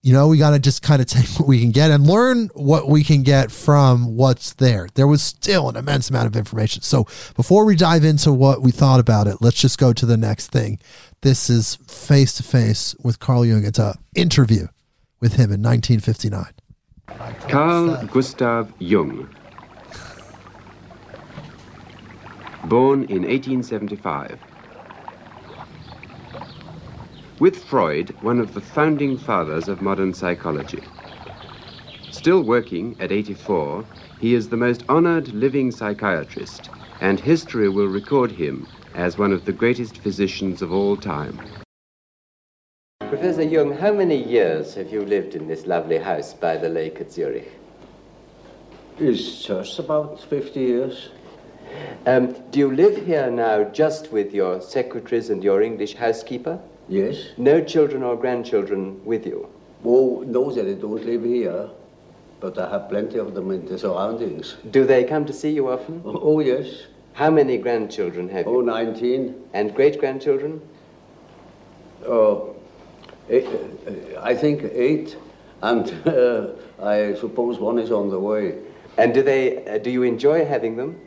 you 0.03 0.13
know, 0.13 0.29
we 0.29 0.39
got 0.39 0.51
to 0.51 0.59
just 0.59 0.83
kind 0.83 1.03
of 1.03 1.09
take 1.09 1.27
what 1.39 1.49
we 1.49 1.61
can 1.61 1.71
get 1.71 1.91
and 1.91 2.07
learn 2.07 2.49
what 2.55 2.89
we 2.89 3.03
can 3.03 3.23
get 3.23 3.51
from 3.51 4.17
what's 4.17 4.55
there. 4.55 4.89
There 4.95 5.07
was 5.07 5.23
still 5.23 5.69
an 5.69 5.77
immense 5.77 6.11
amount 6.11 6.27
of 6.27 6.37
information. 6.37 6.83
So, 6.83 7.05
before 7.35 7.65
we 7.65 7.77
dive 7.77 8.05
into 8.05 8.33
what 8.33 8.63
we 8.63 8.71
thought 8.71 9.01
about 9.01 9.27
it, 9.27 9.37
let's 9.41 9.61
just 9.61 9.79
go 9.79 9.93
to 9.93 10.07
the 10.07 10.17
next 10.17 10.49
thing. 10.49 10.79
This 11.23 11.51
is 11.51 11.77
face 11.87 12.33
to 12.35 12.43
face 12.43 12.95
with 13.03 13.19
Carl 13.19 13.45
Jung. 13.45 13.65
It's 13.65 13.79
a 13.79 13.97
interview 14.15 14.69
with 15.21 15.33
him 15.33 15.53
in 15.53 15.63
1959. 15.63 16.47
Carl 17.49 18.07
Gustav 18.07 18.73
Jung. 18.79 19.29
Born 22.65 23.05
in 23.05 23.23
1875. 23.23 24.39
With 27.41 27.63
Freud, 27.63 28.11
one 28.21 28.41
of 28.41 28.53
the 28.53 28.61
founding 28.61 29.17
fathers 29.17 29.69
of 29.69 29.81
modern 29.81 30.13
psychology. 30.13 30.83
Still 32.11 32.43
working 32.43 32.97
at 32.99 33.13
84, 33.13 33.85
he 34.21 34.35
is 34.35 34.49
the 34.49 34.57
most 34.57 34.83
honored 34.89 35.29
living 35.29 35.71
psychiatrist, 35.71 36.69
and 37.01 37.21
history 37.21 37.69
will 37.69 37.87
record 37.87 38.33
him 38.33 38.67
as 38.97 39.19
one 39.19 39.33
of 39.33 39.45
the 39.45 39.53
greatest 39.53 39.99
physicians 39.99 40.63
of 40.63 40.73
all 40.73 40.97
time. 40.97 41.39
Professor 43.09 43.45
Jung, 43.45 43.73
how 43.73 43.93
many 43.93 44.21
years 44.21 44.75
have 44.75 44.93
you 44.93 45.05
lived 45.05 45.37
in 45.37 45.47
this 45.47 45.65
lovely 45.65 45.99
house 45.99 46.35
by 46.35 46.57
the 46.57 46.69
lake 46.69 47.01
at 47.01 47.13
Zurich? 47.13 47.53
It's 48.99 49.45
just 49.45 49.79
about 49.79 50.21
50 50.25 50.59
years. 50.59 51.11
Um, 52.05 52.35
do 52.51 52.59
you 52.59 52.75
live 52.75 53.07
here 53.07 53.31
now 53.31 53.63
just 53.63 54.11
with 54.11 54.35
your 54.35 54.61
secretaries 54.61 55.31
and 55.31 55.45
your 55.45 55.63
English 55.63 55.95
housekeeper? 55.95 56.59
Yes. 56.89 57.17
No 57.37 57.63
children 57.63 58.03
or 58.03 58.17
grandchildren 58.17 59.05
with 59.05 59.27
you? 59.27 59.49
Oh, 59.85 60.25
no, 60.27 60.51
they 60.51 60.75
don't 60.75 61.05
live 61.05 61.23
here, 61.25 61.69
but 62.41 62.59
I 62.59 62.69
have 62.71 62.89
plenty 62.89 63.19
of 63.19 63.35
them 63.35 63.51
in 63.51 63.67
the 63.67 63.79
surroundings. 63.79 64.57
Do 64.71 64.85
they 64.85 65.05
come 65.05 65.25
to 65.27 65.33
see 65.33 65.51
you 65.51 65.69
often? 65.69 66.03
Oh, 66.05 66.41
yes. 66.41 66.87
How 67.13 67.31
many 67.31 67.59
grandchildren 67.59 68.29
have 68.31 68.47
Oh, 68.47 68.61
you? 68.61 68.67
19. 68.67 69.35
And 69.53 69.75
great 69.75 69.99
grandchildren? 70.01 70.61
Uh, 72.07 72.37
eight, 73.29 73.47
uh, 73.47 74.21
I 74.23 74.35
think 74.35 74.63
eight, 74.73 75.17
and 75.63 75.91
uh, 76.07 76.51
I 76.81 77.15
suppose 77.15 77.59
one 77.59 77.79
is 77.79 77.91
on 77.91 78.09
the 78.09 78.19
way. 78.19 78.59
And 78.97 79.13
do 79.13 79.23
they? 79.23 79.65
Uh, 79.67 79.79
do 79.79 79.91
you 79.91 80.05
enjoy 80.05 80.45
having 80.45 80.77
them? 80.77 81.01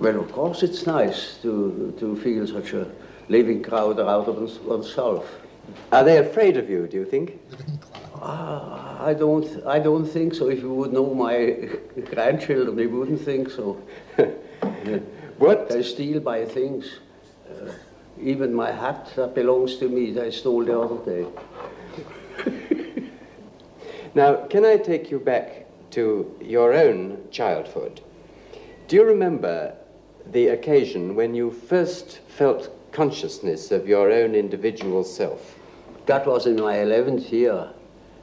Well, 0.00 0.20
of 0.20 0.30
course, 0.32 0.62
it's 0.62 0.86
nice 0.86 1.38
to, 1.42 1.94
to 1.98 2.16
feel 2.16 2.46
such 2.46 2.72
a 2.74 2.86
living 3.28 3.62
crowd 3.62 3.98
out 4.00 4.28
of 4.28 4.66
oneself. 4.66 5.30
Are 5.92 6.04
they 6.04 6.18
afraid 6.18 6.56
of 6.56 6.70
you? 6.70 6.86
Do 6.86 6.96
you 6.96 7.04
think? 7.04 7.40
Ah, 8.14 9.04
I 9.04 9.14
don't, 9.14 9.46
I 9.66 9.78
don't 9.78 10.06
think 10.06 10.34
so. 10.34 10.48
If 10.48 10.60
you 10.60 10.72
would 10.72 10.92
know 10.92 11.14
my 11.14 11.68
grandchildren, 12.10 12.78
you 12.78 12.90
wouldn't 12.90 13.20
think 13.20 13.50
so. 13.50 13.80
What? 15.38 15.68
They 15.68 15.82
steal 15.82 16.22
my 16.22 16.46
things. 16.46 16.98
Uh, 17.50 17.72
even 18.18 18.54
my 18.54 18.72
hat 18.72 19.12
that 19.16 19.34
belongs 19.34 19.76
to 19.76 19.88
me, 19.88 20.10
they 20.12 20.30
stole 20.30 20.64
the 20.64 20.80
other 20.80 21.04
day. 21.04 21.26
Now, 24.14 24.46
can 24.46 24.64
I 24.64 24.78
take 24.78 25.10
you 25.10 25.18
back 25.18 25.66
to 25.90 26.34
your 26.40 26.72
own 26.72 27.28
childhood? 27.30 28.00
Do 28.88 28.96
you 28.96 29.04
remember 29.04 29.76
the 30.24 30.48
occasion 30.48 31.14
when 31.14 31.34
you 31.34 31.50
first 31.50 32.20
felt 32.26 32.70
consciousness 32.96 33.70
of 33.70 33.86
your 33.86 34.10
own 34.10 34.34
individual 34.34 35.04
self? 35.04 35.54
That 36.06 36.26
was 36.26 36.46
in 36.46 36.56
my 36.56 36.76
11th 36.76 37.30
year. 37.30 37.68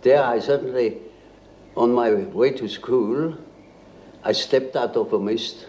There 0.01 0.24
I 0.24 0.39
suddenly, 0.39 0.97
on 1.78 1.93
my 1.93 2.11
way 2.13 2.51
to 2.53 2.67
school, 2.67 3.38
I 4.24 4.32
stepped 4.32 4.76
out 4.76 4.95
of 4.95 5.13
a 5.13 5.19
mist. 5.19 5.67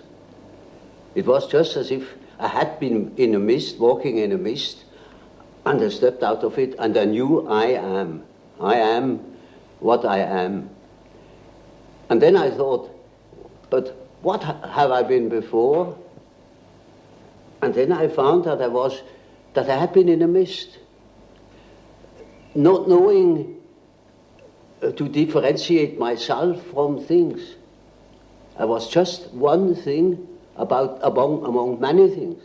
It 1.14 1.26
was 1.26 1.46
just 1.46 1.76
as 1.76 1.90
if 1.90 2.09
I 2.38 2.48
had 2.48 2.80
been 2.80 3.12
in 3.16 3.34
a 3.34 3.38
mist, 3.38 3.78
walking 3.78 4.18
in 4.18 4.32
a 4.32 4.38
mist, 4.38 4.84
and 5.66 5.82
I 5.82 5.88
stepped 5.88 6.22
out 6.22 6.42
of 6.42 6.59
it 6.59 6.74
and 6.78 6.96
I 6.96 7.05
knew 7.05 7.46
I 7.48 7.66
am. 7.66 8.24
I 8.61 8.76
am 8.76 9.20
what 9.80 10.05
I 10.05 10.18
am. 10.18 10.70
And 12.09 12.22
then 12.22 12.36
I 12.36 12.50
thought, 12.50 12.90
but 13.70 14.09
what 14.22 14.42
ha- 14.42 14.66
have 14.68 14.90
I 14.90 15.02
been 15.02 15.28
before? 15.28 15.96
And 17.64 17.72
then 17.74 17.92
I 17.92 18.08
found 18.08 18.44
that 18.44 18.60
I 18.60 18.66
was, 18.66 19.02
that 19.54 19.70
I 19.70 19.76
had 19.76 19.94
been 19.94 20.10
in 20.10 20.20
a 20.20 20.28
mist 20.28 20.78
not 22.54 22.86
knowing 22.86 23.58
uh, 24.82 24.90
to 24.92 25.08
differentiate 25.08 25.98
myself 25.98 26.62
from 26.66 27.02
things. 27.02 27.54
I 28.58 28.66
was 28.66 28.90
just 28.90 29.32
one 29.32 29.74
thing 29.74 30.28
about 30.56 30.98
among, 31.02 31.46
among 31.46 31.80
many 31.80 32.08
things. 32.08 32.42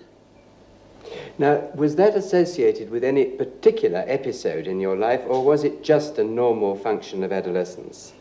Now, 1.37 1.67
was 1.75 1.97
that 1.97 2.15
associated 2.15 2.89
with 2.89 3.03
any 3.03 3.25
particular 3.25 4.05
episode 4.07 4.67
in 4.67 4.79
your 4.79 4.95
life, 4.95 5.21
or 5.27 5.43
was 5.43 5.65
it 5.65 5.83
just 5.83 6.17
a 6.17 6.23
normal 6.23 6.77
function 6.77 7.23
of 7.23 7.33
adolescence? 7.33 8.13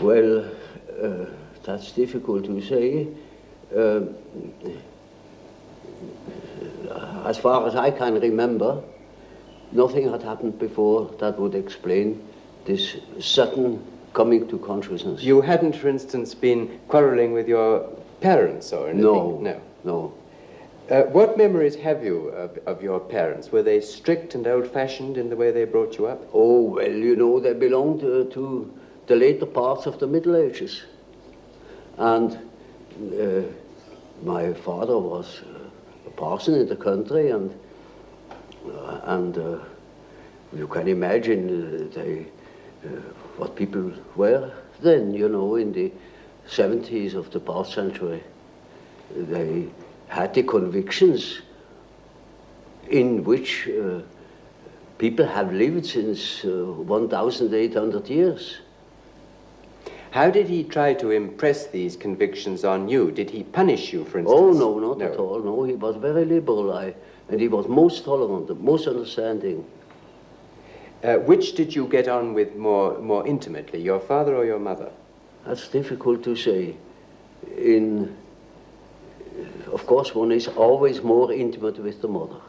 Well, 0.00 0.44
uh, 1.02 1.24
that's 1.64 1.92
difficult 1.92 2.44
to 2.44 2.60
say. 2.60 3.08
Uh, 3.74 4.12
as 7.24 7.38
far 7.38 7.66
as 7.66 7.74
I 7.74 7.90
can 7.90 8.20
remember, 8.20 8.82
nothing 9.72 10.10
had 10.10 10.22
happened 10.22 10.58
before 10.58 11.10
that 11.18 11.38
would 11.38 11.54
explain 11.54 12.22
this 12.64 12.96
sudden 13.18 13.82
coming 14.14 14.48
to 14.48 14.58
consciousness. 14.58 15.22
You 15.22 15.40
hadn't, 15.42 15.76
for 15.76 15.88
instance, 15.88 16.34
been 16.34 16.80
quarreling 16.88 17.32
with 17.32 17.48
your 17.48 17.88
parents 18.20 18.72
or 18.72 18.88
anything? 18.88 19.02
no, 19.02 19.38
No. 19.38 19.60
no. 19.84 20.14
Uh, 20.90 21.02
what 21.12 21.36
memories 21.36 21.74
have 21.76 22.02
you 22.02 22.28
of, 22.28 22.58
of 22.66 22.82
your 22.82 22.98
parents? 22.98 23.52
Were 23.52 23.62
they 23.62 23.80
strict 23.80 24.34
and 24.34 24.46
old-fashioned 24.46 25.18
in 25.18 25.28
the 25.28 25.36
way 25.36 25.50
they 25.50 25.64
brought 25.64 25.98
you 25.98 26.06
up? 26.06 26.26
Oh, 26.32 26.62
well, 26.62 26.90
you 26.90 27.14
know, 27.14 27.38
they 27.40 27.52
belonged 27.52 28.02
uh, 28.02 28.24
to 28.32 28.72
the 29.06 29.14
later 29.16 29.44
parts 29.44 29.84
of 29.84 29.98
the 29.98 30.06
Middle 30.06 30.34
Ages. 30.34 30.84
And 31.98 32.38
uh, 33.20 33.42
my 34.22 34.54
father 34.54 34.98
was 34.98 35.42
uh, 36.18 36.24
a 36.24 36.30
parson 36.30 36.54
in 36.54 36.68
the 36.68 36.76
country, 36.76 37.30
and, 37.30 37.54
uh, 38.66 39.00
and 39.04 39.38
uh, 39.38 39.58
you 40.56 40.66
can 40.66 40.88
imagine 40.88 41.90
uh, 41.92 41.94
they, 41.94 42.26
what 43.36 43.56
people 43.56 43.92
were 44.16 44.52
then, 44.80 45.14
you 45.14 45.28
know, 45.28 45.56
in 45.56 45.72
the 45.72 45.92
70s 46.48 47.14
of 47.14 47.30
the 47.30 47.40
past 47.40 47.72
century. 47.72 48.22
They 49.16 49.68
had 50.08 50.34
the 50.34 50.42
convictions 50.42 51.40
in 52.90 53.24
which 53.24 53.68
uh, 53.68 54.00
people 54.98 55.26
have 55.26 55.52
lived 55.52 55.86
since 55.86 56.44
uh, 56.44 56.48
1,800 56.48 58.08
years. 58.08 58.58
How 60.18 60.30
did 60.30 60.48
he 60.48 60.64
try 60.64 60.94
to 60.94 61.12
impress 61.12 61.68
these 61.68 61.94
convictions 61.94 62.64
on 62.64 62.88
you? 62.88 63.12
Did 63.12 63.30
he 63.30 63.44
punish 63.44 63.92
you, 63.92 64.04
for 64.04 64.18
instance? 64.18 64.36
Oh, 64.36 64.50
no, 64.50 64.76
not 64.80 64.98
no. 64.98 65.04
at 65.04 65.16
all. 65.16 65.38
No, 65.38 65.62
he 65.62 65.74
was 65.74 65.94
very 65.94 66.24
liberal, 66.24 66.72
I, 66.72 66.92
and 67.28 67.40
he 67.40 67.46
was 67.46 67.68
most 67.68 68.04
tolerant, 68.04 68.60
most 68.60 68.88
understanding. 68.88 69.64
Uh, 71.04 71.18
which 71.18 71.54
did 71.54 71.72
you 71.72 71.86
get 71.86 72.08
on 72.08 72.34
with 72.34 72.56
more, 72.56 72.98
more 72.98 73.24
intimately, 73.28 73.80
your 73.80 74.00
father 74.00 74.34
or 74.34 74.44
your 74.44 74.58
mother? 74.58 74.90
That's 75.46 75.68
difficult 75.68 76.24
to 76.24 76.34
say. 76.34 76.76
In 77.56 78.16
of 79.72 79.86
course, 79.86 80.16
one 80.16 80.32
is 80.32 80.48
always 80.48 81.00
more 81.00 81.32
intimate 81.32 81.78
with 81.78 82.02
the 82.02 82.08
mother. 82.08 82.40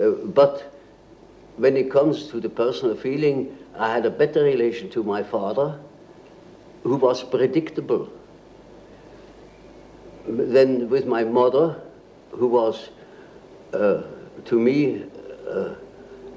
Uh, 0.00 0.10
but 0.24 0.72
when 1.58 1.76
it 1.76 1.90
comes 1.90 2.28
to 2.28 2.40
the 2.40 2.48
personal 2.48 2.96
feeling, 2.96 3.58
I 3.78 3.92
had 3.92 4.06
a 4.06 4.10
better 4.10 4.42
relation 4.42 4.88
to 4.92 5.02
my 5.02 5.22
father, 5.22 5.78
who 6.86 6.96
was 6.96 7.22
predictable, 7.24 8.08
Then 10.28 10.88
with 10.88 11.06
my 11.06 11.22
mother, 11.22 11.80
who 12.30 12.48
was, 12.48 12.90
uh, 13.72 14.02
to 14.44 14.58
me, 14.58 15.04
uh, 15.48 15.74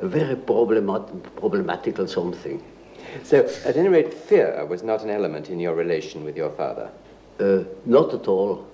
a 0.02 0.08
very 0.08 0.36
problemat- 0.36 1.10
problematical 1.36 2.08
something. 2.08 2.62
So, 3.24 3.38
at 3.66 3.78
any 3.78 3.90
rate, 3.90 4.14
fear 4.14 4.64
was 4.70 4.84
not 4.84 5.04
an 5.04 5.10
element 5.10 5.50
in 5.50 5.60
your 5.60 5.74
relation 5.74 6.24
with 6.24 6.38
your 6.38 6.52
father? 6.52 6.90
Uh, 7.40 7.64
not 7.86 8.14
at 8.14 8.28
all. 8.28 8.68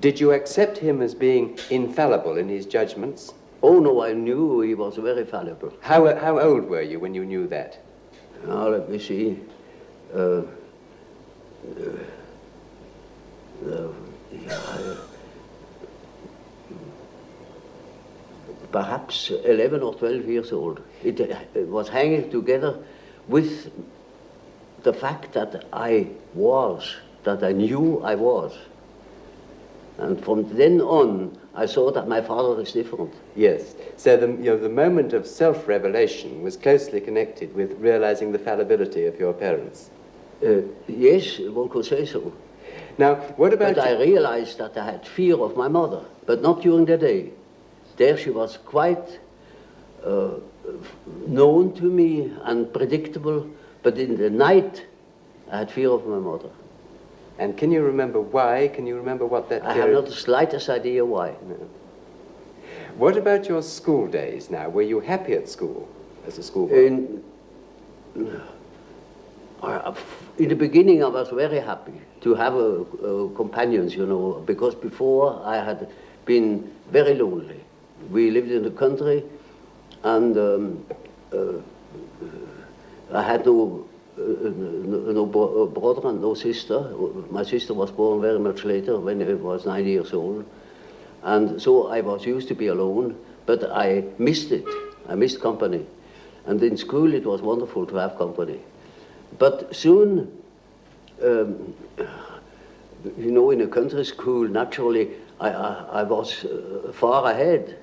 Did 0.00 0.18
you 0.18 0.32
accept 0.32 0.78
him 0.78 1.02
as 1.02 1.14
being 1.14 1.58
infallible 1.70 2.38
in 2.38 2.48
his 2.48 2.64
judgments? 2.64 3.34
Oh, 3.62 3.80
no, 3.80 4.02
I 4.02 4.14
knew 4.14 4.62
he 4.62 4.74
was 4.74 4.96
very 4.96 5.24
fallible. 5.24 5.72
How, 5.80 6.16
how 6.16 6.40
old 6.40 6.70
were 6.70 6.82
you 6.82 6.98
when 7.00 7.14
you 7.14 7.26
knew 7.26 7.46
that? 7.48 7.78
Now, 8.46 8.68
let 8.68 8.88
me 8.88 8.98
see. 8.98 9.38
Uh, 10.14 10.42
Uh, 13.66 13.70
uh, 13.70 13.88
perhaps 18.74 19.30
11 19.30 19.82
or 19.82 19.94
12 19.94 20.26
years 20.26 20.52
old. 20.52 20.82
It, 21.04 21.20
uh, 21.20 21.38
it 21.54 21.68
was 21.68 21.88
hanging 21.88 22.28
together 22.28 22.84
with 23.28 23.70
the 24.82 24.92
fact 24.92 25.32
that 25.32 25.64
I 25.72 26.08
was, 26.34 26.96
that 27.22 27.44
I 27.44 27.52
knew 27.52 28.02
I 28.02 28.16
was. 28.16 28.58
And 29.98 30.22
from 30.24 30.56
then 30.56 30.80
on, 30.80 31.38
I 31.54 31.66
saw 31.66 31.92
that 31.92 32.08
my 32.08 32.20
father 32.20 32.60
is 32.60 32.72
different. 32.72 33.14
Yes. 33.36 33.76
So 33.96 34.16
the, 34.16 34.26
you 34.26 34.50
know, 34.50 34.58
the 34.58 34.68
moment 34.68 35.12
of 35.12 35.24
self-revelation 35.24 36.42
was 36.42 36.56
closely 36.56 37.00
connected 37.00 37.54
with 37.54 37.72
realizing 37.78 38.32
the 38.32 38.40
fallibility 38.40 39.06
of 39.06 39.20
your 39.20 39.32
parents. 39.32 39.90
Uh, 40.44 40.62
yes, 40.86 41.38
one 41.38 41.68
could 41.68 41.84
say 41.84 42.04
so. 42.04 42.32
Now, 42.98 43.14
what 43.36 43.52
about... 43.52 43.76
But 43.76 43.86
I 43.86 44.00
realized 44.00 44.58
that 44.58 44.76
I 44.76 44.84
had 44.84 45.06
fear 45.06 45.36
of 45.38 45.56
my 45.56 45.68
mother, 45.68 46.04
but 46.26 46.42
not 46.42 46.62
during 46.62 46.84
the 46.84 46.96
day. 46.96 47.30
There 47.96 48.16
she 48.16 48.30
was 48.30 48.58
quite 48.64 49.18
uh, 50.04 50.34
known 51.26 51.72
to 51.74 51.84
me 51.84 52.32
and 52.42 52.72
predictable, 52.72 53.48
but 53.82 53.98
in 53.98 54.16
the 54.16 54.30
night 54.30 54.84
I 55.50 55.58
had 55.58 55.70
fear 55.70 55.90
of 55.90 56.06
my 56.06 56.18
mother. 56.18 56.50
And 57.38 57.56
can 57.56 57.72
you 57.72 57.82
remember 57.82 58.20
why? 58.20 58.68
Can 58.68 58.86
you 58.86 58.96
remember 58.96 59.26
what 59.26 59.48
that 59.48 59.64
I 59.64 59.74
have 59.74 59.90
not 59.90 60.06
the 60.06 60.12
slightest 60.12 60.68
idea 60.68 61.04
why. 61.04 61.34
No. 61.48 61.68
What 62.96 63.16
about 63.16 63.48
your 63.48 63.62
school 63.62 64.06
days 64.06 64.50
now? 64.50 64.68
Were 64.68 64.82
you 64.82 65.00
happy 65.00 65.32
at 65.32 65.48
school 65.48 65.88
as 66.26 66.38
a 66.38 66.42
schoolboy? 66.42 66.86
In, 66.86 67.24
Uh, 69.64 69.94
in 70.38 70.48
the 70.48 70.56
beginning, 70.56 71.02
I 71.02 71.08
was 71.08 71.28
very 71.30 71.60
happy 71.60 72.00
to 72.20 72.34
have 72.34 72.54
a, 72.54 72.82
a 72.82 73.30
companions, 73.34 73.94
you 73.94 74.06
know, 74.06 74.42
because 74.46 74.74
before 74.74 75.40
I 75.44 75.56
had 75.56 75.88
been 76.24 76.70
very 76.90 77.14
lonely. 77.14 77.60
We 78.10 78.30
lived 78.30 78.50
in 78.50 78.62
the 78.62 78.70
country, 78.70 79.24
and 80.02 80.36
um, 80.36 80.86
uh, 81.32 81.60
I 83.12 83.22
had 83.22 83.46
no 83.46 83.86
no 84.16 85.26
brother 85.26 86.08
and 86.08 86.20
no 86.20 86.34
sister. 86.34 86.80
My 87.30 87.42
sister 87.42 87.74
was 87.74 87.90
born 87.90 88.20
very 88.20 88.38
much 88.38 88.64
later 88.64 88.98
when 88.98 89.22
I 89.22 89.34
was 89.34 89.66
nine 89.66 89.86
years 89.86 90.12
old. 90.12 90.44
And 91.22 91.60
so 91.60 91.88
I 91.88 92.00
was 92.00 92.24
used 92.26 92.48
to 92.48 92.54
be 92.54 92.68
alone, 92.68 93.16
but 93.46 93.64
I 93.72 94.04
missed 94.18 94.52
it. 94.52 94.66
I 95.08 95.14
missed 95.14 95.40
company. 95.40 95.86
And 96.46 96.62
in 96.62 96.76
school 96.76 97.14
it 97.14 97.24
was 97.24 97.40
wonderful 97.40 97.86
to 97.86 97.94
have 97.96 98.16
company. 98.18 98.60
But 99.38 99.74
soon, 99.74 100.30
um, 101.22 101.74
you 103.18 103.30
know, 103.30 103.50
in 103.50 103.60
a 103.60 103.66
country 103.66 104.04
school, 104.04 104.48
naturally, 104.48 105.10
I, 105.40 105.50
I, 105.50 105.72
I 106.00 106.02
was 106.02 106.44
uh, 106.44 106.92
far 106.92 107.30
ahead. 107.30 107.78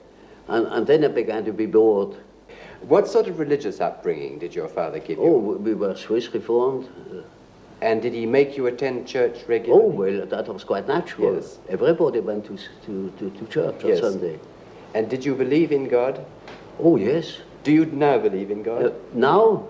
And, 0.48 0.68
and 0.68 0.88
then 0.88 1.06
I 1.06 1.08
began 1.08 1.46
to 1.46 1.54
be 1.54 1.66
bored. 1.66 2.16
What 2.82 3.08
sort 3.08 3.28
of 3.28 3.40
religious 3.40 3.80
upbringing 3.80 4.40
did 4.40 4.56
your 4.56 4.68
father 4.68 5.00
give 5.00 5.18
you? 5.18 5.24
Oh, 5.24 5.38
we 5.38 5.74
were 5.76 5.96
Swiss 5.96 6.34
Reformed. 6.34 6.90
And 7.82 8.02
did 8.02 8.14
he 8.14 8.26
make 8.26 8.58
you 8.58 8.68
attend 8.68 9.08
church 9.08 9.40
regularly? 9.48 9.84
Oh, 9.84 9.88
well, 9.88 10.26
that 10.26 10.48
was 10.48 10.64
quite 10.64 10.88
natural. 10.88 11.36
Yes. 11.36 11.60
Everybody 11.70 12.20
went 12.20 12.46
to, 12.46 12.58
to, 12.86 13.12
to, 13.18 13.30
to 13.30 13.46
church 13.48 13.84
yes. 13.84 14.02
on 14.04 14.12
Sunday. 14.12 14.40
And 14.94 15.10
did 15.10 15.26
you 15.26 15.36
believe 15.36 15.72
in 15.72 15.88
God? 15.88 16.24
Oh, 16.80 16.96
yes. 16.96 17.40
Do 17.64 17.72
you 17.72 17.86
now 17.86 18.18
believe 18.18 18.52
in 18.52 18.64
God? 18.64 18.86
Uh, 18.86 18.92
now? 19.14 19.68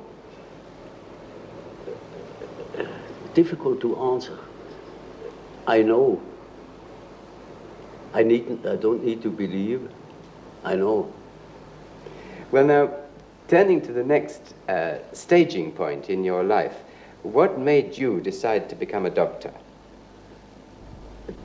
Difficult 3.34 3.82
to 3.82 3.95
answer. 4.13 4.38
I 5.67 5.82
know. 5.82 6.21
I, 8.13 8.23
need, 8.23 8.65
I 8.65 8.75
don't 8.75 9.03
need 9.03 9.21
to 9.23 9.29
believe. 9.29 9.89
I 10.63 10.75
know. 10.75 11.13
Well, 12.51 12.65
now, 12.65 12.91
Turning 13.51 13.82
to 13.82 13.91
the 13.91 14.05
next 14.05 14.53
uh, 14.69 14.99
staging 15.11 15.73
point 15.73 16.09
in 16.09 16.23
your 16.23 16.41
life, 16.41 16.73
what 17.23 17.59
made 17.59 17.97
you 17.97 18.21
decide 18.21 18.69
to 18.69 18.77
become 18.77 19.05
a 19.05 19.09
doctor? 19.09 19.51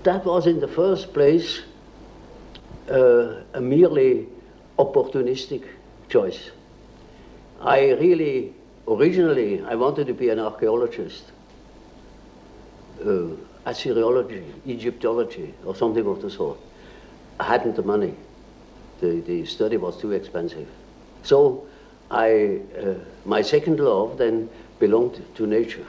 That 0.05 0.24
was 0.24 0.47
in 0.47 0.61
the 0.61 0.68
first 0.68 1.12
place 1.12 1.62
uh, 2.89 3.43
a 3.55 3.61
merely 3.61 4.28
opportunistic 4.78 5.64
choice. 6.09 6.53
I 7.61 7.91
really, 7.95 8.55
originally, 8.87 9.64
I 9.64 9.74
wanted 9.74 10.07
to 10.07 10.14
be 10.14 10.28
an 10.28 10.39
archaeologist, 10.39 11.32
Assyriology, 13.67 14.45
Egyptology, 14.67 15.55
or 15.65 15.75
something 15.75 16.07
of 16.07 16.23
the 16.23 16.31
sort. 16.31 16.59
I 17.41 17.45
hadn't 17.45 17.77
the 17.77 17.83
money. 17.83 18.15
The, 19.01 19.21
the 19.21 19.45
study 19.45 19.77
was 19.77 19.97
too 20.01 20.13
expensive. 20.13 20.69
So 21.23 21.67
I, 22.11 22.61
uh, 22.79 22.95
my 23.25 23.43
second 23.43 23.81
love 23.81 24.19
then 24.19 24.49
belonged 24.79 25.23
to 25.35 25.47
nature, 25.47 25.87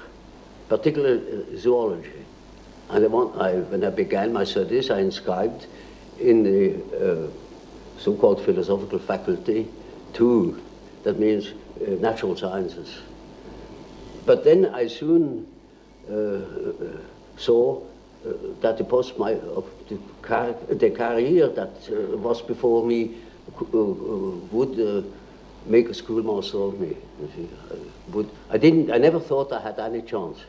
particularly 0.70 1.43
uh, 1.43 1.57
zoology. 1.57 2.26
And 2.89 3.03
I 3.03 3.07
want, 3.07 3.39
I, 3.39 3.55
when 3.55 3.84
I 3.84 3.89
began 3.89 4.34
my 4.34 4.43
studies, 4.43 4.89
I 4.89 4.99
inscribed 4.99 5.68
in 6.20 6.43
the 6.43 7.28
uh, 7.28 7.30
so-called 7.99 8.43
philosophical 8.43 8.99
faculty 8.99 9.68
two, 10.13 10.61
that 11.03 11.20
means 11.20 11.49
uh, 11.82 11.91
natural 11.99 12.36
sciences. 12.36 12.99
But 14.26 14.43
then 14.43 14.65
I 14.74 14.88
soon 14.88 15.47
uh, 16.10 16.14
uh, 18.26 18.32
that 18.62 18.78
the 18.78 18.84
post 18.84 19.18
my, 19.18 19.34
the, 19.34 19.99
car, 20.22 20.53
the 20.70 20.89
career 20.89 21.47
that 21.49 21.72
was 22.18 22.41
before 22.41 22.86
me 22.86 23.16
would 24.51 25.05
make 25.66 25.89
a 25.89 25.93
schoolmaster 25.93 26.58
of 26.58 26.80
me. 26.80 26.95
But 28.10 28.26
I 28.49 28.58
didn't. 28.58 28.91
I 28.91 28.97
never 28.97 29.20
thought 29.20 29.51
I 29.51 29.62
had 29.62 29.80
any 29.80 30.01
chance 30.01 30.39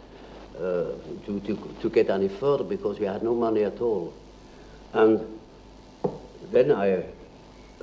uh, 0.56 0.92
to, 1.26 1.40
to 1.40 1.74
to 1.82 1.90
get 1.90 2.10
any 2.10 2.28
further 2.28 2.64
because 2.64 2.98
we 2.98 3.06
had 3.06 3.22
no 3.22 3.34
money 3.34 3.64
at 3.64 3.80
all, 3.80 4.12
and 4.92 5.20
then 6.50 6.72
I, 6.72 7.04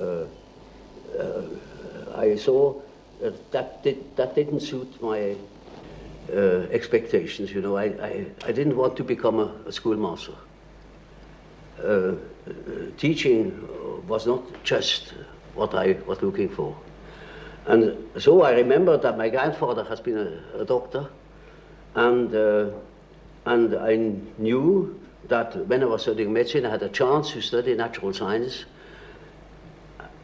uh, 0.00 0.26
uh, 1.18 1.42
I 2.16 2.36
saw 2.36 2.74
that 3.20 3.52
that, 3.52 3.82
did, 3.82 4.16
that 4.16 4.34
didn't 4.34 4.60
suit 4.60 5.00
my 5.00 5.36
uh, 6.32 6.66
expectations. 6.70 7.52
You 7.52 7.60
know, 7.60 7.76
I, 7.76 7.84
I, 7.84 8.26
I 8.44 8.52
didn't 8.52 8.76
want 8.76 8.96
to 8.96 9.04
become 9.04 9.38
a, 9.38 9.54
a 9.66 9.72
schoolmaster. 9.72 10.34
Uh, 11.82 11.86
uh, 11.86 12.14
teaching 12.96 13.68
was 14.08 14.26
not 14.26 14.42
just 14.64 15.14
what 15.54 15.74
I 15.74 15.96
was 16.06 16.22
looking 16.22 16.48
for. 16.48 16.76
And 17.66 18.08
so 18.18 18.42
I 18.42 18.52
remember 18.52 18.96
that 18.96 19.18
my 19.18 19.28
grandfather 19.28 19.84
has 19.84 20.00
been 20.00 20.18
a, 20.18 20.60
a 20.60 20.64
doctor, 20.64 21.08
and, 21.94 22.34
uh, 22.34 22.70
and 23.44 23.74
I 23.74 23.96
knew 24.38 25.00
that 25.28 25.56
when 25.66 25.82
I 25.82 25.86
was 25.86 26.02
studying 26.02 26.32
medicine, 26.32 26.66
I 26.66 26.70
had 26.70 26.82
a 26.82 26.88
chance 26.88 27.32
to 27.32 27.40
study 27.40 27.74
natural 27.74 28.12
science 28.12 28.64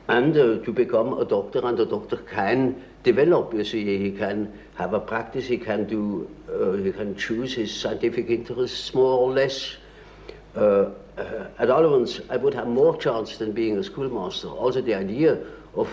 and 0.08 0.36
uh, 0.36 0.58
to 0.64 0.72
become 0.72 1.14
a 1.18 1.24
doctor. 1.24 1.60
And 1.64 1.78
a 1.80 1.86
doctor 1.86 2.18
can 2.18 2.82
develop. 3.02 3.52
You 3.54 3.64
see, 3.64 3.98
he 3.98 4.10
can 4.12 4.52
have 4.76 4.94
a 4.94 5.00
practice. 5.00 5.46
He 5.46 5.58
can 5.58 5.86
do. 5.86 6.30
Uh, 6.48 6.72
he 6.72 6.92
can 6.92 7.16
choose 7.16 7.54
his 7.54 7.74
scientific 7.74 8.30
interests 8.30 8.94
more 8.94 9.18
or 9.18 9.30
less. 9.32 9.76
Uh, 10.56 10.90
uh 11.18 11.46
at 11.58 11.68
Olivans, 11.68 12.20
I 12.30 12.36
would 12.36 12.54
have 12.54 12.68
more 12.68 12.96
chance 12.96 13.36
than 13.36 13.52
being 13.52 13.78
a 13.78 13.84
schoolmaster. 13.84 14.48
Also, 14.48 14.80
the 14.80 14.94
idea 14.94 15.38
of 15.74 15.88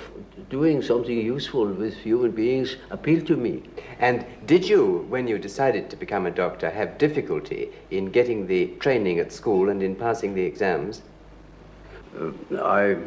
doing 0.49 0.81
something 0.81 1.17
useful 1.17 1.65
with 1.67 1.95
human 1.95 2.31
beings 2.31 2.75
appealed 2.91 3.25
to 3.27 3.37
me. 3.37 3.63
And 3.99 4.25
did 4.45 4.67
you, 4.67 5.05
when 5.09 5.27
you 5.27 5.37
decided 5.37 5.89
to 5.89 5.95
become 5.95 6.25
a 6.25 6.31
doctor, 6.31 6.69
have 6.69 6.97
difficulty 6.97 7.69
in 7.89 8.11
getting 8.11 8.47
the 8.47 8.67
training 8.79 9.19
at 9.19 9.31
school 9.31 9.69
and 9.69 9.81
in 9.81 9.95
passing 9.95 10.35
the 10.35 10.43
exams? 10.43 11.01
Uh, 12.19 12.31
I 12.61 12.97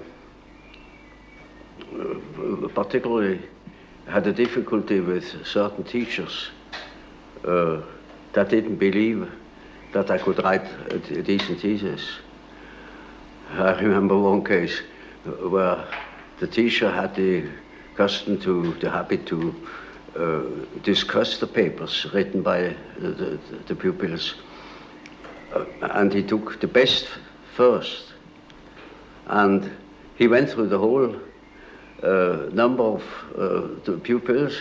uh, 1.95 2.69
particularly 2.75 3.41
had 4.13 4.27
a 4.27 4.33
difficulty 4.33 5.01
with 5.01 5.47
certain 5.47 5.83
teachers 5.85 6.51
uh, 7.47 7.81
that 8.35 8.51
didn't 8.51 8.77
believe 8.77 9.27
that 9.95 10.11
I 10.11 10.19
could 10.19 10.39
write 10.45 10.67
a, 10.91 10.97
a 10.97 11.23
decent 11.23 11.61
thesis. 11.61 12.19
I 13.53 13.81
remember 13.81 14.19
one 14.19 14.45
case 14.45 14.83
where 15.25 15.87
the 16.41 16.47
teacher 16.47 16.91
had 16.91 17.15
the 17.15 17.49
custom 17.95 18.39
to, 18.41 18.75
the 18.75 18.91
habit 18.91 19.25
to 19.29 19.55
uh, 20.15 20.43
discuss 20.83 21.39
the 21.39 21.47
papers 21.47 22.07
written 22.13 22.43
by 22.43 22.77
the, 22.99 23.09
the, 23.09 23.39
the 23.67 23.75
pupils. 23.75 24.35
Uh, 25.55 25.65
and 25.81 26.13
he 26.13 26.23
took 26.23 26.61
the 26.61 26.69
best 26.69 27.09
first. 27.55 28.13
And 29.27 29.71
he 30.17 30.29
went 30.29 30.51
through 30.51 30.69
the 30.69 30.79
whole 30.79 31.17
uh, 31.17 31.19
number 32.03 32.83
of 32.83 33.03
uh, 33.37 33.81
the 33.85 33.99
pupils, 34.03 34.57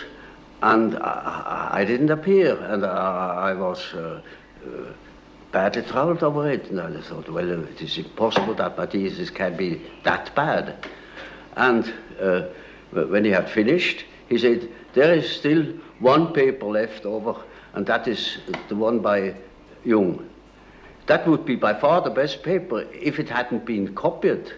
and 0.61 0.95
I, 0.97 1.69
I, 1.71 1.85
didn't 1.85 2.11
appear, 2.11 2.55
and 2.55 2.85
I, 2.85 3.49
I 3.49 3.53
was 3.53 3.93
uh, 3.93 4.21
uh, 4.65 4.69
badly 5.51 5.81
troubled 5.81 6.23
over 6.23 6.49
it. 6.49 6.69
And 6.69 6.79
I 6.79 7.01
thought, 7.01 7.29
well, 7.29 7.49
it 7.49 7.81
is 7.81 7.97
impossible 7.97 8.53
that 8.55 8.77
my 8.77 8.85
thesis 8.85 9.29
can 9.29 9.57
be 9.57 9.81
that 10.03 10.33
bad. 10.35 10.87
And 11.55 11.91
uh, 12.19 12.43
when 12.91 13.25
he 13.25 13.31
had 13.31 13.49
finished, 13.49 14.05
he 14.29 14.37
said, 14.37 14.69
there 14.93 15.13
is 15.13 15.29
still 15.29 15.63
one 15.99 16.33
paper 16.33 16.65
left 16.65 17.05
over, 17.05 17.35
and 17.73 17.85
that 17.87 18.07
is 18.07 18.37
the 18.69 18.75
one 18.75 18.99
by 18.99 19.35
Jung. 19.83 20.29
That 21.07 21.27
would 21.27 21.45
be 21.45 21.55
by 21.55 21.73
far 21.73 22.01
the 22.01 22.09
best 22.09 22.43
paper 22.43 22.85
if 22.93 23.19
it 23.19 23.29
hadn't 23.29 23.65
been 23.65 23.95
copied. 23.95 24.53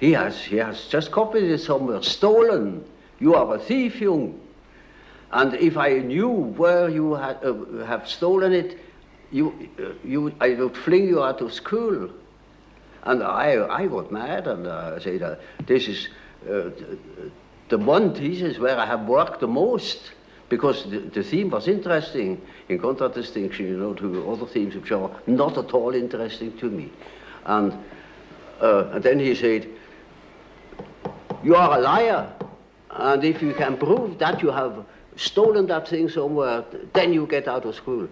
He 0.00 0.12
has, 0.12 0.42
he 0.42 0.56
has 0.56 0.86
just 0.86 1.10
copied 1.10 1.44
it 1.44 1.58
somewhere, 1.58 2.02
stolen. 2.02 2.84
You 3.20 3.34
are 3.34 3.54
a 3.54 3.58
thief, 3.58 4.00
Jung. 4.00 4.40
And 5.30 5.54
if 5.54 5.76
I 5.76 5.98
knew 5.98 6.30
where 6.30 6.88
you 6.88 7.14
had, 7.14 7.36
uh, 7.44 7.84
have 7.84 8.08
stolen 8.08 8.54
it, 8.54 8.78
you, 9.30 9.68
uh, 9.78 9.92
you, 10.02 10.34
I 10.40 10.54
would 10.54 10.76
fling 10.76 11.06
you 11.06 11.22
out 11.22 11.42
of 11.42 11.52
school. 11.52 12.08
And 13.02 13.22
I, 13.22 13.66
I 13.66 13.86
got 13.86 14.10
mad 14.10 14.46
and 14.46 14.66
uh, 14.66 14.94
I 14.96 15.00
said, 15.00 15.22
uh, 15.22 15.36
this 15.66 15.86
is 15.86 16.08
uh, 16.50 16.70
the 17.68 17.78
one 17.78 18.14
thesis 18.14 18.58
where 18.58 18.78
I 18.78 18.86
have 18.86 19.02
worked 19.02 19.40
the 19.40 19.48
most 19.48 20.12
because 20.48 20.84
the, 20.90 20.98
the, 20.98 21.22
theme 21.22 21.50
was 21.50 21.68
interesting 21.68 22.40
in 22.68 22.78
contradistinction, 22.78 23.66
you 23.66 23.76
know, 23.76 23.94
to 23.94 24.30
other 24.32 24.46
themes 24.46 24.74
which 24.74 24.90
are 24.90 25.10
not 25.26 25.56
at 25.58 25.72
all 25.72 25.94
interesting 25.94 26.56
to 26.58 26.70
me. 26.70 26.90
And, 27.44 27.72
uh, 28.60 28.90
and 28.92 29.02
then 29.02 29.20
he 29.20 29.34
said, 29.34 29.68
you 31.42 31.54
are 31.54 31.78
a 31.78 31.80
liar. 31.80 32.32
And 32.90 33.24
if 33.24 33.40
you 33.40 33.54
can 33.54 33.76
prove 33.76 34.18
that 34.18 34.42
you 34.42 34.50
have 34.50 34.84
stolen 35.16 35.66
that 35.66 35.88
thing 35.88 36.08
somewhere, 36.08 36.64
then 36.92 37.12
you 37.12 37.26
get 37.26 37.48
out 37.48 37.64
of 37.64 37.74
school. 37.74 38.08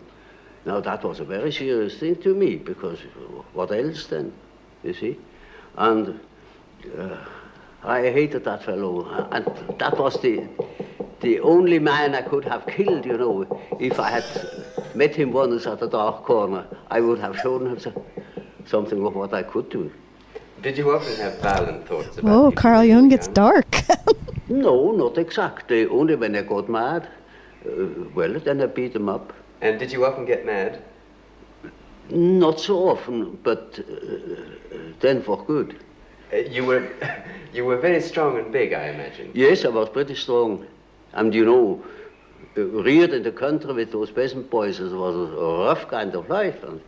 Now 0.64 0.80
that 0.80 1.02
was 1.04 1.20
a 1.20 1.24
very 1.24 1.52
serious 1.52 1.98
thing 1.98 2.16
to 2.22 2.34
me 2.34 2.56
because 2.56 3.00
what 3.52 3.72
else 3.72 4.06
then? 4.06 4.32
you 4.82 4.94
see. 4.94 5.18
And 5.76 6.20
uh, 6.98 7.16
I 7.82 8.02
hated 8.02 8.44
that 8.44 8.64
fellow. 8.64 9.08
And 9.30 9.46
that 9.78 9.98
was 9.98 10.20
the, 10.20 10.46
the 11.20 11.40
only 11.40 11.78
man 11.78 12.14
I 12.14 12.22
could 12.22 12.44
have 12.44 12.66
killed, 12.66 13.04
you 13.04 13.16
know. 13.16 13.62
If 13.78 13.98
I 14.00 14.10
had 14.10 14.24
met 14.94 15.14
him 15.14 15.32
once 15.32 15.66
at 15.66 15.82
a 15.82 15.88
dark 15.88 16.24
corner, 16.24 16.66
I 16.90 17.00
would 17.00 17.18
have 17.18 17.38
shown 17.38 17.66
him 17.66 17.94
something 18.66 19.04
of 19.04 19.14
what 19.14 19.34
I 19.34 19.42
could 19.42 19.70
do. 19.70 19.90
Did 20.62 20.76
you 20.76 20.90
often 20.94 21.16
have 21.16 21.38
violent 21.40 21.86
thoughts 21.86 22.18
about 22.18 22.30
Oh, 22.30 22.50
Carl 22.50 22.84
Jung 22.84 23.08
gets 23.08 23.28
dark. 23.28 23.84
no, 24.48 24.92
not 24.92 25.16
exactly. 25.16 25.86
Only 25.86 26.16
when 26.16 26.34
I 26.34 26.42
got 26.42 26.68
mad. 26.68 27.08
Uh, 27.64 27.86
well, 28.14 28.32
then 28.40 28.60
I 28.60 28.66
beat 28.66 28.94
him 28.96 29.08
up. 29.08 29.32
And 29.60 29.78
did 29.78 29.92
you 29.92 30.04
often 30.04 30.24
get 30.24 30.44
mad? 30.44 30.82
Not 32.10 32.58
so 32.58 32.88
often, 32.88 33.38
but 33.42 33.78
uh, 33.78 34.34
then 35.00 35.22
for 35.22 35.44
good. 35.44 35.76
Uh, 36.32 36.36
you 36.38 36.64
were, 36.64 36.88
you 37.52 37.64
were 37.64 37.76
very 37.76 38.00
strong 38.00 38.38
and 38.38 38.50
big, 38.50 38.72
I 38.72 38.88
imagine. 38.88 39.30
Yes, 39.34 39.64
I 39.64 39.68
was 39.68 39.88
pretty 39.90 40.14
strong, 40.14 40.66
and 41.12 41.34
you 41.34 41.44
know, 41.44 41.82
uh, 42.56 42.62
reared 42.62 43.12
in 43.12 43.22
the 43.22 43.32
country 43.32 43.72
with 43.74 43.92
those 43.92 44.10
peasant 44.10 44.50
boys, 44.50 44.80
it 44.80 44.90
was 44.92 45.14
a 45.14 45.66
rough 45.66 45.88
kind 45.88 46.14
of 46.14 46.28
life, 46.30 46.62
and, 46.64 46.80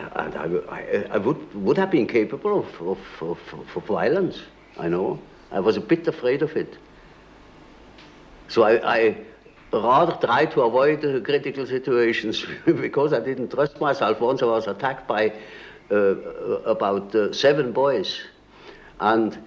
and 0.00 0.34
I, 0.34 0.76
I, 0.76 1.06
I, 1.12 1.18
would 1.18 1.54
would 1.54 1.76
have 1.76 1.90
been 1.90 2.06
capable 2.06 2.60
of, 2.60 2.80
of, 2.80 2.98
of, 3.20 3.76
of 3.76 3.84
violence. 3.86 4.40
I 4.78 4.88
know. 4.88 5.18
I 5.50 5.60
was 5.60 5.76
a 5.76 5.80
bit 5.80 6.06
afraid 6.06 6.42
of 6.42 6.56
it. 6.56 6.76
So 8.48 8.62
I, 8.62 8.96
I 8.96 9.16
rather 9.72 10.16
tried 10.24 10.52
to 10.52 10.62
avoid 10.62 11.00
critical 11.24 11.66
situations 11.66 12.44
because 12.64 13.12
I 13.12 13.20
didn't 13.20 13.50
trust 13.50 13.80
myself. 13.80 14.20
Once 14.20 14.42
I 14.42 14.46
was 14.46 14.66
attacked 14.66 15.06
by 15.08 15.32
uh, 15.90 15.96
about 16.66 17.14
uh, 17.14 17.32
seven 17.32 17.72
boys, 17.72 18.20
and 19.00 19.38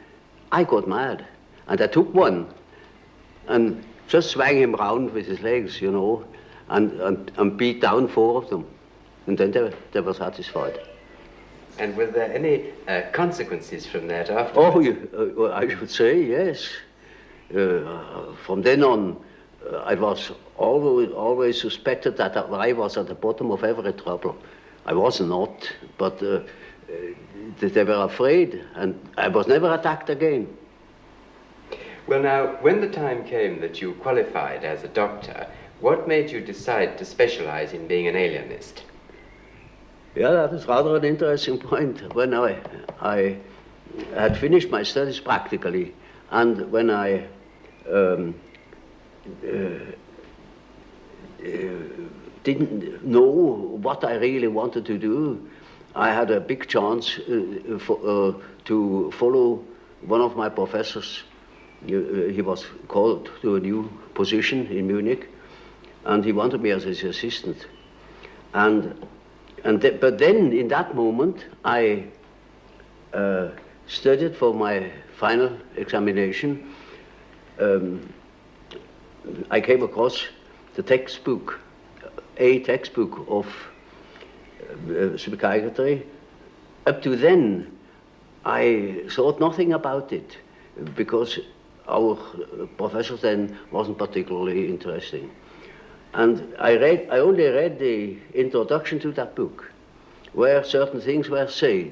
I 0.51 0.63
got 0.63 0.87
mad, 0.87 1.25
and 1.67 1.81
I 1.81 1.87
took 1.87 2.13
one, 2.13 2.47
and 3.47 3.83
just 4.07 4.31
swung 4.31 4.55
him 4.55 4.73
round 4.75 5.11
with 5.11 5.25
his 5.25 5.41
legs, 5.41 5.81
you 5.81 5.91
know, 5.91 6.23
and, 6.69 6.91
and, 7.01 7.31
and 7.37 7.57
beat 7.57 7.81
down 7.81 8.07
four 8.07 8.41
of 8.41 8.49
them, 8.49 8.65
and 9.27 9.37
then 9.37 9.51
they, 9.51 9.71
they 9.91 9.99
were 9.99 10.13
satisfied. 10.13 10.79
And 11.79 11.95
were 11.95 12.07
there 12.07 12.33
any 12.33 12.71
uh, 12.87 13.03
consequences 13.11 13.85
from 13.85 14.07
that 14.07 14.29
after? 14.29 14.59
Oh, 14.59 14.79
you, 14.79 15.37
uh, 15.39 15.53
I 15.53 15.67
should 15.67 15.91
say 15.91 16.23
yes. 16.23 16.67
Uh, 17.55 18.33
from 18.45 18.61
then 18.63 18.83
on, 18.83 19.17
uh, 19.71 19.77
I 19.77 19.93
was 19.93 20.31
always, 20.57 21.11
always 21.11 21.61
suspected 21.61 22.17
that 22.17 22.35
I 22.35 22.73
was 22.73 22.97
at 22.97 23.07
the 23.07 23.15
bottom 23.15 23.51
of 23.51 23.63
every 23.63 23.93
trouble. 23.93 24.35
I 24.85 24.93
was 24.93 25.21
not, 25.21 25.69
but 25.97 26.21
uh, 26.23 26.25
uh, 26.27 26.41
they 27.59 27.83
were 27.83 28.05
afraid, 28.05 28.63
and 28.75 28.99
I 29.17 29.27
was 29.27 29.47
never 29.47 29.73
attacked 29.73 30.09
again. 30.09 30.47
Well, 32.07 32.21
now, 32.21 32.47
when 32.61 32.79
the 32.79 32.89
time 32.89 33.25
came 33.25 33.59
that 33.59 33.81
you 33.81 33.93
qualified 33.95 34.63
as 34.63 34.83
a 34.83 34.87
doctor, 34.87 35.45
what 35.81 36.07
made 36.07 36.31
you 36.31 36.39
decide 36.39 36.97
to 36.97 37.05
specialize 37.05 37.73
in 37.73 37.85
being 37.85 38.07
an 38.07 38.15
alienist? 38.15 38.83
Yeah, 40.17 40.31
that 40.31 40.53
is 40.53 40.65
rather 40.65 40.95
an 40.95 41.03
interesting 41.03 41.59
point. 41.59 42.15
When 42.15 42.33
I, 42.33 42.57
I 42.99 43.37
had 44.15 44.35
finished 44.35 44.71
my 44.71 44.81
studies 44.81 45.19
practically, 45.19 45.93
and 46.31 46.71
when 46.71 46.89
I 46.89 47.27
um, 47.87 48.33
uh, 49.45 49.51
uh, 51.45 51.59
didn't 52.43 53.05
know 53.05 53.77
what 53.83 54.03
I 54.03 54.15
really 54.15 54.47
wanted 54.47 54.87
to 54.87 54.97
do, 54.97 55.47
I 55.93 56.11
had 56.11 56.31
a 56.31 56.39
big 56.39 56.67
chance 56.67 57.19
uh, 57.19 57.77
for, 57.77 57.99
uh, 58.03 58.33
to 58.65 59.11
follow 59.11 59.63
one 60.01 60.21
of 60.21 60.35
my 60.35 60.49
professors. 60.49 61.23
he 61.85 62.41
was 62.41 62.65
called 62.87 63.29
to 63.43 63.57
a 63.57 63.59
new 63.59 63.87
position 64.15 64.65
in 64.65 64.87
Munich, 64.87 65.29
and 66.05 66.25
he 66.25 66.31
wanted 66.31 66.59
me 66.61 66.71
as 66.71 66.85
his 66.85 67.03
assistant. 67.03 67.67
And, 68.55 69.05
and 69.67 69.81
th 69.81 69.99
but 69.99 70.17
then, 70.17 70.53
in 70.53 70.69
that 70.69 70.95
moment, 70.95 71.45
I 71.65 72.05
uh, 73.13 73.49
studied 73.85 74.35
for 74.35 74.53
my 74.53 74.91
final 75.19 75.49
examination, 75.75 76.73
um, 77.59 78.13
I 79.51 79.59
came 79.59 79.83
across 79.83 80.25
the 80.75 80.83
textbook, 80.83 81.59
a 82.37 82.59
textbook 82.59 83.25
of 83.27 83.45
uh, 84.89 85.17
psychiatry. 85.17 86.05
Up 86.85 87.01
to 87.01 87.17
then, 87.17 87.67
I 88.45 89.03
thought 89.09 89.41
nothing 89.41 89.73
about 89.73 90.13
it 90.13 90.37
because 90.95 91.39
our 91.89 92.15
professor 92.77 93.17
then 93.17 93.57
wasn't 93.71 93.97
particularly 93.97 94.69
interesting. 94.69 95.29
And 96.17 96.55
I 96.57 96.77
read, 96.77 97.09
I 97.11 97.19
only 97.19 97.45
read 97.45 97.77
the 97.77 98.17
introduction 98.33 98.97
to 99.01 99.11
that 99.11 99.35
book, 99.35 99.71
where 100.33 100.63
certain 100.63 100.99
things 100.99 101.29
were 101.29 101.47
said 101.47 101.91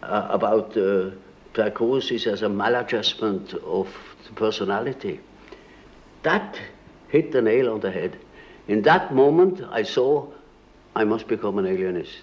uh, 0.00 0.28
about 0.30 0.76
uh, 0.76 1.10
psychosis 1.56 2.28
as 2.28 2.42
a 2.42 2.48
maladjustment 2.48 3.52
of 3.64 3.88
the 4.28 4.32
personality. 4.34 5.18
That 6.22 6.56
hit 7.08 7.32
the 7.32 7.42
nail 7.42 7.72
on 7.72 7.80
the 7.80 7.90
head. 7.90 8.16
In 8.68 8.82
that 8.82 9.12
moment, 9.12 9.60
I 9.68 9.82
saw 9.82 10.28
I 10.94 11.02
must 11.02 11.26
become 11.26 11.58
an 11.58 11.66
alienist. 11.66 12.16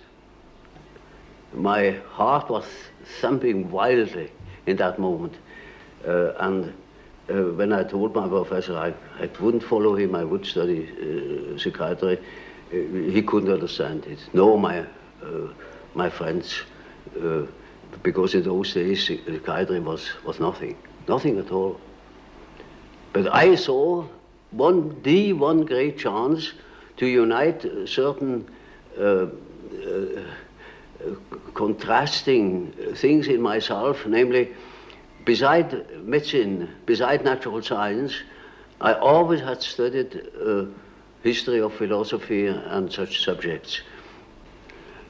My 1.53 1.99
heart 2.13 2.49
was 2.49 2.65
thumping 3.19 3.71
wildly 3.71 4.31
in 4.65 4.77
that 4.77 4.99
moment. 4.99 5.33
Uh, 6.07 6.31
and 6.39 6.73
uh, 7.29 7.33
when 7.55 7.73
I 7.73 7.83
told 7.83 8.15
my 8.15 8.27
professor 8.27 8.77
I, 8.77 8.93
I 9.21 9.29
wouldn't 9.39 9.63
follow 9.63 9.95
him, 9.95 10.15
I 10.15 10.23
would 10.23 10.45
study 10.45 10.89
uh, 10.89 11.57
psychiatry, 11.57 12.17
uh, 12.17 12.21
he 12.71 13.21
couldn't 13.21 13.51
understand 13.51 14.05
it. 14.05 14.19
No, 14.33 14.57
my, 14.57 14.79
uh, 14.79 14.85
my 15.93 16.09
friends, 16.09 16.61
because 18.03 18.35
in 18.35 18.43
those 18.43 18.73
days 18.73 19.05
psychiatry 19.07 19.79
was, 19.79 20.09
was 20.25 20.39
nothing, 20.39 20.77
nothing 21.07 21.37
at 21.39 21.51
all. 21.51 21.79
But 23.13 23.33
I 23.33 23.55
saw 23.55 24.05
one, 24.51 25.01
the 25.03 25.33
one 25.33 25.65
great 25.65 25.97
chance 25.97 26.53
to 26.97 27.05
unite 27.05 27.65
certain 27.85 28.47
uh, 28.99 29.03
uh, 29.03 30.23
contrasting 31.53 32.71
things 32.95 33.27
in 33.27 33.41
myself, 33.41 34.05
namely, 34.05 34.53
beside 35.27 35.85
medicine, 36.05 36.73
beside 36.85 37.23
natural 37.25 37.61
science, 37.61 38.13
I 38.79 38.93
always 38.93 39.41
had 39.41 39.61
studied 39.61 40.21
uh, 40.41 40.65
history 41.21 41.59
of 41.59 41.73
philosophy 41.73 42.47
and 42.47 42.91
such 42.91 43.23
subjects. 43.25 43.81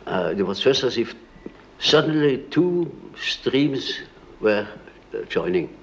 Uh, 0.08 0.34
it 0.36 0.42
was 0.42 0.60
just 0.60 0.84
as 0.84 0.98
if 0.98 1.14
suddenly 1.78 2.40
two 2.50 2.92
streams 3.16 4.00
were 4.42 4.68
uh, 5.14 5.22
joining. 5.30 5.78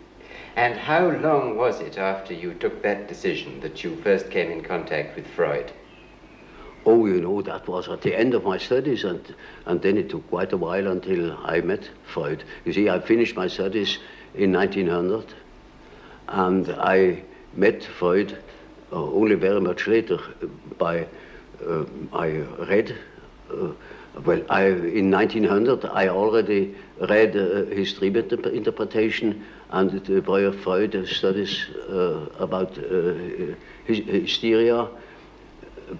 And 0.57 0.77
how 0.77 1.11
long 1.11 1.57
was 1.57 1.81
it 1.81 1.97
after 1.97 2.35
you 2.35 2.55
took 2.55 2.83
that 2.83 3.07
decision 3.07 3.61
that 3.61 3.85
you 3.85 3.95
first 4.03 4.31
came 4.31 4.51
in 4.51 4.63
contact 4.63 5.15
with 5.15 5.29
Freud? 5.29 5.71
Oh, 6.87 7.07
you 7.07 7.21
know, 7.21 7.41
that 7.43 7.69
was 7.69 7.89
at 7.89 8.03
the 8.03 8.19
end 8.19 8.35
of 8.35 8.45
my 8.45 8.59
studies, 8.59 9.05
and, 9.05 9.35
and 9.67 9.81
then 9.81 9.97
it 9.97 10.11
took 10.11 10.29
quite 10.29 10.53
a 10.53 10.57
while 10.57 10.89
until 10.89 11.37
I 11.39 11.61
met 11.61 11.89
Freud. 12.05 12.43
You 12.65 12.73
see, 12.73 12.89
I 12.89 12.99
finished 12.99 13.37
my 13.37 13.47
studies 13.47 13.99
in 14.35 14.53
1900, 14.53 15.25
and 16.29 16.69
I 16.71 17.23
met 17.55 17.85
Freud 17.85 18.37
only 18.93 19.35
very 19.35 19.61
much 19.61 19.87
later 19.87 20.19
by, 20.79 21.07
uh, 21.67 21.85
I 22.13 22.29
read, 22.69 22.95
uh, 23.51 23.69
well, 24.25 24.43
I, 24.49 24.67
in 24.67 25.11
1900 25.11 25.85
I 25.87 26.09
already 26.09 26.75
read 27.09 27.37
uh, 27.37 27.65
his 27.67 28.01
interpretation 28.01 29.45
and 29.71 29.91
the 30.05 30.21
Breuer 30.21 30.53
Freud 30.53 31.07
studies 31.09 31.67
uh, 31.91 32.27
about 32.39 32.79
uh, 32.79 33.15
hysteria 33.87 34.89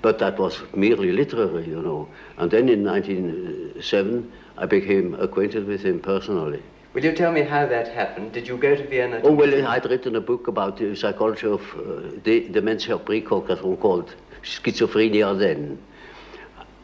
but 0.03 0.19
that 0.19 0.39
was 0.39 0.63
merely 0.75 1.13
literary, 1.13 1.67
you 1.67 1.81
know. 1.81 2.09
And 2.39 2.51
then 2.51 2.69
in 2.69 2.85
1907, 2.85 4.33
I 4.57 4.67
became 4.67 5.15
acquainted 5.15 5.67
with 5.67 5.83
him 5.83 6.01
personally. 6.01 6.63
Will 6.95 7.05
you 7.05 7.13
tell 7.13 7.33
me 7.33 7.43
how 7.43 7.67
that 7.67 7.89
happened? 7.89 8.31
Did 8.33 8.47
you 8.47 8.57
go 8.57 8.77
to 8.77 8.87
Vienna? 8.87 9.21
To 9.21 9.27
oh, 9.27 9.33
well, 9.33 9.67
I'd 9.67 9.85
written 9.91 10.15
a 10.15 10.21
book 10.21 10.47
about 10.47 10.77
the 10.77 10.95
psychology 10.95 11.49
of 11.49 11.61
uh, 11.75 12.17
de- 12.23 12.49
dementia 12.49 12.99
precox, 12.99 13.51
as 13.51 13.61
one 13.63 13.77
called 13.79 14.15
schizophrenia 14.45 15.37
then. 15.37 15.83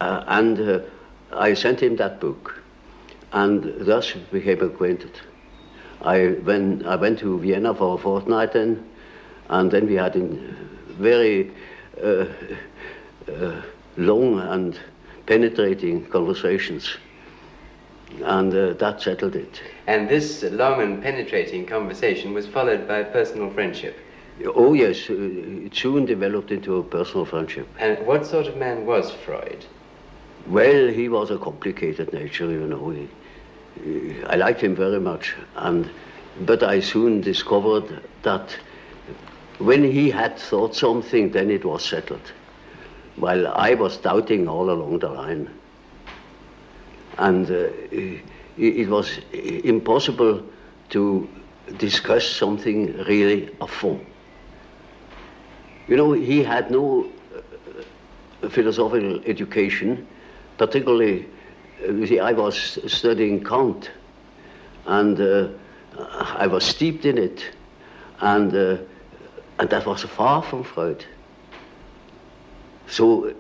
Uh, 0.01 0.25
and 0.27 0.59
uh, 0.59 0.81
I 1.33 1.55
sent 1.55 1.81
him 1.81 1.95
that 1.97 2.19
book, 2.19 2.61
and 3.33 3.87
thus 3.87 4.13
we 4.13 4.41
became 4.41 4.61
acquainted. 4.63 5.13
I, 6.03 6.31
when, 6.43 6.85
I 6.87 6.97
went 6.97 7.21
to 7.21 7.39
Vienna 7.39 7.73
for 7.73 7.95
a 7.95 7.99
fortnight 7.99 8.55
then, 8.55 8.85
and 9.49 9.71
then 9.71 9.87
we 9.87 9.95
had 9.95 10.17
a 10.17 10.27
very 10.99 11.53
uh, 12.03 12.25
uh, 13.33 13.63
long 13.97 14.41
and 14.41 14.77
penetrating 15.27 16.07
conversations. 16.07 16.97
And 18.23 18.53
uh, 18.55 18.73
that 18.75 19.01
settled 19.01 19.37
it. 19.37 19.63
And 19.87 20.09
this 20.09 20.43
long 20.43 20.83
and 20.83 21.03
penetrating 21.03 21.67
conversation 21.67 22.35
was 22.35 22.47
followed 22.47 22.87
by 22.87 23.03
personal 23.03 23.51
friendship. 23.51 23.97
Oh, 24.45 24.73
yes. 24.73 25.09
Uh, 25.09 25.15
it 25.67 25.75
soon 25.75 26.07
developed 26.07 26.51
into 26.51 26.77
a 26.77 26.83
personal 26.83 27.25
friendship. 27.25 27.69
And 27.79 28.07
what 28.07 28.27
sort 28.27 28.47
of 28.47 28.57
man 28.57 28.87
was 28.87 29.11
Freud? 29.11 29.65
Well, 30.47 30.89
he 30.89 31.09
was 31.09 31.31
a 31.31 31.39
complicated 31.39 32.13
nature, 32.13 32.51
you 32.51 32.67
know. 32.67 32.91
He, 32.91 33.09
he, 33.83 34.23
I 34.25 34.37
liked 34.37 34.61
him 34.61 34.75
very 34.75 35.01
much. 35.01 35.35
And, 35.57 35.89
but 36.41 36.63
I 36.63 36.81
soon 36.81 37.21
discovered 37.21 38.03
that 38.23 38.57
when 39.59 39.85
he 39.85 40.11
had 40.11 40.39
thought 40.39 40.75
something, 40.75 41.31
then 41.31 41.51
it 41.51 41.65
was 41.65 41.85
settled 41.85 42.33
while 43.17 43.49
I 43.49 43.75
was 43.75 43.99
doubting 43.99 44.49
all 44.49 44.71
along 44.71 45.01
the 45.01 45.09
line. 45.09 45.51
And 47.19 47.51
uh, 47.51 47.69
it 48.57 48.89
was 48.89 49.19
impossible 49.33 50.43
to 50.91 51.29
discuss 51.79 52.27
something 52.27 52.97
really 53.05 53.51
a 53.61 53.67
fond. 53.67 54.05
You 55.89 55.97
know, 55.97 56.13
he 56.13 56.43
had 56.43 56.71
no 56.71 57.11
uh, 58.43 58.49
philosophical 58.49 59.21
education, 59.25 60.07
particularly, 60.57 61.27
uh, 61.83 61.93
you 61.93 62.07
see, 62.07 62.21
I 62.21 62.33
was 62.33 62.79
studying 62.87 63.43
Kant, 63.43 63.91
and 64.87 65.21
uh, 65.21 65.49
I 65.99 66.47
was 66.47 66.65
steeped 66.65 67.05
in 67.07 67.19
it, 67.19 67.45
and, 68.21 68.55
uh, 68.55 68.77
and 69.59 69.71
that 69.71 69.87
was 69.87 70.03
far 70.03 70.43
from 70.43 70.63
Freud. 70.63 71.05
So 72.87 73.35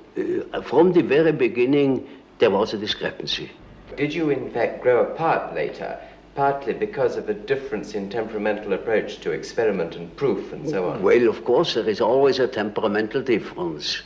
uh, 0.53 0.63
from 0.63 0.93
the 0.93 1.03
very 1.03 1.33
beginning, 1.33 2.07
there 2.41 2.51
was 2.51 2.75
a 2.75 2.79
discrepancy. 2.79 3.51
Did 3.97 4.15
you, 4.15 4.31
in 4.31 4.51
fact, 4.51 4.83
grow 4.83 5.05
apart 5.05 5.55
later, 5.55 5.99
partly 6.35 6.73
because 6.73 7.17
of 7.17 7.29
a 7.29 7.35
difference 7.35 7.95
in 7.95 8.09
temperamental 8.09 8.73
approach 8.73 9.21
to 9.21 9.31
experiment 9.31 9.97
and 9.97 10.15
proof 10.17 10.53
and 10.53 10.69
so 10.69 10.91
on? 10.91 11.03
Well, 11.03 11.29
of 11.29 11.45
course, 11.45 11.75
there 11.75 11.89
is 11.89 12.01
always 12.01 12.39
a 12.39 12.49
temperamental 12.49 13.23
difference. 13.23 14.03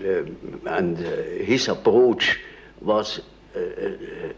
Uh, 0.00 0.24
and 0.66 0.98
uh, 0.98 1.10
his 1.44 1.68
approach 1.68 2.38
was 2.80 3.20
uh, 3.56 3.60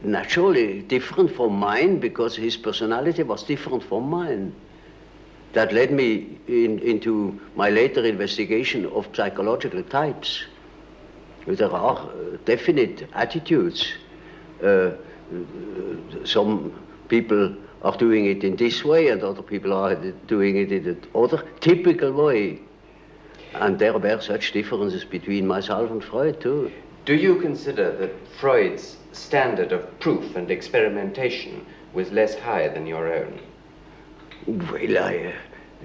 naturally 0.03 0.83
different 0.83 1.31
from 1.35 1.55
mine 1.55 1.99
because 1.99 2.37
his 2.37 2.57
personality 2.57 3.23
was 3.23 3.43
different 3.43 3.83
from 3.83 4.09
mine 4.09 4.55
that 5.53 5.73
led 5.73 5.91
me 5.91 6.39
in, 6.47 6.79
into 6.79 7.41
my 7.57 7.71
later 7.71 8.05
investigation 8.05 8.87
of 8.87 9.09
psychological 9.15 9.83
types. 9.83 10.45
There 11.57 11.73
are 11.73 11.97
uh, 11.97 12.37
definite 12.45 13.09
attitudes. 13.15 13.87
Uh, 14.63 14.91
some 16.25 16.73
people 17.09 17.57
are 17.83 17.97
doing 17.97 18.27
it 18.27 18.45
in 18.45 18.57
this 18.57 18.85
way, 18.85 19.09
and 19.09 19.23
other 19.23 19.43
people 19.43 19.73
are 19.73 19.95
doing 20.27 20.57
it 20.57 20.73
in 20.73 20.85
the 20.85 21.19
other 21.19 21.43
typical 21.61 22.13
way. 22.13 22.61
And 23.55 23.79
there 23.79 23.97
were 23.97 24.21
such 24.21 24.53
differences 24.53 25.05
between 25.05 25.47
myself 25.47 25.91
and 25.91 26.05
Freud, 26.05 26.41
too. 26.41 26.71
Do 27.07 27.15
you 27.15 27.41
consider 27.41 27.97
that 27.97 28.13
Freud's 28.39 28.99
standard 29.13 29.73
of 29.73 29.99
proof 30.01 30.37
and 30.37 30.51
experimentation 30.51 31.65
was 31.95 32.13
less 32.13 32.39
high 32.39 32.69
than 32.69 32.87
your 32.87 33.11
own? 33.11 33.41
Well, 34.47 34.99
I, 34.99 35.33
uh, 35.33 35.33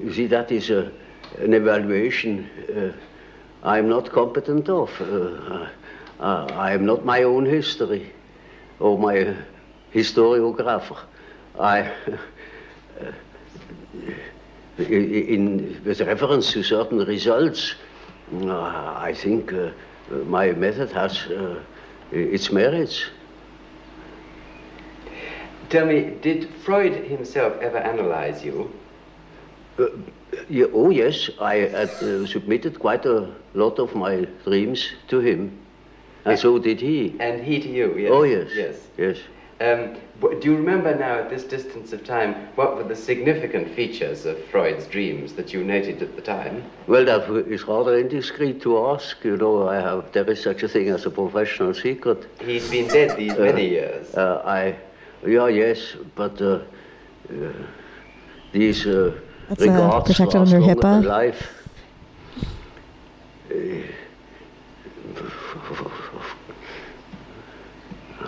you 0.01 0.13
see, 0.13 0.27
that 0.27 0.51
is 0.51 0.69
a, 0.69 0.91
an 1.39 1.53
evaluation 1.53 2.49
uh, 2.75 2.97
I'm 3.63 3.87
not 3.87 4.11
competent 4.11 4.67
of. 4.67 4.89
Uh, 4.99 5.67
uh, 6.19 6.45
I 6.53 6.73
am 6.73 6.85
not 6.85 7.05
my 7.05 7.23
own 7.23 7.45
history 7.45 8.11
or 8.79 8.97
my 8.97 9.35
historiographer. 9.93 10.97
I, 11.57 11.81
uh, 13.01 13.11
in, 14.77 15.81
with 15.85 16.01
reference 16.01 16.51
to 16.51 16.63
certain 16.63 16.99
results, 17.05 17.75
uh, 18.33 18.95
I 18.97 19.13
think 19.15 19.53
uh, 19.53 19.71
my 20.25 20.51
method 20.51 20.91
has 20.91 21.25
its 22.11 22.51
merits. 22.51 23.05
Tell 25.69 25.85
me, 25.85 26.17
did 26.21 26.49
Freud 26.65 26.93
himself 27.05 27.53
ever 27.61 27.77
analyze 27.77 28.43
you? 28.43 28.71
Uh, 29.79 29.87
yeah, 30.49 30.65
oh, 30.73 30.89
yes, 30.89 31.29
I 31.39 31.61
uh, 31.67 32.25
submitted 32.25 32.79
quite 32.79 33.05
a 33.05 33.33
lot 33.53 33.79
of 33.79 33.95
my 33.95 34.27
dreams 34.43 34.91
to 35.07 35.19
him, 35.19 35.57
and 36.25 36.37
so 36.37 36.59
did 36.59 36.79
he. 36.79 37.15
And 37.19 37.43
he 37.43 37.59
to 37.59 37.69
you, 37.69 37.97
yes? 37.97 38.11
Oh, 38.11 38.23
yes. 38.23 38.49
Yes. 38.55 38.75
Yes. 38.97 39.17
Um, 39.61 39.95
do 40.19 40.51
you 40.51 40.57
remember 40.57 40.93
now, 40.95 41.19
at 41.19 41.29
this 41.29 41.43
distance 41.43 41.93
of 41.93 42.03
time, 42.03 42.49
what 42.55 42.75
were 42.75 42.83
the 42.83 42.95
significant 42.95 43.73
features 43.75 44.25
of 44.25 44.43
Freud's 44.45 44.85
dreams 44.87 45.33
that 45.33 45.53
you 45.53 45.63
noted 45.63 46.01
at 46.01 46.15
the 46.15 46.21
time? 46.21 46.63
Well, 46.87 47.05
that 47.05 47.29
is 47.47 47.63
rather 47.63 47.97
indiscreet 47.97 48.61
to 48.63 48.77
ask. 48.87 49.23
You 49.23 49.37
know, 49.37 49.67
I 49.67 49.75
have 49.75 50.11
there 50.11 50.29
is 50.29 50.41
such 50.41 50.63
a 50.63 50.67
thing 50.67 50.89
as 50.89 51.05
a 51.05 51.09
professional 51.09 51.73
secret. 51.73 52.27
He's 52.41 52.69
been 52.69 52.87
dead 52.87 53.17
these 53.17 53.37
many 53.37 53.69
years. 53.69 54.13
Uh, 54.15 54.41
I, 54.43 54.75
yeah, 55.25 55.47
yes, 55.47 55.95
but 56.15 56.41
uh, 56.41 56.59
uh, 57.29 57.53
these 58.51 58.85
uh, 58.85 59.13
That's, 59.49 59.61
uh, 59.61 59.65
regards 59.65 60.07
protected 60.07 60.41
under 60.41 60.59
HIPAA? 60.59 60.81
than 60.81 61.03
life. 61.03 61.63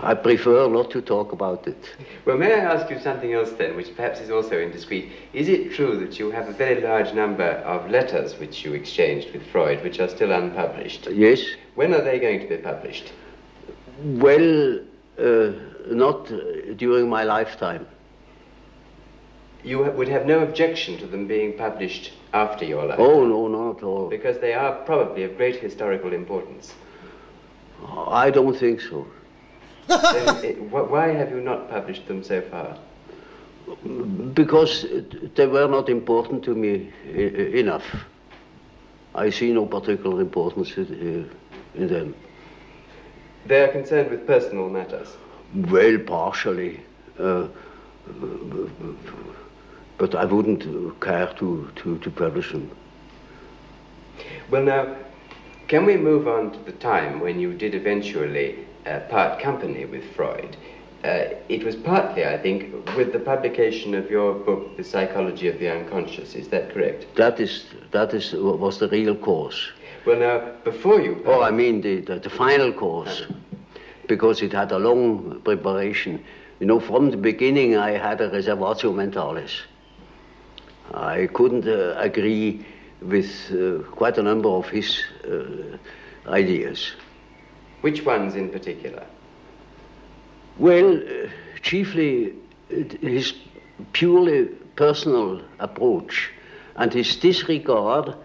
I 0.05 0.13
prefer 0.13 0.67
not 0.69 0.91
to 0.91 1.01
talk 1.01 1.31
about 1.31 1.67
it. 1.67 1.95
Well, 2.25 2.37
may 2.37 2.53
I 2.53 2.59
ask 2.59 2.91
you 2.91 2.99
something 2.99 3.33
else 3.33 3.51
then, 3.53 3.75
which 3.75 3.95
perhaps 3.95 4.19
is 4.19 4.29
also 4.29 4.59
indiscreet? 4.59 5.11
Is 5.33 5.49
it 5.49 5.73
true 5.73 5.97
that 5.97 6.19
you 6.19 6.29
have 6.29 6.47
a 6.47 6.53
very 6.53 6.81
large 6.81 7.13
number 7.13 7.49
of 7.65 7.89
letters 7.89 8.37
which 8.37 8.63
you 8.63 8.73
exchanged 8.73 9.33
with 9.33 9.43
Freud, 9.47 9.83
which 9.83 9.99
are 9.99 10.07
still 10.07 10.31
unpublished? 10.31 11.07
Yes. 11.11 11.41
When 11.73 11.91
are 11.93 12.01
they 12.01 12.19
going 12.19 12.41
to 12.41 12.47
be 12.47 12.57
published? 12.57 13.13
Well, 14.03 14.79
uh, 15.17 15.51
not 15.87 16.31
uh, 16.31 16.73
during 16.75 17.09
my 17.09 17.23
lifetime. 17.23 17.87
You 19.65 19.81
would 19.81 20.07
have 20.09 20.27
no 20.27 20.41
objection 20.43 20.95
to 20.99 21.07
them 21.07 21.25
being 21.25 21.57
published 21.57 22.13
after 22.33 22.63
your 22.63 22.85
life? 22.85 22.99
Oh 22.99 23.25
no, 23.25 23.47
not 23.47 23.77
at 23.77 23.83
all. 23.83 24.09
Because 24.09 24.37
they 24.37 24.53
are 24.53 24.73
probably 24.85 25.23
of 25.23 25.35
great 25.37 25.55
historical 25.55 26.13
importance. 26.13 26.75
Oh, 27.81 28.07
I 28.11 28.29
don't 28.29 28.55
think 28.55 28.79
so. 28.79 29.07
it, 29.89 30.45
eh, 30.45 30.59
why 30.59 31.07
have 31.07 31.31
you 31.31 31.41
not 31.41 31.67
published 31.69 32.07
them 32.07 32.23
so 32.23 32.41
far? 32.41 32.77
Because 34.35 34.85
they 35.35 35.47
were 35.47 35.67
not 35.67 35.89
important 35.89 36.43
to 36.43 36.53
me 36.53 36.91
e- 37.07 37.21
e- 37.21 37.59
enough. 37.59 37.85
I 39.15 39.31
see 39.31 39.51
no 39.51 39.65
particular 39.65 40.21
importance 40.21 40.77
in, 40.77 41.29
in 41.73 41.87
them. 41.87 42.15
They 43.47 43.63
are 43.63 43.71
concerned 43.71 44.11
with 44.11 44.27
personal 44.27 44.69
matters. 44.69 45.07
Well, 45.55 45.97
partially. 45.99 46.81
Uh, 47.17 47.47
but 49.97 50.15
I 50.15 50.25
wouldn't 50.25 50.63
care 51.01 51.27
to, 51.39 51.69
to, 51.75 51.97
to 51.99 52.09
publish 52.11 52.51
them. 52.51 52.69
Well, 54.49 54.63
now, 54.63 54.95
can 55.67 55.85
we 55.85 55.97
move 55.97 56.27
on 56.27 56.51
to 56.51 56.59
the 56.59 56.73
time 56.73 57.19
when 57.19 57.39
you 57.39 57.53
did 57.53 57.73
eventually 57.73 58.65
uh, 58.85 58.99
part 59.09 59.39
company 59.39 59.85
with 59.85 60.03
Freud? 60.15 60.55
Uh, 61.03 61.35
it 61.49 61.63
was 61.63 61.75
partly, 61.75 62.25
I 62.25 62.37
think, 62.37 62.73
with 62.95 63.13
the 63.13 63.19
publication 63.19 63.93
of 63.93 64.09
your 64.09 64.33
book, 64.33 64.75
The 64.75 64.83
Psychology 64.83 65.47
of 65.47 65.59
the 65.59 65.69
Unconscious. 65.69 66.35
Is 66.35 66.47
that 66.49 66.73
correct? 66.73 67.05
That 67.15 67.39
is 67.39 67.65
that 67.91 68.13
is 68.13 68.33
was 68.33 68.79
the 68.79 68.87
real 68.89 69.15
cause. 69.15 69.71
Well, 70.05 70.19
now, 70.19 70.51
before 70.63 71.01
you. 71.01 71.21
Oh, 71.25 71.41
I 71.41 71.51
mean 71.51 71.81
the, 71.81 72.01
the, 72.01 72.19
the 72.19 72.29
final 72.29 72.73
course, 72.73 73.23
because 74.07 74.41
it 74.41 74.51
had 74.53 74.71
a 74.71 74.79
long 74.79 75.41
preparation. 75.43 76.23
You 76.59 76.65
know, 76.65 76.79
from 76.79 77.11
the 77.11 77.17
beginning 77.17 77.77
I 77.77 77.91
had 77.91 78.21
a 78.21 78.29
reservatio 78.29 78.91
mentalis. 78.91 79.61
I 80.95 81.27
couldn't 81.27 81.67
uh, 81.67 81.95
agree 81.97 82.65
with 83.01 83.51
uh, 83.51 83.83
quite 83.91 84.17
a 84.17 84.23
number 84.23 84.49
of 84.49 84.69
his 84.69 85.03
uh, 85.27 85.77
ideas. 86.29 86.93
Which 87.81 88.05
ones 88.05 88.35
in 88.35 88.49
particular? 88.49 89.03
Well, 90.57 90.97
uh, 90.97 91.27
chiefly 91.61 92.33
uh, 92.71 92.83
his 93.01 93.33
purely 93.91 94.45
personal 94.75 95.41
approach 95.59 96.31
and 96.77 96.93
his 96.93 97.15
disregard 97.17 98.15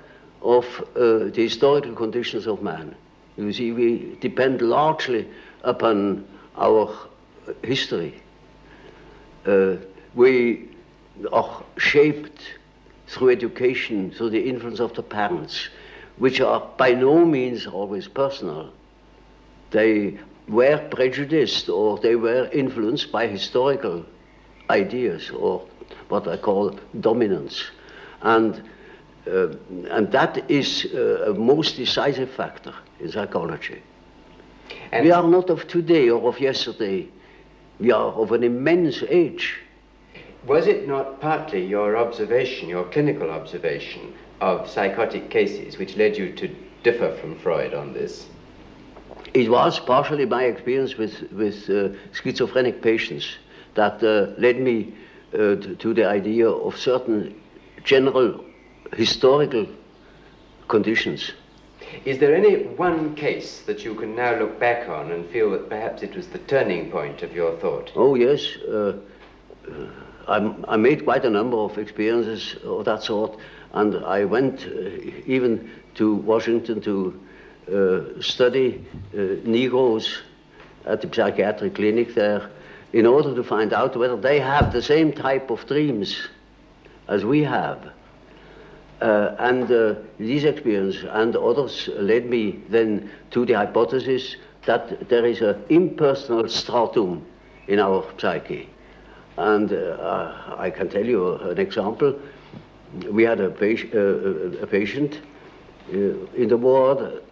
of 0.43 0.65
uh, 0.95 1.31
the 1.31 1.43
historical 1.43 1.93
conditions 1.95 2.47
of 2.47 2.63
man. 2.63 2.95
You 3.37 3.53
see, 3.53 3.73
we 3.73 4.17
depend 4.21 4.63
largely 4.63 5.27
upon 5.65 6.25
our 6.57 6.89
history. 7.63 8.15
Uh, 9.47 9.77
we 10.15 10.69
are 11.33 11.63
shaped 11.79 12.60
through 13.11 13.31
education, 13.31 14.13
through 14.13 14.31
the 14.31 14.49
influence 14.49 14.79
of 14.79 14.95
the 14.95 15.03
parents, 15.03 15.69
which 16.19 16.41
are 16.41 16.61
by 16.77 16.93
no 16.93 17.25
means 17.25 17.67
always 17.67 18.07
personal. 18.07 18.71
They 19.73 20.19
were 20.49 20.79
prejudiced 20.91 21.69
or 21.69 21.99
they 21.99 22.15
were 22.15 22.49
influenced 22.53 23.11
by 23.11 23.27
historical 23.27 24.05
ideas 24.71 25.31
or 25.31 25.67
what 26.09 26.29
I 26.29 26.37
call 26.37 26.79
dominance. 27.01 27.65
And, 28.23 28.63
uh, 29.27 29.49
and 29.91 30.13
that 30.13 30.49
is 30.49 30.87
uh, 30.95 31.31
a 31.31 31.35
most 31.35 31.77
decisive 31.77 32.31
factor 32.31 32.75
in 33.01 33.11
psychology. 33.11 33.83
And 34.93 35.05
we 35.05 35.11
are 35.11 35.27
not 35.27 35.51
of 35.51 35.67
today 35.67 36.11
or 36.11 36.29
of 36.29 36.39
yesterday. 36.39 37.09
We 37.81 37.91
are 37.91 38.13
of 38.13 38.31
an 38.31 38.45
immense 38.45 39.03
age. 39.09 39.59
Was 40.47 40.67
it 40.67 40.89
not 40.89 41.21
partly 41.21 41.65
your 41.65 41.97
observation, 41.97 42.69
your 42.69 42.85
clinical 42.85 43.31
observation 43.31 44.15
of 44.41 44.69
psychotic 44.69 45.29
cases, 45.29 45.77
which 45.79 45.97
led 45.97 46.17
you 46.17 46.33
to 46.33 46.49
differ 46.83 47.15
from 47.17 47.37
Freud 47.39 47.75
on 47.75 47.93
this? 47.93 48.27
It 49.35 49.51
was 49.51 49.79
partially 49.79 50.25
my 50.25 50.45
experience 50.45 50.97
with, 50.97 51.31
with 51.33 51.69
uh, 51.69 51.91
schizophrenic 52.13 52.81
patients 52.81 53.37
that 53.75 54.03
uh, 54.03 54.33
led 54.41 54.61
me 54.61 54.95
uh, 55.35 55.57
to, 55.57 55.77
to 55.77 55.95
the 55.95 56.07
idea 56.07 56.49
of 56.49 56.77
certain 56.77 57.39
general 57.85 58.45
historical 58.95 59.67
conditions. 60.69 61.33
Is 62.05 62.19
there 62.19 62.35
any 62.35 62.65
one 62.65 63.15
case 63.15 63.63
that 63.63 63.85
you 63.85 63.95
can 63.95 64.15
now 64.15 64.39
look 64.39 64.59
back 64.59 64.89
on 64.89 65.13
and 65.13 65.29
feel 65.29 65.51
that 65.51 65.69
perhaps 65.69 66.03
it 66.03 66.15
was 66.15 66.29
the 66.29 66.39
turning 66.39 66.91
point 66.91 67.23
of 67.23 67.35
your 67.35 67.57
thought? 67.59 67.93
Oh, 67.95 68.15
yes. 68.15 68.57
Uh, 68.57 69.01
uh, 69.69 69.87
I'm- 70.31 70.65
I 70.69 70.77
made 70.77 71.05
quite 71.05 71.25
a 71.25 71.31
number 71.31 71.57
of 71.57 71.79
experiences 71.79 72.57
of 72.65 72.85
that 72.85 73.03
sort, 73.03 73.37
and 73.73 73.95
I 74.05 74.25
went 74.25 74.67
uh, 74.67 74.81
even 75.27 75.71
to 75.95 76.15
Washington 76.15 76.81
to 76.83 77.15
uh, 77.73 78.21
study 78.21 78.85
uh, 79.15 79.21
Negroes 79.45 80.23
at 80.87 81.01
the 81.01 81.09
psychiatric 81.13 81.75
clinic 81.75 82.15
there 82.15 82.43
in 82.93 83.07
order 83.07 83.35
to 83.35 83.43
find 83.43 83.73
out 83.73 83.97
whether 83.97 84.17
they 84.17 84.41
have 84.41 84.73
the 84.73 84.83
same 84.83 85.13
type 85.13 85.51
of 85.51 85.67
dreams 85.67 86.29
as 87.09 87.25
we 87.25 87.43
have. 87.45 87.79
Uh, 89.01 89.35
and 89.39 89.71
uh, 89.73 89.95
these 90.19 90.45
experiences 90.45 91.05
and 91.11 91.37
others 91.37 91.89
led 91.97 92.27
me 92.27 92.61
then 92.69 93.11
to 93.31 93.47
the 93.47 93.55
hypothesis 93.55 94.37
that 94.67 95.09
there 95.09 95.25
is 95.25 95.41
an 95.41 95.57
impersonal 95.71 96.49
stratum 96.49 97.25
in 97.69 97.79
our 97.79 98.05
psyche. 98.19 98.69
And 99.41 99.73
uh, 99.73 100.57
I 100.59 100.69
can 100.69 100.91
tell 100.91 101.05
you 101.05 101.37
an 101.37 101.59
example. 101.59 102.15
We 103.11 103.23
had 103.23 103.41
a, 103.41 103.49
patient, 103.49 103.95
uh, 103.95 104.63
a 104.63 104.67
patient 104.67 105.19
uh, 105.91 105.97
in 106.37 106.49
the 106.49 106.59
ward. 106.59 107.23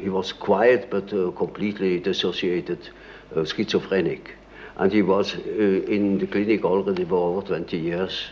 He 0.00 0.08
was 0.08 0.32
quiet 0.32 0.88
but 0.90 1.12
uh, 1.12 1.32
completely 1.32 2.00
dissociated, 2.00 2.88
uh, 3.36 3.44
schizophrenic. 3.44 4.34
And 4.78 4.90
he 4.90 5.02
was 5.02 5.34
uh, 5.34 5.40
in 5.40 6.18
the 6.18 6.26
clinic 6.26 6.64
already 6.64 7.04
for 7.04 7.36
over 7.36 7.46
20 7.46 7.76
years. 7.76 8.30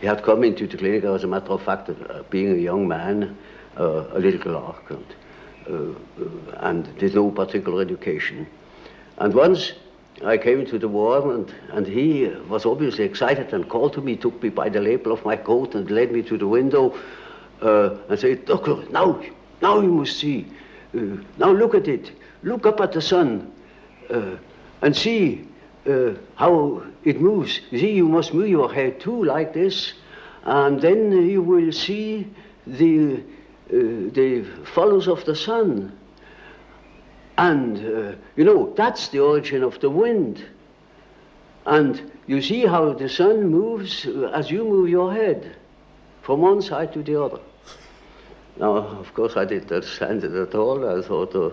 He 0.00 0.06
had 0.06 0.22
come 0.22 0.44
into 0.44 0.68
the 0.68 0.76
clinic, 0.76 1.02
as 1.02 1.24
a 1.24 1.26
matter 1.26 1.50
of 1.50 1.62
fact, 1.62 1.90
being 2.30 2.52
a 2.52 2.62
young 2.62 2.86
man, 2.86 3.36
a 3.76 4.18
little 4.20 4.38
clerk, 4.38 4.92
and, 5.66 5.96
and 6.58 7.14
no 7.14 7.30
particular 7.30 7.82
education. 7.82 8.46
And 9.18 9.34
once 9.34 9.72
I 10.24 10.38
came 10.38 10.60
into 10.60 10.78
the 10.78 10.88
ward, 10.88 11.24
and, 11.24 11.54
and 11.72 11.86
he 11.86 12.28
was 12.48 12.64
obviously 12.64 13.04
excited 13.04 13.52
and 13.52 13.68
called 13.68 13.92
to 13.94 14.00
me, 14.00 14.16
took 14.16 14.42
me 14.42 14.48
by 14.48 14.68
the 14.68 14.80
lapel 14.80 15.12
of 15.12 15.24
my 15.24 15.36
coat, 15.36 15.74
and 15.74 15.90
led 15.90 16.10
me 16.10 16.22
to 16.22 16.38
the 16.38 16.46
window 16.46 16.94
uh, 17.60 17.96
and 18.08 18.18
said, 18.18 18.46
Doctor, 18.46 18.76
now, 18.90 19.22
now 19.60 19.80
you 19.80 19.92
must 19.92 20.18
see. 20.18 20.46
Uh, 20.96 21.18
now 21.38 21.50
look 21.50 21.74
at 21.74 21.88
it. 21.88 22.12
Look 22.42 22.64
up 22.66 22.80
at 22.80 22.92
the 22.92 23.02
sun 23.02 23.52
uh, 24.10 24.36
and 24.82 24.96
see 24.96 25.46
uh, 25.86 26.14
how 26.34 26.82
it 27.04 27.20
moves. 27.20 27.60
You 27.70 27.78
see, 27.78 27.92
you 27.92 28.08
must 28.08 28.32
move 28.32 28.48
your 28.48 28.72
head 28.72 29.00
too, 29.00 29.24
like 29.24 29.52
this, 29.52 29.92
and 30.44 30.80
then 30.80 31.12
you 31.28 31.42
will 31.42 31.72
see 31.72 32.26
the, 32.66 33.16
uh, 33.16 33.22
the 33.68 34.46
phallus 34.64 35.08
of 35.08 35.24
the 35.24 35.36
sun. 35.36 35.96
And, 37.38 37.78
uh, 37.78 38.16
you 38.36 38.44
know, 38.44 38.72
that's 38.76 39.08
the 39.08 39.20
origin 39.20 39.62
of 39.62 39.78
the 39.80 39.90
wind. 39.90 40.44
And 41.66 42.10
you 42.26 42.40
see 42.40 42.64
how 42.64 42.92
the 42.92 43.08
sun 43.08 43.48
moves 43.48 44.06
as 44.32 44.50
you 44.50 44.64
move 44.64 44.88
your 44.88 45.12
head 45.12 45.56
from 46.22 46.40
one 46.40 46.62
side 46.62 46.92
to 46.94 47.02
the 47.02 47.22
other. 47.22 47.40
Now, 48.58 48.76
of 48.76 49.12
course, 49.12 49.36
I 49.36 49.44
didn't 49.44 49.70
understand 49.70 50.24
it 50.24 50.32
at 50.32 50.54
all. 50.54 50.88
I 50.88 51.02
thought, 51.02 51.34
oh, 51.34 51.52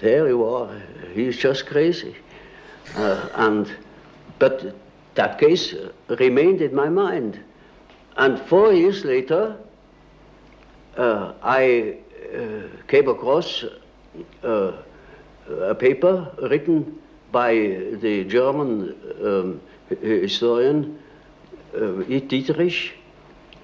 there 0.00 0.28
you 0.28 0.44
are, 0.44 0.70
he's 1.12 1.36
just 1.36 1.66
crazy. 1.66 2.16
Uh, 2.96 3.28
and, 3.34 3.70
but 4.38 4.74
that 5.14 5.38
case 5.38 5.74
remained 6.08 6.62
in 6.62 6.74
my 6.74 6.88
mind. 6.88 7.40
And 8.16 8.40
four 8.40 8.72
years 8.72 9.04
later, 9.04 9.56
uh, 10.96 11.32
I 11.42 11.98
uh, 12.34 12.62
came 12.86 13.08
across 13.08 13.64
uh, 14.42 14.72
a 15.48 15.74
paper 15.74 16.30
written 16.50 16.98
by 17.32 17.52
the 18.00 18.24
German 18.24 18.94
um, 19.22 19.60
historian 20.00 20.98
uh, 21.74 22.02
Dieterich, 22.08 22.92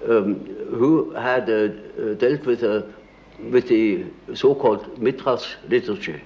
um, 0.07 0.35
who 0.69 1.11
had 1.11 1.49
uh, 1.49 1.67
dealt 2.15 2.45
with, 2.45 2.63
uh, 2.63 2.83
with 3.51 3.67
the 3.67 4.05
so-called 4.33 5.01
Mithras 5.01 5.55
literature, 5.67 6.21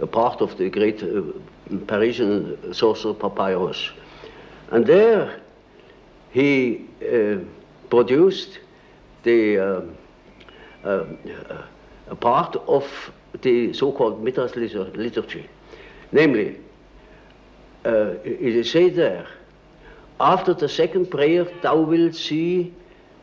a 0.00 0.06
part 0.06 0.40
of 0.40 0.56
the 0.58 0.68
great 0.68 1.02
uh, 1.02 1.22
Parisian 1.86 2.74
sorcerer 2.74 3.14
papyrus. 3.14 3.90
And 4.70 4.86
there 4.86 5.40
he 6.30 6.86
uh, 7.00 7.36
produced 7.90 8.58
the 9.22 9.86
uh, 10.84 11.06
a 12.08 12.14
part 12.16 12.56
of 12.66 12.84
the 13.40 13.72
so-called 13.72 14.22
Mithras 14.22 14.54
liturgy. 14.56 15.48
Namely, 16.12 16.58
uh, 17.84 18.14
it 18.24 18.56
is 18.56 18.70
said 18.70 18.94
there, 18.94 19.26
after 20.20 20.54
the 20.54 20.68
second 20.68 21.10
prayer, 21.10 21.44
thou 21.62 21.80
wilt 21.80 22.14
see 22.14 22.72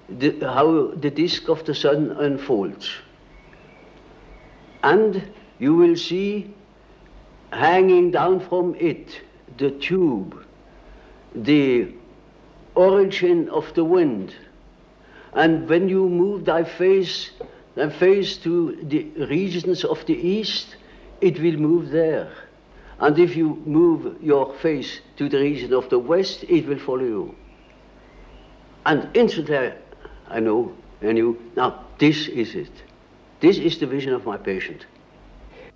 the, 0.10 0.38
how 0.42 0.88
the 0.96 1.10
disk 1.10 1.48
of 1.48 1.64
the 1.66 1.76
sun 1.76 2.12
unfolds. 2.12 2.90
And 4.84 5.32
you 5.60 5.76
will 5.76 5.96
see 5.96 6.54
hanging 7.52 8.12
down 8.12 8.40
from 8.40 8.76
it 8.76 9.22
the 9.58 9.72
tube, 9.72 10.44
the 11.36 11.94
origin 12.76 13.50
of 13.50 13.74
the 13.74 13.84
wind. 13.84 14.34
And 15.34 15.70
when 15.70 15.90
you 15.90 16.10
move 16.10 16.46
thy 16.46 16.64
face, 16.64 17.32
thy 17.80 17.90
face 17.90 18.38
to 18.38 18.78
the 18.84 19.04
regions 19.26 19.84
of 19.84 20.06
the 20.06 20.14
east, 20.14 20.76
it 21.22 21.40
will 21.40 21.58
move 21.58 21.90
there. 21.90 22.32
And 23.00 23.18
if 23.18 23.36
you 23.36 23.62
move 23.66 24.22
your 24.22 24.54
face 24.56 25.02
to 25.18 25.30
the 25.30 25.40
region 25.40 25.74
of 25.74 25.90
the 25.90 26.00
west, 26.00 26.44
it 26.44 26.68
will 26.68 26.80
follow 26.80 27.04
you. 27.04 27.36
And 28.86 29.10
instantly, 29.14 29.72
I 30.28 30.40
know, 30.40 30.74
I 31.02 31.14
knew, 31.14 31.40
now 31.56 31.86
this 31.98 32.28
is 32.28 32.56
it. 32.56 32.72
This 33.40 33.58
is 33.58 33.80
the 33.80 33.88
vision 33.88 34.14
of 34.14 34.26
my 34.26 34.38
patient. 34.38 34.86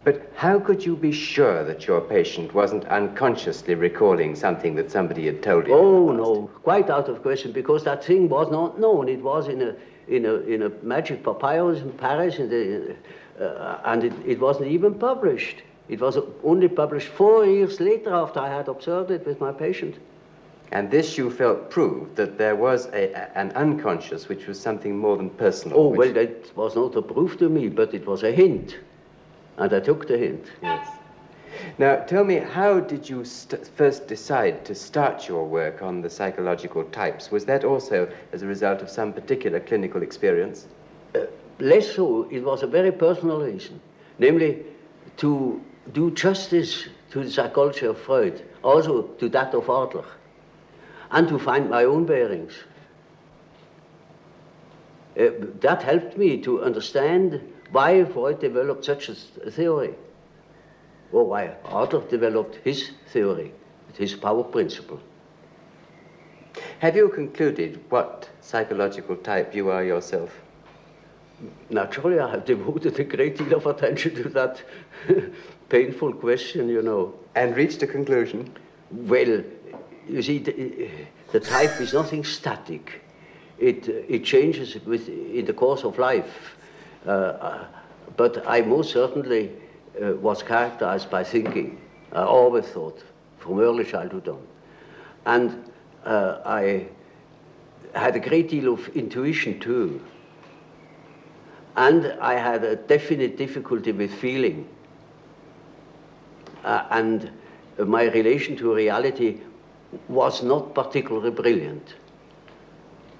But 0.04 0.34
how 0.36 0.60
could 0.60 0.86
you 0.86 0.98
be 0.98 1.14
sure 1.14 1.64
that 1.64 1.88
your 1.88 2.02
patient 2.02 2.54
wasn't 2.54 2.84
unconsciously 2.86 3.76
recalling 3.76 4.36
something 4.36 4.76
that 4.76 4.92
somebody 4.92 5.26
had 5.28 5.42
told 5.42 5.68
him? 5.68 5.72
Oh, 5.74 6.12
no, 6.12 6.50
quite 6.64 6.90
out 6.90 7.08
of 7.08 7.22
question, 7.22 7.54
because 7.54 7.86
that 7.86 8.04
thing 8.04 8.28
was 8.28 8.52
not 8.52 8.78
known. 8.78 9.08
It 9.08 9.22
was 9.22 9.48
in 9.48 9.62
a, 9.62 9.76
in 10.08 10.26
a, 10.26 10.36
in 10.36 10.64
a 10.64 10.70
magic 10.82 11.24
papyrus 11.24 11.80
in 11.80 11.92
Paris, 11.94 12.38
in 12.40 12.50
the, 12.50 12.96
uh, 13.40 13.82
and 13.86 14.04
it, 14.04 14.14
it 14.26 14.40
wasn't 14.40 14.70
even 14.70 14.94
published. 14.96 15.64
It 15.90 16.00
was 16.00 16.18
only 16.44 16.68
published 16.68 17.08
four 17.10 17.46
years 17.46 17.80
later 17.80 18.14
after 18.14 18.40
I 18.40 18.50
had 18.50 18.68
observed 18.68 19.12
it 19.12 19.26
with 19.26 19.40
my 19.40 19.52
patient. 19.52 19.96
And 20.72 20.90
this 20.90 21.18
you 21.18 21.30
felt 21.30 21.70
proved 21.70 22.16
that 22.16 22.38
there 22.38 22.56
was 22.56 22.88
a, 22.88 23.38
an 23.38 23.52
unconscious 23.52 24.28
which 24.28 24.48
was 24.48 24.60
something 24.60 24.98
more 24.98 25.18
than 25.18 25.30
personal. 25.30 25.78
Oh, 25.78 25.88
well, 25.90 26.12
that 26.14 26.56
was 26.56 26.76
not 26.76 26.96
a 26.96 27.02
proof 27.02 27.38
to 27.40 27.50
me, 27.50 27.70
but 27.70 27.94
it 27.94 28.08
was 28.08 28.24
a 28.24 28.32
hint. 28.32 28.78
And 29.58 29.72
I 29.72 29.80
took 29.80 30.08
the 30.08 30.18
hint. 30.18 30.46
Yes. 30.64 30.88
Now, 31.78 31.98
tell 31.98 32.24
me, 32.24 32.36
how 32.38 32.80
did 32.80 33.10
you 33.10 33.24
first 33.24 34.08
decide 34.08 34.66
to 34.66 34.76
start 34.76 35.28
your 35.28 35.46
work 35.46 35.82
on 35.82 36.02
the 36.02 36.10
psychological 36.10 36.84
types? 36.86 37.32
Was 37.32 37.46
that 37.46 37.64
also 37.64 38.12
as 38.32 38.42
a 38.42 38.48
result 38.48 38.82
of 38.82 38.90
some 38.90 39.14
particular 39.14 39.60
clinical 39.60 40.02
experience? 40.04 40.68
Uh, 41.16 41.26
less 41.60 41.96
so. 41.96 42.28
It 42.32 42.44
was 42.44 42.64
a 42.64 42.68
very 42.68 42.92
personal 42.92 43.42
reason. 43.42 43.80
Namely, 44.20 44.64
to 45.18 45.62
do 45.92 46.12
justice 46.12 46.88
to 47.12 47.24
the 47.24 47.32
psychology 47.32 47.86
of 47.86 47.98
Freud, 47.98 48.42
also 48.64 49.04
to 49.04 49.30
that 49.30 49.54
of 49.54 49.64
Adler, 49.70 50.06
and 51.12 51.28
to 51.28 51.38
find 51.38 51.70
my 51.70 51.84
own 51.84 52.06
bearings. 52.06 52.54
Uh, 55.20 55.30
that 55.62 55.84
helped 55.84 56.18
me 56.18 56.38
to 56.42 56.64
understand 56.64 57.40
why 57.72 58.04
Freud 58.06 58.40
developed 58.40 58.86
such 58.86 59.10
a 59.10 59.16
theory, 59.52 59.90
or 59.90 59.96
why 61.22 61.56
Adler 61.66 62.02
developed 62.10 62.56
his 62.64 62.92
theory, 63.12 63.52
his 63.98 64.16
power 64.16 64.44
principle. 64.44 65.00
Have 66.80 66.96
you 66.96 67.10
concluded 67.10 67.80
what 67.90 68.30
psychological 68.42 69.16
type 69.18 69.56
you 69.56 69.70
are 69.70 69.84
yourself? 69.84 70.32
Naturally, 71.70 72.20
I 72.20 72.30
have 72.32 72.46
devoted 72.46 73.00
a 73.00 73.04
great 73.04 73.38
deal 73.38 73.54
of 73.54 73.66
attention 73.66 74.16
to 74.16 74.30
that 74.30 74.62
painful 75.70 76.14
question, 76.14 76.70
you 76.70 76.82
know. 76.82 77.14
And 77.36 77.56
reached 77.56 77.82
a 77.84 77.88
conclusion? 77.88 78.52
Well, 78.92 79.44
you 80.08 80.22
see, 80.22 80.40
the, 80.40 80.90
the 81.32 81.40
type 81.40 81.80
is 81.82 81.94
nothing 81.94 82.24
static. 82.24 83.02
It, 83.58 83.88
it 83.88 84.24
changes 84.24 84.76
with, 84.86 85.08
in 85.10 85.46
the 85.46 85.54
course 85.54 85.84
of 85.84 85.98
life. 85.98 86.56
Uh, 87.06 87.66
but 88.16 88.44
I 88.48 88.62
most 88.62 88.92
certainly 88.92 89.52
uh, 90.02 90.14
was 90.14 90.44
characterized 90.44 91.10
by 91.10 91.24
thinking. 91.24 91.80
I 92.12 92.24
always 92.24 92.66
thought, 92.66 93.04
from 93.40 93.60
early 93.60 93.84
childhood 93.84 94.28
on. 94.28 94.48
And 95.26 95.72
uh, 96.06 96.40
I 96.46 96.88
had 97.94 98.16
a 98.16 98.20
great 98.20 98.50
deal 98.50 98.74
of 98.74 98.88
intuition 98.90 99.60
too. 99.60 100.02
And 101.76 102.16
I 102.22 102.34
had 102.36 102.64
a 102.64 102.76
definite 102.76 103.38
difficulty 103.38 103.92
with 103.92 104.14
feeling. 104.14 104.68
Uh, 106.64 106.86
and 106.92 107.32
my 107.78 108.04
relation 108.04 108.56
to 108.58 108.74
reality 108.74 109.40
was 110.08 110.44
not 110.44 110.74
particularly 110.74 111.32
brilliant. 111.32 111.96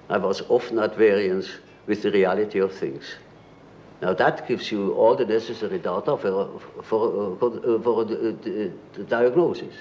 I 0.08 0.18
was 0.18 0.42
often 0.48 0.78
at 0.78 0.96
variance 0.96 1.48
with 1.86 2.02
the 2.02 2.10
reality 2.10 2.58
of 2.58 2.72
things. 2.72 3.14
Now 4.04 4.12
that 4.12 4.46
gives 4.46 4.70
you 4.70 4.92
all 4.92 5.16
the 5.16 5.24
necessary 5.24 5.78
data 5.78 6.18
for, 6.18 6.60
for, 6.82 7.36
for, 7.38 7.80
for 7.80 8.04
the, 8.04 8.70
the 8.92 9.02
diagnosis. 9.04 9.74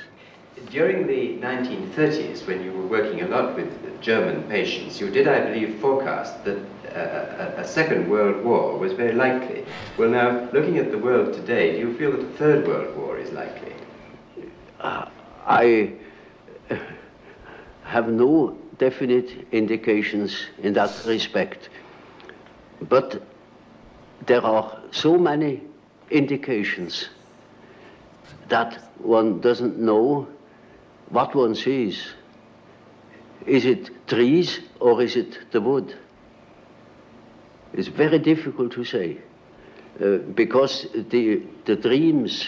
During 0.69 1.07
the 1.07 1.45
1930s, 1.45 2.47
when 2.47 2.63
you 2.63 2.71
were 2.71 2.87
working 2.87 3.21
a 3.21 3.27
lot 3.27 3.53
with 3.57 4.01
German 4.01 4.43
patients, 4.43 5.01
you 5.01 5.09
did, 5.09 5.27
I 5.27 5.41
believe, 5.51 5.75
forecast 5.81 6.45
that 6.45 6.57
uh, 6.95 7.57
a, 7.57 7.61
a, 7.63 7.67
second 7.67 8.09
world 8.09 8.45
war 8.45 8.77
was 8.77 8.93
very 8.93 9.11
likely. 9.11 9.65
Well, 9.97 10.09
now, 10.09 10.49
looking 10.53 10.77
at 10.77 10.91
the 10.91 10.99
world 10.99 11.33
today, 11.33 11.73
do 11.73 11.79
you 11.79 11.97
feel 11.97 12.11
that 12.11 12.21
a 12.21 12.37
third 12.37 12.65
world 12.65 12.95
war 12.95 13.17
is 13.17 13.29
likely? 13.31 13.73
Uh, 14.79 15.09
I 15.45 15.91
have 17.83 18.07
no 18.07 18.57
definite 18.77 19.47
indications 19.51 20.45
in 20.59 20.71
that 20.73 20.91
respect. 21.05 21.67
But 22.87 23.21
there 24.25 24.45
are 24.45 24.79
so 24.91 25.17
many 25.17 25.61
indications 26.09 27.09
that 28.49 28.73
one 28.99 29.41
doesn't 29.41 29.79
know 29.79 30.27
what 31.09 31.35
one 31.35 31.55
sees. 31.55 32.07
Is 33.45 33.65
it 33.65 34.07
trees 34.07 34.59
or 34.79 35.01
is 35.01 35.15
it 35.15 35.51
the 35.51 35.61
wood? 35.61 35.95
It's 37.73 37.87
very 37.87 38.19
difficult 38.19 38.71
to 38.73 38.85
say 38.85 39.17
uh, 40.01 40.17
because 40.17 40.87
the, 40.93 41.41
the 41.65 41.75
dreams 41.75 42.47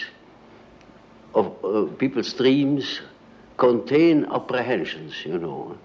of 1.34 1.52
uh, 1.64 1.84
people's 1.98 2.32
dreams 2.32 3.00
contain 3.56 4.24
apprehensions, 4.26 5.24
you 5.24 5.38
know. 5.38 5.76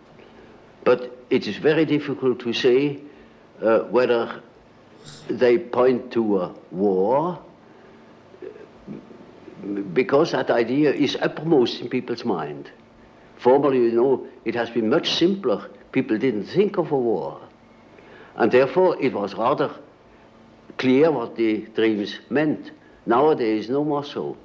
But 0.84 1.18
it 1.30 1.48
is 1.48 1.58
very 1.58 1.86
difficult 1.86 2.40
to 2.42 2.54
say 2.54 3.00
uh, 3.62 3.80
whether 3.80 4.42
they 5.30 5.58
point 5.58 6.12
to 6.12 6.40
a 6.40 6.56
war 6.72 7.40
because 9.94 10.32
that 10.32 10.50
idea 10.50 10.92
is 10.92 11.16
uppermost 11.22 11.82
in 11.82 11.90
people's 11.90 12.26
mind. 12.26 12.72
Formerly, 13.38 13.78
you 13.78 13.92
know, 13.92 14.28
it 14.46 14.56
has 14.56 14.70
been 14.70 14.90
much 14.90 15.14
simpler. 15.14 15.70
People 15.92 16.18
didn't 16.18 16.46
think 16.46 16.78
of 16.78 16.92
a 16.92 16.98
war. 16.98 17.42
And 18.36 18.52
therefore, 18.52 19.02
it 19.02 19.14
was 19.14 19.36
rather 19.36 19.72
clear 20.78 21.12
what 21.12 21.36
the 21.36 21.62
dreams 21.76 22.20
meant. 22.30 22.72
Nowadays, 23.06 23.70
no 23.70 23.84
more 23.84 24.04
so. 24.04 24.38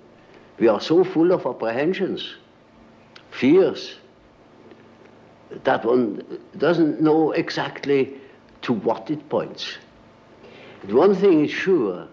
We 0.58 0.68
are 0.68 0.80
so 0.80 1.04
full 1.04 1.32
of 1.32 1.46
apprehensions, 1.46 2.34
fears, 3.30 3.96
that 5.64 5.84
one 5.84 6.40
doesn't 6.56 7.00
know 7.00 7.32
exactly 7.32 8.14
to 8.62 8.72
what 8.72 9.10
it 9.10 9.28
points. 9.28 9.76
But 10.86 10.94
one 10.94 11.14
thing 11.16 11.44
is 11.44 11.50
sure 11.50 12.06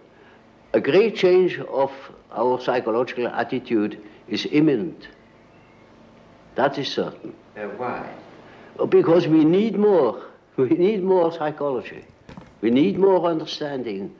a 0.73 0.81
great 0.81 1.15
change 1.15 1.59
of 1.59 1.91
our 2.31 2.59
psychological 2.59 3.27
attitude 3.27 4.01
is 4.27 4.47
imminent. 4.51 5.07
That 6.55 6.79
is 6.79 6.87
certain. 6.87 7.35
Uh, 7.55 7.67
why? 7.77 8.09
Because 8.89 9.27
we 9.27 9.45
need 9.45 9.77
more. 9.77 10.21
We 10.55 10.69
need 10.69 11.03
more 11.03 11.31
psychology. 11.31 12.05
We 12.61 12.69
need 12.69 12.99
more 12.99 13.25
understanding 13.25 14.15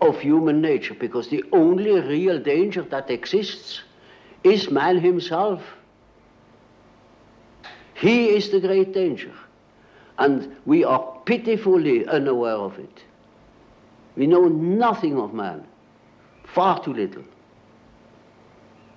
of 0.00 0.20
human 0.20 0.60
nature 0.60 0.94
because 0.94 1.28
the 1.28 1.42
only 1.52 2.00
real 2.00 2.38
danger 2.38 2.82
that 2.82 3.10
exists 3.10 3.82
is 4.44 4.70
man 4.70 5.00
himself. 5.00 5.60
He 7.94 8.28
is 8.28 8.50
the 8.50 8.60
great 8.60 8.94
danger. 8.94 9.34
And 10.18 10.54
we 10.66 10.84
are 10.84 11.00
pitifully 11.24 12.06
unaware 12.06 12.54
of 12.54 12.78
it. 12.78 13.02
We 14.20 14.26
know 14.26 14.48
nothing 14.48 15.18
of 15.18 15.32
man, 15.32 15.66
far 16.44 16.84
too 16.84 16.92
little. 16.92 17.24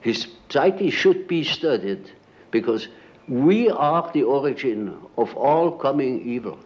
His 0.01 0.27
psyche 0.49 0.89
should 0.89 1.29
be 1.29 1.45
studied 1.45 2.11
because 2.51 2.89
we 3.29 3.69
are 3.69 4.11
the 4.11 4.23
origin 4.23 4.97
of 5.17 5.33
all 5.37 5.71
coming 5.71 6.27
evil. 6.27 6.59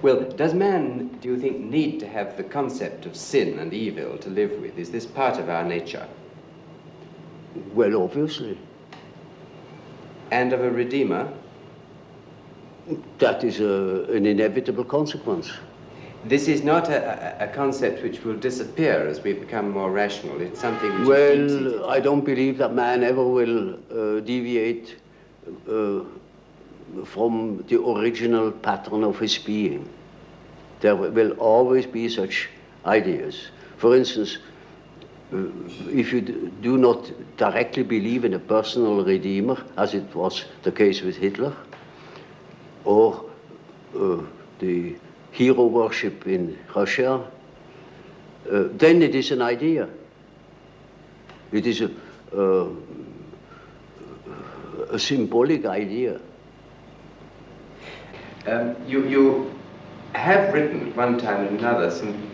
Well, 0.00 0.22
does 0.22 0.54
man, 0.54 1.08
do 1.20 1.28
you 1.28 1.38
think, 1.38 1.60
need 1.60 2.00
to 2.00 2.08
have 2.08 2.38
the 2.38 2.44
concept 2.44 3.04
of 3.04 3.14
sin 3.14 3.58
and 3.58 3.74
evil 3.74 4.16
to 4.16 4.30
live 4.30 4.52
with? 4.52 4.78
Is 4.78 4.90
this 4.90 5.04
part 5.04 5.38
of 5.38 5.50
our 5.50 5.64
nature? 5.64 6.08
Well, 7.74 8.02
obviously. 8.02 8.58
And 10.30 10.54
of 10.54 10.62
a 10.62 10.70
Redeemer? 10.70 11.30
That 13.18 13.42
is 13.42 13.60
a, 13.60 14.04
an 14.12 14.26
inevitable 14.26 14.84
consequence. 14.84 15.50
This 16.24 16.48
is 16.48 16.62
not 16.62 16.88
a, 16.88 17.36
a, 17.44 17.48
concept 17.48 18.02
which 18.02 18.24
will 18.24 18.36
disappear 18.36 19.06
as 19.06 19.20
we 19.20 19.32
become 19.32 19.70
more 19.70 19.92
rational. 19.92 20.40
It's 20.40 20.60
something 20.60 20.90
which 21.00 21.08
Well, 21.08 21.88
I 21.88 22.00
don't 22.00 22.24
believe 22.24 22.58
that 22.58 22.74
man 22.74 23.04
ever 23.04 23.24
will 23.24 23.74
uh, 23.74 24.20
deviate 24.20 24.96
uh, 25.68 26.00
from 27.04 27.64
the 27.68 27.80
original 27.80 28.50
pattern 28.50 29.04
of 29.04 29.18
his 29.18 29.38
being. 29.38 29.88
There 30.80 30.96
will 30.96 31.32
always 31.32 31.86
be 31.86 32.08
such 32.08 32.48
ideas. 32.84 33.48
For 33.76 33.96
instance, 33.96 34.38
uh, 35.32 35.38
if 35.90 36.12
you 36.12 36.20
do 36.62 36.76
not 36.76 37.10
directly 37.36 37.82
believe 37.82 38.24
in 38.24 38.34
a 38.34 38.38
personal 38.38 39.04
redeemer, 39.04 39.62
as 39.76 39.94
it 39.94 40.14
was 40.14 40.44
the 40.62 40.72
case 40.72 41.02
with 41.02 41.16
Hitler, 41.16 41.54
or 42.86 43.24
uh, 43.98 44.22
the 44.60 44.96
hero 45.32 45.66
worship 45.66 46.26
in 46.26 46.56
Russia, 46.74 47.30
uh, 48.50 48.64
then 48.72 49.02
it 49.02 49.14
is 49.14 49.30
an 49.32 49.42
idea. 49.42 49.88
It 51.52 51.66
is 51.66 51.82
a, 51.82 51.90
uh, 52.34 52.68
a 54.90 54.98
symbolic 54.98 55.66
idea. 55.66 56.20
Um, 58.46 58.76
you, 58.86 59.06
you 59.08 59.52
have 60.12 60.54
written 60.54 60.94
one 60.94 61.18
time 61.18 61.46
and 61.46 61.58
another 61.58 61.90
some 61.90 62.30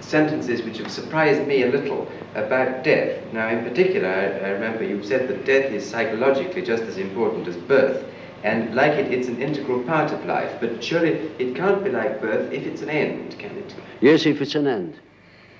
sentences 0.00 0.62
which 0.62 0.78
have 0.78 0.90
surprised 0.90 1.46
me 1.48 1.64
a 1.64 1.70
little 1.70 2.06
about 2.34 2.84
death. 2.84 3.20
Now, 3.32 3.48
in 3.48 3.64
particular, 3.64 4.08
I, 4.08 4.46
I 4.46 4.50
remember 4.50 4.84
you 4.84 5.02
said 5.02 5.28
that 5.28 5.44
death 5.44 5.72
is 5.72 5.88
psychologically 5.88 6.62
just 6.62 6.84
as 6.84 6.98
important 6.98 7.48
as 7.48 7.56
birth. 7.56 8.11
And 8.42 8.74
like 8.74 8.92
it, 8.92 9.12
it's 9.12 9.28
an 9.28 9.40
integral 9.40 9.82
part 9.84 10.12
of 10.12 10.24
life. 10.26 10.52
But 10.60 10.82
surely 10.82 11.10
it 11.38 11.54
can't 11.54 11.82
be 11.84 11.90
like 11.90 12.20
birth 12.20 12.52
if 12.52 12.66
it's 12.66 12.82
an 12.82 12.90
end, 12.90 13.38
can 13.38 13.56
it? 13.56 13.74
Yes, 14.00 14.26
if 14.26 14.40
it's 14.40 14.54
an 14.54 14.66
end. 14.66 14.98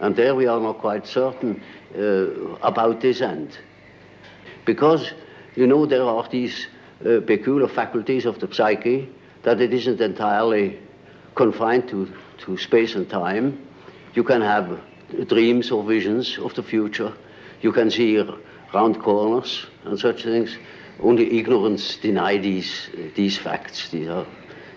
And 0.01 0.17
there 0.17 0.35
we 0.35 0.47
are 0.47 0.61
not 0.61 0.79
quite 0.79 1.07
certain 1.07 1.63
uh, 1.97 2.57
about 2.63 3.01
this 3.01 3.21
end. 3.21 3.57
Because, 4.65 5.13
you 5.55 5.67
know, 5.67 5.87
there 5.87 6.03
are 6.03 6.29
these 6.29 6.67
uh, 7.05 7.21
peculiar 7.21 7.69
faculties 7.69 8.27
of 8.27 8.41
the 8.41 8.53
psyche 8.53 9.09
that 9.43 9.61
it 9.61 9.73
isn't 9.73 10.01
entirely 10.01 10.79
confined 11.35 11.89
to, 11.89 12.13
to 12.39 12.57
space 12.57 12.95
and 12.95 13.09
time. 13.09 13.59
You 14.15 14.25
can 14.25 14.41
have 14.41 14.81
dreams 15.29 15.71
or 15.71 15.85
visions 15.85 16.39
of 16.39 16.55
the 16.55 16.63
future. 16.63 17.13
You 17.61 17.73
can 17.73 17.91
see 17.91 18.23
round 18.75 19.01
corners 19.01 19.67
and 19.85 19.99
such 19.99 20.25
things. 20.25 20.57
Only 21.01 21.39
ignorance 21.39 21.97
deny 21.97 22.37
these, 22.39 22.89
these 23.15 23.39
facts. 23.39 23.89
These 23.89 24.09
are, 24.09 24.27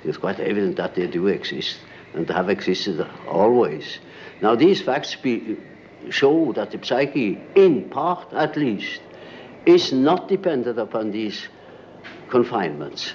it's 0.03 0.17
quite 0.17 0.39
evident 0.39 0.77
that 0.77 0.95
they 0.95 1.07
do 1.07 1.27
exist 1.27 1.79
and 2.13 2.29
have 2.29 2.49
existed 2.49 3.05
always. 3.27 3.99
Now, 4.41 4.55
these 4.55 4.81
facts 4.81 5.15
be, 5.15 5.57
show 6.09 6.53
that 6.53 6.71
the 6.71 6.83
psyche, 6.83 7.39
in 7.55 7.89
part 7.89 8.33
at 8.33 8.55
least, 8.55 9.01
is 9.65 9.91
not 9.91 10.27
dependent 10.27 10.79
upon 10.79 11.11
these 11.11 11.47
confinements. 12.29 13.13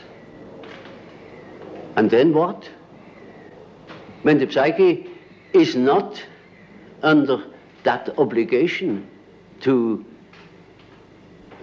And 1.96 2.10
then 2.10 2.32
what? 2.32 2.68
When 4.22 4.38
the 4.38 4.50
psyche 4.50 5.10
is 5.52 5.74
not 5.74 6.22
under 7.02 7.44
that 7.84 8.18
obligation 8.18 9.08
to 9.60 10.04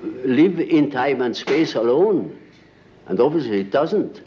live 0.02 0.60
in 0.60 0.92
time 0.92 1.22
and 1.22 1.36
space 1.36 1.76
alone, 1.76 2.38
and 3.08 3.20
obviously 3.20 3.62
it 3.62 3.72
doesn't, 3.72 4.22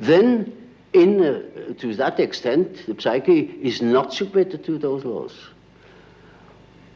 then 0.00 0.52
in, 0.92 1.22
uh, 1.22 1.74
to 1.78 1.94
that 1.96 2.20
extent, 2.20 2.86
the 2.86 3.00
psyche 3.00 3.40
is 3.62 3.82
not 3.82 4.12
submitted 4.12 4.64
to 4.64 4.78
those 4.78 5.04
laws. 5.04 5.34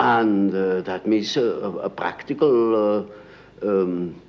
And 0.01 0.55
uh, 0.55 0.83
that 0.83 1.07
means 1.07 1.37
a, 1.37 1.43
a 1.43 1.91
practical 1.91 3.09
uh, 3.63 3.67
um, 3.67 4.21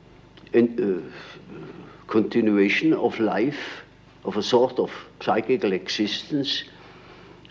in, 0.53 1.03
uh, 1.03 2.07
continuation 2.07 2.93
of 2.93 3.19
life, 3.19 3.83
of 4.25 4.37
a 4.37 4.43
sort 4.43 4.79
of 4.79 4.91
psychical 5.21 5.73
existence 5.73 6.63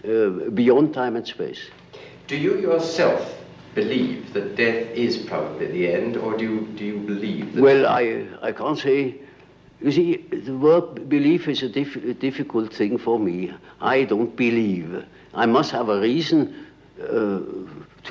uh, 0.05 0.51
beyond 0.51 0.95
time 0.95 1.15
and 1.15 1.27
space. 1.27 1.71
Do 2.27 2.37
you 2.37 2.59
yourself 2.59 3.38
believe 3.81 4.33
that 4.33 4.57
death 4.57 4.91
is 5.07 5.17
probably 5.17 5.67
the 5.67 5.93
end, 5.93 6.17
or 6.17 6.37
do 6.37 6.45
you, 6.45 6.61
do 6.79 6.85
you 6.85 6.99
believe 6.99 7.55
that? 7.55 7.63
Well, 7.63 7.87
I, 7.87 8.27
I 8.43 8.53
can't 8.53 8.79
say. 8.79 9.15
You 9.81 9.93
see, 9.93 10.17
the 10.17 10.57
word 10.57 11.09
belief 11.09 11.47
is 11.47 11.63
a, 11.63 11.69
diff 11.69 11.95
a 11.95 12.15
difficult 12.15 12.75
thing 12.75 12.99
for 12.99 13.19
me. 13.21 13.55
I 13.81 14.05
don't 14.05 14.35
believe. 14.35 15.05
I 15.35 15.47
must 15.47 15.71
have 15.71 15.89
a 15.89 16.01
reason 16.01 16.67
uh, 17.01 17.41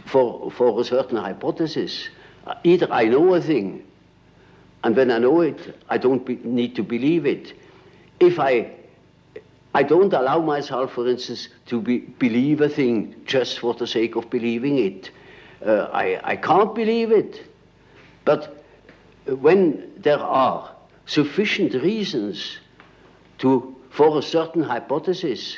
for, 0.06 0.50
for 0.52 0.80
a 0.80 0.84
certain 0.86 1.18
hypothesis. 1.18 2.08
Either 2.64 2.88
I 2.90 3.04
know 3.04 3.34
a 3.34 3.42
thing, 3.42 3.84
and 4.86 4.96
when 4.96 5.12
I 5.12 5.18
know 5.18 5.42
it, 5.42 5.60
I 5.90 5.98
don't 5.98 6.26
need 6.46 6.76
to 6.78 6.84
believe 6.84 7.26
it. 7.26 7.54
If 8.22 8.40
I 8.40 8.72
I 9.74 9.84
don't 9.84 10.14
allow 10.14 10.40
myself, 10.40 10.94
for 10.94 11.08
instance, 11.08 11.50
to 11.68 11.82
be, 11.82 12.00
believe 12.00 12.62
a 12.62 12.70
thing 12.70 13.14
just 13.26 13.60
for 13.60 13.74
the 13.74 13.86
sake 13.86 14.16
of 14.16 14.30
believing 14.30 14.80
it. 14.80 15.12
Uh, 15.66 15.90
I, 15.92 16.20
I 16.24 16.36
can't 16.36 16.74
believe 16.74 17.12
it. 17.12 17.44
But 18.26 18.64
when 19.26 19.92
there 19.98 20.20
are 20.20 20.72
sufficient 21.06 21.74
reasons 21.74 22.60
to, 23.40 23.76
for 23.90 24.20
a 24.20 24.22
certain 24.22 24.64
hypothesis, 24.64 25.58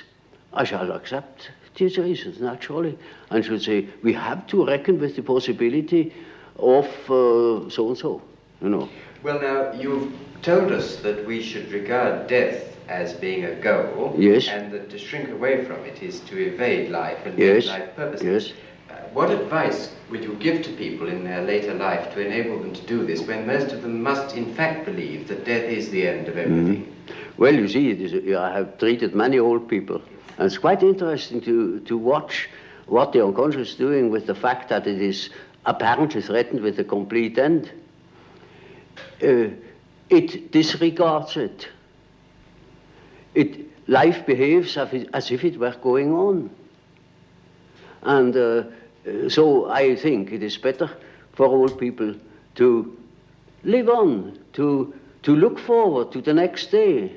I 0.54 0.64
shall 0.64 0.92
accept 0.92 1.52
these 1.76 1.98
reasons, 1.98 2.42
naturally, 2.42 2.98
and 3.30 3.44
should 3.44 3.62
say, 3.62 3.88
we 4.04 4.14
have 4.14 4.46
to 4.48 4.66
reckon 4.66 5.00
with 5.00 5.16
the 5.16 5.24
possibility 5.24 6.14
of 6.58 6.86
uh, 7.10 7.70
so 7.70 7.88
and 7.88 7.98
so, 7.98 8.22
you 8.62 8.70
know. 8.70 8.90
Well, 9.24 9.42
now, 9.42 9.72
you've 9.74 10.14
told 10.42 10.72
us 10.72 10.98
that 10.98 11.26
we 11.26 11.42
should 11.42 11.72
regard 11.72 12.28
death 12.28 12.78
as 12.88 13.14
being 13.14 13.46
a 13.46 13.56
goal, 13.56 14.16
yes. 14.18 14.48
and 14.48 14.72
that 14.72 14.90
to 14.90 14.98
shrink 14.98 15.30
away 15.30 15.64
from 15.64 15.84
it 15.86 16.02
is 16.02 16.20
to 16.22 16.38
evade 16.38 16.90
life 16.90 17.20
and 17.26 17.38
yes. 17.38 17.68
life 17.68 17.96
purpose. 17.96 18.22
Yes. 18.24 18.54
Uh, 18.90 18.94
what 19.14 19.30
advice 19.30 19.94
would 20.10 20.24
you 20.24 20.34
give 20.36 20.64
to 20.64 20.72
people 20.74 21.08
in 21.08 21.24
their 21.24 21.42
later 21.44 21.74
life 21.74 22.12
to 22.14 22.26
enable 22.26 22.60
them 22.60 22.74
to 22.74 22.82
do 22.88 23.06
this 23.06 23.22
when 23.22 23.46
most 23.46 23.72
of 23.72 23.82
them 23.82 24.02
must 24.02 24.36
in 24.36 24.54
fact 24.56 24.86
believe 24.86 25.28
that 25.28 25.46
death 25.46 25.64
is 25.64 25.90
the 25.92 26.08
end 26.08 26.28
of 26.28 26.38
everything? 26.38 26.86
Mm. 26.86 27.18
Well, 27.38 27.56
you 27.56 27.68
see, 27.68 27.92
is, 27.92 28.36
I 28.36 28.54
have 28.54 28.78
treated 28.80 29.16
many 29.16 29.40
old 29.40 29.68
people, 29.70 30.02
and 30.38 30.46
it's 30.46 30.58
quite 30.58 30.84
interesting 30.84 31.40
to, 31.42 31.80
to 31.82 31.98
watch 31.98 32.50
what 32.88 33.14
the 33.14 33.24
unconscious 33.24 33.70
is 33.70 33.76
doing 33.76 34.10
with 34.10 34.26
the 34.26 34.36
fact 34.36 34.70
that 34.70 34.88
it 34.88 35.02
is 35.02 35.30
apparently 35.66 36.22
threatened 36.22 36.62
with 36.62 36.80
a 36.80 36.84
complete 36.84 37.38
end. 37.38 37.72
Uh, 39.24 39.50
it 40.10 40.52
disregards 40.52 41.38
it. 41.38 41.68
It, 43.36 43.68
life 43.88 44.26
behaves 44.26 44.76
as 44.76 45.32
if 45.32 45.44
it 45.44 45.58
were 45.58 45.76
going 45.82 46.12
on. 46.12 46.50
And 48.04 48.36
uh, 48.36 48.64
so 49.30 49.70
I 49.70 49.96
think 49.96 50.32
it 50.32 50.44
is 50.44 50.58
better 50.58 50.90
for 51.34 51.48
old 51.48 51.80
people 51.80 52.16
to 52.56 52.98
live 53.64 53.90
on, 53.90 54.40
to, 54.54 54.94
to 55.24 55.36
look 55.36 55.60
forward 55.60 56.12
to 56.12 56.22
the 56.22 56.34
next 56.34 56.68
day, 56.68 57.12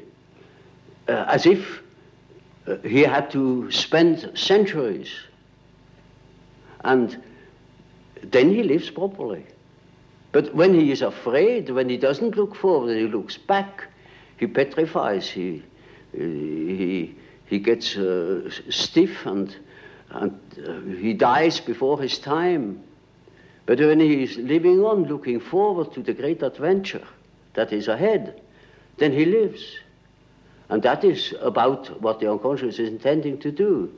uh, 1.08 1.24
as 1.28 1.46
if 1.46 1.82
uh, 2.66 2.76
he 2.78 3.00
had 3.02 3.30
to 3.32 3.70
spend 3.70 4.30
centuries. 4.34 5.12
And 6.84 7.22
then 8.22 8.50
he 8.50 8.62
lives 8.62 8.90
properly. 8.90 9.44
But 10.32 10.54
when 10.54 10.74
he 10.74 10.90
is 10.90 11.02
afraid, 11.02 11.70
when 11.70 11.88
he 11.88 11.96
doesn't 11.96 12.36
look 12.36 12.54
forward, 12.54 12.96
he 12.96 13.06
looks 13.06 13.36
back, 13.36 13.88
he 14.38 14.46
petrifies, 14.46 15.28
he, 15.28 15.62
he, 16.12 17.14
he 17.46 17.58
gets 17.58 17.96
uh, 17.96 18.48
stiff 18.70 19.26
and, 19.26 19.54
and 20.12 20.38
uh, 20.66 20.80
he 20.96 21.14
dies 21.14 21.60
before 21.60 22.00
his 22.00 22.18
time. 22.18 22.82
But 23.66 23.78
when 23.78 24.00
he 24.00 24.24
is 24.24 24.36
living 24.36 24.84
on, 24.84 25.04
looking 25.04 25.40
forward 25.40 25.92
to 25.94 26.02
the 26.02 26.12
great 26.12 26.42
adventure 26.42 27.06
that 27.54 27.72
is 27.72 27.88
ahead, 27.88 28.40
then 28.98 29.12
he 29.12 29.24
lives. 29.24 29.78
And 30.68 30.82
that 30.82 31.04
is 31.04 31.34
about 31.40 32.00
what 32.00 32.20
the 32.20 32.30
unconscious 32.30 32.78
is 32.78 32.88
intending 32.88 33.38
to 33.38 33.50
do. 33.50 33.92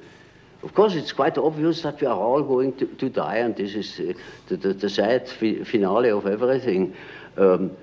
Of 0.62 0.74
course, 0.74 0.94
it's 0.94 1.12
quite 1.12 1.36
obvious 1.36 1.82
that 1.82 2.00
we 2.00 2.06
are 2.06 2.18
all 2.18 2.42
going 2.42 2.74
to, 2.76 2.86
to 2.86 3.08
die, 3.10 3.36
and 3.36 3.54
this 3.54 3.74
is 3.74 4.00
uh, 4.00 4.12
the, 4.48 4.56
the, 4.56 4.72
the, 4.72 4.90
sad 4.90 5.28
fi 5.28 5.62
finale 5.62 6.08
of 6.10 6.26
everything. 6.26 6.94
Um, 7.36 7.76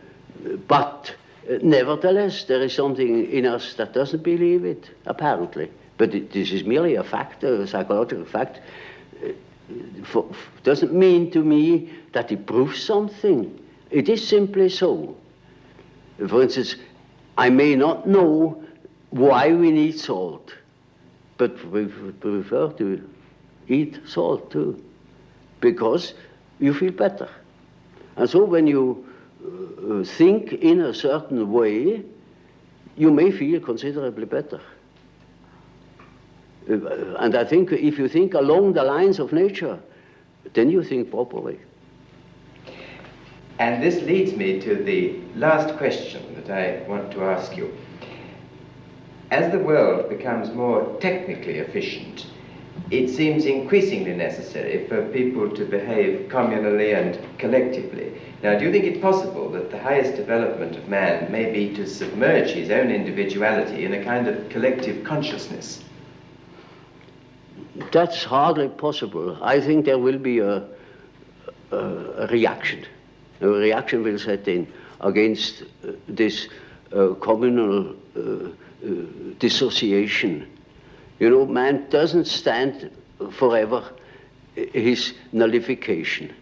but 0.67 1.13
uh, 1.47 1.59
nevertheless, 1.61 2.45
there 2.45 2.61
is 2.61 2.73
something 2.73 3.31
in 3.31 3.45
us 3.45 3.75
that 3.75 3.93
doesn't 3.93 4.23
believe 4.23 4.65
it, 4.65 4.89
apparently. 5.05 5.69
But 6.01 6.15
it, 6.15 6.31
this 6.31 6.51
is 6.51 6.63
merely 6.63 6.95
a 6.95 7.03
fact, 7.03 7.43
a 7.43 7.67
psychological 7.67 8.25
fact. 8.25 8.59
Uh, 9.23 9.33
for, 10.03 10.25
doesn't 10.63 10.93
mean 10.93 11.29
to 11.31 11.43
me 11.43 11.91
that 12.13 12.31
it 12.31 12.45
proves 12.45 12.83
something. 12.83 13.41
It 13.91 14.09
is 14.09 14.27
simply 14.27 14.69
so. 14.69 15.15
For 16.17 16.41
instance, 16.41 16.75
I 17.37 17.49
may 17.49 17.75
not 17.75 18.07
know 18.07 18.63
why 19.11 19.53
we 19.53 19.71
need 19.71 19.99
salt 19.99 20.53
but 21.41 21.57
we 21.71 21.87
prefer 21.87 22.71
to 22.77 23.01
eat 23.67 23.99
salt 24.05 24.51
too, 24.51 24.79
because 25.59 26.13
you 26.59 26.71
feel 26.71 26.91
better. 26.91 27.27
And 28.15 28.29
so 28.29 28.45
when 28.45 28.67
you 28.67 29.03
uh, 29.43 30.03
think 30.03 30.53
in 30.53 30.81
a 30.81 30.93
certain 30.93 31.51
way, 31.51 32.03
you 32.95 33.09
may 33.09 33.31
feel 33.31 33.59
considerably 33.59 34.25
better. 34.25 34.61
And 36.67 37.35
I 37.35 37.43
think 37.43 37.71
if 37.71 37.97
you 37.97 38.07
think 38.07 38.33
along 38.33 38.73
the 38.73 38.83
lines 38.83 39.19
of 39.19 39.33
nature, 39.33 39.79
then 40.53 40.69
you 40.69 40.83
think 40.83 41.09
properly. 41.09 41.59
And 43.59 43.81
this 43.83 44.01
leads 44.01 44.33
me 44.33 44.59
to 44.61 44.75
the 44.75 45.19
last 45.35 45.77
question 45.77 46.23
that 46.35 46.49
I 46.49 46.87
want 46.87 47.11
to 47.11 47.23
ask 47.23 47.55
you. 47.55 47.71
As 49.29 49.51
the 49.51 49.59
world 49.59 50.09
becomes 50.09 50.51
more 50.51 50.97
technically 50.99 51.59
efficient, 51.59 52.25
it 52.89 53.07
seems 53.09 53.45
increasingly 53.45 54.13
necessary 54.15 54.87
for 54.87 55.07
people 55.09 55.49
to 55.51 55.65
behave 55.65 56.27
communally 56.29 56.95
and 56.95 57.19
collectively. 57.37 58.19
Now, 58.43 58.57
do 58.57 58.65
you 58.65 58.71
think 58.71 58.85
it 58.85 59.01
possible 59.01 59.49
that 59.51 59.71
the 59.71 59.79
highest 59.79 60.15
development 60.15 60.75
of 60.75 60.89
man 60.89 61.31
may 61.31 61.51
be 61.51 61.73
to 61.75 61.87
submerge 61.87 62.49
his 62.51 62.69
own 62.69 62.91
individuality 62.91 63.85
in 63.85 63.93
a 63.93 64.03
kind 64.03 64.27
of 64.27 64.49
collective 64.49 65.03
consciousness? 65.03 65.83
That's 67.91 68.23
hardly 68.23 68.67
possible. 68.69 69.37
I 69.41 69.59
think 69.61 69.85
there 69.85 69.99
will 69.99 70.17
be 70.19 70.39
a, 70.39 70.63
a, 71.71 71.77
a 71.77 72.27
reaction. 72.27 72.85
A 73.39 73.47
reaction 73.47 74.03
will 74.03 74.19
set 74.19 74.47
in 74.47 74.71
against 74.99 75.63
uh, 75.63 75.93
this 76.07 76.47
uh, 76.93 77.13
communal 77.21 77.95
uh, 78.15 78.19
uh, 78.19 78.49
dissociation. 79.39 80.47
You 81.19 81.29
know, 81.29 81.45
man 81.45 81.89
doesn't 81.89 82.25
stand 82.25 82.91
forever 83.31 83.83
his 84.55 85.13
nullification. 85.31 86.33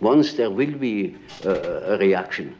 Once 0.00 0.34
there 0.34 0.50
will 0.50 0.72
be 0.72 1.16
a 1.44 1.96
reaction. 1.98 2.54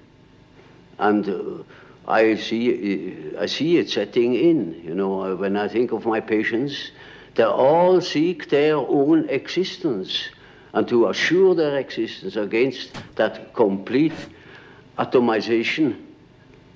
And 0.98 1.28
uh, 1.28 1.62
I 2.06 2.36
see, 2.36 3.34
I 3.38 3.46
see 3.46 3.78
it 3.78 3.90
setting 3.90 4.34
in. 4.34 4.82
You 4.84 4.94
know, 4.94 5.36
when 5.36 5.56
I 5.56 5.68
think 5.68 5.92
of 5.92 6.06
my 6.06 6.20
patients, 6.20 6.90
they 7.34 7.44
all 7.44 8.00
seek 8.00 8.50
their 8.50 8.76
own 8.76 9.28
existence 9.28 10.28
and 10.74 10.86
to 10.88 11.08
assure 11.08 11.54
their 11.54 11.78
existence 11.78 12.36
against 12.36 12.92
that 13.16 13.54
complete 13.54 14.12
atomization 14.98 15.96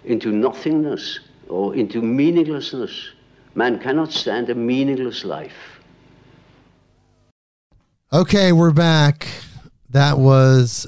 into 0.05 0.33
nothingness 0.33 1.21
or 1.49 1.75
into 1.75 2.01
meaninglessness. 2.01 3.11
Man 3.55 3.79
cannot 3.79 4.13
stand 4.13 4.51
a 4.51 4.55
meaningless 4.55 5.25
life. 5.25 5.81
Okay, 8.13 8.53
we're 8.53 8.73
back. 8.73 9.27
That 9.91 10.19
was 10.19 10.87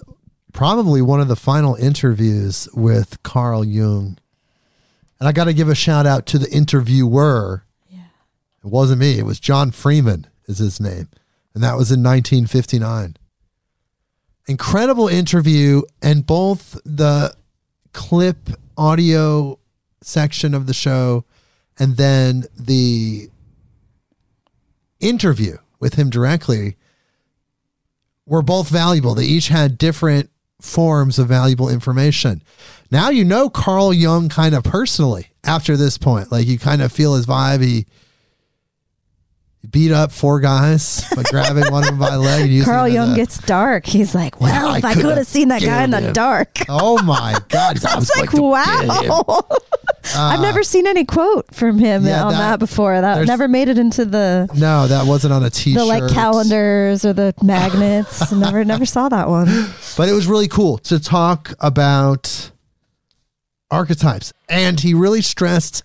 probably 0.53 1.03
one 1.03 1.21
of 1.21 1.29
the 1.29 1.37
final 1.37 1.75
interviews 1.75 2.69
with 2.75 3.23
Carl 3.23 3.65
Jung. 3.65 4.19
And 5.19 5.29
I 5.29 5.33
got 5.33 5.45
to 5.45 5.53
give 5.53 5.69
a 5.69 5.75
shout 5.75 6.07
out 6.07 6.27
to 6.27 6.39
the 6.39 6.51
interviewer. 6.51 7.65
It 8.65 8.69
wasn't 8.69 9.01
me, 9.01 9.19
it 9.19 9.25
was 9.25 9.41
John 9.41 9.71
Freeman, 9.71 10.27
is 10.47 10.59
his 10.59 10.81
name. 10.81 11.09
And 11.55 11.63
that 11.63 11.77
was 11.77 11.91
in 11.91 12.03
1959. 12.03 13.17
Incredible 14.47 15.09
interview, 15.09 15.83
and 16.03 16.27
both 16.27 16.81
the 16.85 17.35
clip 17.93 18.51
audio 18.77 19.59
section 20.03 20.55
of 20.55 20.67
the 20.67 20.75
show 20.75 21.25
and 21.79 21.97
then 21.97 22.45
the 22.59 23.29
interview 25.01 25.57
with 25.81 25.95
him 25.95 26.11
directly 26.11 26.77
were 28.27 28.43
both 28.43 28.69
valuable. 28.69 29.15
They 29.15 29.25
each 29.25 29.49
had 29.49 29.79
different 29.79 30.31
forms 30.61 31.19
of 31.19 31.29
valuable 31.29 31.69
information. 31.69 32.43
Now 32.91 33.11
you 33.11 33.25
know 33.25 33.49
Carl 33.49 33.93
Jung 33.93 34.29
kind 34.29 34.55
of 34.55 34.65
personally 34.65 35.29
after 35.45 35.77
this 35.77 35.99
point. 35.99 36.33
Like 36.33 36.47
you 36.47 36.59
kind 36.59 36.83
of 36.83 36.93
feel 36.93 37.15
his 37.15 37.27
vibe. 37.27 37.63
He 37.63 37.87
beat 39.71 39.93
up 39.93 40.13
four 40.13 40.41
guys 40.41 41.05
by 41.15 41.23
grabbing 41.31 41.71
one 41.73 41.85
of 41.85 41.91
them 41.91 41.99
by 41.99 42.11
the 42.11 42.19
leg. 42.19 42.51
And 42.51 42.65
Carl 42.65 42.89
Jung 42.89 43.13
a, 43.13 43.17
gets 43.17 43.39
dark. 43.39 43.87
He's 43.87 44.15
like, 44.15 44.41
well, 44.41 44.73
yeah, 44.73 44.79
if 44.79 44.85
I, 44.85 44.91
I 44.91 44.95
could 44.95 45.17
have 45.17 45.27
seen 45.27 45.49
that 45.49 45.63
guy 45.63 45.85
in 45.85 45.91
the 45.91 46.01
him. 46.01 46.13
dark. 46.13 46.59
Oh 46.69 47.03
my 47.03 47.39
God. 47.49 47.85
I 47.89 47.97
was 47.97 48.11
like, 48.17 48.33
wow. 48.33 49.45
Uh, 49.49 49.59
I've 50.17 50.41
never 50.41 50.63
seen 50.63 50.87
any 50.87 51.05
quote 51.05 51.55
from 51.55 51.79
him 51.79 52.07
yeah, 52.07 52.25
on 52.25 52.33
that, 52.33 52.39
that 52.39 52.59
before. 52.59 53.01
That 53.01 53.27
never 53.27 53.49
made 53.49 53.69
it 53.69 53.79
into 53.79 54.05
the. 54.05 54.49
No, 54.55 54.87
that 54.87 55.07
wasn't 55.07 55.33
on 55.33 55.45
a 55.45 55.51
t-shirt. 55.51 55.79
The 55.79 55.85
like 55.85 56.11
calendars 56.13 57.05
or 57.05 57.13
the 57.13 57.35
magnets. 57.43 58.33
never, 58.33 58.65
never 58.65 58.87
saw 58.87 59.09
that 59.09 59.29
one. 59.29 59.47
But 59.97 60.09
it 60.09 60.13
was 60.13 60.27
really 60.27 60.49
cool 60.49 60.79
to 60.79 60.99
talk 60.99 61.53
about 61.61 62.51
archetypes. 63.71 64.33
And 64.49 64.81
he 64.81 64.95
really 64.95 65.23
stressed 65.23 65.83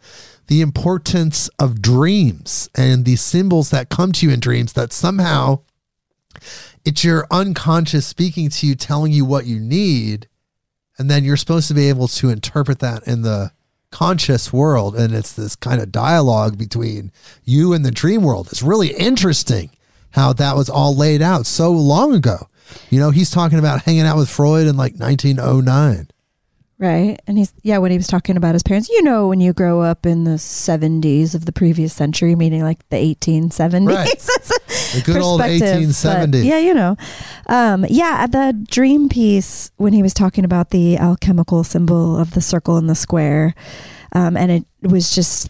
the 0.48 0.62
importance 0.62 1.50
of 1.60 1.82
dreams 1.82 2.70
and 2.76 3.06
the 3.06 3.16
symbols 3.16 3.70
that 3.70 3.90
come 3.90 4.12
to 4.14 4.26
you 4.26 4.34
in 4.34 4.40
dreams 4.40 4.74
that 4.74 4.92
somehow 4.92 5.60
it's 6.86 7.04
your 7.04 7.26
unconscious 7.32 8.06
speaking 8.06 8.50
to 8.50 8.68
you, 8.68 8.76
telling 8.76 9.12
you 9.12 9.26
what 9.26 9.46
you 9.46 9.60
need. 9.60 10.28
And 10.98 11.10
then 11.10 11.24
you're 11.24 11.38
supposed 11.38 11.68
to 11.70 11.74
be 11.74 11.90
able 11.90 12.08
to 12.10 12.30
interpret 12.30 12.80
that 12.80 13.08
in 13.08 13.22
the 13.22 13.52
conscious 13.92 14.52
world. 14.52 14.96
And 14.96 15.14
it's 15.14 15.34
this 15.34 15.56
kind 15.56 15.82
of 15.82 15.92
dialogue 15.92 16.58
between 16.58 17.12
you 17.44 17.74
and 17.74 17.86
the 17.86 17.92
dream 17.92 18.22
world. 18.22 18.50
It's 18.52 18.62
really 18.62 18.94
interesting 18.94 19.72
how 20.12 20.34
that 20.34 20.56
was 20.56 20.70
all 20.70 20.96
laid 20.96 21.22
out 21.22 21.46
so 21.46 21.72
long 21.72 22.14
ago. 22.14 22.50
You 22.90 23.00
know, 23.00 23.12
he's 23.12 23.32
talking 23.32 23.60
about 23.60 23.84
hanging 23.84 24.04
out 24.04 24.18
with 24.18 24.30
Freud 24.30 24.68
in 24.68 24.78
like 24.78 24.96
1909. 24.96 26.08
Right. 26.80 27.20
And 27.28 27.38
he's, 27.38 27.54
yeah, 27.62 27.78
when 27.78 27.92
he 27.92 27.98
was 27.98 28.08
talking 28.08 28.36
about 28.36 28.56
his 28.56 28.64
parents, 28.64 28.90
you 28.90 29.04
know, 29.04 29.28
when 29.28 29.40
you 29.40 29.54
grow 29.54 29.82
up 29.82 30.06
in 30.06 30.24
the 30.24 30.32
70s 30.32 31.36
of 31.36 31.46
the 31.46 31.52
previous 31.52 31.94
century, 31.94 32.36
meaning 32.36 32.62
like 32.62 32.88
the 32.90 32.98
1870s. 32.98 33.88
Right. 33.88 34.10
the 34.94 35.04
good 35.06 35.22
old 35.22 35.42
1870s. 35.42 36.44
yeah, 36.44 36.58
you 36.58 36.74
know. 36.74 36.98
Um, 37.48 37.86
yeah, 37.90 38.28
the 38.28 38.66
dream 38.70 39.08
piece, 39.08 39.72
when 39.78 39.94
he 39.94 40.02
was 40.02 40.14
talking 40.14 40.44
about 40.44 40.72
the 40.72 40.98
alchemical 40.98 41.64
symbol 41.64 42.18
of 42.18 42.32
the 42.32 42.42
circle 42.42 42.78
and 42.78 42.90
the 42.90 42.96
square, 42.96 43.54
um, 44.14 44.36
and 44.36 44.52
it 44.52 44.66
was 44.82 45.14
just 45.14 45.50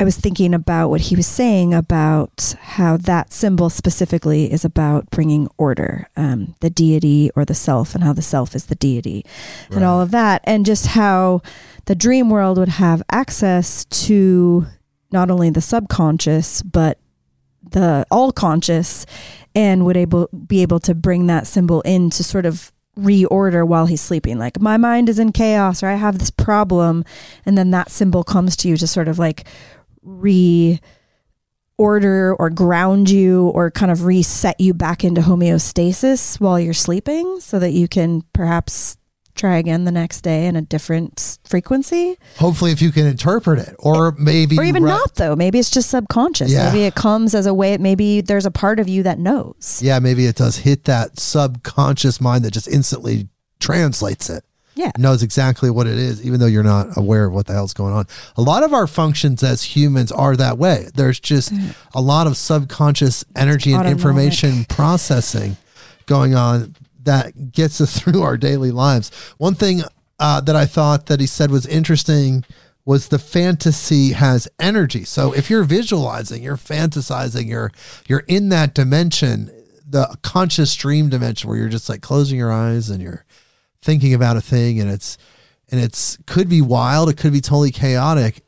I 0.00 0.04
was 0.04 0.16
thinking 0.16 0.54
about 0.54 0.90
what 0.90 1.02
he 1.02 1.16
was 1.16 1.26
saying 1.26 1.74
about 1.74 2.54
how 2.60 2.96
that 2.98 3.32
symbol 3.32 3.68
specifically 3.68 4.50
is 4.52 4.64
about 4.64 5.10
bringing 5.10 5.48
order, 5.58 6.06
um, 6.16 6.54
the 6.60 6.70
deity 6.70 7.30
or 7.34 7.44
the 7.44 7.54
self, 7.54 7.96
and 7.96 8.04
how 8.04 8.12
the 8.12 8.22
self 8.22 8.54
is 8.54 8.66
the 8.66 8.76
deity, 8.76 9.24
right. 9.68 9.76
and 9.76 9.84
all 9.84 10.00
of 10.00 10.12
that, 10.12 10.40
and 10.44 10.64
just 10.64 10.88
how 10.88 11.42
the 11.86 11.96
dream 11.96 12.30
world 12.30 12.58
would 12.58 12.68
have 12.68 13.02
access 13.10 13.84
to 13.86 14.66
not 15.10 15.30
only 15.30 15.50
the 15.50 15.60
subconscious 15.60 16.62
but 16.62 16.98
the 17.70 18.06
all 18.08 18.30
conscious, 18.30 19.04
and 19.52 19.84
would 19.84 19.96
able 19.96 20.28
be 20.46 20.62
able 20.62 20.78
to 20.78 20.94
bring 20.94 21.26
that 21.26 21.46
symbol 21.46 21.80
in 21.80 22.08
to 22.10 22.22
sort 22.22 22.46
of 22.46 22.72
reorder 22.98 23.66
while 23.66 23.86
he's 23.86 24.00
sleeping. 24.00 24.38
Like 24.38 24.60
my 24.60 24.76
mind 24.76 25.08
is 25.08 25.18
in 25.18 25.32
chaos 25.32 25.82
or 25.82 25.88
I 25.88 25.94
have 25.94 26.18
this 26.18 26.30
problem. 26.30 27.04
And 27.46 27.56
then 27.56 27.70
that 27.70 27.90
symbol 27.90 28.24
comes 28.24 28.56
to 28.56 28.68
you 28.68 28.76
to 28.76 28.86
sort 28.86 29.08
of 29.08 29.18
like 29.18 29.46
re 30.08 30.80
order 31.76 32.34
or 32.34 32.50
ground 32.50 33.08
you 33.08 33.48
or 33.50 33.70
kind 33.70 33.92
of 33.92 34.04
reset 34.04 34.60
you 34.60 34.74
back 34.74 35.04
into 35.04 35.20
homeostasis 35.20 36.40
while 36.40 36.58
you're 36.58 36.74
sleeping 36.74 37.38
so 37.40 37.58
that 37.60 37.70
you 37.70 37.86
can 37.86 38.22
perhaps 38.32 38.96
try 39.36 39.56
again 39.56 39.84
the 39.84 39.92
next 39.92 40.22
day 40.22 40.46
in 40.46 40.56
a 40.56 40.62
different 40.62 41.38
frequency. 41.44 42.18
Hopefully, 42.38 42.72
if 42.72 42.82
you 42.82 42.90
can 42.90 43.06
interpret 43.06 43.60
it, 43.60 43.76
or 43.78 44.12
maybe 44.18 44.58
Or 44.58 44.64
even 44.64 44.82
re- 44.82 44.90
not 44.90 45.14
though. 45.14 45.36
Maybe 45.36 45.60
it's 45.60 45.70
just 45.70 45.90
subconscious. 45.90 46.50
Yeah. 46.50 46.66
Maybe 46.72 46.84
it 46.84 46.96
comes 46.96 47.34
as 47.36 47.46
a 47.46 47.54
way 47.54 47.78
maybe 47.78 48.20
there's 48.20 48.46
a 48.46 48.50
part 48.50 48.80
of 48.80 48.88
you 48.88 49.04
that 49.04 49.20
knows. 49.20 49.80
Yeah, 49.82 50.00
maybe 50.00 50.26
it 50.26 50.34
does 50.34 50.58
hit 50.58 50.84
that 50.84 51.20
subconscious 51.20 52.20
mind 52.20 52.44
that 52.44 52.50
just 52.50 52.66
instantly 52.66 53.28
translates 53.60 54.28
it. 54.28 54.44
Yeah. 54.78 54.92
knows 54.96 55.24
exactly 55.24 55.70
what 55.70 55.88
it 55.88 55.98
is, 55.98 56.24
even 56.24 56.38
though 56.38 56.46
you're 56.46 56.62
not 56.62 56.96
aware 56.96 57.24
of 57.24 57.32
what 57.32 57.46
the 57.46 57.52
hell's 57.52 57.74
going 57.74 57.92
on. 57.92 58.06
A 58.36 58.42
lot 58.42 58.62
of 58.62 58.72
our 58.72 58.86
functions 58.86 59.42
as 59.42 59.64
humans 59.64 60.12
are 60.12 60.36
that 60.36 60.56
way. 60.56 60.86
There's 60.94 61.18
just 61.18 61.52
a 61.94 62.00
lot 62.00 62.28
of 62.28 62.36
subconscious 62.36 63.24
energy 63.34 63.72
and 63.72 63.88
information 63.88 64.64
processing 64.66 65.56
going 66.06 66.36
on 66.36 66.76
that 67.02 67.50
gets 67.50 67.80
us 67.80 67.98
through 68.00 68.22
our 68.22 68.36
daily 68.36 68.70
lives. 68.70 69.10
One 69.38 69.56
thing 69.56 69.82
uh, 70.20 70.40
that 70.42 70.54
I 70.54 70.64
thought 70.66 71.06
that 71.06 71.18
he 71.18 71.26
said 71.26 71.50
was 71.50 71.66
interesting 71.66 72.44
was 72.84 73.08
the 73.08 73.18
fantasy 73.18 74.12
has 74.12 74.46
energy. 74.60 75.02
So 75.04 75.32
if 75.32 75.50
you're 75.50 75.64
visualizing, 75.64 76.42
you're 76.42 76.56
fantasizing, 76.56 77.48
you're 77.48 77.72
you're 78.06 78.24
in 78.28 78.48
that 78.50 78.74
dimension, 78.74 79.50
the 79.88 80.16
conscious 80.22 80.74
dream 80.76 81.08
dimension 81.08 81.50
where 81.50 81.58
you're 81.58 81.68
just 81.68 81.88
like 81.88 82.00
closing 82.00 82.38
your 82.38 82.52
eyes 82.52 82.90
and 82.90 83.02
you're 83.02 83.24
thinking 83.82 84.14
about 84.14 84.36
a 84.36 84.40
thing 84.40 84.80
and 84.80 84.90
it's 84.90 85.18
and 85.70 85.80
it's 85.80 86.18
could 86.26 86.48
be 86.48 86.62
wild, 86.62 87.08
it 87.08 87.16
could 87.16 87.32
be 87.32 87.40
totally 87.40 87.70
chaotic. 87.70 88.42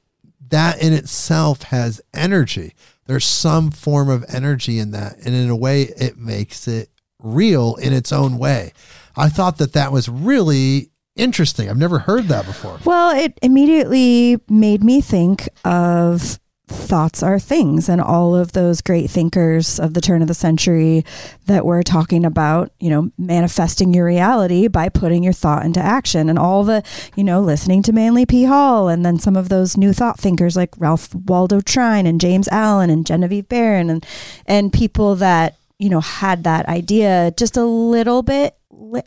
That 0.48 0.82
in 0.82 0.92
itself 0.92 1.62
has 1.64 2.00
energy. 2.14 2.74
There's 3.06 3.26
some 3.26 3.70
form 3.70 4.08
of 4.08 4.24
energy 4.28 4.78
in 4.78 4.92
that, 4.92 5.16
and 5.24 5.34
in 5.34 5.50
a 5.50 5.56
way, 5.56 5.82
it 5.82 6.16
makes 6.16 6.66
it 6.68 6.90
real 7.22 7.74
in 7.76 7.92
its 7.92 8.12
own 8.12 8.38
way. 8.38 8.72
I 9.16 9.28
thought 9.28 9.58
that 9.58 9.72
that 9.74 9.92
was 9.92 10.08
really 10.08 10.90
interesting. 11.16 11.68
I've 11.68 11.76
never 11.76 11.98
heard 11.98 12.28
that 12.28 12.46
before. 12.46 12.78
Well, 12.84 13.16
it 13.16 13.38
immediately 13.42 14.38
made 14.48 14.82
me 14.82 15.00
think 15.00 15.48
of 15.64 16.38
thoughts 16.70 17.22
are 17.22 17.38
things 17.38 17.88
and 17.88 18.00
all 18.00 18.34
of 18.36 18.52
those 18.52 18.80
great 18.80 19.10
thinkers 19.10 19.80
of 19.80 19.94
the 19.94 20.00
turn 20.00 20.22
of 20.22 20.28
the 20.28 20.34
century 20.34 21.04
that 21.46 21.64
were 21.64 21.82
talking 21.82 22.24
about, 22.24 22.70
you 22.78 22.88
know, 22.88 23.10
manifesting 23.18 23.92
your 23.92 24.04
reality 24.04 24.68
by 24.68 24.88
putting 24.88 25.24
your 25.24 25.32
thought 25.32 25.64
into 25.64 25.80
action 25.80 26.28
and 26.28 26.38
all 26.38 26.62
the, 26.62 26.82
you 27.16 27.24
know, 27.24 27.40
listening 27.40 27.82
to 27.82 27.92
Manly 27.92 28.24
P. 28.24 28.44
Hall 28.44 28.88
and 28.88 29.04
then 29.04 29.18
some 29.18 29.36
of 29.36 29.48
those 29.48 29.76
new 29.76 29.92
thought 29.92 30.18
thinkers 30.18 30.56
like 30.56 30.70
Ralph 30.78 31.12
Waldo 31.14 31.60
Trine 31.60 32.06
and 32.06 32.20
James 32.20 32.48
Allen 32.48 32.88
and 32.88 33.04
Genevieve 33.04 33.48
Behrend 33.48 33.90
and 33.90 34.06
and 34.46 34.72
people 34.72 35.16
that, 35.16 35.56
you 35.78 35.88
know, 35.88 36.00
had 36.00 36.44
that 36.44 36.66
idea 36.66 37.32
just 37.36 37.56
a 37.56 37.64
little 37.64 38.22
bit 38.22 38.56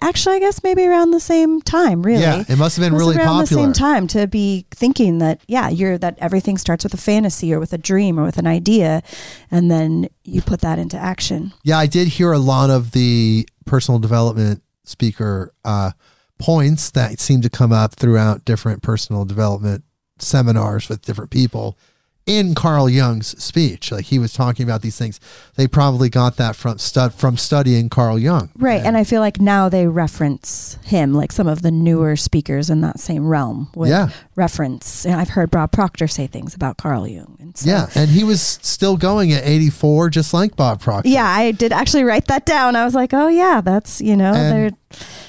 actually 0.02 0.38
I 0.38 0.40
guess 0.40 0.64
maybe 0.64 0.86
around 0.86 1.12
the 1.12 1.20
same 1.20 1.62
time, 1.62 2.04
really. 2.04 2.22
Yeah, 2.22 2.44
it 2.48 2.58
must 2.58 2.78
have 2.78 2.86
been 2.86 2.98
really 2.98 3.16
around 3.16 3.42
popular. 3.42 3.46
the 3.46 3.68
same 3.68 3.74
time 3.74 4.08
to 4.08 4.28
be 4.28 4.66
thinking 4.72 5.20
that 5.20 5.42
yeah 5.48 5.70
you're 5.70 5.98
that 5.98 6.18
everything 6.20 6.58
starts 6.58 6.84
with 6.84 6.94
a 6.94 6.98
fantasy 6.98 7.54
or 7.54 7.60
with 7.60 7.74
a 7.74 7.78
dream 7.78 8.20
or 8.20 8.24
with 8.24 8.38
an 8.38 8.48
idea 8.48 9.02
and 9.52 9.70
then 9.70 10.08
you 10.24 10.42
put 10.42 10.62
that 10.62 10.80
into 10.80 10.98
action. 10.98 11.54
Yeah, 11.64 11.78
I 11.78 11.88
did 11.88 12.08
hear 12.08 12.32
a 12.32 12.40
lot 12.40 12.70
of 12.70 12.92
the 12.92 13.48
personal 13.66 14.00
development 14.00 14.62
speaker 14.84 15.52
uh, 15.64 15.92
points 16.40 16.92
that 16.92 17.20
seem 17.20 17.42
to 17.42 17.50
come 17.50 17.72
up 17.72 17.94
throughout 17.96 18.46
different 18.46 18.82
personal 18.82 19.26
development 19.26 19.84
seminars 20.20 20.90
with 20.90 21.02
different 21.02 21.32
people 21.32 21.78
in 22.26 22.56
Carl 22.56 22.90
Jung's 22.90 23.38
speech. 23.44 23.92
Like 23.92 24.06
he 24.06 24.18
was 24.18 24.32
talking 24.32 24.64
about 24.64 24.82
these 24.82 24.98
things. 24.98 25.20
They 25.56 25.68
probably 25.68 26.10
got 26.10 26.38
that 26.38 26.56
from 26.56 26.78
stud 26.78 27.14
from 27.14 27.36
studying 27.38 27.90
Carl 27.90 28.18
Jung. 28.18 28.50
right 28.56 28.82
and 28.84 28.96
i 28.98 29.04
feel 29.04 29.20
like 29.22 29.40
now 29.42 29.68
they 29.70 29.88
reference 29.88 30.78
him 30.86 31.14
like 31.14 31.32
some 31.32 31.48
of 31.48 31.62
the 31.62 31.72
newer 31.72 32.16
speakers 32.16 32.70
in 32.70 32.82
that 32.82 33.00
same 33.00 33.28
realm 33.28 33.70
would 33.76 33.90
Yeah. 33.90 34.10
reference 34.36 35.06
and 35.06 35.16
i've 35.16 35.30
heard 35.30 35.52
bob 35.52 35.72
proctor 35.72 36.08
say 36.08 36.28
things 36.28 36.56
about 36.56 36.78
carl 36.78 37.08
jung 37.08 37.38
and 37.40 37.58
so 37.58 37.70
Yeah, 37.70 37.90
and 37.96 38.10
he 38.10 38.24
was 38.24 38.42
still 38.42 38.98
going 38.98 39.32
at 39.34 39.46
84 39.46 40.10
just 40.10 40.34
like 40.34 40.56
Bob 40.56 40.82
Proctor. 40.82 41.10
yeah 41.10 41.26
i 41.28 41.52
did 41.52 41.72
actually 41.74 42.04
write 42.04 42.26
that 42.28 42.46
down 42.46 42.76
i 42.76 42.84
was 42.86 42.96
like 42.96 43.14
oh 43.14 43.28
yeah 43.28 43.62
that's 43.62 44.02
you 44.02 44.16
know 44.16 44.34
And 44.34 44.52
they're 44.72 44.72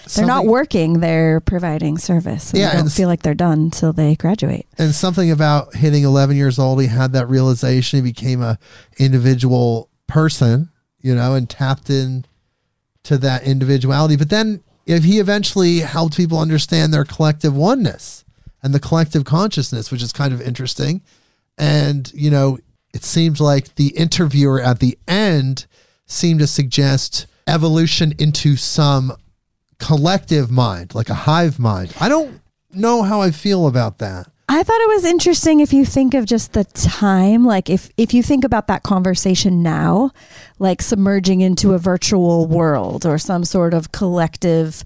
they're 0.05 0.27
not 0.27 0.47
working 0.47 1.01
they're 1.01 1.41
providing 1.41 1.99
service 1.99 2.51
and 2.51 2.61
Yeah, 2.61 2.69
they 2.69 2.73
don't 2.75 2.81
and 2.83 2.93
feel 2.93 3.09
like 3.09 3.23
they're 3.23 3.35
done 3.35 3.59
until 3.59 3.93
they 3.93 4.15
graduate. 4.15 4.67
And 4.79 4.95
something 4.95 5.31
about 5.31 5.75
hitting 5.75 6.05
11 6.05 6.37
years 6.37 6.59
old 6.59 6.81
he 6.81 6.89
had 6.89 7.13
that 7.13 7.29
realization 7.29 7.99
he 8.05 8.11
became 8.13 8.43
a 8.43 8.59
individual 8.99 9.89
person 10.07 10.71
you 11.01 11.15
know 11.15 11.35
and 11.35 11.49
tapped 11.49 11.91
in 11.91 12.25
to 13.05 13.19
that 13.19 13.45
individuality. 13.45 14.17
But 14.17 14.31
then 14.31 14.63
if 14.87 15.05
he 15.05 15.19
eventually 15.19 15.81
helped 15.81 16.17
people 16.17 16.39
understand 16.39 16.93
their 16.93 17.05
collective 17.05 17.55
oneness 17.55 18.25
and 18.63 18.75
the 18.75 18.81
collective 18.81 19.25
consciousness 19.25 19.91
which 19.91 20.03
is 20.03 20.13
kind 20.13 20.33
of 20.33 20.41
interesting 20.41 21.03
and 21.59 22.13
you 22.15 22.31
know 22.31 22.59
it 22.93 23.05
seems 23.05 23.41
like 23.41 23.75
the 23.75 23.89
interviewer 23.89 24.61
at 24.61 24.79
the 24.79 24.97
end 25.09 25.67
seemed 26.07 26.41
to 26.41 26.47
suggest 26.47 27.27
evolution 27.47 28.15
into 28.19 28.57
some 28.57 29.13
collective 29.85 30.51
mind 30.51 30.95
like 30.95 31.11
a 31.11 31.15
hive 31.15 31.59
mind. 31.59 31.95
I 32.01 32.09
don't 32.09 32.41
know 32.73 33.03
how 33.03 33.21
i 33.21 33.31
feel 33.31 33.67
about 33.67 33.99
that. 33.99 34.27
I 34.49 34.63
thought 34.63 34.81
it 34.81 34.89
was 34.89 35.05
interesting 35.05 35.61
if 35.61 35.73
you 35.73 35.85
think 35.87 36.13
of 36.15 36.27
just 36.27 36.53
the 36.53 36.65
time, 36.65 37.45
like 37.45 37.71
if 37.71 37.89
if 37.97 38.13
you 38.13 38.23
think 38.23 38.45
about 38.45 38.67
that 38.69 38.83
conversation 38.83 39.63
now, 39.63 40.11
like 40.59 40.83
submerging 40.83 41.41
into 41.41 41.73
a 41.73 41.79
virtual 41.79 42.47
world 42.47 43.07
or 43.07 43.17
some 43.19 43.45
sort 43.45 43.73
of 43.75 43.91
collective, 43.93 44.85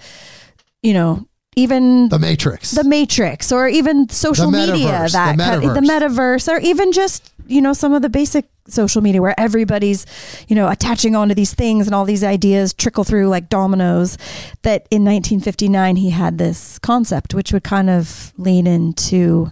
you 0.83 0.93
know, 0.95 1.27
even 1.57 2.09
The 2.09 2.19
Matrix. 2.21 2.71
the 2.71 2.85
Matrix 2.85 3.51
or 3.51 3.67
even 3.69 4.09
social 4.11 4.51
media 4.51 5.09
that 5.13 5.37
the 5.37 5.43
kind 5.43 5.65
of- 5.65 5.75
the 5.75 5.81
metaverse 5.81 6.47
or 6.53 6.59
even 6.61 6.93
just 6.93 7.33
you 7.49 7.61
know 7.61 7.73
some 7.73 7.93
of 7.95 8.03
the 8.03 8.09
basic 8.11 8.45
social 8.69 9.03
media 9.03 9.21
where 9.21 9.39
everybody's 9.39 10.07
you 10.49 10.55
know 10.55 10.69
attaching 10.69 11.17
onto 11.17 11.35
these 11.35 11.55
things 11.55 11.87
and 11.87 11.95
all 11.95 12.05
these 12.05 12.25
ideas 12.25 12.73
trickle 12.73 13.05
through 13.05 13.29
like 13.29 13.49
dominoes 13.49 14.17
that 14.63 14.87
in 14.91 15.05
1959 15.05 15.97
he 15.97 16.11
had 16.11 16.39
this 16.39 16.79
concept 16.79 17.35
which 17.35 17.53
would 17.53 17.65
kind 17.65 17.91
of 17.91 18.33
lean 18.37 18.67
into 18.67 19.51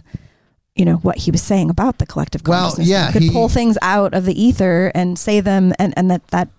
you 0.75 0.85
know 0.85 0.97
what 0.97 1.17
he 1.17 1.31
was 1.31 1.41
saying 1.41 1.69
about 1.69 1.97
the 1.97 2.05
collective 2.05 2.43
consciousness. 2.43 2.87
Well, 2.87 2.87
yeah, 2.87 3.07
you 3.07 3.13
could 3.13 3.21
he- 3.23 3.31
pull 3.31 3.49
things 3.49 3.77
out 3.81 4.13
of 4.13 4.25
the 4.25 4.39
ether 4.39 4.91
and 4.93 5.17
say 5.17 5.39
them 5.39 5.73
and 5.79 5.93
and 5.97 6.09
that 6.11 6.27
that 6.27 6.49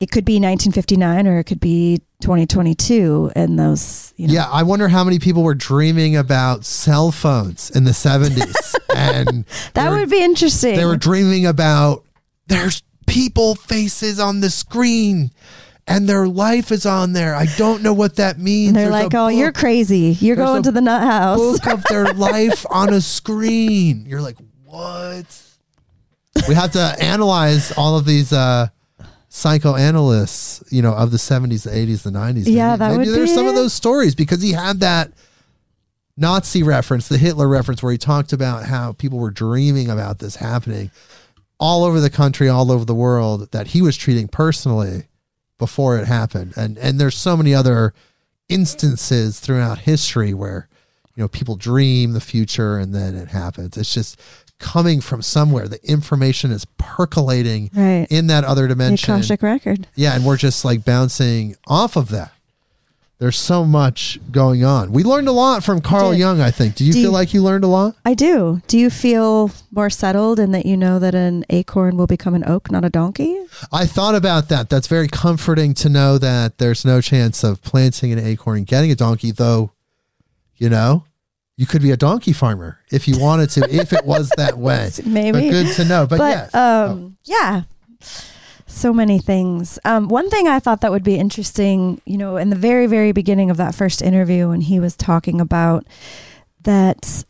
it 0.00 0.10
could 0.10 0.24
be 0.24 0.34
1959 0.34 1.26
or 1.26 1.38
it 1.38 1.44
could 1.44 1.60
be 1.60 2.02
2022 2.20 3.32
and 3.36 3.58
those 3.58 4.14
you 4.16 4.26
know 4.26 4.34
yeah, 4.34 4.48
I 4.50 4.62
wonder 4.62 4.88
how 4.88 5.04
many 5.04 5.18
people 5.18 5.42
were 5.42 5.54
dreaming 5.54 6.16
about 6.16 6.64
cell 6.64 7.12
phones 7.12 7.70
in 7.70 7.84
the 7.84 7.90
70s. 7.90 8.74
and 8.96 9.44
that 9.74 9.90
were, 9.90 9.98
would 9.98 10.10
be 10.10 10.22
interesting 10.22 10.76
they 10.76 10.84
were 10.84 10.96
dreaming 10.96 11.46
about 11.46 12.04
there's 12.46 12.82
people 13.06 13.54
faces 13.54 14.18
on 14.18 14.40
the 14.40 14.50
screen 14.50 15.30
and 15.88 16.08
their 16.08 16.26
life 16.26 16.72
is 16.72 16.84
on 16.84 17.12
there. 17.12 17.34
I 17.34 17.46
don't 17.56 17.82
know 17.82 17.92
what 17.92 18.16
that 18.16 18.38
means. 18.38 18.68
And 18.68 18.76
they're 18.76 18.90
There's 18.90 19.04
like, 19.04 19.14
"Oh, 19.14 19.28
you're 19.28 19.52
crazy. 19.52 20.16
You're 20.20 20.34
there's 20.36 20.48
going 20.48 20.62
to 20.64 20.72
the 20.72 20.80
nut 20.80 21.02
house." 21.02 21.60
book 21.60 21.72
of 21.72 21.84
their 21.84 22.04
life 22.14 22.66
on 22.70 22.92
a 22.92 23.00
screen. 23.00 24.04
You're 24.06 24.20
like, 24.20 24.36
what? 24.64 25.42
We 26.48 26.54
have 26.54 26.72
to 26.72 26.96
analyze 27.00 27.72
all 27.72 27.96
of 27.96 28.04
these 28.04 28.32
uh, 28.32 28.68
psychoanalysts, 29.36 30.64
you 30.70 30.80
know, 30.80 30.94
of 30.94 31.10
the 31.10 31.18
70s, 31.18 31.64
the 31.64 31.70
80s, 31.70 32.02
the 32.02 32.10
90s. 32.10 32.44
Yeah, 32.46 32.70
Maybe- 32.70 32.78
that 32.78 32.90
maybe 32.92 33.10
would 33.10 33.18
there's 33.18 33.30
be 33.30 33.34
some 33.34 33.46
of 33.46 33.54
those 33.54 33.72
stories 33.74 34.14
because 34.14 34.40
he 34.40 34.52
had 34.52 34.80
that 34.80 35.12
Nazi 36.16 36.62
reference, 36.62 37.08
the 37.08 37.18
Hitler 37.18 37.46
reference, 37.46 37.82
where 37.82 37.92
he 37.92 37.98
talked 37.98 38.32
about 38.32 38.64
how 38.64 38.92
people 38.92 39.18
were 39.18 39.30
dreaming 39.30 39.90
about 39.90 40.18
this 40.18 40.36
happening 40.36 40.90
all 41.60 41.84
over 41.84 42.00
the 42.00 42.08
country, 42.10 42.48
all 42.48 42.72
over 42.72 42.86
the 42.86 42.94
world, 42.94 43.50
that 43.52 43.68
he 43.68 43.82
was 43.82 43.96
treating 43.96 44.26
personally 44.26 45.04
before 45.58 45.98
it 45.98 46.06
happened. 46.06 46.54
And 46.56 46.78
and 46.78 46.98
there's 46.98 47.16
so 47.16 47.36
many 47.36 47.54
other 47.54 47.92
instances 48.48 49.40
throughout 49.40 49.80
history 49.80 50.32
where 50.32 50.68
you 51.14 51.22
know 51.22 51.28
people 51.28 51.56
dream 51.56 52.12
the 52.12 52.20
future 52.20 52.78
and 52.78 52.94
then 52.94 53.14
it 53.14 53.28
happens. 53.28 53.76
It's 53.76 53.92
just 53.92 54.18
coming 54.58 55.00
from 55.00 55.22
somewhere. 55.22 55.68
The 55.68 55.82
information 55.88 56.50
is 56.50 56.64
percolating 56.78 57.70
Right. 57.74 58.06
in 58.10 58.26
that 58.28 58.44
other 58.44 58.62
The 58.62 58.68
dimension. 58.68 59.14
Akashic 59.14 59.42
record. 59.42 59.86
Yeah, 59.94 60.14
and 60.14 60.24
we're 60.24 60.36
just 60.38 60.64
like 60.64 60.84
bouncing 60.84 61.56
off 61.66 61.96
of 61.96 62.08
that. 62.10 62.32
There's 63.18 63.38
so 63.38 63.64
much 63.64 64.18
going 64.30 64.62
on. 64.62 64.92
We 64.92 65.02
learned 65.02 65.26
a 65.26 65.32
lot 65.32 65.64
from 65.64 65.80
Carl. 65.80 66.12
Jung, 66.12 66.38
I 66.42 66.50
think. 66.50 66.74
Do 66.74 66.84
you 66.84 66.92
Do 66.92 66.98
feel 66.98 67.02
you- 67.04 67.10
like 67.12 67.32
you 67.32 67.42
learned 67.42 67.64
a 67.64 67.66
lot? 67.66 67.94
I 68.04 68.12
do. 68.12 68.60
Do 68.68 68.76
you 68.78 68.90
feel 68.90 69.50
more 69.70 69.88
settled 69.88 70.38
in 70.38 70.50
that 70.52 70.66
you 70.66 70.76
know 70.76 70.98
that 70.98 71.14
an 71.14 71.42
acorn 71.48 71.96
will 71.96 72.06
become 72.06 72.34
an 72.34 72.44
oak, 72.46 72.70
not 72.70 72.84
a 72.84 72.90
donkey? 72.90 73.38
I 73.72 73.86
thought 73.86 74.14
about 74.14 74.50
that. 74.50 74.68
That's 74.68 74.86
very 74.86 75.08
comforting 75.08 75.72
to 75.74 75.88
know 75.88 76.18
that 76.18 76.58
there's 76.58 76.84
no 76.84 77.00
chance 77.00 77.42
of 77.42 77.62
planting 77.62 78.12
an 78.12 78.18
acorn 78.18 78.58
and 78.58 78.66
getting 78.66 78.90
a 78.90 78.94
donkey, 78.94 79.30
though, 79.30 79.70
you 80.58 80.68
know, 80.68 81.04
you 81.56 81.66
could 81.66 81.82
be 81.82 81.90
a 81.90 81.96
donkey 81.96 82.32
farmer 82.32 82.78
if 82.90 83.08
you 83.08 83.18
wanted 83.18 83.50
to, 83.50 83.74
if 83.74 83.92
it 83.92 84.04
was 84.04 84.30
that 84.36 84.58
way. 84.58 84.90
Maybe. 85.04 85.32
But 85.32 85.50
good 85.50 85.74
to 85.76 85.84
know. 85.84 86.06
But, 86.06 86.18
but 86.18 86.28
yes. 86.28 86.50
Oh. 86.54 86.90
um, 86.90 87.16
yeah, 87.24 87.62
so 88.66 88.92
many 88.92 89.18
things. 89.18 89.78
Um, 89.84 90.08
one 90.08 90.28
thing 90.28 90.48
I 90.48 90.60
thought 90.60 90.82
that 90.82 90.90
would 90.90 91.04
be 91.04 91.16
interesting, 91.16 92.00
you 92.04 92.18
know, 92.18 92.36
in 92.36 92.50
the 92.50 92.56
very, 92.56 92.86
very 92.86 93.12
beginning 93.12 93.50
of 93.50 93.56
that 93.56 93.74
first 93.74 94.02
interview, 94.02 94.48
when 94.50 94.60
he 94.60 94.78
was 94.78 94.96
talking 94.96 95.40
about 95.40 95.86
that 96.62 97.24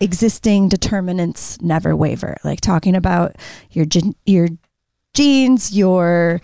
existing 0.00 0.68
determinants 0.68 1.60
never 1.60 1.96
waver, 1.96 2.36
like 2.44 2.60
talking 2.60 2.94
about 2.94 3.36
your 3.70 3.84
gen- 3.84 4.14
your 4.26 4.48
genes, 5.14 5.76
your 5.76 6.40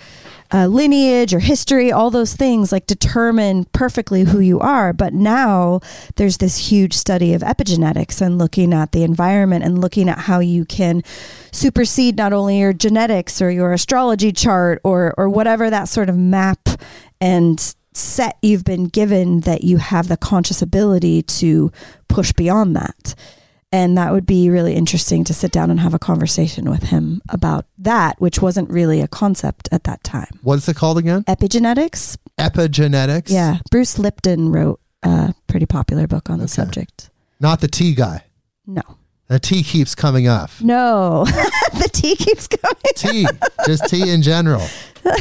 uh, 0.52 0.66
lineage, 0.66 1.34
or 1.34 1.40
history, 1.40 1.92
all 1.92 2.10
those 2.10 2.34
things 2.34 2.72
like 2.72 2.86
determine 2.86 3.64
perfectly 3.66 4.24
who 4.24 4.40
you 4.40 4.58
are. 4.60 4.92
But 4.92 5.12
now 5.12 5.80
there's 6.16 6.38
this 6.38 6.70
huge 6.70 6.94
study 6.94 7.34
of 7.34 7.42
epigenetics 7.42 8.20
and 8.20 8.38
looking 8.38 8.72
at 8.72 8.92
the 8.92 9.02
environment 9.02 9.64
and 9.64 9.80
looking 9.80 10.08
at 10.08 10.18
how 10.20 10.40
you 10.40 10.64
can 10.64 11.02
supersede 11.52 12.16
not 12.16 12.32
only 12.32 12.60
your 12.60 12.72
genetics 12.72 13.42
or 13.42 13.50
your 13.50 13.72
astrology 13.72 14.32
chart 14.32 14.80
or 14.84 15.14
or 15.18 15.28
whatever 15.28 15.70
that 15.70 15.88
sort 15.88 16.08
of 16.08 16.16
map 16.16 16.68
and 17.20 17.74
set 17.92 18.38
you've 18.42 18.64
been 18.64 18.84
given 18.86 19.40
that 19.40 19.64
you 19.64 19.78
have 19.78 20.08
the 20.08 20.16
conscious 20.16 20.62
ability 20.62 21.22
to 21.22 21.70
push 22.08 22.32
beyond 22.32 22.76
that. 22.76 23.14
And 23.70 23.98
that 23.98 24.12
would 24.12 24.24
be 24.24 24.48
really 24.48 24.74
interesting 24.74 25.24
to 25.24 25.34
sit 25.34 25.52
down 25.52 25.70
and 25.70 25.78
have 25.80 25.92
a 25.92 25.98
conversation 25.98 26.70
with 26.70 26.84
him 26.84 27.20
about 27.28 27.66
that, 27.78 28.18
which 28.18 28.40
wasn't 28.40 28.70
really 28.70 29.00
a 29.02 29.08
concept 29.08 29.68
at 29.70 29.84
that 29.84 30.02
time. 30.02 30.38
What's 30.42 30.66
it 30.68 30.76
called 30.76 30.96
again? 30.96 31.22
Epigenetics? 31.24 32.16
Epigenetics. 32.38 33.30
Yeah. 33.30 33.58
Bruce 33.70 33.98
Lipton 33.98 34.50
wrote 34.50 34.80
a 35.02 35.34
pretty 35.48 35.66
popular 35.66 36.06
book 36.06 36.30
on 36.30 36.38
the 36.38 36.48
subject. 36.48 37.10
Not 37.40 37.60
the 37.60 37.68
tea 37.68 37.94
guy. 37.94 38.24
No. 38.66 38.82
The 39.26 39.38
tea 39.38 39.62
keeps 39.62 39.94
coming 39.94 40.28
off. 40.28 40.62
No. 40.62 41.24
the 41.72 41.90
tea 41.92 42.16
keeps 42.16 42.48
coming. 42.48 42.76
Tea, 42.96 43.26
just 43.66 43.86
tea 43.88 44.10
in 44.10 44.22
general. 44.22 44.66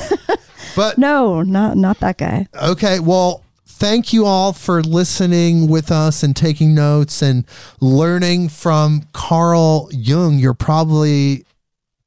But 0.75 0.99
No, 0.99 1.41
not 1.41 1.75
not 1.75 1.99
that 2.01 2.17
guy. 2.19 2.47
Okay, 2.53 2.99
well, 2.99 3.43
thank 3.77 4.11
you 4.11 4.25
all 4.25 4.53
for 4.53 4.81
listening 4.81 5.67
with 5.67 5.91
us 5.91 6.23
and 6.23 6.35
taking 6.35 6.73
notes 6.73 7.21
and 7.21 7.45
learning 7.79 8.49
from 8.49 9.03
Carl 9.13 9.87
Jung. 9.91 10.39
You're 10.39 10.55
probably 10.55 11.45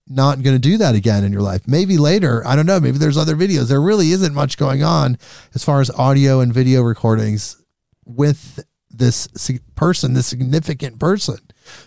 not 0.09 0.42
going 0.42 0.56
to 0.56 0.60
do 0.60 0.76
that 0.78 0.97
again 0.97 1.22
in 1.22 1.32
your 1.32 1.42
life. 1.42 1.68
Maybe 1.68 1.97
later. 1.97 2.44
I 2.44 2.56
don't 2.56 2.66
know. 2.66 2.80
Maybe 2.80 2.98
there's 2.98 3.16
other 3.16 3.36
videos. 3.36 3.68
There 3.68 3.80
really 3.80 4.10
isn't 4.10 4.34
much 4.34 4.59
going 4.59 4.82
on 4.82 5.16
as 5.55 5.62
far 5.62 5.80
as 5.80 5.90
audio 5.92 6.40
and 6.40 6.52
video 6.52 6.82
recordings 6.82 7.62
with 8.05 8.59
this 8.90 9.28
person, 9.76 10.14
this 10.14 10.26
significant 10.26 10.98
person 10.98 11.38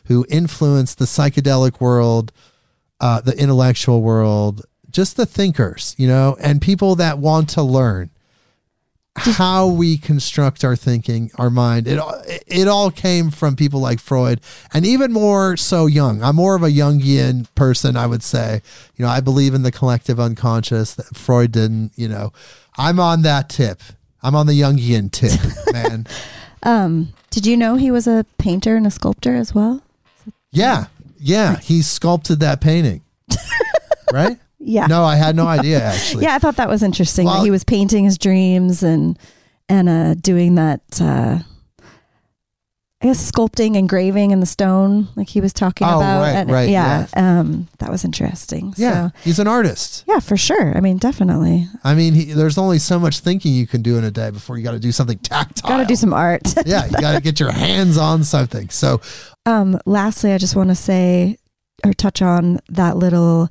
who 0.06 0.26
influenced 0.30 0.98
the 0.98 1.06
psychedelic 1.06 1.82
world, 1.82 2.32
uh, 3.02 3.20
the 3.20 3.38
intellectual 3.38 4.02
world, 4.02 4.66
just 4.90 5.18
the 5.18 5.26
thinkers, 5.26 5.94
you 5.98 6.08
know, 6.08 6.38
and 6.40 6.62
people 6.62 6.96
that 6.96 7.20
want 7.20 7.50
to 7.50 7.62
learn 7.62 8.12
how 9.16 9.68
we 9.68 9.98
construct 9.98 10.64
our 10.64 10.76
thinking, 10.76 11.30
our 11.38 11.50
mind. 11.50 11.88
It 11.88 12.00
all- 12.00 12.22
it 12.48 12.68
all 12.68 12.90
came 12.92 13.30
from 13.32 13.56
people 13.56 13.80
like 13.80 14.00
Freud, 14.00 14.42
and 14.74 14.86
even 14.86 15.12
more 15.12 15.56
so 15.58 15.86
Jung. 15.86 16.24
I'm 16.24 16.36
more 16.36 16.56
of 16.56 16.64
a 16.64 16.70
Jungian 16.70 17.46
person, 17.56 17.96
I 17.96 18.08
would 18.08 18.24
say. 18.24 18.62
You 18.96 19.06
know, 19.06 19.10
I 19.12 19.20
believe 19.22 19.54
in 19.54 19.62
the 19.64 19.72
collective 19.72 20.20
unconscious. 20.20 20.96
That 20.96 21.16
Freud 21.16 21.52
didn't. 21.52 21.92
You 21.96 22.08
know, 22.08 22.34
I'm 22.78 23.00
on 23.00 23.22
that 23.22 23.50
tip. 23.50 23.82
I'm 24.24 24.36
on 24.36 24.48
the 24.48 24.60
Jungian 24.60 25.12
tip, 25.12 25.40
man. 25.74 26.08
Um, 26.64 27.14
did 27.30 27.46
you 27.46 27.56
know 27.58 27.76
he 27.76 27.92
was 27.92 28.08
a 28.08 28.26
painter 28.38 28.76
and 28.76 28.88
a 28.88 28.92
sculptor 28.92 29.36
as 29.36 29.54
well? 29.54 29.82
Yeah, 30.52 30.86
yeah. 31.20 31.60
He 31.60 31.82
sculpted 31.82 32.40
that 32.40 32.62
painting, 32.62 33.02
right? 34.14 34.38
Yeah. 34.66 34.88
No, 34.88 35.04
I 35.04 35.16
had 35.16 35.36
no 35.36 35.46
idea 35.48 35.84
actually. 35.84 36.24
Yeah, 36.26 36.36
I 36.36 36.40
thought 36.40 36.56
that 36.56 36.70
was 36.70 36.82
interesting. 36.84 37.26
Well- 37.26 37.40
that 37.40 37.44
he 37.44 37.52
was 37.52 37.64
painting 37.64 38.06
his 38.06 38.18
dreams 38.18 38.82
and 38.84 39.18
and 39.70 39.90
uh, 39.90 40.14
doing 40.16 40.56
that. 40.56 40.82
Uh, 41.02 41.40
I 43.02 43.08
guess 43.08 43.32
sculpting, 43.34 43.76
engraving 43.76 44.32
in 44.32 44.40
the 44.40 44.46
stone, 44.46 45.10
like 45.18 45.28
he 45.28 45.42
was 45.42 45.52
talking 45.52 45.86
Oh, 45.86 45.98
about. 45.98 46.22
right, 46.22 46.36
And, 46.38 46.50
right, 46.50 46.70
Yeah, 46.70 47.06
um, 47.18 47.68
that 47.80 47.92
was 47.92 48.06
interesting. 48.06 48.74
Yeah, 48.78 49.10
So, 49.10 49.16
he's 49.26 49.40
an 49.40 49.48
artist. 49.48 50.06
yeah, 50.08 50.20
for 50.20 50.38
sure. 50.38 50.72
I 50.74 50.80
mean, 50.80 51.00
definitely. 51.00 51.68
I 51.84 51.96
mean, 51.96 52.14
he, 52.14 52.32
there's 52.32 52.58
only 52.58 52.80
so 52.80 52.98
much 53.00 53.20
thinking 53.20 53.54
you 53.54 53.68
can 53.68 53.82
do 53.82 53.98
in 53.98 54.06
a 54.06 54.12
day 54.12 54.30
before 54.30 54.58
you 54.58 54.64
got 54.64 54.72
to 54.72 54.80
do 54.80 54.94
something 54.94 55.18
tactile. 55.24 55.68
Got 55.72 55.80
to 55.80 55.86
do 55.86 55.98
some 55.98 56.14
art. 56.14 56.44
yeah, 56.66 56.86
you 56.86 56.92
got 56.94 57.16
to 57.16 57.20
get 57.28 57.42
your 57.42 57.52
hands 57.52 57.98
on 57.98 58.24
something. 58.24 58.70
So, 58.70 59.02
Um, 59.46 59.78
lastly, 59.86 60.32
I 60.32 60.38
just 60.38 60.56
want 60.56 60.70
to 60.70 60.76
say 60.76 61.36
or 61.86 61.94
touch 61.94 62.22
on 62.22 62.60
that 62.70 62.98
little 62.98 63.50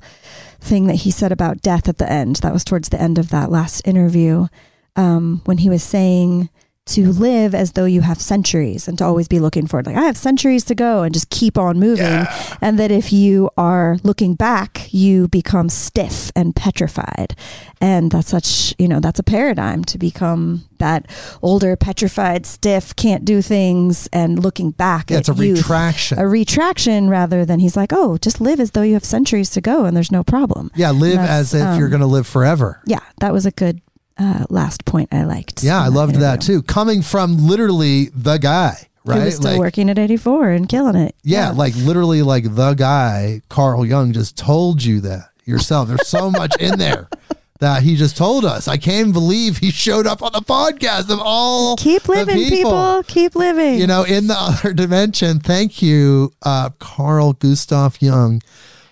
thing 0.59 0.87
that 0.87 0.95
he 0.95 1.11
said 1.11 1.31
about 1.31 1.61
death 1.61 1.87
at 1.87 1.97
the 1.97 2.11
end. 2.11 2.37
That 2.37 2.53
was 2.53 2.63
towards 2.63 2.89
the 2.89 3.01
end 3.01 3.17
of 3.17 3.29
that 3.29 3.51
last 3.51 3.85
interview 3.85 4.47
um, 4.95 5.41
when 5.45 5.59
he 5.59 5.69
was 5.69 5.83
saying 5.83 6.49
to 6.85 7.11
live 7.11 7.55
as 7.55 7.73
though 7.73 7.85
you 7.85 8.01
have 8.01 8.19
centuries 8.19 8.87
and 8.87 8.97
to 8.97 9.05
always 9.05 9.27
be 9.27 9.39
looking 9.39 9.67
forward. 9.67 9.85
Like, 9.85 9.95
I 9.95 10.03
have 10.03 10.17
centuries 10.17 10.65
to 10.65 10.75
go 10.75 11.03
and 11.03 11.13
just 11.13 11.29
keep 11.29 11.57
on 11.57 11.79
moving. 11.79 12.25
And 12.61 12.77
that 12.77 12.91
if 12.91 13.13
you 13.13 13.49
are 13.57 13.97
looking 14.03 14.35
back, 14.35 14.93
you 14.93 15.27
become 15.29 15.69
stiff 15.69 16.31
and 16.35 16.55
petrified. 16.55 17.35
And 17.79 18.11
that's 18.11 18.29
such, 18.29 18.75
you 18.77 18.87
know, 18.87 18.99
that's 18.99 19.19
a 19.19 19.23
paradigm 19.23 19.85
to 19.85 19.97
become 19.97 20.65
that 20.79 21.09
older, 21.41 21.75
petrified, 21.77 22.45
stiff, 22.45 22.95
can't 22.95 23.23
do 23.23 23.41
things 23.41 24.07
and 24.11 24.43
looking 24.43 24.71
back 24.71 25.09
yeah, 25.09 25.17
at 25.17 25.29
it's 25.29 25.39
a 25.39 25.45
youth 25.45 25.59
retraction. 25.59 26.19
a 26.19 26.27
retraction 26.27 27.09
rather 27.09 27.45
than 27.45 27.59
he's 27.59 27.77
like, 27.77 27.93
oh, 27.93 28.17
just 28.17 28.41
live 28.41 28.59
as 28.59 28.71
though 28.71 28.81
you 28.81 28.93
have 28.93 29.05
centuries 29.05 29.49
to 29.51 29.61
go 29.61 29.85
and 29.85 29.95
there's 29.95 30.11
no 30.11 30.23
problem. 30.23 30.69
yeah, 30.75 30.91
live 30.91 31.19
as 31.19 31.53
if 31.53 31.61
you're 31.77 31.85
um, 31.85 31.91
going 31.91 32.01
to 32.01 32.05
live 32.07 32.27
forever. 32.27 32.81
Yeah, 32.85 32.99
that 33.19 33.31
was 33.31 33.45
a 33.45 33.51
good 33.51 33.81
uh, 34.17 34.45
last 34.49 34.85
point 34.85 35.09
I 35.13 35.23
liked. 35.23 35.63
Yeah, 35.63 35.81
I 35.81 35.87
in 35.87 35.93
loved 35.93 36.15
that 36.15 36.35
interview. 36.43 36.61
too. 36.61 36.63
Coming 36.63 37.01
from 37.01 37.37
literally 37.47 38.09
the 38.13 38.37
guy, 38.37 38.87
right? 39.05 39.19
He 39.19 39.25
was 39.25 39.35
still 39.37 39.51
like, 39.51 39.59
working 39.59 39.89
at 39.89 39.97
84 39.99 40.49
and 40.51 40.69
killing 40.69 40.95
it. 40.95 41.15
yeah, 41.23 41.51
like 41.51 41.75
literally 41.75 42.21
like 42.21 42.55
the 42.55 42.73
guy, 42.73 43.41
Carl 43.49 43.85
Jung, 43.85 44.13
just 44.13 44.37
told 44.37 44.83
you 44.83 45.01
that 45.01 45.29
yourself. 45.45 45.87
There's 45.89 46.07
so 46.07 46.31
much 46.31 46.55
in 46.59 46.77
there 46.79 47.09
that 47.59 47.81
he 47.83 47.95
just 47.95 48.17
told 48.17 48.45
us. 48.45 48.67
I 48.67 48.77
can't 48.77 49.13
believe 49.13 49.57
he 49.57 49.71
showed 49.71 50.05
up 50.05 50.21
on 50.21 50.31
the 50.33 50.39
podcast 50.41 51.09
of 51.09 51.19
all 51.21 51.75
Keep 51.77 52.07
living, 52.07 52.49
people. 52.49 53.03
Keep 53.07 53.35
living. 53.35 53.79
you 53.79 53.87
know, 53.87 54.03
in 54.03 54.27
the 54.27 54.35
other 54.37 54.73
dimension. 54.73 55.39
Thank 55.39 55.81
you, 55.81 56.33
uh, 56.43 56.69
Carl 56.79 57.33
Gustav 57.33 57.97
Jung, 58.01 58.41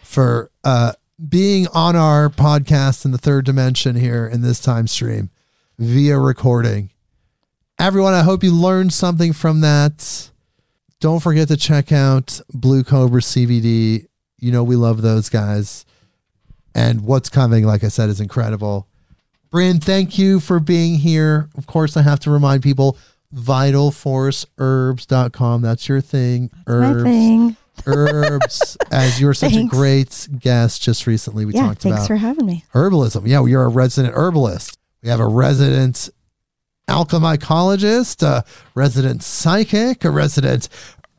for 0.03 0.52
uh, 0.64 0.93
being 1.27 1.68
on 1.68 1.95
our 1.95 2.30
podcast 2.30 3.06
in 3.06 3.11
the 3.11 3.18
third 3.18 3.45
dimension 3.45 3.95
here 3.95 4.26
in 4.26 4.41
this 4.41 4.60
time 4.60 4.88
stream 4.88 5.30
via 5.77 6.18
recording. 6.18 6.89
Everyone, 7.80 8.14
I 8.14 8.23
hope 8.23 8.43
you 8.43 8.53
learned 8.53 8.93
something 8.93 9.34
from 9.34 9.61
that. 9.61 10.30
Don't 10.99 11.22
forget 11.22 11.48
to 11.48 11.57
check 11.57 11.91
out 11.91 12.39
Blue 12.53 12.84
Cobra 12.84 13.22
CBD. 13.22 14.06
You 14.38 14.52
know, 14.52 14.64
we 14.64 14.76
love 14.76 15.02
those 15.02 15.30
guys. 15.30 15.85
And 16.73 17.02
what's 17.02 17.30
coming, 17.30 17.65
like 17.65 17.84
I 17.84 17.89
said, 17.89 18.10
is 18.10 18.22
incredible. 18.22 18.88
Brynn, 19.52 19.84
thank 19.84 20.18
you 20.18 20.39
for 20.39 20.60
being 20.60 20.95
here. 20.95 21.49
Of 21.57 21.68
course, 21.68 21.98
I 21.98 22.03
have 22.03 22.19
to 22.22 22.31
remind 22.31 22.64
people 22.64 22.98
vitalforceherbs.com. 23.35 25.61
That's 25.61 25.89
your 25.89 26.02
thing. 26.02 26.49
My 26.68 26.73
Herbs. 26.73 27.03
thing. 27.03 27.57
Herbs. 27.85 28.77
As 28.91 29.19
you 29.19 29.26
were 29.27 29.34
such 29.34 29.53
Thanks. 29.53 29.73
a 29.73 29.76
great 29.76 30.27
guest 30.39 30.81
just 30.81 31.07
recently, 31.07 31.45
we 31.45 31.53
yeah, 31.53 31.68
talked 31.68 31.81
thanks 31.81 31.99
about 31.99 32.07
for 32.07 32.15
having 32.15 32.45
me. 32.45 32.64
herbalism. 32.73 33.27
Yeah, 33.27 33.41
we 33.41 33.56
are 33.56 33.64
a 33.64 33.69
resident 33.69 34.14
herbalist. 34.15 34.77
We 35.02 35.10
have 35.10 35.19
a 35.19 35.27
resident 35.27 36.10
alchemycologist, 36.88 38.23
a 38.23 38.43
resident 38.76 39.23
psychic, 39.23 40.03
a 40.03 40.11
resident 40.11 40.69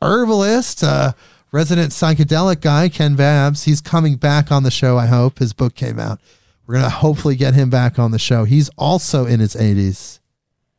herbalist, 0.01 0.83
a 0.83 1.15
resident 1.51 1.91
psychedelic 1.91 2.61
guy, 2.61 2.89
Ken 2.89 3.15
Babbs. 3.15 3.63
He's 3.63 3.81
coming 3.81 4.15
back 4.15 4.51
on 4.51 4.63
the 4.63 4.71
show, 4.71 4.97
I 4.97 5.07
hope. 5.07 5.39
His 5.39 5.53
book 5.53 5.75
came 5.75 5.99
out. 5.99 6.19
We're 6.65 6.75
going 6.75 6.85
to 6.85 6.89
hopefully 6.89 7.35
get 7.35 7.53
him 7.53 7.69
back 7.69 7.99
on 7.99 8.11
the 8.11 8.19
show. 8.19 8.45
He's 8.45 8.69
also 8.77 9.25
in 9.25 9.39
his 9.39 9.53
80s. 9.55 10.19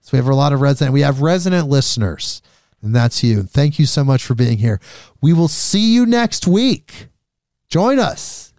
So 0.01 0.10
we 0.12 0.18
have 0.18 0.28
a 0.28 0.34
lot 0.34 0.52
of 0.52 0.60
resident, 0.60 0.92
we 0.92 1.01
have 1.01 1.22
resident 1.22 1.68
listeners, 1.68 2.42
and 2.85 2.94
that's 2.94 3.24
you. 3.24 3.43
Thank 3.43 3.78
you 3.78 3.86
so 3.86 4.05
much 4.05 4.24
for 4.24 4.35
being 4.35 4.59
here. 4.59 4.78
We 5.23 5.32
will 5.32 5.48
see 5.48 5.94
you 5.94 6.05
next 6.05 6.47
week. 6.47 7.09
Join 7.69 7.98
us, 7.98 8.52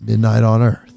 Midnight 0.00 0.44
on 0.44 0.62
Earth. 0.62 0.94